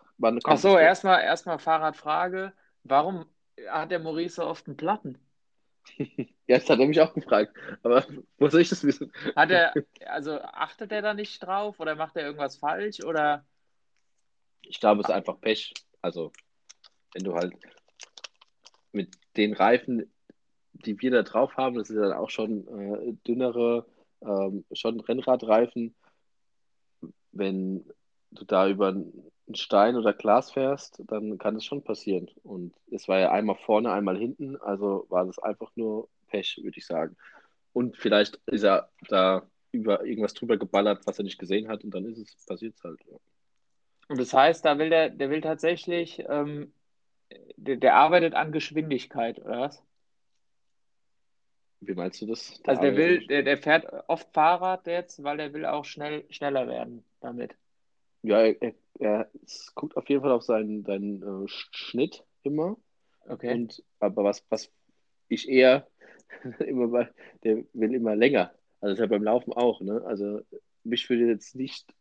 Ach 0.44 0.58
so, 0.58 0.78
erstmal 0.78 1.22
erstmal 1.22 1.58
Fahrradfrage. 1.58 2.52
Warum 2.84 3.26
hat 3.68 3.90
der 3.90 3.98
Maurice 3.98 4.36
so 4.36 4.44
oft 4.44 4.66
einen 4.66 4.76
Platten? 4.76 5.18
Ja, 6.46 6.58
das 6.58 6.68
hat 6.68 6.78
er 6.78 6.86
mich 6.86 7.00
auch 7.00 7.14
gefragt. 7.14 7.56
Aber 7.82 8.04
wo 8.38 8.48
soll 8.48 8.60
ich 8.60 8.68
das 8.68 8.84
wissen? 8.84 9.10
Hat 9.34 9.50
er, 9.50 9.72
also 10.06 10.40
achtet 10.40 10.92
er 10.92 11.00
da 11.00 11.14
nicht 11.14 11.42
drauf 11.42 11.80
oder 11.80 11.94
macht 11.94 12.16
er 12.16 12.24
irgendwas 12.24 12.58
falsch 12.58 13.02
oder? 13.02 13.46
Ich 14.62 14.78
glaube, 14.78 15.00
es 15.00 15.08
ist 15.08 15.14
einfach 15.14 15.40
Pech. 15.40 15.72
Also, 16.02 16.32
wenn 17.14 17.24
du 17.24 17.34
halt 17.34 17.54
mit 18.92 19.16
den 19.36 19.54
Reifen, 19.54 20.12
die 20.72 21.00
wir 21.00 21.10
da 21.10 21.22
drauf 21.22 21.56
haben, 21.56 21.76
das 21.76 21.88
ist 21.88 21.96
dann 21.96 22.12
auch 22.12 22.30
schon 22.30 22.66
äh, 22.68 23.12
dünnere, 23.26 23.86
ähm, 24.20 24.64
schon 24.72 25.00
Rennradreifen, 25.00 25.94
wenn 27.32 27.90
du 28.30 28.44
da 28.44 28.68
über 28.68 28.88
einen 28.88 29.30
Stein 29.52 29.96
oder 29.96 30.12
Glas 30.12 30.52
fährst, 30.52 31.02
dann 31.06 31.38
kann 31.38 31.54
das 31.54 31.64
schon 31.64 31.82
passieren. 31.82 32.30
Und 32.42 32.74
es 32.90 33.08
war 33.08 33.18
ja 33.18 33.30
einmal 33.30 33.56
vorne, 33.56 33.92
einmal 33.92 34.16
hinten, 34.16 34.56
also 34.56 35.06
war 35.10 35.26
das 35.26 35.38
einfach 35.38 35.70
nur 35.76 36.08
Pech, 36.28 36.60
würde 36.62 36.78
ich 36.78 36.86
sagen. 36.86 37.16
Und 37.72 37.96
vielleicht 37.96 38.40
ist 38.46 38.62
er 38.62 38.88
da 39.08 39.46
über 39.72 40.04
irgendwas 40.04 40.34
drüber 40.34 40.56
geballert, 40.56 41.06
was 41.06 41.18
er 41.18 41.24
nicht 41.24 41.38
gesehen 41.38 41.68
hat, 41.68 41.84
und 41.84 41.92
dann 41.92 42.06
ist 42.06 42.18
es 42.18 42.46
passiert 42.46 42.74
halt. 42.82 43.00
Ja. 43.10 43.16
Und 44.08 44.20
das 44.20 44.32
heißt, 44.32 44.64
da 44.64 44.78
will 44.78 44.90
der, 44.90 45.10
der 45.10 45.30
will 45.30 45.40
tatsächlich, 45.40 46.24
ähm, 46.28 46.72
der, 47.56 47.76
der 47.76 47.96
arbeitet 47.96 48.34
an 48.34 48.52
Geschwindigkeit, 48.52 49.40
oder 49.40 49.60
was? 49.60 49.82
Wie 51.80 51.94
meinst 51.94 52.22
du 52.22 52.26
das? 52.26 52.60
Also 52.66 52.80
der 52.80 52.96
will, 52.96 53.26
der, 53.26 53.42
der 53.42 53.58
fährt 53.58 53.86
oft 54.08 54.32
Fahrrad 54.32 54.86
jetzt, 54.86 55.22
weil 55.22 55.40
er 55.40 55.52
will 55.52 55.66
auch 55.66 55.84
schnell, 55.84 56.24
schneller 56.30 56.66
werden 56.68 57.04
damit. 57.20 57.56
Ja, 58.24 58.40
er, 58.40 58.74
er, 58.98 59.30
guckt 59.74 59.98
auf 59.98 60.08
jeden 60.08 60.22
Fall 60.22 60.32
auf 60.32 60.42
seinen, 60.42 60.82
seinen 60.84 61.22
äh, 61.22 61.46
Schnitt 61.46 62.24
immer. 62.42 62.78
Okay. 63.28 63.52
Und, 63.52 63.84
aber 64.00 64.24
was, 64.24 64.42
was 64.48 64.70
ich 65.28 65.48
eher 65.48 65.86
immer 66.66 66.88
bei, 66.88 67.10
der 67.42 67.64
will 67.74 67.94
immer 67.94 68.16
länger. 68.16 68.54
Also 68.80 68.92
das 68.92 68.92
ist 68.92 69.00
ja 69.00 69.06
beim 69.06 69.24
Laufen 69.24 69.52
auch, 69.52 69.80
ne? 69.82 70.02
Also 70.06 70.40
mich 70.84 71.08
würde 71.10 71.26
jetzt 71.26 71.54
nicht 71.54 71.94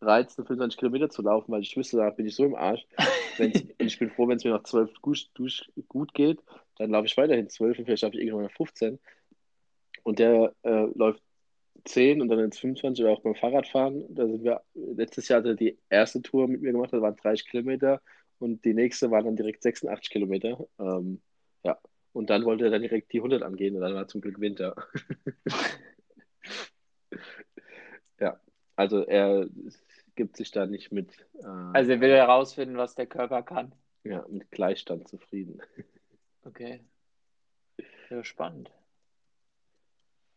reizen, 0.00 0.44
25 0.44 0.78
Kilometer 0.78 1.08
zu 1.08 1.22
laufen, 1.22 1.52
weil 1.52 1.62
ich 1.62 1.76
wüsste, 1.76 1.98
da 1.98 2.10
bin 2.10 2.26
ich 2.26 2.34
so 2.34 2.44
im 2.44 2.56
Arsch. 2.56 2.84
und 3.38 3.72
ich 3.78 3.98
bin 3.98 4.10
froh, 4.10 4.26
wenn 4.26 4.38
es 4.38 4.44
mir 4.44 4.50
nach 4.50 4.64
12 4.64 5.00
gut, 5.00 5.30
gut 5.88 6.14
geht, 6.14 6.42
dann 6.78 6.90
laufe 6.90 7.06
ich 7.06 7.16
weiterhin 7.16 7.48
12 7.48 7.78
und 7.78 7.84
vielleicht 7.84 8.00
schaffe 8.00 8.16
ich 8.16 8.22
irgendwann 8.22 8.46
nach 8.46 8.56
15. 8.56 8.98
Und 10.02 10.18
der 10.18 10.52
äh, 10.62 10.86
läuft 10.94 11.22
10 11.84 12.20
und 12.20 12.28
dann 12.28 12.38
ins 12.40 12.58
25 12.58 13.04
oder 13.04 13.14
auch 13.14 13.22
beim 13.22 13.34
Fahrradfahren. 13.34 14.04
Da 14.14 14.26
sind 14.26 14.44
wir 14.44 14.62
letztes 14.74 15.28
Jahr 15.28 15.40
hatte 15.40 15.56
die 15.56 15.78
erste 15.88 16.22
Tour 16.22 16.48
mit 16.48 16.62
mir 16.62 16.72
gemacht, 16.72 16.92
das 16.92 17.00
waren 17.00 17.16
30 17.16 17.48
Kilometer 17.48 18.00
und 18.38 18.64
die 18.64 18.74
nächste 18.74 19.10
war 19.10 19.22
dann 19.22 19.36
direkt 19.36 19.62
86 19.62 20.10
Kilometer. 20.10 20.66
Ähm, 20.78 21.20
ja, 21.64 21.78
und 22.12 22.30
dann 22.30 22.44
wollte 22.44 22.64
er 22.64 22.70
dann 22.70 22.82
direkt 22.82 23.12
die 23.12 23.18
100 23.18 23.42
angehen 23.42 23.74
und 23.76 23.82
dann 23.82 23.94
war 23.94 24.08
zum 24.08 24.20
Glück 24.20 24.40
Winter. 24.40 24.74
ja, 28.20 28.40
also 28.76 29.04
er 29.04 29.48
gibt 30.16 30.36
sich 30.36 30.50
da 30.50 30.66
nicht 30.66 30.92
mit. 30.92 31.18
Äh, 31.42 31.46
also 31.46 31.92
er 31.92 32.00
will 32.00 32.10
herausfinden, 32.10 32.76
was 32.76 32.94
der 32.94 33.06
Körper 33.06 33.42
kann. 33.42 33.74
Ja, 34.04 34.24
mit 34.28 34.50
Gleichstand 34.50 35.08
zufrieden. 35.08 35.60
Okay. 36.44 36.80
Ja, 38.08 38.24
spannend. 38.24 38.72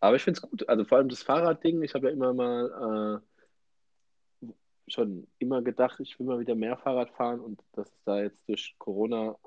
Aber 0.04 0.18
ich 0.18 0.24
finde 0.24 0.38
es 0.38 0.42
gut. 0.42 0.68
Also 0.68 0.84
vor 0.84 0.98
allem 0.98 1.08
das 1.08 1.24
Fahrradding, 1.24 1.82
ich 1.82 1.94
habe 1.94 2.08
ja 2.08 2.14
immer 2.14 2.34
mal 2.34 3.22
äh, 4.42 4.50
schon 4.92 5.26
immer 5.40 5.62
gedacht, 5.62 6.02
ich 6.02 6.20
will 6.20 6.28
mal 6.28 6.42
wieder 6.42 6.56
mehr 6.56 6.76
Fahrrad 6.76 7.10
fahren 7.12 7.40
und 7.40 7.62
dass 7.72 7.88
es 7.88 8.04
da 8.04 8.22
jetzt 8.22 8.42
durch 8.50 8.76
Corona 8.80 9.38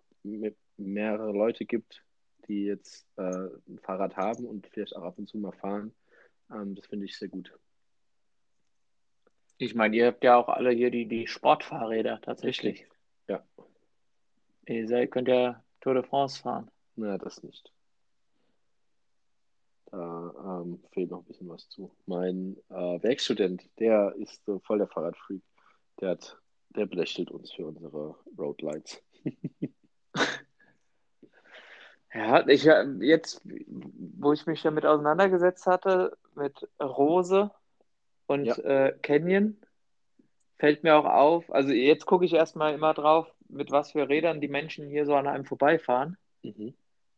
mehrere 0.78 1.32
Leute 1.32 1.66
gibt, 1.66 2.02
die 2.48 2.64
jetzt 2.64 3.06
äh, 3.18 3.50
ein 3.68 3.78
Fahrrad 3.82 4.16
haben 4.16 4.46
und 4.46 4.66
vielleicht 4.68 4.96
auch 4.96 5.02
ab 5.02 5.18
und 5.18 5.28
zu 5.28 5.36
mal 5.36 5.52
fahren. 5.52 5.94
Ähm, 6.50 6.74
das 6.74 6.86
finde 6.86 7.04
ich 7.04 7.18
sehr 7.18 7.28
gut. 7.28 7.52
Ich 9.58 9.74
meine, 9.74 9.94
ihr 9.94 10.06
habt 10.06 10.24
ja 10.24 10.36
auch 10.36 10.48
alle 10.48 10.70
hier 10.70 10.90
die, 10.90 11.04
die 11.04 11.26
Sportfahrräder 11.26 12.22
tatsächlich. 12.22 12.86
Ja. 13.28 13.44
Ihr 14.66 14.88
seid, 14.88 15.10
könnt 15.10 15.28
ja 15.28 15.62
Tour 15.82 15.92
de 15.92 16.02
France 16.02 16.40
fahren. 16.40 16.70
Na, 16.94 17.18
das 17.18 17.42
nicht. 17.42 17.75
Da 19.90 20.62
ähm, 20.64 20.82
fehlt 20.92 21.10
noch 21.10 21.20
ein 21.20 21.24
bisschen 21.24 21.48
was 21.48 21.68
zu. 21.68 21.90
Mein 22.06 22.56
äh, 22.70 23.02
Werkstudent, 23.02 23.68
der 23.78 24.14
ist 24.18 24.44
so 24.44 24.58
voll 24.60 24.78
der 24.78 24.88
Fahrradfreak. 24.88 25.42
Der 26.00 26.10
hat, 26.10 26.38
der 26.70 26.86
belächelt 26.86 27.30
uns 27.30 27.52
für 27.52 27.66
unsere 27.66 28.16
Roadlights. 28.36 29.02
ja, 32.12 32.46
ich 32.48 32.64
jetzt, 33.00 33.42
wo 33.44 34.32
ich 34.32 34.46
mich 34.46 34.62
damit 34.62 34.84
auseinandergesetzt 34.84 35.66
hatte, 35.66 36.16
mit 36.34 36.68
Rose 36.82 37.50
und 38.26 38.46
ja. 38.46 38.56
äh, 38.56 38.98
Canyon, 39.02 39.56
fällt 40.58 40.82
mir 40.82 40.96
auch 40.96 41.04
auf, 41.04 41.52
also 41.52 41.70
jetzt 41.70 42.06
gucke 42.06 42.24
ich 42.24 42.32
erstmal 42.32 42.74
immer 42.74 42.94
drauf, 42.94 43.32
mit 43.48 43.70
was 43.70 43.92
für 43.92 44.08
Rädern 44.08 44.40
die 44.40 44.48
Menschen 44.48 44.88
hier 44.88 45.06
so 45.06 45.14
an 45.14 45.26
einem 45.26 45.44
vorbeifahren. 45.44 46.16
Mhm 46.42 46.74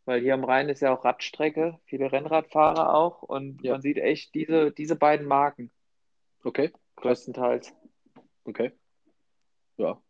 weil 0.08 0.22
hier 0.22 0.32
am 0.32 0.44
Rhein 0.44 0.70
ist 0.70 0.80
ja 0.80 0.90
auch 0.96 1.04
Radstrecke, 1.04 1.78
viele 1.84 2.10
Rennradfahrer 2.10 2.94
auch 2.94 3.22
und 3.22 3.62
ja. 3.62 3.72
man 3.72 3.82
sieht 3.82 3.98
echt 3.98 4.34
diese, 4.34 4.72
diese 4.72 4.96
beiden 4.96 5.26
Marken. 5.26 5.70
Okay. 6.42 6.72
Größtenteils. 6.96 7.74
Okay. 8.44 8.72
Ja. 9.76 10.00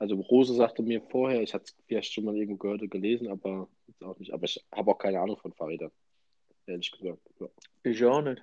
Also 0.00 0.16
Rose 0.16 0.54
sagte 0.54 0.82
mir 0.82 1.00
vorher, 1.02 1.40
ich 1.40 1.54
hatte 1.54 1.66
es 1.66 1.76
vielleicht 1.86 2.12
schon 2.12 2.24
mal 2.24 2.36
irgendwo 2.36 2.56
gehört 2.56 2.82
und 2.82 2.90
gelesen, 2.90 3.28
aber 3.28 3.68
jetzt 3.86 4.02
auch 4.02 4.18
nicht. 4.18 4.34
Aber 4.34 4.42
ich 4.42 4.66
habe 4.74 4.90
auch 4.90 4.98
keine 4.98 5.20
Ahnung 5.20 5.38
von 5.38 5.52
Fahrrädern. 5.52 5.92
Ehrlich 6.66 6.90
gesagt. 6.90 7.20
Ja. 7.38 7.46
Ich 7.84 8.04
auch 8.04 8.22
nicht. 8.22 8.42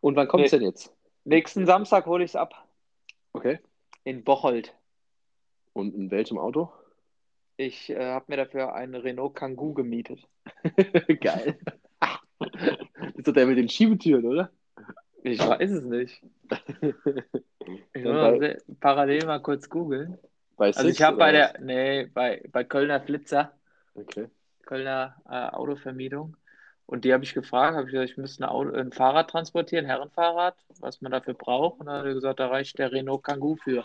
Und 0.00 0.16
wann 0.16 0.26
kommt 0.26 0.46
es 0.46 0.52
nee. 0.52 0.58
denn 0.58 0.68
jetzt? 0.68 0.90
Nächsten 1.24 1.66
Samstag 1.66 2.06
hole 2.06 2.24
ich 2.24 2.30
es 2.30 2.36
ab. 2.36 2.66
Okay. 3.34 3.58
In 4.04 4.24
Bocholt. 4.24 4.74
Und 5.74 5.94
in 5.94 6.10
welchem 6.10 6.38
Auto? 6.38 6.72
Ich 7.62 7.90
äh, 7.90 8.04
habe 8.04 8.24
mir 8.28 8.38
dafür 8.38 8.74
einen 8.74 8.96
Renault 8.96 9.36
Kangoo 9.36 9.72
gemietet. 9.72 10.26
Geil. 11.20 11.58
ist 13.16 13.28
doch 13.28 13.32
der 13.32 13.46
mit 13.46 13.56
den 13.56 13.68
Schiebetüren, 13.68 14.24
oder? 14.24 14.50
Ich 15.22 15.38
weiß 15.38 15.70
es 15.70 15.84
nicht. 15.84 16.22
Ich 17.94 18.02
muss 18.02 18.12
mal 18.12 18.58
parallel 18.80 19.24
mal 19.24 19.40
kurz 19.40 19.68
googeln. 19.68 20.18
also 20.56 20.88
ich 20.88 21.00
habe 21.00 21.16
bei 21.16 21.30
der, 21.30 21.60
nee, 21.60 22.06
bei, 22.06 22.42
bei 22.50 22.64
Kölner 22.64 23.00
Flitzer, 23.00 23.52
okay. 23.94 24.26
Kölner 24.66 25.14
äh, 25.30 25.46
Autovermietung, 25.54 26.36
und 26.86 27.04
die 27.04 27.12
habe 27.12 27.22
ich 27.22 27.34
gefragt, 27.34 27.76
habe 27.76 27.86
ich 27.86 27.92
gesagt, 27.92 28.10
ich 28.10 28.16
müsste 28.16 28.42
ein, 28.42 28.50
Auto, 28.50 28.72
ein 28.72 28.90
Fahrrad 28.90 29.30
transportieren, 29.30 29.86
Herrenfahrrad, 29.86 30.56
was 30.80 31.00
man 31.00 31.12
dafür 31.12 31.34
braucht. 31.34 31.78
Und 31.78 31.86
dann 31.86 32.00
hat 32.00 32.06
er 32.06 32.14
gesagt, 32.14 32.40
da 32.40 32.48
reicht 32.48 32.80
der 32.80 32.90
Renault 32.90 33.22
Kangoo 33.22 33.54
für, 33.54 33.84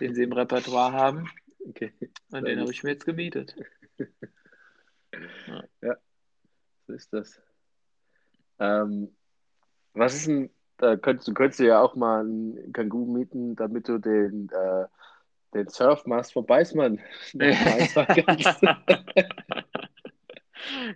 den 0.00 0.14
sie 0.14 0.24
im 0.24 0.32
Repertoire 0.32 0.92
haben. 0.92 1.30
Okay. 1.68 1.92
Und 2.30 2.46
den 2.46 2.60
habe 2.60 2.70
ich 2.70 2.82
mir 2.82 2.90
jetzt 2.90 3.04
gemietet. 3.04 3.56
ja. 3.98 4.06
ja, 5.82 5.96
so 6.86 6.92
ist 6.92 7.12
das. 7.12 7.40
Ähm, 8.58 9.14
was 9.92 10.14
ist 10.14 10.26
denn, 10.28 10.50
da 10.78 10.96
könntest, 10.96 11.28
du 11.28 11.34
könntest 11.34 11.60
ja 11.60 11.80
auch 11.80 11.94
mal 11.94 12.20
einen 12.20 12.72
Kangoo 12.72 13.06
mieten, 13.06 13.56
damit 13.56 13.88
du 13.88 13.98
den, 13.98 14.48
äh, 14.50 14.84
den 15.54 15.68
Surfmast 15.68 16.32
von 16.34 16.46
Beißmann 16.46 17.00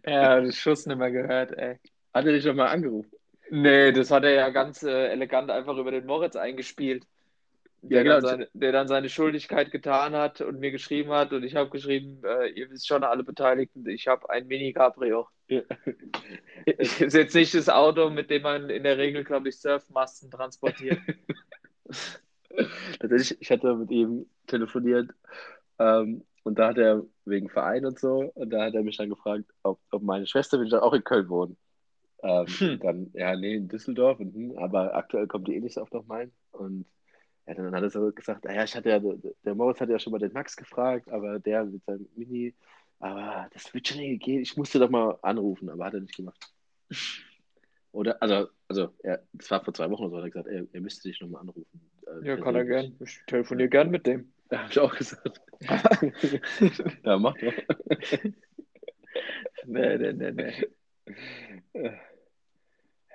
Ja, 0.07 0.41
das 0.41 0.57
Schuss 0.57 0.87
nicht 0.87 0.99
mehr 0.99 1.11
gehört, 1.11 1.53
ey. 1.53 1.79
Hat 2.13 2.27
er 2.27 2.33
dich 2.33 2.43
schon 2.45 2.57
mal 2.57 2.69
angerufen? 2.69 3.11
Nee, 3.51 3.93
das 3.93 4.11
hat 4.11 4.25
er 4.25 4.33
ja 4.33 4.51
ganz 4.51 4.83
äh, 4.83 5.09
elegant 5.09 5.51
einfach 5.51 5.77
über 5.77 5.91
den 5.91 6.07
Moritz 6.07 6.37
eingespielt 6.37 7.07
der, 7.83 7.99
ja, 7.99 8.03
genau. 8.03 8.15
dann 8.15 8.23
seine, 8.23 8.49
der 8.53 8.73
dann 8.73 8.89
seine 8.89 9.09
Schuldigkeit 9.09 9.71
getan 9.71 10.15
hat 10.15 10.41
und 10.41 10.61
mir 10.61 10.71
geschrieben 10.71 11.11
hat 11.11 11.33
und 11.33 11.43
ich 11.43 11.57
habe 11.57 11.71
geschrieben, 11.71 12.23
äh, 12.25 12.49
ihr 12.49 12.71
wisst 12.71 12.87
schon 12.87 13.05
alle 13.05 13.25
Beteiligten, 13.25 13.89
ich 13.89 14.07
habe 14.07 14.29
ein 14.29 14.47
Mini-Cabrio. 14.47 15.27
Ja. 15.49 15.63
ist 16.67 17.15
jetzt 17.15 17.35
nicht 17.35 17.55
das 17.55 17.69
Auto, 17.69 18.11
mit 18.11 18.31
dem 18.31 18.43
man 18.43 18.69
in 18.69 18.83
der 18.83 18.99
Regel, 18.99 19.25
glaube 19.25 19.49
ich, 19.49 19.59
Surfmasten 19.61 20.31
transportiert. 20.31 20.99
Tatsächlich, 23.01 23.41
ich 23.41 23.51
hatte 23.51 23.75
mit 23.75 23.91
ihm 23.91 24.27
telefoniert 24.47 25.11
ähm, 25.79 26.25
und 26.45 26.59
da 26.59 26.69
hat 26.69 26.79
er 26.79 27.03
wegen 27.25 27.49
Verein 27.49 27.87
und 27.87 27.99
so, 27.99 28.31
und 28.35 28.51
da 28.51 28.67
hat 28.67 28.75
er 28.75 28.83
mich 28.83 28.99
dann 28.99 29.09
gefragt, 29.09 29.45
ob, 29.63 29.81
ob 29.91 30.03
meine 30.03 30.27
Schwester 30.27 30.61
will 30.61 30.69
dann 30.69 30.81
auch 30.81 30.93
in 30.93 31.05
Köln 31.05 31.29
wohnen. 31.29 31.57
Ähm, 32.23 32.47
hm. 32.47 32.81
Dann, 32.81 33.11
ja, 33.15 33.35
nee, 33.37 33.55
in 33.55 33.69
Düsseldorf, 33.69 34.21
und, 34.21 34.35
hm, 34.35 34.59
aber 34.59 34.95
aktuell 34.95 35.27
kommt 35.27 35.49
die 35.49 35.57
eh 35.57 35.61
nicht 35.61 35.75
so 35.75 35.83
oft 35.83 35.95
auf 35.95 36.07
Main. 36.07 36.33
Und 36.53 36.85
ja, 37.47 37.55
dann 37.55 37.75
hat 37.75 37.83
er 37.83 37.91
so 37.91 38.13
gesagt, 38.13 38.45
naja, 38.45 38.65
ich 38.65 38.75
hatte 38.75 38.91
ja, 38.91 39.01
der 39.45 39.55
Moritz 39.55 39.81
hat 39.81 39.89
ja 39.89 39.99
schon 39.99 40.13
mal 40.13 40.19
den 40.19 40.33
Max 40.33 40.57
gefragt, 40.57 41.09
aber 41.11 41.39
der 41.39 41.65
mit 41.65 41.85
seinem 41.85 42.09
Mini, 42.15 42.55
aber 42.99 43.49
das 43.53 43.73
wird 43.75 43.89
schon 43.89 43.99
irgendwie 43.99 44.19
gehen. 44.19 44.43
Ich 44.43 44.57
musste 44.57 44.79
doch 44.79 44.91
mal 44.91 45.19
anrufen, 45.23 45.71
aber 45.71 45.87
hat 45.87 45.95
er 45.95 46.01
nicht 46.01 46.17
gemacht. 46.17 46.53
Oder, 47.93 48.23
also, 48.23 48.49
also, 48.69 48.95
er, 49.03 49.27
das 49.33 49.51
war 49.51 49.65
vor 49.65 49.75
zwei 49.75 49.91
Wochen 49.91 50.05
oder 50.05 50.11
so, 50.11 50.17
hat 50.19 50.25
er 50.25 50.31
gesagt, 50.31 50.49
er, 50.49 50.67
er 50.73 50.81
müsste 50.81 51.09
dich 51.09 51.21
nochmal 51.21 51.41
anrufen. 51.41 51.81
Äh, 52.07 52.27
ja, 52.27 52.37
kann 52.37 52.55
er 52.55 52.65
gern. 52.65 52.97
Ich 53.01 53.21
telefoniere 53.27 53.69
gern 53.69 53.91
mit 53.91 54.07
dem. 54.07 54.33
Ja, 54.53 54.59
habe 54.63 54.73
ich 54.73 54.79
auch 54.81 54.97
gesagt. 54.97 55.41
ja, 57.05 57.19
mach 57.19 57.37
doch. 57.39 57.53
nee, 59.65 59.97
nee, 59.97 60.13
nee, 60.13 60.33
nee. 60.33 60.55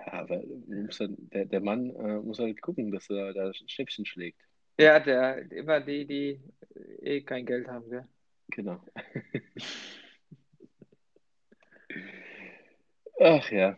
Ja, 0.06 0.14
aber 0.14 0.44
dann, 0.45 1.15
der, 1.32 1.45
der 1.45 1.61
Mann 1.61 1.90
äh, 1.95 2.19
muss 2.19 2.40
halt 2.40 2.61
gucken, 2.61 2.91
dass 2.91 3.10
er 3.10 3.34
da 3.34 3.52
Schnäppchen 3.53 4.06
schlägt. 4.06 4.40
Ja, 4.80 4.99
der 4.99 5.52
immer 5.52 5.80
die, 5.80 6.06
die 6.06 6.41
eh 7.02 7.22
kein 7.22 7.45
Geld 7.45 7.68
haben, 7.68 7.90
gell? 7.90 8.06
Genau. 8.49 8.80
Ach 13.19 13.49
ja. 13.52 13.77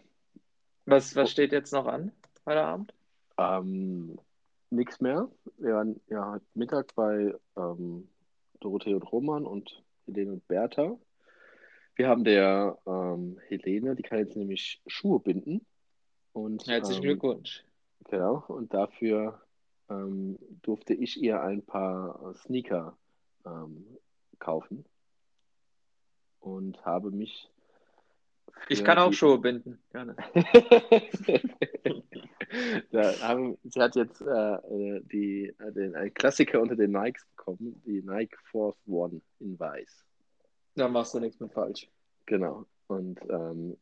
Was, 0.86 1.16
was 1.16 1.32
steht 1.32 1.52
jetzt 1.52 1.72
noch 1.72 1.86
an 1.86 2.12
heute 2.46 2.64
Abend? 2.64 2.94
Ähm, 3.38 4.20
nichts 4.70 5.00
mehr. 5.00 5.30
Wir 5.58 5.76
waren 5.76 6.02
ja 6.10 6.32
heute 6.32 6.46
Mittag 6.56 6.96
bei 6.96 7.34
ähm, 7.56 8.10
Dorothee 8.60 8.96
und 8.96 9.04
Roman 9.04 9.46
und 9.46 9.84
Helene 10.06 10.34
und 10.34 10.48
Bertha. 10.48 10.98
Wir 11.96 12.08
haben 12.08 12.24
der 12.24 12.78
ähm, 12.86 13.40
Helene, 13.48 13.96
die 13.96 14.04
kann 14.04 14.20
jetzt 14.20 14.36
nämlich 14.36 14.82
Schuhe 14.88 15.20
binden. 15.20 15.66
Und, 16.38 16.68
Herzlichen 16.68 17.02
ähm, 17.02 17.10
Glückwunsch. 17.10 17.64
Genau, 18.12 18.44
und 18.48 18.72
dafür 18.72 19.42
ähm, 19.90 20.38
durfte 20.62 20.94
ich 20.94 21.20
ihr 21.20 21.42
ein 21.42 21.64
paar 21.64 22.36
Sneaker 22.36 22.96
ähm, 23.44 23.84
kaufen 24.38 24.86
und 26.40 26.86
habe 26.86 27.10
mich. 27.10 27.50
Ich 28.70 28.84
kann 28.84 29.00
auch 29.00 29.10
die- 29.10 29.16
Schuhe 29.16 29.40
binden. 29.40 29.80
Gerne. 29.92 30.16
da 32.92 33.20
haben, 33.22 33.58
sie 33.64 33.82
hat 33.82 33.96
jetzt 33.96 34.22
äh, 34.22 34.26
äh, 34.28 35.02
die, 35.12 35.56
äh, 35.58 35.72
den, 35.72 35.96
einen 35.96 36.14
Klassiker 36.14 36.62
unter 36.62 36.76
den 36.76 36.92
Nikes 36.92 37.26
bekommen, 37.36 37.82
die 37.84 38.04
Nike 38.04 38.38
Force 38.52 38.78
One 38.86 39.22
in 39.40 39.60
weiß. 39.60 40.06
Da 40.76 40.88
machst 40.88 41.16
du 41.16 41.20
nichts 41.20 41.40
mit 41.40 41.52
falsch. 41.52 41.90
Genau. 42.28 42.68
Und 42.88 43.20
ähm, 43.28 43.76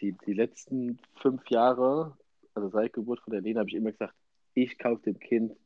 die, 0.00 0.12
die 0.26 0.34
letzten 0.34 0.98
fünf 1.16 1.48
Jahre, 1.48 2.16
also 2.54 2.68
seit 2.68 2.92
Geburt 2.92 3.20
von 3.20 3.32
der 3.32 3.42
Lena, 3.42 3.60
habe 3.60 3.70
ich 3.70 3.76
immer 3.76 3.92
gesagt, 3.92 4.14
ich 4.54 4.78
kaufe 4.78 5.02
dem 5.02 5.18
Kind 5.18 5.56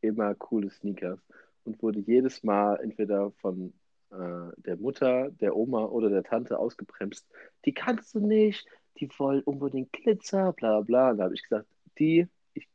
immer 0.00 0.34
coole 0.34 0.70
Sneakers 0.70 1.20
und 1.64 1.82
wurde 1.82 2.00
jedes 2.00 2.42
Mal 2.42 2.76
entweder 2.76 3.30
von 3.40 3.72
äh, 4.10 4.52
der 4.56 4.76
Mutter, 4.76 5.30
der 5.30 5.56
Oma 5.56 5.84
oder 5.84 6.08
der 6.08 6.22
Tante 6.22 6.58
ausgebremst. 6.58 7.26
Die 7.64 7.74
kannst 7.74 8.14
du 8.14 8.20
nicht, 8.20 8.66
die 8.98 9.08
wollen 9.18 9.42
unbedingt 9.42 9.92
Glitzer, 9.92 10.52
bla 10.52 10.80
bla. 10.80 11.10
Und 11.10 11.18
da 11.18 11.24
habe 11.24 11.34
ich 11.34 11.42
gesagt, 11.42 11.66
die, 11.98 12.26
ich, 12.54 12.68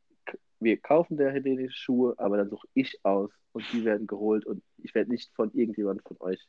wir 0.60 0.78
kaufen 0.78 1.18
der 1.18 1.32
Helene 1.32 1.72
Schuhe, 1.72 2.15
aber 2.18 2.38
dann 2.38 2.49
suche 2.49 2.68
ich 2.74 3.03
aus 3.03 3.32
und 3.53 3.65
die 3.72 3.86
werden 3.86 4.07
geholt 4.07 4.45
und 4.45 4.64
ich 4.78 4.94
werde 4.95 5.11
nicht 5.11 5.34
von 5.34 5.52
irgendjemand 5.53 6.02
von 6.03 6.18
euch 6.20 6.40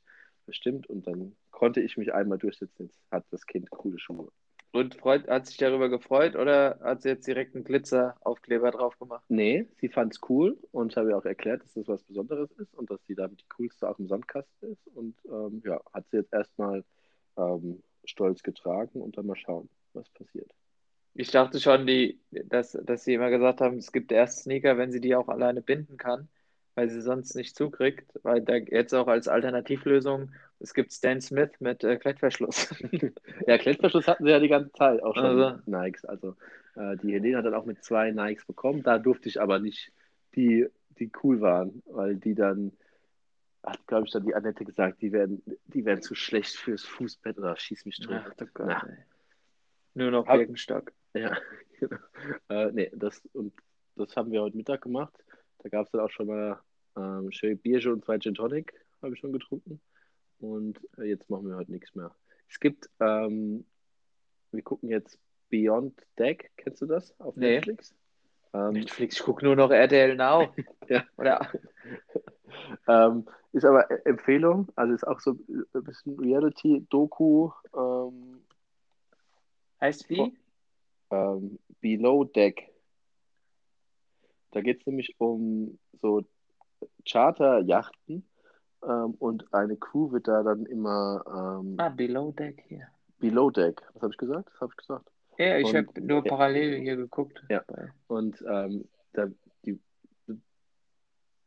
bestimmt 0.46 0.88
und 0.88 1.06
dann 1.06 1.36
konnte 1.50 1.80
ich 1.80 1.96
mich 1.96 2.14
einmal 2.14 2.38
durchsetzen. 2.38 2.86
Jetzt 2.86 3.00
hat 3.10 3.24
das 3.30 3.46
Kind 3.46 3.70
coole 3.70 3.98
Schuhe. 3.98 4.30
Und 4.74 4.96
freut, 4.96 5.28
hat 5.28 5.46
sich 5.46 5.56
darüber 5.56 5.88
gefreut 5.88 6.34
oder 6.34 6.80
hat 6.82 7.02
sie 7.02 7.08
jetzt 7.08 7.28
direkt 7.28 7.54
einen 7.54 7.62
Glitzeraufkleber 7.62 8.72
drauf 8.72 8.98
gemacht? 8.98 9.24
Nee, 9.28 9.68
sie 9.80 9.88
fand 9.88 10.14
es 10.14 10.20
cool 10.28 10.58
und 10.72 10.96
habe 10.96 11.10
ihr 11.10 11.16
auch 11.16 11.24
erklärt, 11.24 11.62
dass 11.62 11.74
das 11.74 11.86
was 11.86 12.02
Besonderes 12.02 12.50
ist 12.52 12.74
und 12.74 12.90
dass 12.90 12.98
sie 13.06 13.14
damit 13.14 13.40
die 13.40 13.48
coolste 13.56 13.88
auch 13.88 14.00
im 14.00 14.08
Sandkasten 14.08 14.72
ist. 14.72 14.88
Und 14.88 15.14
ähm, 15.26 15.62
ja, 15.64 15.80
hat 15.92 16.08
sie 16.10 16.16
jetzt 16.16 16.32
erstmal 16.32 16.82
ähm, 17.36 17.84
stolz 18.04 18.42
getragen 18.42 19.00
und 19.00 19.16
dann 19.16 19.26
mal 19.26 19.36
schauen, 19.36 19.68
was 19.92 20.08
passiert. 20.10 20.50
Ich 21.14 21.30
dachte 21.30 21.60
schon, 21.60 21.86
die, 21.86 22.18
dass, 22.32 22.72
dass 22.72 23.04
sie 23.04 23.14
immer 23.14 23.30
gesagt 23.30 23.60
haben, 23.60 23.76
es 23.76 23.92
gibt 23.92 24.10
erst 24.10 24.42
Sneaker, 24.42 24.76
wenn 24.76 24.90
sie 24.90 25.00
die 25.00 25.14
auch 25.14 25.28
alleine 25.28 25.62
binden 25.62 25.96
kann, 25.96 26.28
weil 26.74 26.88
sie 26.90 27.01
sonst 27.01 27.34
nicht 27.34 27.56
zukriegt. 27.56 28.10
Weil 28.22 28.42
da 28.42 28.56
jetzt 28.56 28.94
auch 28.94 29.06
als 29.06 29.28
Alternativlösung, 29.28 30.32
es 30.60 30.74
gibt 30.74 30.92
Stan 30.92 31.20
Smith 31.20 31.51
mit 31.60 31.84
äh, 31.84 31.96
Klettverschluss. 31.96 32.74
Ja, 33.46 33.59
Klettverschluss 33.59 34.09
hatten 34.09 34.24
sie 34.24 34.30
ja 34.30 34.40
die 34.40 34.48
ganze 34.48 34.72
Zeit, 34.72 35.02
auch 35.02 35.14
schon 35.14 35.24
Also. 35.24 35.59
Nikes. 35.66 36.05
Also 36.05 36.36
äh, 36.76 36.96
die 36.96 37.12
Helene 37.12 37.38
hat 37.38 37.44
dann 37.44 37.55
auch 37.55 37.66
mit 37.66 37.84
zwei 37.84 38.10
Nikes 38.10 38.44
bekommen. 38.44 38.82
Da 38.82 38.98
durfte 38.98 39.28
ich 39.28 39.40
aber 39.40 39.59
nicht 39.59 39.92
die, 40.34 40.66
die 40.98 41.10
cool 41.22 41.40
waren, 41.40 41.82
weil 41.86 42.16
die 42.16 42.34
dann, 42.34 42.72
hat 43.62 43.86
glaube 43.86 44.06
ich 44.06 44.12
dann 44.12 44.24
die 44.24 44.34
Annette 44.34 44.64
gesagt, 44.64 45.02
die 45.02 45.12
werden, 45.12 45.42
die 45.66 45.84
werden 45.84 46.02
zu 46.02 46.14
schlecht 46.14 46.56
fürs 46.56 46.84
Fußbett 46.84 47.38
oder 47.38 47.56
schieß 47.56 47.84
mich 47.86 47.98
tot. 47.98 48.20
Ach 48.24 48.46
Gott. 48.55 48.76
Nur 49.94 50.10
noch 50.10 50.26
Birkenstock. 50.26 50.92
Ja, 51.14 51.36
genau. 51.78 51.96
Äh, 52.48 52.72
nee, 52.72 52.90
das, 52.94 53.22
und 53.32 53.52
das 53.96 54.16
haben 54.16 54.32
wir 54.32 54.42
heute 54.42 54.56
Mittag 54.56 54.82
gemacht. 54.82 55.23
Da 55.64 55.70
gab 55.70 55.86
es 55.86 55.92
dann 55.92 56.02
auch 56.02 56.10
schon 56.10 56.26
mal 56.26 56.60
ähm, 56.96 57.32
schön 57.32 57.56
Bierchen 57.58 57.92
und 57.94 58.04
zwei 58.04 58.18
Gin 58.18 58.34
Tonic, 58.34 58.74
habe 59.02 59.14
ich 59.14 59.20
schon 59.20 59.32
getrunken. 59.32 59.80
Und 60.40 60.78
äh, 60.98 61.04
jetzt 61.04 61.30
machen 61.30 61.48
wir 61.48 61.56
heute 61.56 61.72
nichts 61.72 61.94
mehr. 61.94 62.14
Es 62.50 62.60
gibt, 62.60 62.90
ähm, 63.00 63.64
wir 64.52 64.62
gucken 64.62 64.90
jetzt 64.90 65.18
Beyond 65.48 65.98
Deck, 66.18 66.52
kennst 66.58 66.82
du 66.82 66.86
das 66.86 67.18
auf 67.18 67.34
Nee. 67.36 67.54
Netflix? 67.56 67.94
Ähm, 68.52 68.74
Netflix, 68.74 69.16
ich 69.16 69.22
gucke 69.22 69.42
nur 69.44 69.56
noch 69.56 69.70
RTL 69.70 70.14
Now. 70.16 70.54
Ja. 70.88 71.02
Oder, 71.16 71.48
ähm, 72.88 73.26
ist 73.52 73.64
aber 73.64 73.90
E- 73.90 74.02
Empfehlung, 74.04 74.68
also 74.76 74.92
ist 74.92 75.06
auch 75.06 75.18
so 75.18 75.30
ein 75.48 75.84
bisschen 75.84 76.18
Reality-Doku, 76.20 77.50
ähm, 77.74 78.42
heißt 79.80 80.10
wie? 80.10 80.36
ähm, 81.10 81.58
Below 81.80 82.24
Deck. 82.24 82.70
Da 84.55 84.60
geht 84.60 84.81
es 84.81 84.86
nämlich 84.86 85.16
um 85.18 85.78
so 86.01 86.22
Charterjachten 87.05 88.24
ähm, 88.85 89.14
und 89.18 89.52
eine 89.52 89.76
Crew 89.76 90.12
wird 90.12 90.28
da 90.28 90.44
dann 90.44 90.64
immer 90.66 91.60
ähm, 91.60 91.74
Ah, 91.78 91.89
Below 91.89 92.31
Deck 92.31 92.62
hier. 92.68 92.86
Below 93.18 93.51
Deck. 93.51 93.82
Was 93.94 94.02
habe 94.02 94.12
ich 94.12 94.18
gesagt? 94.18 94.48
Das 94.52 94.60
habe 94.60 94.72
ich 94.72 94.76
gesagt. 94.76 95.10
Ja, 95.39 95.59
ich 95.59 95.74
habe 95.74 95.89
nur 96.01 96.24
ja. 96.24 96.31
parallel 96.31 96.81
hier 96.81 96.97
geguckt. 96.97 97.43
Ja. 97.48 97.64
Und 98.06 98.43
ähm, 98.48 98.89
da, 99.12 99.26
die 99.64 99.81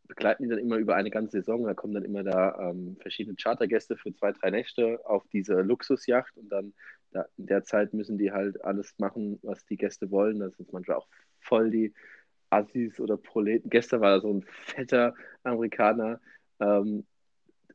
begleiten 0.07 0.43
die 0.43 0.49
dann 0.49 0.59
immer 0.59 0.75
über 0.75 0.95
eine 0.95 1.09
ganze 1.09 1.37
Saison. 1.37 1.63
Da 1.63 1.73
kommen 1.73 1.93
dann 1.93 2.03
immer 2.03 2.23
da 2.23 2.71
ähm, 2.71 2.97
verschiedene 2.99 3.37
Chartergäste 3.37 3.95
für 3.95 4.13
zwei, 4.13 4.33
drei 4.33 4.49
Nächte 4.49 4.99
auf 5.05 5.23
diese 5.31 5.61
Luxusjacht 5.61 6.35
und 6.35 6.49
dann 6.49 6.73
da, 7.11 7.25
in 7.37 7.45
der 7.45 7.63
Zeit 7.63 7.93
müssen 7.93 8.17
die 8.17 8.33
halt 8.33 8.61
alles 8.65 8.93
machen, 8.97 9.39
was 9.43 9.63
die 9.65 9.77
Gäste 9.77 10.11
wollen. 10.11 10.39
Das 10.39 10.59
ist 10.59 10.73
manchmal 10.73 10.97
auch 10.97 11.07
voll 11.39 11.71
die 11.71 11.93
Assis 12.49 12.99
oder 12.99 13.17
Proleten. 13.17 13.69
Gestern 13.69 14.01
war 14.01 14.11
da 14.11 14.21
so 14.21 14.33
ein 14.33 14.43
fetter 14.43 15.13
Amerikaner, 15.43 16.19
ähm, 16.59 17.05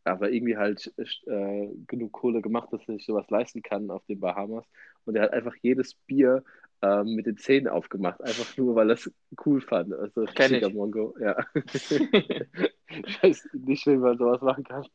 aber 0.04 0.30
irgendwie 0.30 0.56
halt 0.56 0.92
äh, 1.26 1.68
genug 1.86 2.12
Kohle 2.12 2.42
gemacht, 2.42 2.72
dass 2.72 2.88
er 2.88 2.94
sich 2.94 3.06
sowas 3.06 3.28
leisten 3.30 3.62
kann 3.62 3.90
auf 3.90 4.04
den 4.06 4.20
Bahamas. 4.20 4.64
Und 5.04 5.16
er 5.16 5.24
hat 5.24 5.32
einfach 5.32 5.54
jedes 5.62 5.94
Bier 5.94 6.42
ähm, 6.82 7.14
mit 7.14 7.26
den 7.26 7.36
Zähnen 7.36 7.68
aufgemacht, 7.68 8.20
einfach 8.22 8.56
nur, 8.56 8.74
weil 8.74 8.90
er 8.90 8.94
es 8.94 9.10
cool 9.46 9.60
fand. 9.60 9.92
Also 9.94 10.22
richtiger 10.22 10.68
ich. 10.68 10.74
Mongo, 10.74 11.14
ja. 11.20 11.36
ich 11.54 13.22
weiß 13.22 13.48
nicht, 13.52 13.86
wie 13.86 13.96
man 13.96 14.18
sowas 14.18 14.40
machen 14.40 14.64
kann. 14.64 14.86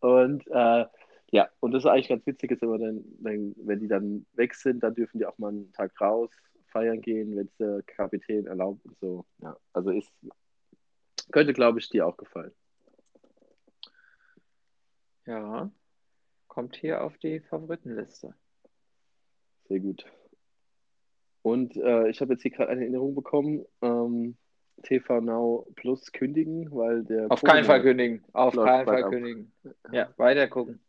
Und 0.00 0.46
äh, 0.48 0.84
ja, 1.32 1.48
und 1.58 1.72
das 1.72 1.82
ist 1.82 1.90
eigentlich 1.90 2.08
ganz 2.08 2.24
witzig, 2.26 2.52
ist 2.52 2.62
immer 2.62 2.78
dann, 2.78 3.04
wenn 3.18 3.80
die 3.80 3.88
dann 3.88 4.26
weg 4.34 4.54
sind, 4.54 4.82
dann 4.82 4.94
dürfen 4.94 5.18
die 5.18 5.26
auch 5.26 5.38
mal 5.38 5.48
einen 5.48 5.72
Tag 5.72 6.00
raus 6.00 6.30
feiern 6.76 7.00
gehen, 7.00 7.36
wenn 7.36 7.46
es 7.46 7.56
der 7.56 7.82
Kapitän 7.82 8.46
erlaubt 8.46 8.84
und 8.84 8.98
so. 8.98 9.24
Ja, 9.38 9.56
also 9.72 9.90
ist, 9.90 10.12
könnte, 11.32 11.54
glaube 11.54 11.78
ich, 11.78 11.88
dir 11.88 12.06
auch 12.06 12.18
gefallen. 12.18 12.52
Ja, 15.24 15.70
kommt 16.48 16.76
hier 16.76 17.02
auf 17.02 17.16
die 17.18 17.40
Favoritenliste. 17.40 18.34
Sehr 19.68 19.80
gut. 19.80 20.04
Und 21.42 21.76
äh, 21.76 22.08
ich 22.10 22.20
habe 22.20 22.34
jetzt 22.34 22.42
hier 22.42 22.50
gerade 22.50 22.70
eine 22.70 22.82
Erinnerung 22.82 23.14
bekommen, 23.14 23.64
ähm, 23.80 24.36
TV 24.82 25.20
Now 25.22 25.66
Plus 25.76 26.12
kündigen, 26.12 26.70
weil 26.72 27.04
der 27.04 27.30
Auf 27.32 27.42
keinen 27.42 27.64
Fall 27.64 27.80
kündigen. 27.80 28.22
Auf 28.32 28.54
keinen 28.54 28.84
Fall 28.84 29.08
kündigen. 29.08 29.52
Ja, 29.90 30.12
weiter 30.18 30.46
gucken. 30.48 30.80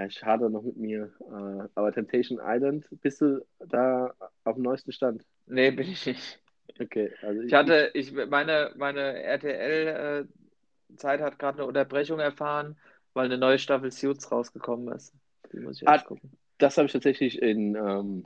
Ja, 0.00 0.06
ich 0.06 0.24
hadere 0.24 0.48
noch 0.50 0.62
mit 0.62 0.78
mir. 0.78 1.12
Äh, 1.20 1.68
aber 1.74 1.92
Temptation 1.92 2.40
Island, 2.42 2.88
bist 3.02 3.20
du 3.20 3.44
da 3.58 4.14
auf 4.44 4.54
dem 4.54 4.62
neuesten 4.62 4.92
Stand? 4.92 5.26
Nee, 5.44 5.70
bin 5.72 5.90
ich 5.90 6.06
nicht. 6.06 6.40
Okay, 6.80 7.12
also 7.20 7.42
Ich 7.42 7.52
hatte, 7.52 7.90
ich, 7.92 8.10
meine, 8.12 8.72
meine 8.76 9.22
RTL-Zeit 9.22 11.20
hat 11.20 11.38
gerade 11.38 11.58
eine 11.58 11.66
Unterbrechung 11.66 12.18
erfahren, 12.18 12.78
weil 13.12 13.26
eine 13.26 13.36
neue 13.36 13.58
Staffel 13.58 13.90
Suits 13.92 14.32
rausgekommen 14.32 14.90
ist. 14.94 15.12
Die 15.52 15.58
muss 15.58 15.82
ich 15.82 15.86
Ah, 15.86 15.98
gucken. 15.98 16.32
das 16.56 16.78
habe 16.78 16.86
ich 16.86 16.92
tatsächlich 16.94 17.42
in, 17.42 17.74
ähm, 17.74 18.24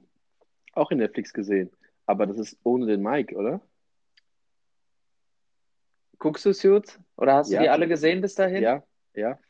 auch 0.75 0.93
in 0.93 0.99
Netflix 0.99 1.33
gesehen. 1.33 1.73
Aber 2.07 2.27
das 2.29 2.39
ist 2.39 2.57
ohne 2.63 2.87
den 2.87 3.03
Mike, 3.03 3.35
oder? 3.35 3.61
Guckst 6.21 6.45
du 6.45 6.53
Suits? 6.53 7.01
Oder 7.17 7.35
hast 7.35 7.51
Ja. 7.51 7.59
du 7.59 7.65
die 7.65 7.71
alle 7.71 7.89
gesehen 7.89 8.21
bis 8.21 8.37
dahin? 8.37 8.63
Ja, 8.63 8.85
ja, 9.15 9.41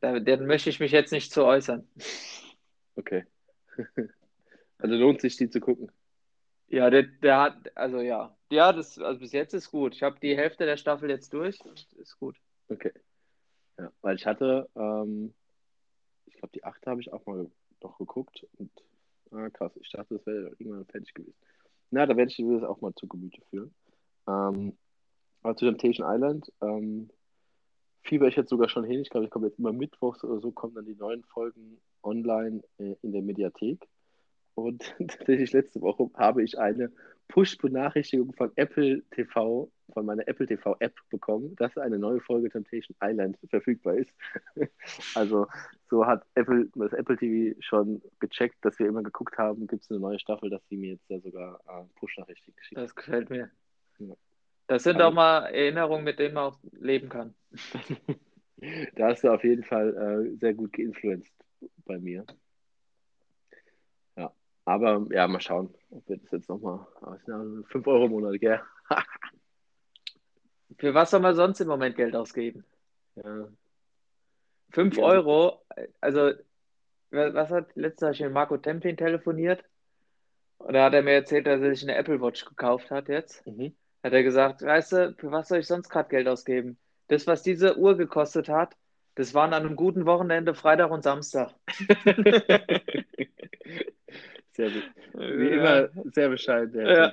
Da, 0.00 0.18
dann 0.18 0.46
möchte 0.46 0.70
ich 0.70 0.80
mich 0.80 0.92
jetzt 0.92 1.12
nicht 1.12 1.32
zu 1.32 1.44
äußern. 1.44 1.88
okay. 2.96 3.24
also 4.78 4.94
lohnt 4.94 5.20
sich, 5.20 5.36
die 5.36 5.50
zu 5.50 5.60
gucken. 5.60 5.90
Ja, 6.68 6.90
der, 6.90 7.04
der 7.04 7.40
hat, 7.40 7.76
also 7.76 8.00
ja. 8.00 8.36
Ja, 8.50 8.72
das, 8.72 8.98
also 8.98 9.20
bis 9.20 9.32
jetzt 9.32 9.54
ist 9.54 9.70
gut. 9.70 9.94
Ich 9.94 10.02
habe 10.02 10.18
die 10.20 10.36
Hälfte 10.36 10.66
der 10.66 10.76
Staffel 10.76 11.10
jetzt 11.10 11.32
durch 11.32 11.60
und 11.64 11.92
ist 11.94 12.18
gut. 12.18 12.36
Okay. 12.68 12.92
Ja, 13.78 13.92
weil 14.02 14.16
ich 14.16 14.26
hatte, 14.26 14.68
ähm, 14.74 15.34
ich 16.26 16.34
glaube, 16.34 16.52
die 16.54 16.64
achte 16.64 16.90
habe 16.90 17.00
ich 17.00 17.12
auch 17.12 17.24
mal 17.26 17.50
noch 17.82 17.98
geguckt. 17.98 18.46
Und, 18.58 18.70
ah, 19.30 19.50
krass, 19.50 19.72
ich 19.76 19.90
dachte, 19.90 20.14
das 20.14 20.26
wäre 20.26 20.54
irgendwann 20.58 20.86
fertig 20.86 21.14
gewesen. 21.14 21.36
Na, 21.90 22.06
da 22.06 22.16
werde 22.16 22.30
ich 22.30 22.36
das 22.36 22.62
auch 22.64 22.80
mal 22.80 22.94
zu 22.94 23.06
Gemüte 23.06 23.40
führen. 23.50 23.74
Ähm, 24.26 24.76
aber 25.42 25.56
zu 25.56 25.66
Temptation 25.66 26.06
Island, 26.08 26.52
ähm, 26.60 27.10
fieber 28.06 28.28
ich 28.28 28.36
jetzt 28.36 28.50
sogar 28.50 28.68
schon 28.68 28.84
hin. 28.84 29.00
Ich 29.00 29.10
glaube, 29.10 29.26
ich 29.26 29.30
komme 29.30 29.46
jetzt 29.46 29.58
immer 29.58 29.72
mittwochs 29.72 30.24
oder 30.24 30.40
so, 30.40 30.50
kommen 30.50 30.74
dann 30.74 30.86
die 30.86 30.94
neuen 30.94 31.24
Folgen 31.24 31.78
online 32.02 32.62
äh, 32.78 32.94
in 33.02 33.12
der 33.12 33.22
Mediathek. 33.22 33.86
Und 34.54 34.94
tatsächlich 34.98 35.52
letzte 35.52 35.80
Woche 35.82 36.10
habe 36.14 36.42
ich 36.42 36.58
eine 36.58 36.90
Push-Benachrichtigung 37.28 38.32
von 38.32 38.52
Apple 38.56 39.02
TV 39.10 39.70
von 39.92 40.06
meiner 40.06 40.26
Apple 40.26 40.46
TV 40.46 40.76
App 40.80 40.94
bekommen, 41.10 41.54
dass 41.56 41.76
eine 41.76 41.98
neue 41.98 42.20
Folge 42.20 42.50
Temptation 42.50 42.96
Island 43.02 43.38
verfügbar 43.48 43.96
ist. 43.96 44.12
also 45.14 45.46
so 45.88 46.06
hat 46.06 46.24
Apple, 46.34 46.68
das 46.74 46.92
Apple 46.92 47.16
TV 47.16 47.56
schon 47.60 48.02
gecheckt, 48.18 48.56
dass 48.62 48.78
wir 48.78 48.86
immer 48.86 49.02
geguckt 49.02 49.38
haben, 49.38 49.66
gibt 49.66 49.82
es 49.82 49.90
eine 49.90 50.00
neue 50.00 50.18
Staffel, 50.18 50.50
dass 50.50 50.66
sie 50.68 50.76
mir 50.76 50.92
jetzt 50.92 51.08
ja 51.08 51.20
sogar 51.20 51.60
äh, 51.68 51.84
Push-Nachrichten 51.98 52.54
geschickt 52.56 52.80
Das 52.80 52.94
gefällt 52.94 53.30
mir. 53.30 53.50
Ja. 53.98 54.14
Das 54.66 54.82
sind 54.82 54.96
also, 54.96 55.08
auch 55.08 55.14
mal 55.14 55.46
Erinnerungen, 55.46 56.04
mit 56.04 56.18
denen 56.18 56.34
man 56.34 56.44
auch 56.44 56.58
leben 56.72 57.08
kann. 57.08 57.34
da 58.96 59.08
hast 59.08 59.22
du 59.24 59.32
auf 59.32 59.44
jeden 59.44 59.64
Fall 59.64 59.96
äh, 59.96 60.36
sehr 60.36 60.54
gut 60.54 60.72
geinfluenced 60.72 61.34
bei 61.84 61.98
mir. 61.98 62.24
Aber 64.66 65.06
ja, 65.12 65.28
mal 65.28 65.40
schauen, 65.40 65.72
ob 65.90 66.08
wir 66.08 66.18
das 66.18 66.30
jetzt 66.32 66.48
nochmal. 66.48 66.84
5 67.68 67.86
Euro 67.86 68.06
im 68.06 68.10
Monat, 68.10 68.40
gell? 68.40 68.60
Für 70.78 70.92
was 70.92 71.12
soll 71.12 71.20
man 71.20 71.36
sonst 71.36 71.60
im 71.60 71.68
Moment 71.68 71.94
Geld 71.94 72.16
ausgeben? 72.16 72.64
Ja. 73.14 73.48
5 74.72 74.96
ja. 74.96 75.04
Euro, 75.04 75.64
also 76.00 76.32
was 77.10 77.50
hat 77.50 77.76
letztes 77.76 78.18
Jahr 78.18 78.28
mit 78.28 78.34
Marco 78.34 78.56
Templin 78.56 78.96
telefoniert? 78.96 79.64
Und 80.58 80.74
da 80.74 80.86
hat 80.86 80.94
er 80.94 81.02
mir 81.02 81.12
erzählt, 81.12 81.46
dass 81.46 81.60
er 81.60 81.72
sich 81.72 81.84
eine 81.84 81.96
Apple 81.96 82.20
Watch 82.20 82.44
gekauft 82.44 82.90
hat 82.90 83.08
jetzt. 83.08 83.46
Mhm. 83.46 83.72
Hat 84.06 84.12
er 84.12 84.22
gesagt, 84.22 84.62
weißt 84.62 84.92
du, 84.92 85.14
für 85.18 85.32
was 85.32 85.48
soll 85.48 85.58
ich 85.58 85.66
sonst 85.66 85.88
gerade 85.88 86.08
Geld 86.08 86.28
ausgeben? 86.28 86.78
Das, 87.08 87.26
was 87.26 87.42
diese 87.42 87.76
Uhr 87.76 87.96
gekostet 87.96 88.48
hat, 88.48 88.76
das 89.16 89.34
waren 89.34 89.52
an 89.52 89.66
einem 89.66 89.74
guten 89.74 90.06
Wochenende 90.06 90.54
Freitag 90.54 90.92
und 90.92 91.02
Samstag. 91.02 91.52
Sehr, 94.52 94.70
wie 95.12 95.48
immer 95.48 95.88
sehr 96.12 96.28
bescheiden. 96.28 96.86
Ja. 96.86 97.12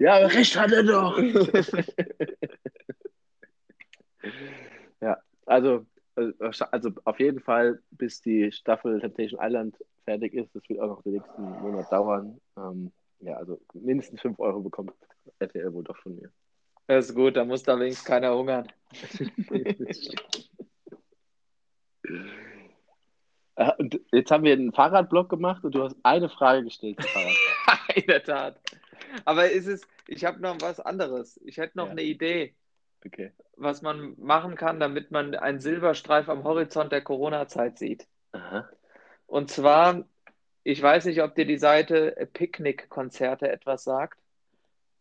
ja, 0.00 0.16
aber 0.16 0.34
recht 0.34 0.58
hat 0.58 0.72
er 0.72 0.82
doch. 0.82 1.16
ja, 5.00 5.16
also, 5.46 5.86
also 6.16 6.90
auf 7.04 7.20
jeden 7.20 7.40
Fall, 7.40 7.80
bis 7.90 8.22
die 8.22 8.50
Staffel 8.50 9.00
Temptation 9.00 9.40
Island 9.42 9.76
fertig 10.04 10.34
ist, 10.34 10.54
das 10.54 10.68
wird 10.68 10.80
auch 10.80 10.88
noch 10.88 11.02
den 11.02 11.14
nächsten 11.14 11.42
Monat 11.42 11.92
dauern. 11.92 12.40
Ähm, 12.56 12.92
ja, 13.20 13.36
also 13.36 13.60
mindestens 13.74 14.20
5 14.20 14.38
Euro 14.38 14.60
bekommt 14.60 14.92
RTL 15.38 15.72
wohl 15.72 15.84
doch 15.84 15.96
von 15.96 16.16
mir. 16.16 16.30
Das 16.86 17.06
ist 17.06 17.14
gut, 17.14 17.36
da 17.36 17.44
muss 17.44 17.62
da 17.62 17.78
wenigstens 17.78 18.06
keiner 18.06 18.36
hungern. 18.36 18.66
Äh, 23.56 23.72
und 23.78 23.98
jetzt 24.12 24.30
haben 24.30 24.44
wir 24.44 24.52
einen 24.52 24.72
Fahrradblock 24.72 25.28
gemacht 25.28 25.64
und 25.64 25.74
du 25.74 25.82
hast 25.82 25.96
eine 26.02 26.28
Frage 26.28 26.64
gestellt 26.64 26.98
In 27.94 28.06
der 28.06 28.22
Tat. 28.22 28.60
Aber 29.24 29.50
ist 29.50 29.66
es, 29.66 29.80
ich 30.06 30.24
habe 30.24 30.40
noch 30.40 30.60
was 30.60 30.78
anderes. 30.78 31.40
Ich 31.44 31.56
hätte 31.56 31.78
noch 31.78 31.86
ja. 31.86 31.92
eine 31.92 32.02
Idee, 32.02 32.54
okay. 33.06 33.32
was 33.56 33.82
man 33.82 34.14
machen 34.18 34.56
kann, 34.56 34.80
damit 34.80 35.10
man 35.10 35.34
einen 35.34 35.60
Silberstreif 35.60 36.28
am 36.28 36.44
Horizont 36.44 36.92
der 36.92 37.02
Corona-Zeit 37.02 37.78
sieht. 37.78 38.06
Aha. 38.32 38.68
Und 39.26 39.50
zwar, 39.50 40.04
ich 40.62 40.80
weiß 40.80 41.06
nicht, 41.06 41.22
ob 41.22 41.34
dir 41.34 41.46
die 41.46 41.58
Seite 41.58 42.28
Picknick-Konzerte 42.32 43.50
etwas 43.50 43.84
sagt. 43.84 44.18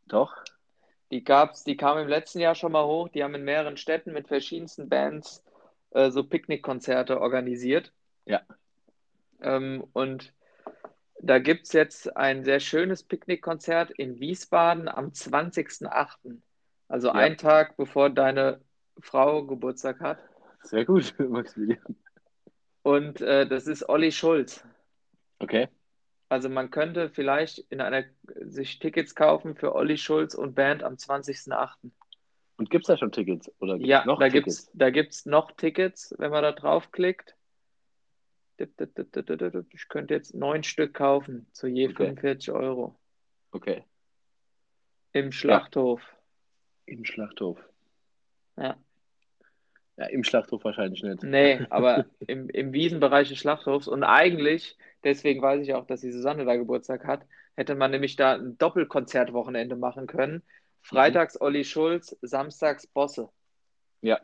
Doch. 0.05 0.35
Die 1.11 1.23
gab's, 1.23 1.63
die 1.63 1.77
kam 1.77 1.97
im 1.97 2.07
letzten 2.07 2.39
Jahr 2.39 2.55
schon 2.55 2.71
mal 2.71 2.85
hoch. 2.85 3.09
Die 3.09 3.23
haben 3.23 3.35
in 3.35 3.43
mehreren 3.43 3.77
Städten 3.77 4.13
mit 4.13 4.27
verschiedensten 4.27 4.89
Bands 4.89 5.43
äh, 5.91 6.09
so 6.11 6.23
Picknickkonzerte 6.23 7.21
organisiert. 7.21 7.93
Ja. 8.25 8.41
Ähm, 9.41 9.85
und 9.93 10.33
da 11.21 11.39
gibt 11.39 11.67
es 11.67 11.73
jetzt 11.73 12.15
ein 12.17 12.43
sehr 12.43 12.59
schönes 12.59 13.03
Picknickkonzert 13.03 13.91
in 13.91 14.19
Wiesbaden 14.19 14.87
am 14.87 15.07
20.08. 15.07 16.41
Also 16.87 17.07
ja. 17.07 17.13
einen 17.13 17.37
Tag 17.37 17.77
bevor 17.77 18.09
deine 18.09 18.61
Frau 18.99 19.45
Geburtstag 19.45 19.99
hat. 19.99 20.19
Sehr 20.61 20.85
gut, 20.85 21.13
Maximilian. 21.19 21.95
Und 22.83 23.21
äh, 23.21 23.47
das 23.47 23.67
ist 23.67 23.89
Olli 23.89 24.11
Schulz. 24.11 24.63
Okay. 25.39 25.69
Also 26.29 26.49
man 26.49 26.71
könnte 26.71 27.09
vielleicht 27.09 27.59
in 27.69 27.81
einer 27.81 28.03
sich 28.41 28.79
Tickets 28.79 29.15
kaufen 29.15 29.55
für 29.55 29.75
Olli 29.75 29.97
Schulz 29.97 30.33
und 30.35 30.55
Band 30.55 30.83
am 30.83 30.95
20.08. 30.95 31.91
Und 32.57 32.69
gibt 32.69 32.83
es 32.83 32.87
da 32.87 32.97
schon 32.97 33.11
Tickets? 33.11 33.51
Oder 33.59 33.75
ja, 33.77 34.05
noch 34.05 34.19
da 34.19 34.29
gibt 34.29 34.47
es 34.47 34.71
da 34.73 34.89
gibt's 34.89 35.25
noch 35.25 35.51
Tickets, 35.51 36.15
wenn 36.17 36.31
man 36.31 36.43
da 36.43 36.51
draufklickt. 36.51 37.35
Ich 38.57 39.89
könnte 39.89 40.13
jetzt 40.13 40.33
neun 40.33 40.63
Stück 40.63 40.93
kaufen, 40.93 41.47
zu 41.51 41.67
je 41.67 41.87
okay. 41.87 41.95
45 41.95 42.51
Euro. 42.51 42.97
Okay. 43.51 43.83
Im 45.11 45.31
Schlachthof. 45.31 46.01
Ja. 46.01 46.14
Im 46.85 47.05
Schlachthof. 47.05 47.59
Ja. 48.57 48.77
Ja, 49.97 50.07
im 50.07 50.23
Schlachthof 50.23 50.63
wahrscheinlich 50.65 51.03
nicht. 51.03 51.23
Nee, 51.23 51.65
aber 51.69 52.05
im, 52.27 52.49
im 52.49 52.73
Wiesenbereich 52.73 53.29
des 53.29 53.37
Schlachthofs. 53.37 53.87
Und 53.87 54.03
eigentlich, 54.03 54.77
deswegen 55.03 55.41
weiß 55.41 55.61
ich 55.61 55.73
auch, 55.73 55.85
dass 55.85 56.01
die 56.01 56.11
Susanne 56.11 56.45
da 56.45 56.55
Geburtstag 56.55 57.05
hat, 57.05 57.25
hätte 57.55 57.75
man 57.75 57.91
nämlich 57.91 58.15
da 58.15 58.33
ein 58.33 58.57
Doppelkonzertwochenende 58.57 59.75
machen 59.75 60.07
können. 60.07 60.43
Freitags 60.81 61.39
Olli 61.39 61.63
Schulz, 61.63 62.15
samstags 62.21 62.85
Bosse. 62.85 63.29
Ja, 64.01 64.19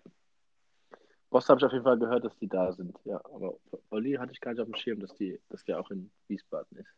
Boss 1.31 1.47
habe 1.47 1.59
ich 1.59 1.65
auf 1.65 1.71
jeden 1.71 1.85
Fall 1.85 1.97
gehört, 1.97 2.25
dass 2.25 2.37
die 2.37 2.49
da 2.49 2.73
sind. 2.73 2.99
Ja, 3.05 3.21
aber 3.23 3.55
Olli 3.89 4.13
hatte 4.13 4.33
ich 4.33 4.41
gar 4.41 4.51
nicht 4.51 4.59
auf 4.59 4.67
dem 4.67 4.75
Schirm, 4.75 4.99
dass, 4.99 5.15
die, 5.15 5.39
dass 5.49 5.63
der 5.63 5.79
auch 5.79 5.89
in 5.89 6.11
Wiesbaden 6.27 6.77
ist. 6.77 6.93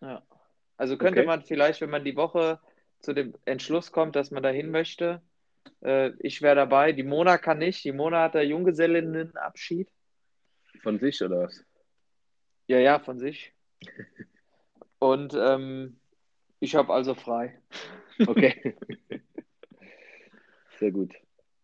Ja. 0.00 0.22
Also 0.76 0.96
könnte 0.96 1.20
okay. 1.20 1.26
man 1.26 1.42
vielleicht, 1.42 1.80
wenn 1.80 1.90
man 1.90 2.04
die 2.04 2.16
Woche 2.16 2.60
zu 3.02 3.12
dem 3.12 3.34
Entschluss 3.44 3.92
kommt, 3.92 4.16
dass 4.16 4.30
man 4.30 4.42
da 4.42 4.48
hin 4.48 4.70
möchte, 4.70 5.20
äh, 5.82 6.12
ich 6.18 6.42
wäre 6.42 6.56
dabei. 6.56 6.92
Die 6.92 7.02
Mona 7.02 7.38
kann 7.38 7.58
nicht. 7.58 7.84
Die 7.84 7.92
Mona 7.92 8.22
hat 8.22 8.34
da 8.34 8.42
Junggesellinnenabschied. 8.42 9.90
Von 10.82 10.98
sich 10.98 11.22
oder 11.22 11.42
was? 11.42 11.64
Ja, 12.66 12.78
ja, 12.78 12.98
von 12.98 13.18
sich. 13.18 13.52
Und 14.98 15.34
ähm, 15.34 15.98
ich 16.60 16.74
habe 16.74 16.92
also 16.92 17.14
frei. 17.14 17.60
Okay. 18.26 18.76
Sehr 20.78 20.92
gut. 20.92 21.12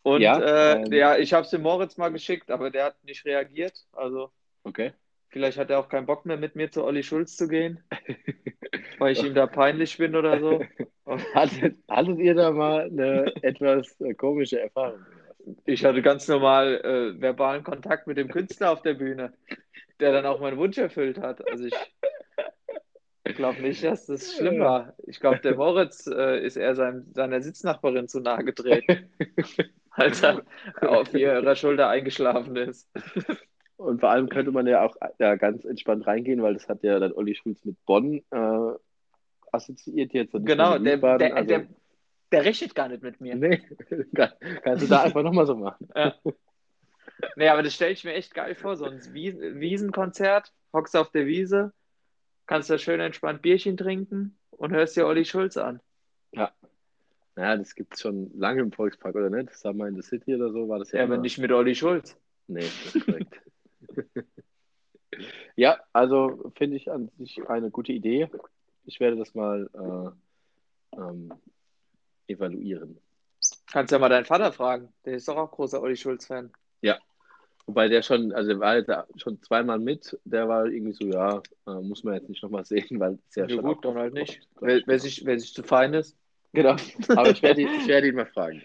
Und 0.02 0.20
ja, 0.20 0.38
äh, 0.38 0.82
ähm, 0.82 0.92
ja 0.92 1.16
ich 1.16 1.32
habe 1.32 1.44
es 1.44 1.50
dem 1.50 1.62
Moritz 1.62 1.96
mal 1.96 2.10
geschickt, 2.10 2.50
aber 2.50 2.70
der 2.70 2.86
hat 2.86 3.04
nicht 3.04 3.24
reagiert. 3.24 3.86
Also 3.92 4.32
okay. 4.64 4.92
Vielleicht 5.28 5.58
hat 5.58 5.70
er 5.70 5.78
auch 5.78 5.88
keinen 5.88 6.06
Bock 6.06 6.26
mehr, 6.26 6.36
mit 6.36 6.56
mir 6.56 6.70
zu 6.70 6.84
Olli 6.84 7.02
Schulz 7.02 7.36
zu 7.36 7.48
gehen, 7.48 7.82
weil 8.98 9.12
ich 9.12 9.22
ihm 9.22 9.34
da 9.34 9.46
peinlich 9.46 9.96
bin 9.98 10.16
oder 10.16 10.40
so. 10.40 10.64
hattet, 11.34 11.76
hattet 11.88 12.18
ihr 12.18 12.34
da 12.34 12.50
mal 12.50 12.82
eine 12.82 13.32
etwas 13.42 14.00
äh, 14.00 14.14
komische 14.14 14.60
Erfahrung? 14.60 15.00
Ich 15.64 15.84
hatte 15.84 16.02
ganz 16.02 16.28
normal 16.28 16.80
äh, 16.84 17.20
verbalen 17.20 17.64
Kontakt 17.64 18.06
mit 18.06 18.18
dem 18.18 18.28
Künstler 18.28 18.72
auf 18.72 18.82
der 18.82 18.94
Bühne, 18.94 19.32
der 20.00 20.12
dann 20.12 20.26
auch 20.26 20.40
meinen 20.40 20.58
Wunsch 20.58 20.76
erfüllt 20.76 21.18
hat. 21.18 21.46
Also 21.50 21.64
ich 21.64 21.74
glaube 23.34 23.62
nicht, 23.62 23.84
dass 23.84 24.06
das 24.06 24.34
schlimm 24.34 24.60
war. 24.60 24.94
Ich 25.06 25.20
glaube, 25.20 25.38
der 25.38 25.54
Moritz 25.54 26.06
äh, 26.06 26.44
ist 26.44 26.56
eher 26.56 26.74
sein, 26.74 27.06
seiner 27.14 27.40
Sitznachbarin 27.40 28.08
zu 28.08 28.20
nahe 28.20 28.44
getreten 28.44 29.10
als 29.98 30.22
er 30.22 30.42
auf 30.80 31.12
ihrer 31.14 31.56
Schulter 31.56 31.88
eingeschlafen 31.88 32.56
ist. 32.56 32.88
Und 33.78 34.00
vor 34.00 34.10
allem 34.10 34.28
könnte 34.28 34.50
man 34.50 34.66
ja 34.66 34.84
auch 34.84 34.96
ja, 35.18 35.36
ganz 35.36 35.64
entspannt 35.64 36.06
reingehen, 36.06 36.42
weil 36.42 36.54
das 36.54 36.68
hat 36.68 36.82
ja 36.82 36.98
dann 36.98 37.12
Olli 37.12 37.34
Schulz 37.34 37.64
mit 37.64 37.76
Bonn 37.86 38.22
äh, 38.30 38.72
assoziiert 39.52 40.12
jetzt. 40.12 40.32
Genau, 40.32 40.78
der, 40.78 40.96
der, 40.96 41.36
also, 41.36 41.48
der, 41.48 41.66
der, 42.32 42.44
rechnet 42.44 42.74
gar 42.74 42.88
nicht 42.88 43.02
mit 43.02 43.20
mir. 43.20 43.36
Nee, 43.36 43.62
kannst 44.62 44.82
du 44.82 44.88
da 44.88 45.02
einfach 45.02 45.22
nochmal 45.22 45.46
so 45.46 45.54
machen. 45.54 45.88
Ja. 45.94 46.14
Nee, 47.36 47.48
aber 47.48 47.62
das 47.62 47.74
stelle 47.74 47.92
ich 47.92 48.04
mir 48.04 48.14
echt 48.14 48.34
geil 48.34 48.54
vor, 48.54 48.76
so 48.76 48.84
ein 48.84 49.00
Wiesenkonzert, 49.12 50.52
hockst 50.72 50.96
auf 50.96 51.10
der 51.10 51.26
Wiese, 51.26 51.72
kannst 52.46 52.70
da 52.70 52.78
schön 52.78 53.00
entspannt 53.00 53.42
Bierchen 53.42 53.76
trinken 53.76 54.36
und 54.50 54.72
hörst 54.72 54.96
dir 54.96 55.06
Olli 55.06 55.24
Schulz 55.24 55.56
an. 55.56 55.80
Ja, 56.32 56.52
naja, 57.38 57.56
das 57.56 57.76
gibt 57.76 57.94
es 57.94 58.00
schon 58.00 58.32
lange 58.36 58.60
im 58.62 58.72
Volkspark, 58.72 59.14
oder 59.14 59.30
nicht? 59.30 59.54
Summer 59.54 59.86
in 59.86 59.94
the 59.94 60.02
City 60.02 60.34
oder 60.34 60.50
so 60.50 60.68
war 60.68 60.80
das 60.80 60.90
ja. 60.90 60.98
Ja, 60.98 61.04
aber 61.04 61.18
nicht 61.18 61.38
mit 61.38 61.52
Olli 61.52 61.76
Schulz. 61.76 62.16
Nee, 62.48 62.62
das 62.62 62.96
ist 62.96 63.06
korrekt. 63.06 63.40
ja, 65.56 65.78
also 65.92 66.52
finde 66.56 66.76
ich 66.76 66.90
an 66.90 67.10
sich 67.18 67.48
eine 67.48 67.70
gute 67.70 67.92
Idee. 67.92 68.28
Ich 68.84 69.00
werde 69.00 69.16
das 69.16 69.34
mal 69.34 69.68
äh, 69.74 70.98
ähm, 70.98 71.32
evaluieren. 72.26 72.98
Kannst 73.70 73.92
ja 73.92 73.98
mal 73.98 74.08
deinen 74.08 74.24
Vater 74.24 74.52
fragen. 74.52 74.92
Der 75.04 75.14
ist 75.14 75.28
doch 75.28 75.36
auch 75.36 75.50
großer 75.50 75.82
Olli 75.82 75.96
Schulz-Fan. 75.96 76.52
Ja. 76.80 76.98
Wobei 77.66 77.88
der 77.88 78.00
schon, 78.00 78.32
also 78.32 78.48
der 78.48 78.60
war 78.60 78.76
jetzt 78.76 79.20
schon 79.20 79.42
zweimal 79.42 79.78
mit, 79.78 80.18
der 80.24 80.48
war 80.48 80.66
irgendwie 80.66 80.94
so, 80.94 81.04
ja, 81.04 81.42
äh, 81.66 81.80
muss 81.82 82.02
man 82.02 82.14
jetzt 82.14 82.30
nicht 82.30 82.42
nochmal 82.42 82.64
sehen, 82.64 82.98
weil 82.98 83.18
es 83.28 83.34
ja, 83.34 83.44
ja 83.44 83.56
schon. 83.56 83.62
gut, 83.62 83.84
dann 83.84 83.94
halt 83.96 84.14
nicht. 84.14 84.40
Wer, 84.60 84.80
wer, 84.86 84.98
sich, 84.98 85.24
wer 85.26 85.38
sich 85.38 85.52
zu 85.52 85.62
fein 85.62 85.92
ist. 85.92 86.16
Genau. 86.54 86.76
Aber 87.08 87.30
ich 87.30 87.42
werde, 87.42 87.62
ich 87.62 87.86
werde 87.86 88.08
ihn 88.08 88.14
mal 88.14 88.26
fragen. 88.26 88.62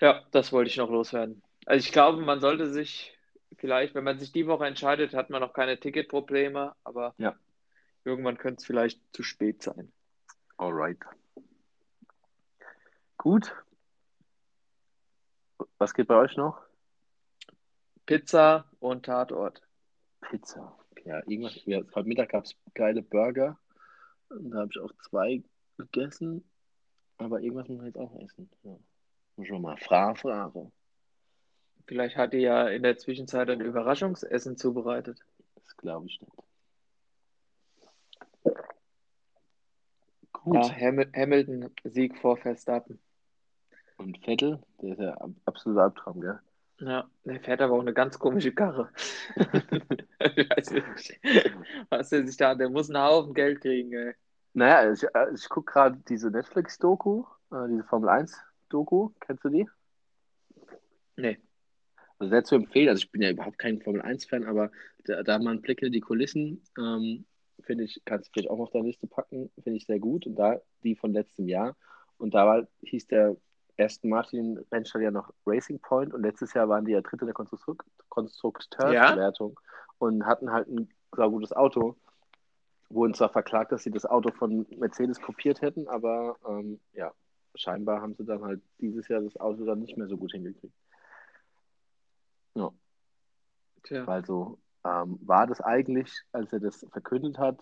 Ja, 0.00 0.24
das 0.30 0.50
wollte 0.50 0.70
ich 0.70 0.78
noch 0.78 0.90
loswerden. 0.90 1.42
Also 1.66 1.86
ich 1.86 1.92
glaube, 1.92 2.22
man 2.22 2.40
sollte 2.40 2.70
sich 2.70 3.16
vielleicht, 3.56 3.94
wenn 3.94 4.04
man 4.04 4.18
sich 4.18 4.32
die 4.32 4.46
Woche 4.46 4.66
entscheidet, 4.66 5.14
hat 5.14 5.30
man 5.30 5.40
noch 5.40 5.52
keine 5.52 5.78
Ticketprobleme, 5.78 6.74
aber 6.84 7.14
ja. 7.18 7.36
irgendwann 8.04 8.38
könnte 8.38 8.60
es 8.60 8.66
vielleicht 8.66 9.00
zu 9.14 9.22
spät 9.22 9.62
sein. 9.62 9.92
Alright. 10.56 10.98
Gut. 13.16 13.54
Was 15.78 15.94
geht 15.94 16.08
bei 16.08 16.16
euch 16.16 16.36
noch? 16.36 16.60
Pizza 18.06 18.64
und 18.80 19.04
Tatort. 19.06 19.62
Pizza. 20.20 20.76
Ja, 21.04 21.18
irgendwas. 21.26 21.64
Ja, 21.64 21.80
heute 21.94 22.08
Mittag 22.08 22.30
gab 22.30 22.44
es 22.44 22.56
geile 22.74 23.02
Burger. 23.02 23.58
Und 24.28 24.50
da 24.50 24.60
habe 24.60 24.70
ich 24.72 24.80
auch 24.80 24.92
zwei 25.08 25.42
gegessen. 25.76 26.44
Aber 27.18 27.40
irgendwas 27.40 27.68
muss 27.68 27.78
man 27.78 27.86
jetzt 27.86 27.98
auch 27.98 28.14
essen. 28.20 28.50
Ja. 28.62 28.76
Muss 29.36 29.46
schon 29.46 29.62
mal 29.62 29.76
fra 29.76 30.14
fragen. 30.14 30.72
Vielleicht 31.90 32.16
hat 32.16 32.32
die 32.32 32.38
ja 32.38 32.68
in 32.68 32.84
der 32.84 32.98
Zwischenzeit 32.98 33.50
ein 33.50 33.60
Überraschungsessen 33.60 34.56
zubereitet. 34.56 35.18
Das 35.56 35.76
glaube 35.76 36.06
ich 36.06 36.20
nicht. 36.20 36.32
Gut. 40.30 40.54
Ja, 40.54 41.02
Hamilton 41.16 41.74
Sieg 41.82 42.16
vor 42.18 42.36
Verstappen. 42.36 43.00
Und 43.96 44.24
Vettel, 44.24 44.62
der 44.80 44.92
ist 44.92 45.00
ja 45.00 45.18
absoluter 45.46 45.82
Albtraum, 45.82 46.20
gell? 46.20 46.38
Ja, 46.78 47.10
der 47.24 47.40
fährt 47.40 47.60
aber 47.60 47.74
auch 47.74 47.80
eine 47.80 47.92
ganz 47.92 48.20
komische 48.20 48.52
Karre. 48.52 48.90
ich 49.34 50.48
weiß 50.48 50.70
nicht, 50.70 51.20
was 51.88 52.10
der 52.10 52.24
sich 52.24 52.36
da, 52.36 52.54
der 52.54 52.70
muss 52.70 52.88
einen 52.88 53.02
Haufen 53.02 53.34
Geld 53.34 53.62
kriegen, 53.62 53.92
ey. 53.94 54.14
Naja, 54.52 54.92
ich, 54.92 55.02
äh, 55.02 55.34
ich 55.34 55.48
gucke 55.48 55.72
gerade 55.72 55.98
diese 56.08 56.30
Netflix-Doku, 56.30 57.24
äh, 57.50 57.66
diese 57.68 57.82
Formel 57.82 58.10
1-Doku. 58.10 59.10
Kennst 59.18 59.44
du 59.44 59.48
die? 59.48 59.68
Nee. 61.16 61.40
Sehr 62.20 62.44
zu 62.44 62.54
empfehlen. 62.56 62.88
Also 62.88 63.00
ich 63.00 63.10
bin 63.10 63.22
ja 63.22 63.30
überhaupt 63.30 63.58
kein 63.58 63.80
Formel 63.80 64.02
1-Fan, 64.02 64.44
aber 64.44 64.70
da, 65.04 65.22
da 65.22 65.38
man 65.38 65.62
Blick 65.62 65.82
in 65.82 65.92
die 65.92 66.00
Kulissen, 66.00 66.62
ähm, 66.78 67.24
finde 67.62 67.84
ich, 67.84 68.02
kannst 68.04 68.28
du 68.28 68.32
vielleicht 68.32 68.50
auch 68.50 68.58
auf 68.58 68.70
deine 68.70 68.86
Liste 68.86 69.06
packen, 69.06 69.50
finde 69.62 69.78
ich 69.78 69.86
sehr 69.86 69.98
gut. 69.98 70.26
Und 70.26 70.36
da 70.36 70.60
die 70.82 70.94
von 70.94 71.12
letztem 71.12 71.48
Jahr. 71.48 71.76
Und 72.18 72.34
da 72.34 72.46
war, 72.46 72.68
hieß 72.82 73.06
der 73.06 73.36
Aston 73.78 74.10
Martin 74.10 74.58
Rennstall 74.70 75.02
ja 75.02 75.10
noch 75.10 75.32
Racing 75.46 75.78
Point 75.80 76.12
und 76.12 76.22
letztes 76.22 76.52
Jahr 76.52 76.68
waren 76.68 76.84
die 76.84 76.92
ja 76.92 77.00
Dritte 77.00 77.24
der 77.24 77.34
Konstrukt 77.34 77.86
Konstrukteursbewertung 78.08 79.52
ja? 79.52 79.94
und 79.98 80.26
hatten 80.26 80.52
halt 80.52 80.68
ein 80.68 80.88
sehr 81.16 81.28
gutes 81.28 81.52
Auto. 81.52 81.96
Wurden 82.90 83.14
zwar 83.14 83.30
verklagt, 83.30 83.72
dass 83.72 83.84
sie 83.84 83.90
das 83.90 84.04
Auto 84.04 84.30
von 84.32 84.66
Mercedes 84.76 85.20
kopiert 85.20 85.62
hätten, 85.62 85.88
aber 85.88 86.36
ähm, 86.46 86.80
ja, 86.92 87.12
scheinbar 87.54 88.02
haben 88.02 88.14
sie 88.14 88.24
dann 88.24 88.42
halt 88.42 88.60
dieses 88.80 89.08
Jahr 89.08 89.20
das 89.20 89.38
Auto 89.38 89.64
dann 89.64 89.78
nicht 89.78 89.96
mehr 89.96 90.08
so 90.08 90.16
gut 90.16 90.32
hingekriegt. 90.32 90.74
Ja. 92.54 92.70
Tja. 93.82 94.04
Also 94.06 94.58
ähm, 94.84 95.18
war 95.22 95.46
das 95.46 95.60
eigentlich, 95.60 96.12
als 96.32 96.52
er 96.52 96.60
das 96.60 96.86
verkündet 96.90 97.38
hat, 97.38 97.58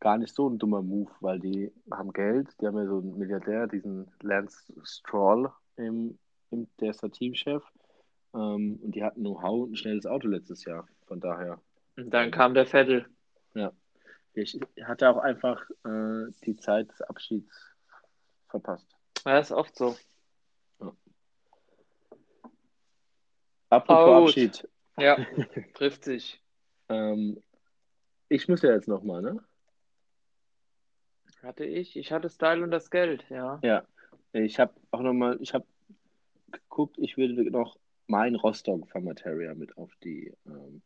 gar 0.00 0.18
nicht 0.18 0.34
so 0.34 0.48
ein 0.48 0.58
dummer 0.58 0.82
Move, 0.82 1.10
weil 1.20 1.38
die 1.38 1.72
haben 1.90 2.12
Geld, 2.12 2.48
die 2.60 2.66
haben 2.66 2.76
ja 2.76 2.86
so 2.86 2.98
einen 2.98 3.16
Milliardär, 3.18 3.66
diesen 3.66 4.10
Lance 4.20 4.72
Stroll, 4.82 5.50
im, 5.76 6.18
im, 6.50 6.68
der 6.80 6.90
ist 6.90 7.02
der 7.02 7.12
Teamchef. 7.12 7.62
Ähm, 8.34 8.80
und 8.82 8.94
die 8.94 9.04
hatten 9.04 9.20
Know-how 9.20 9.64
und 9.64 9.72
ein 9.72 9.76
schnelles 9.76 10.06
Auto 10.06 10.28
letztes 10.28 10.64
Jahr. 10.64 10.88
Von 11.06 11.20
daher. 11.20 11.60
Und 11.96 12.10
dann 12.10 12.30
kam 12.30 12.54
der 12.54 12.66
Vettel. 12.66 13.06
Ja. 13.54 13.72
Ich 14.34 14.58
hatte 14.84 15.10
auch 15.10 15.18
einfach 15.18 15.62
äh, 15.84 16.32
die 16.44 16.56
Zeit 16.56 16.90
des 16.90 17.02
Abschieds 17.02 17.54
verpasst. 18.48 18.88
Ja, 19.26 19.38
ist 19.38 19.52
oft 19.52 19.76
so. 19.76 19.94
Apropos 23.72 24.28
Abschied. 24.28 24.68
Ja, 24.98 25.16
trifft 25.74 26.04
sich. 26.04 26.42
ähm, 26.90 27.42
ich 28.28 28.46
muss 28.46 28.60
ja 28.60 28.72
jetzt 28.72 28.86
nochmal, 28.86 29.22
ne? 29.22 29.42
Hatte 31.42 31.64
ich. 31.64 31.96
Ich 31.96 32.12
hatte 32.12 32.28
Style 32.28 32.62
und 32.62 32.70
das 32.70 32.90
Geld, 32.90 33.24
ja. 33.30 33.58
Ja. 33.62 33.82
Ich 34.34 34.58
habe 34.60 34.74
auch 34.90 35.00
nochmal, 35.00 35.38
ich 35.40 35.54
habe 35.54 35.64
geguckt, 36.50 36.96
ich 36.98 37.16
würde 37.16 37.50
noch 37.50 37.78
mein 38.06 38.34
Rostock 38.34 38.88
Farmateria 38.90 39.54
mit 39.54 39.76
auf 39.78 39.90
die. 40.04 40.34
Ähm, 40.46 40.82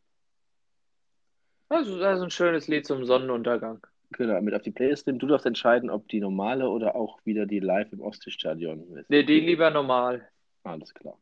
also, 1.69 1.99
das 1.99 2.19
ist 2.19 2.25
ein 2.25 2.31
schönes 2.31 2.69
Lied 2.69 2.87
zum 2.87 3.05
Sonnenuntergang. 3.05 3.85
Genau, 4.13 4.41
mit 4.41 4.55
auf 4.55 4.63
die 4.63 4.71
Playlist 4.71 5.09
nehmen. 5.09 5.19
Du 5.19 5.27
darfst 5.27 5.47
entscheiden, 5.47 5.91
ob 5.91 6.07
die 6.09 6.21
normale 6.21 6.69
oder 6.69 6.95
auch 6.95 7.19
wieder 7.25 7.47
die 7.47 7.59
live 7.59 7.93
im 7.93 8.01
Ostseestadion 8.01 8.97
ist. 8.97 9.11
Nee, 9.11 9.25
die 9.25 9.41
lieber 9.41 9.71
normal. 9.73 10.29
Alles 10.63 10.95
klar. 10.95 11.19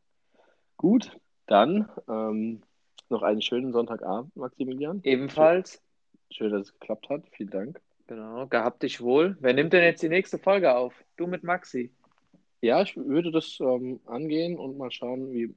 Gut, 0.77 1.19
dann 1.47 1.89
ähm, 2.07 2.61
noch 3.09 3.21
einen 3.21 3.41
schönen 3.41 3.71
Sonntagabend, 3.71 4.35
Maximilian. 4.35 5.01
Ebenfalls. 5.03 5.81
Schön, 6.31 6.51
dass 6.51 6.63
es 6.63 6.73
geklappt 6.73 7.09
hat. 7.09 7.23
Vielen 7.31 7.49
Dank. 7.49 7.81
Genau, 8.07 8.45
gehabt 8.47 8.83
dich 8.83 9.01
wohl. 9.01 9.37
Wer 9.39 9.53
nimmt 9.53 9.73
denn 9.73 9.83
jetzt 9.83 10.03
die 10.03 10.09
nächste 10.09 10.37
Folge 10.37 10.75
auf? 10.75 10.93
Du 11.17 11.27
mit 11.27 11.43
Maxi. 11.43 11.91
Ja, 12.61 12.81
ich 12.81 12.95
würde 12.95 13.31
das 13.31 13.59
ähm, 13.59 13.99
angehen 14.05 14.57
und 14.57 14.77
mal 14.77 14.91
schauen, 14.91 15.31
wie, 15.31 15.55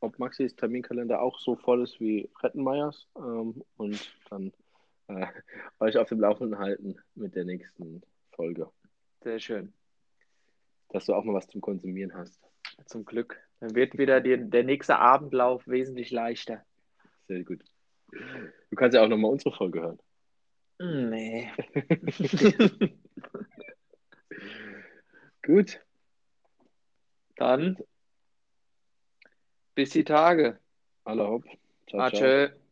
ob 0.00 0.18
Maxis 0.18 0.54
Terminkalender 0.54 1.20
auch 1.20 1.38
so 1.38 1.56
voll 1.56 1.82
ist 1.82 2.00
wie 2.00 2.28
Rettenmeyers 2.42 3.08
ähm, 3.16 3.62
und 3.76 4.16
dann 4.30 4.52
äh, 5.08 5.26
euch 5.80 5.96
auf 5.96 6.08
dem 6.08 6.20
Laufenden 6.20 6.58
halten 6.58 6.96
mit 7.14 7.34
der 7.34 7.44
nächsten 7.44 8.02
Folge. 8.32 8.68
Sehr 9.22 9.38
schön. 9.38 9.72
Dass 10.88 11.06
du 11.06 11.14
auch 11.14 11.24
mal 11.24 11.34
was 11.34 11.48
zum 11.48 11.60
Konsumieren 11.60 12.14
hast. 12.14 12.40
Zum 12.86 13.04
Glück. 13.04 13.45
Dann 13.60 13.74
wird 13.74 13.96
wieder 13.98 14.20
die, 14.20 14.36
der 14.38 14.64
nächste 14.64 14.98
Abendlauf 14.98 15.66
wesentlich 15.66 16.10
leichter. 16.10 16.64
Sehr 17.28 17.44
gut. 17.44 17.62
Du 18.10 18.76
kannst 18.76 18.94
ja 18.94 19.02
auch 19.02 19.08
nochmal 19.08 19.32
unsere 19.32 19.54
Folge 19.54 19.80
hören. 19.80 19.98
Nee. 20.78 21.50
Gut. 25.42 25.80
Dann 27.36 27.76
bis 29.74 29.90
die 29.90 30.04
Tage. 30.04 30.58
Alle 31.04 31.26
hopp. 31.26 31.44
Ciao, 31.88 32.10
ciao. 32.10 32.65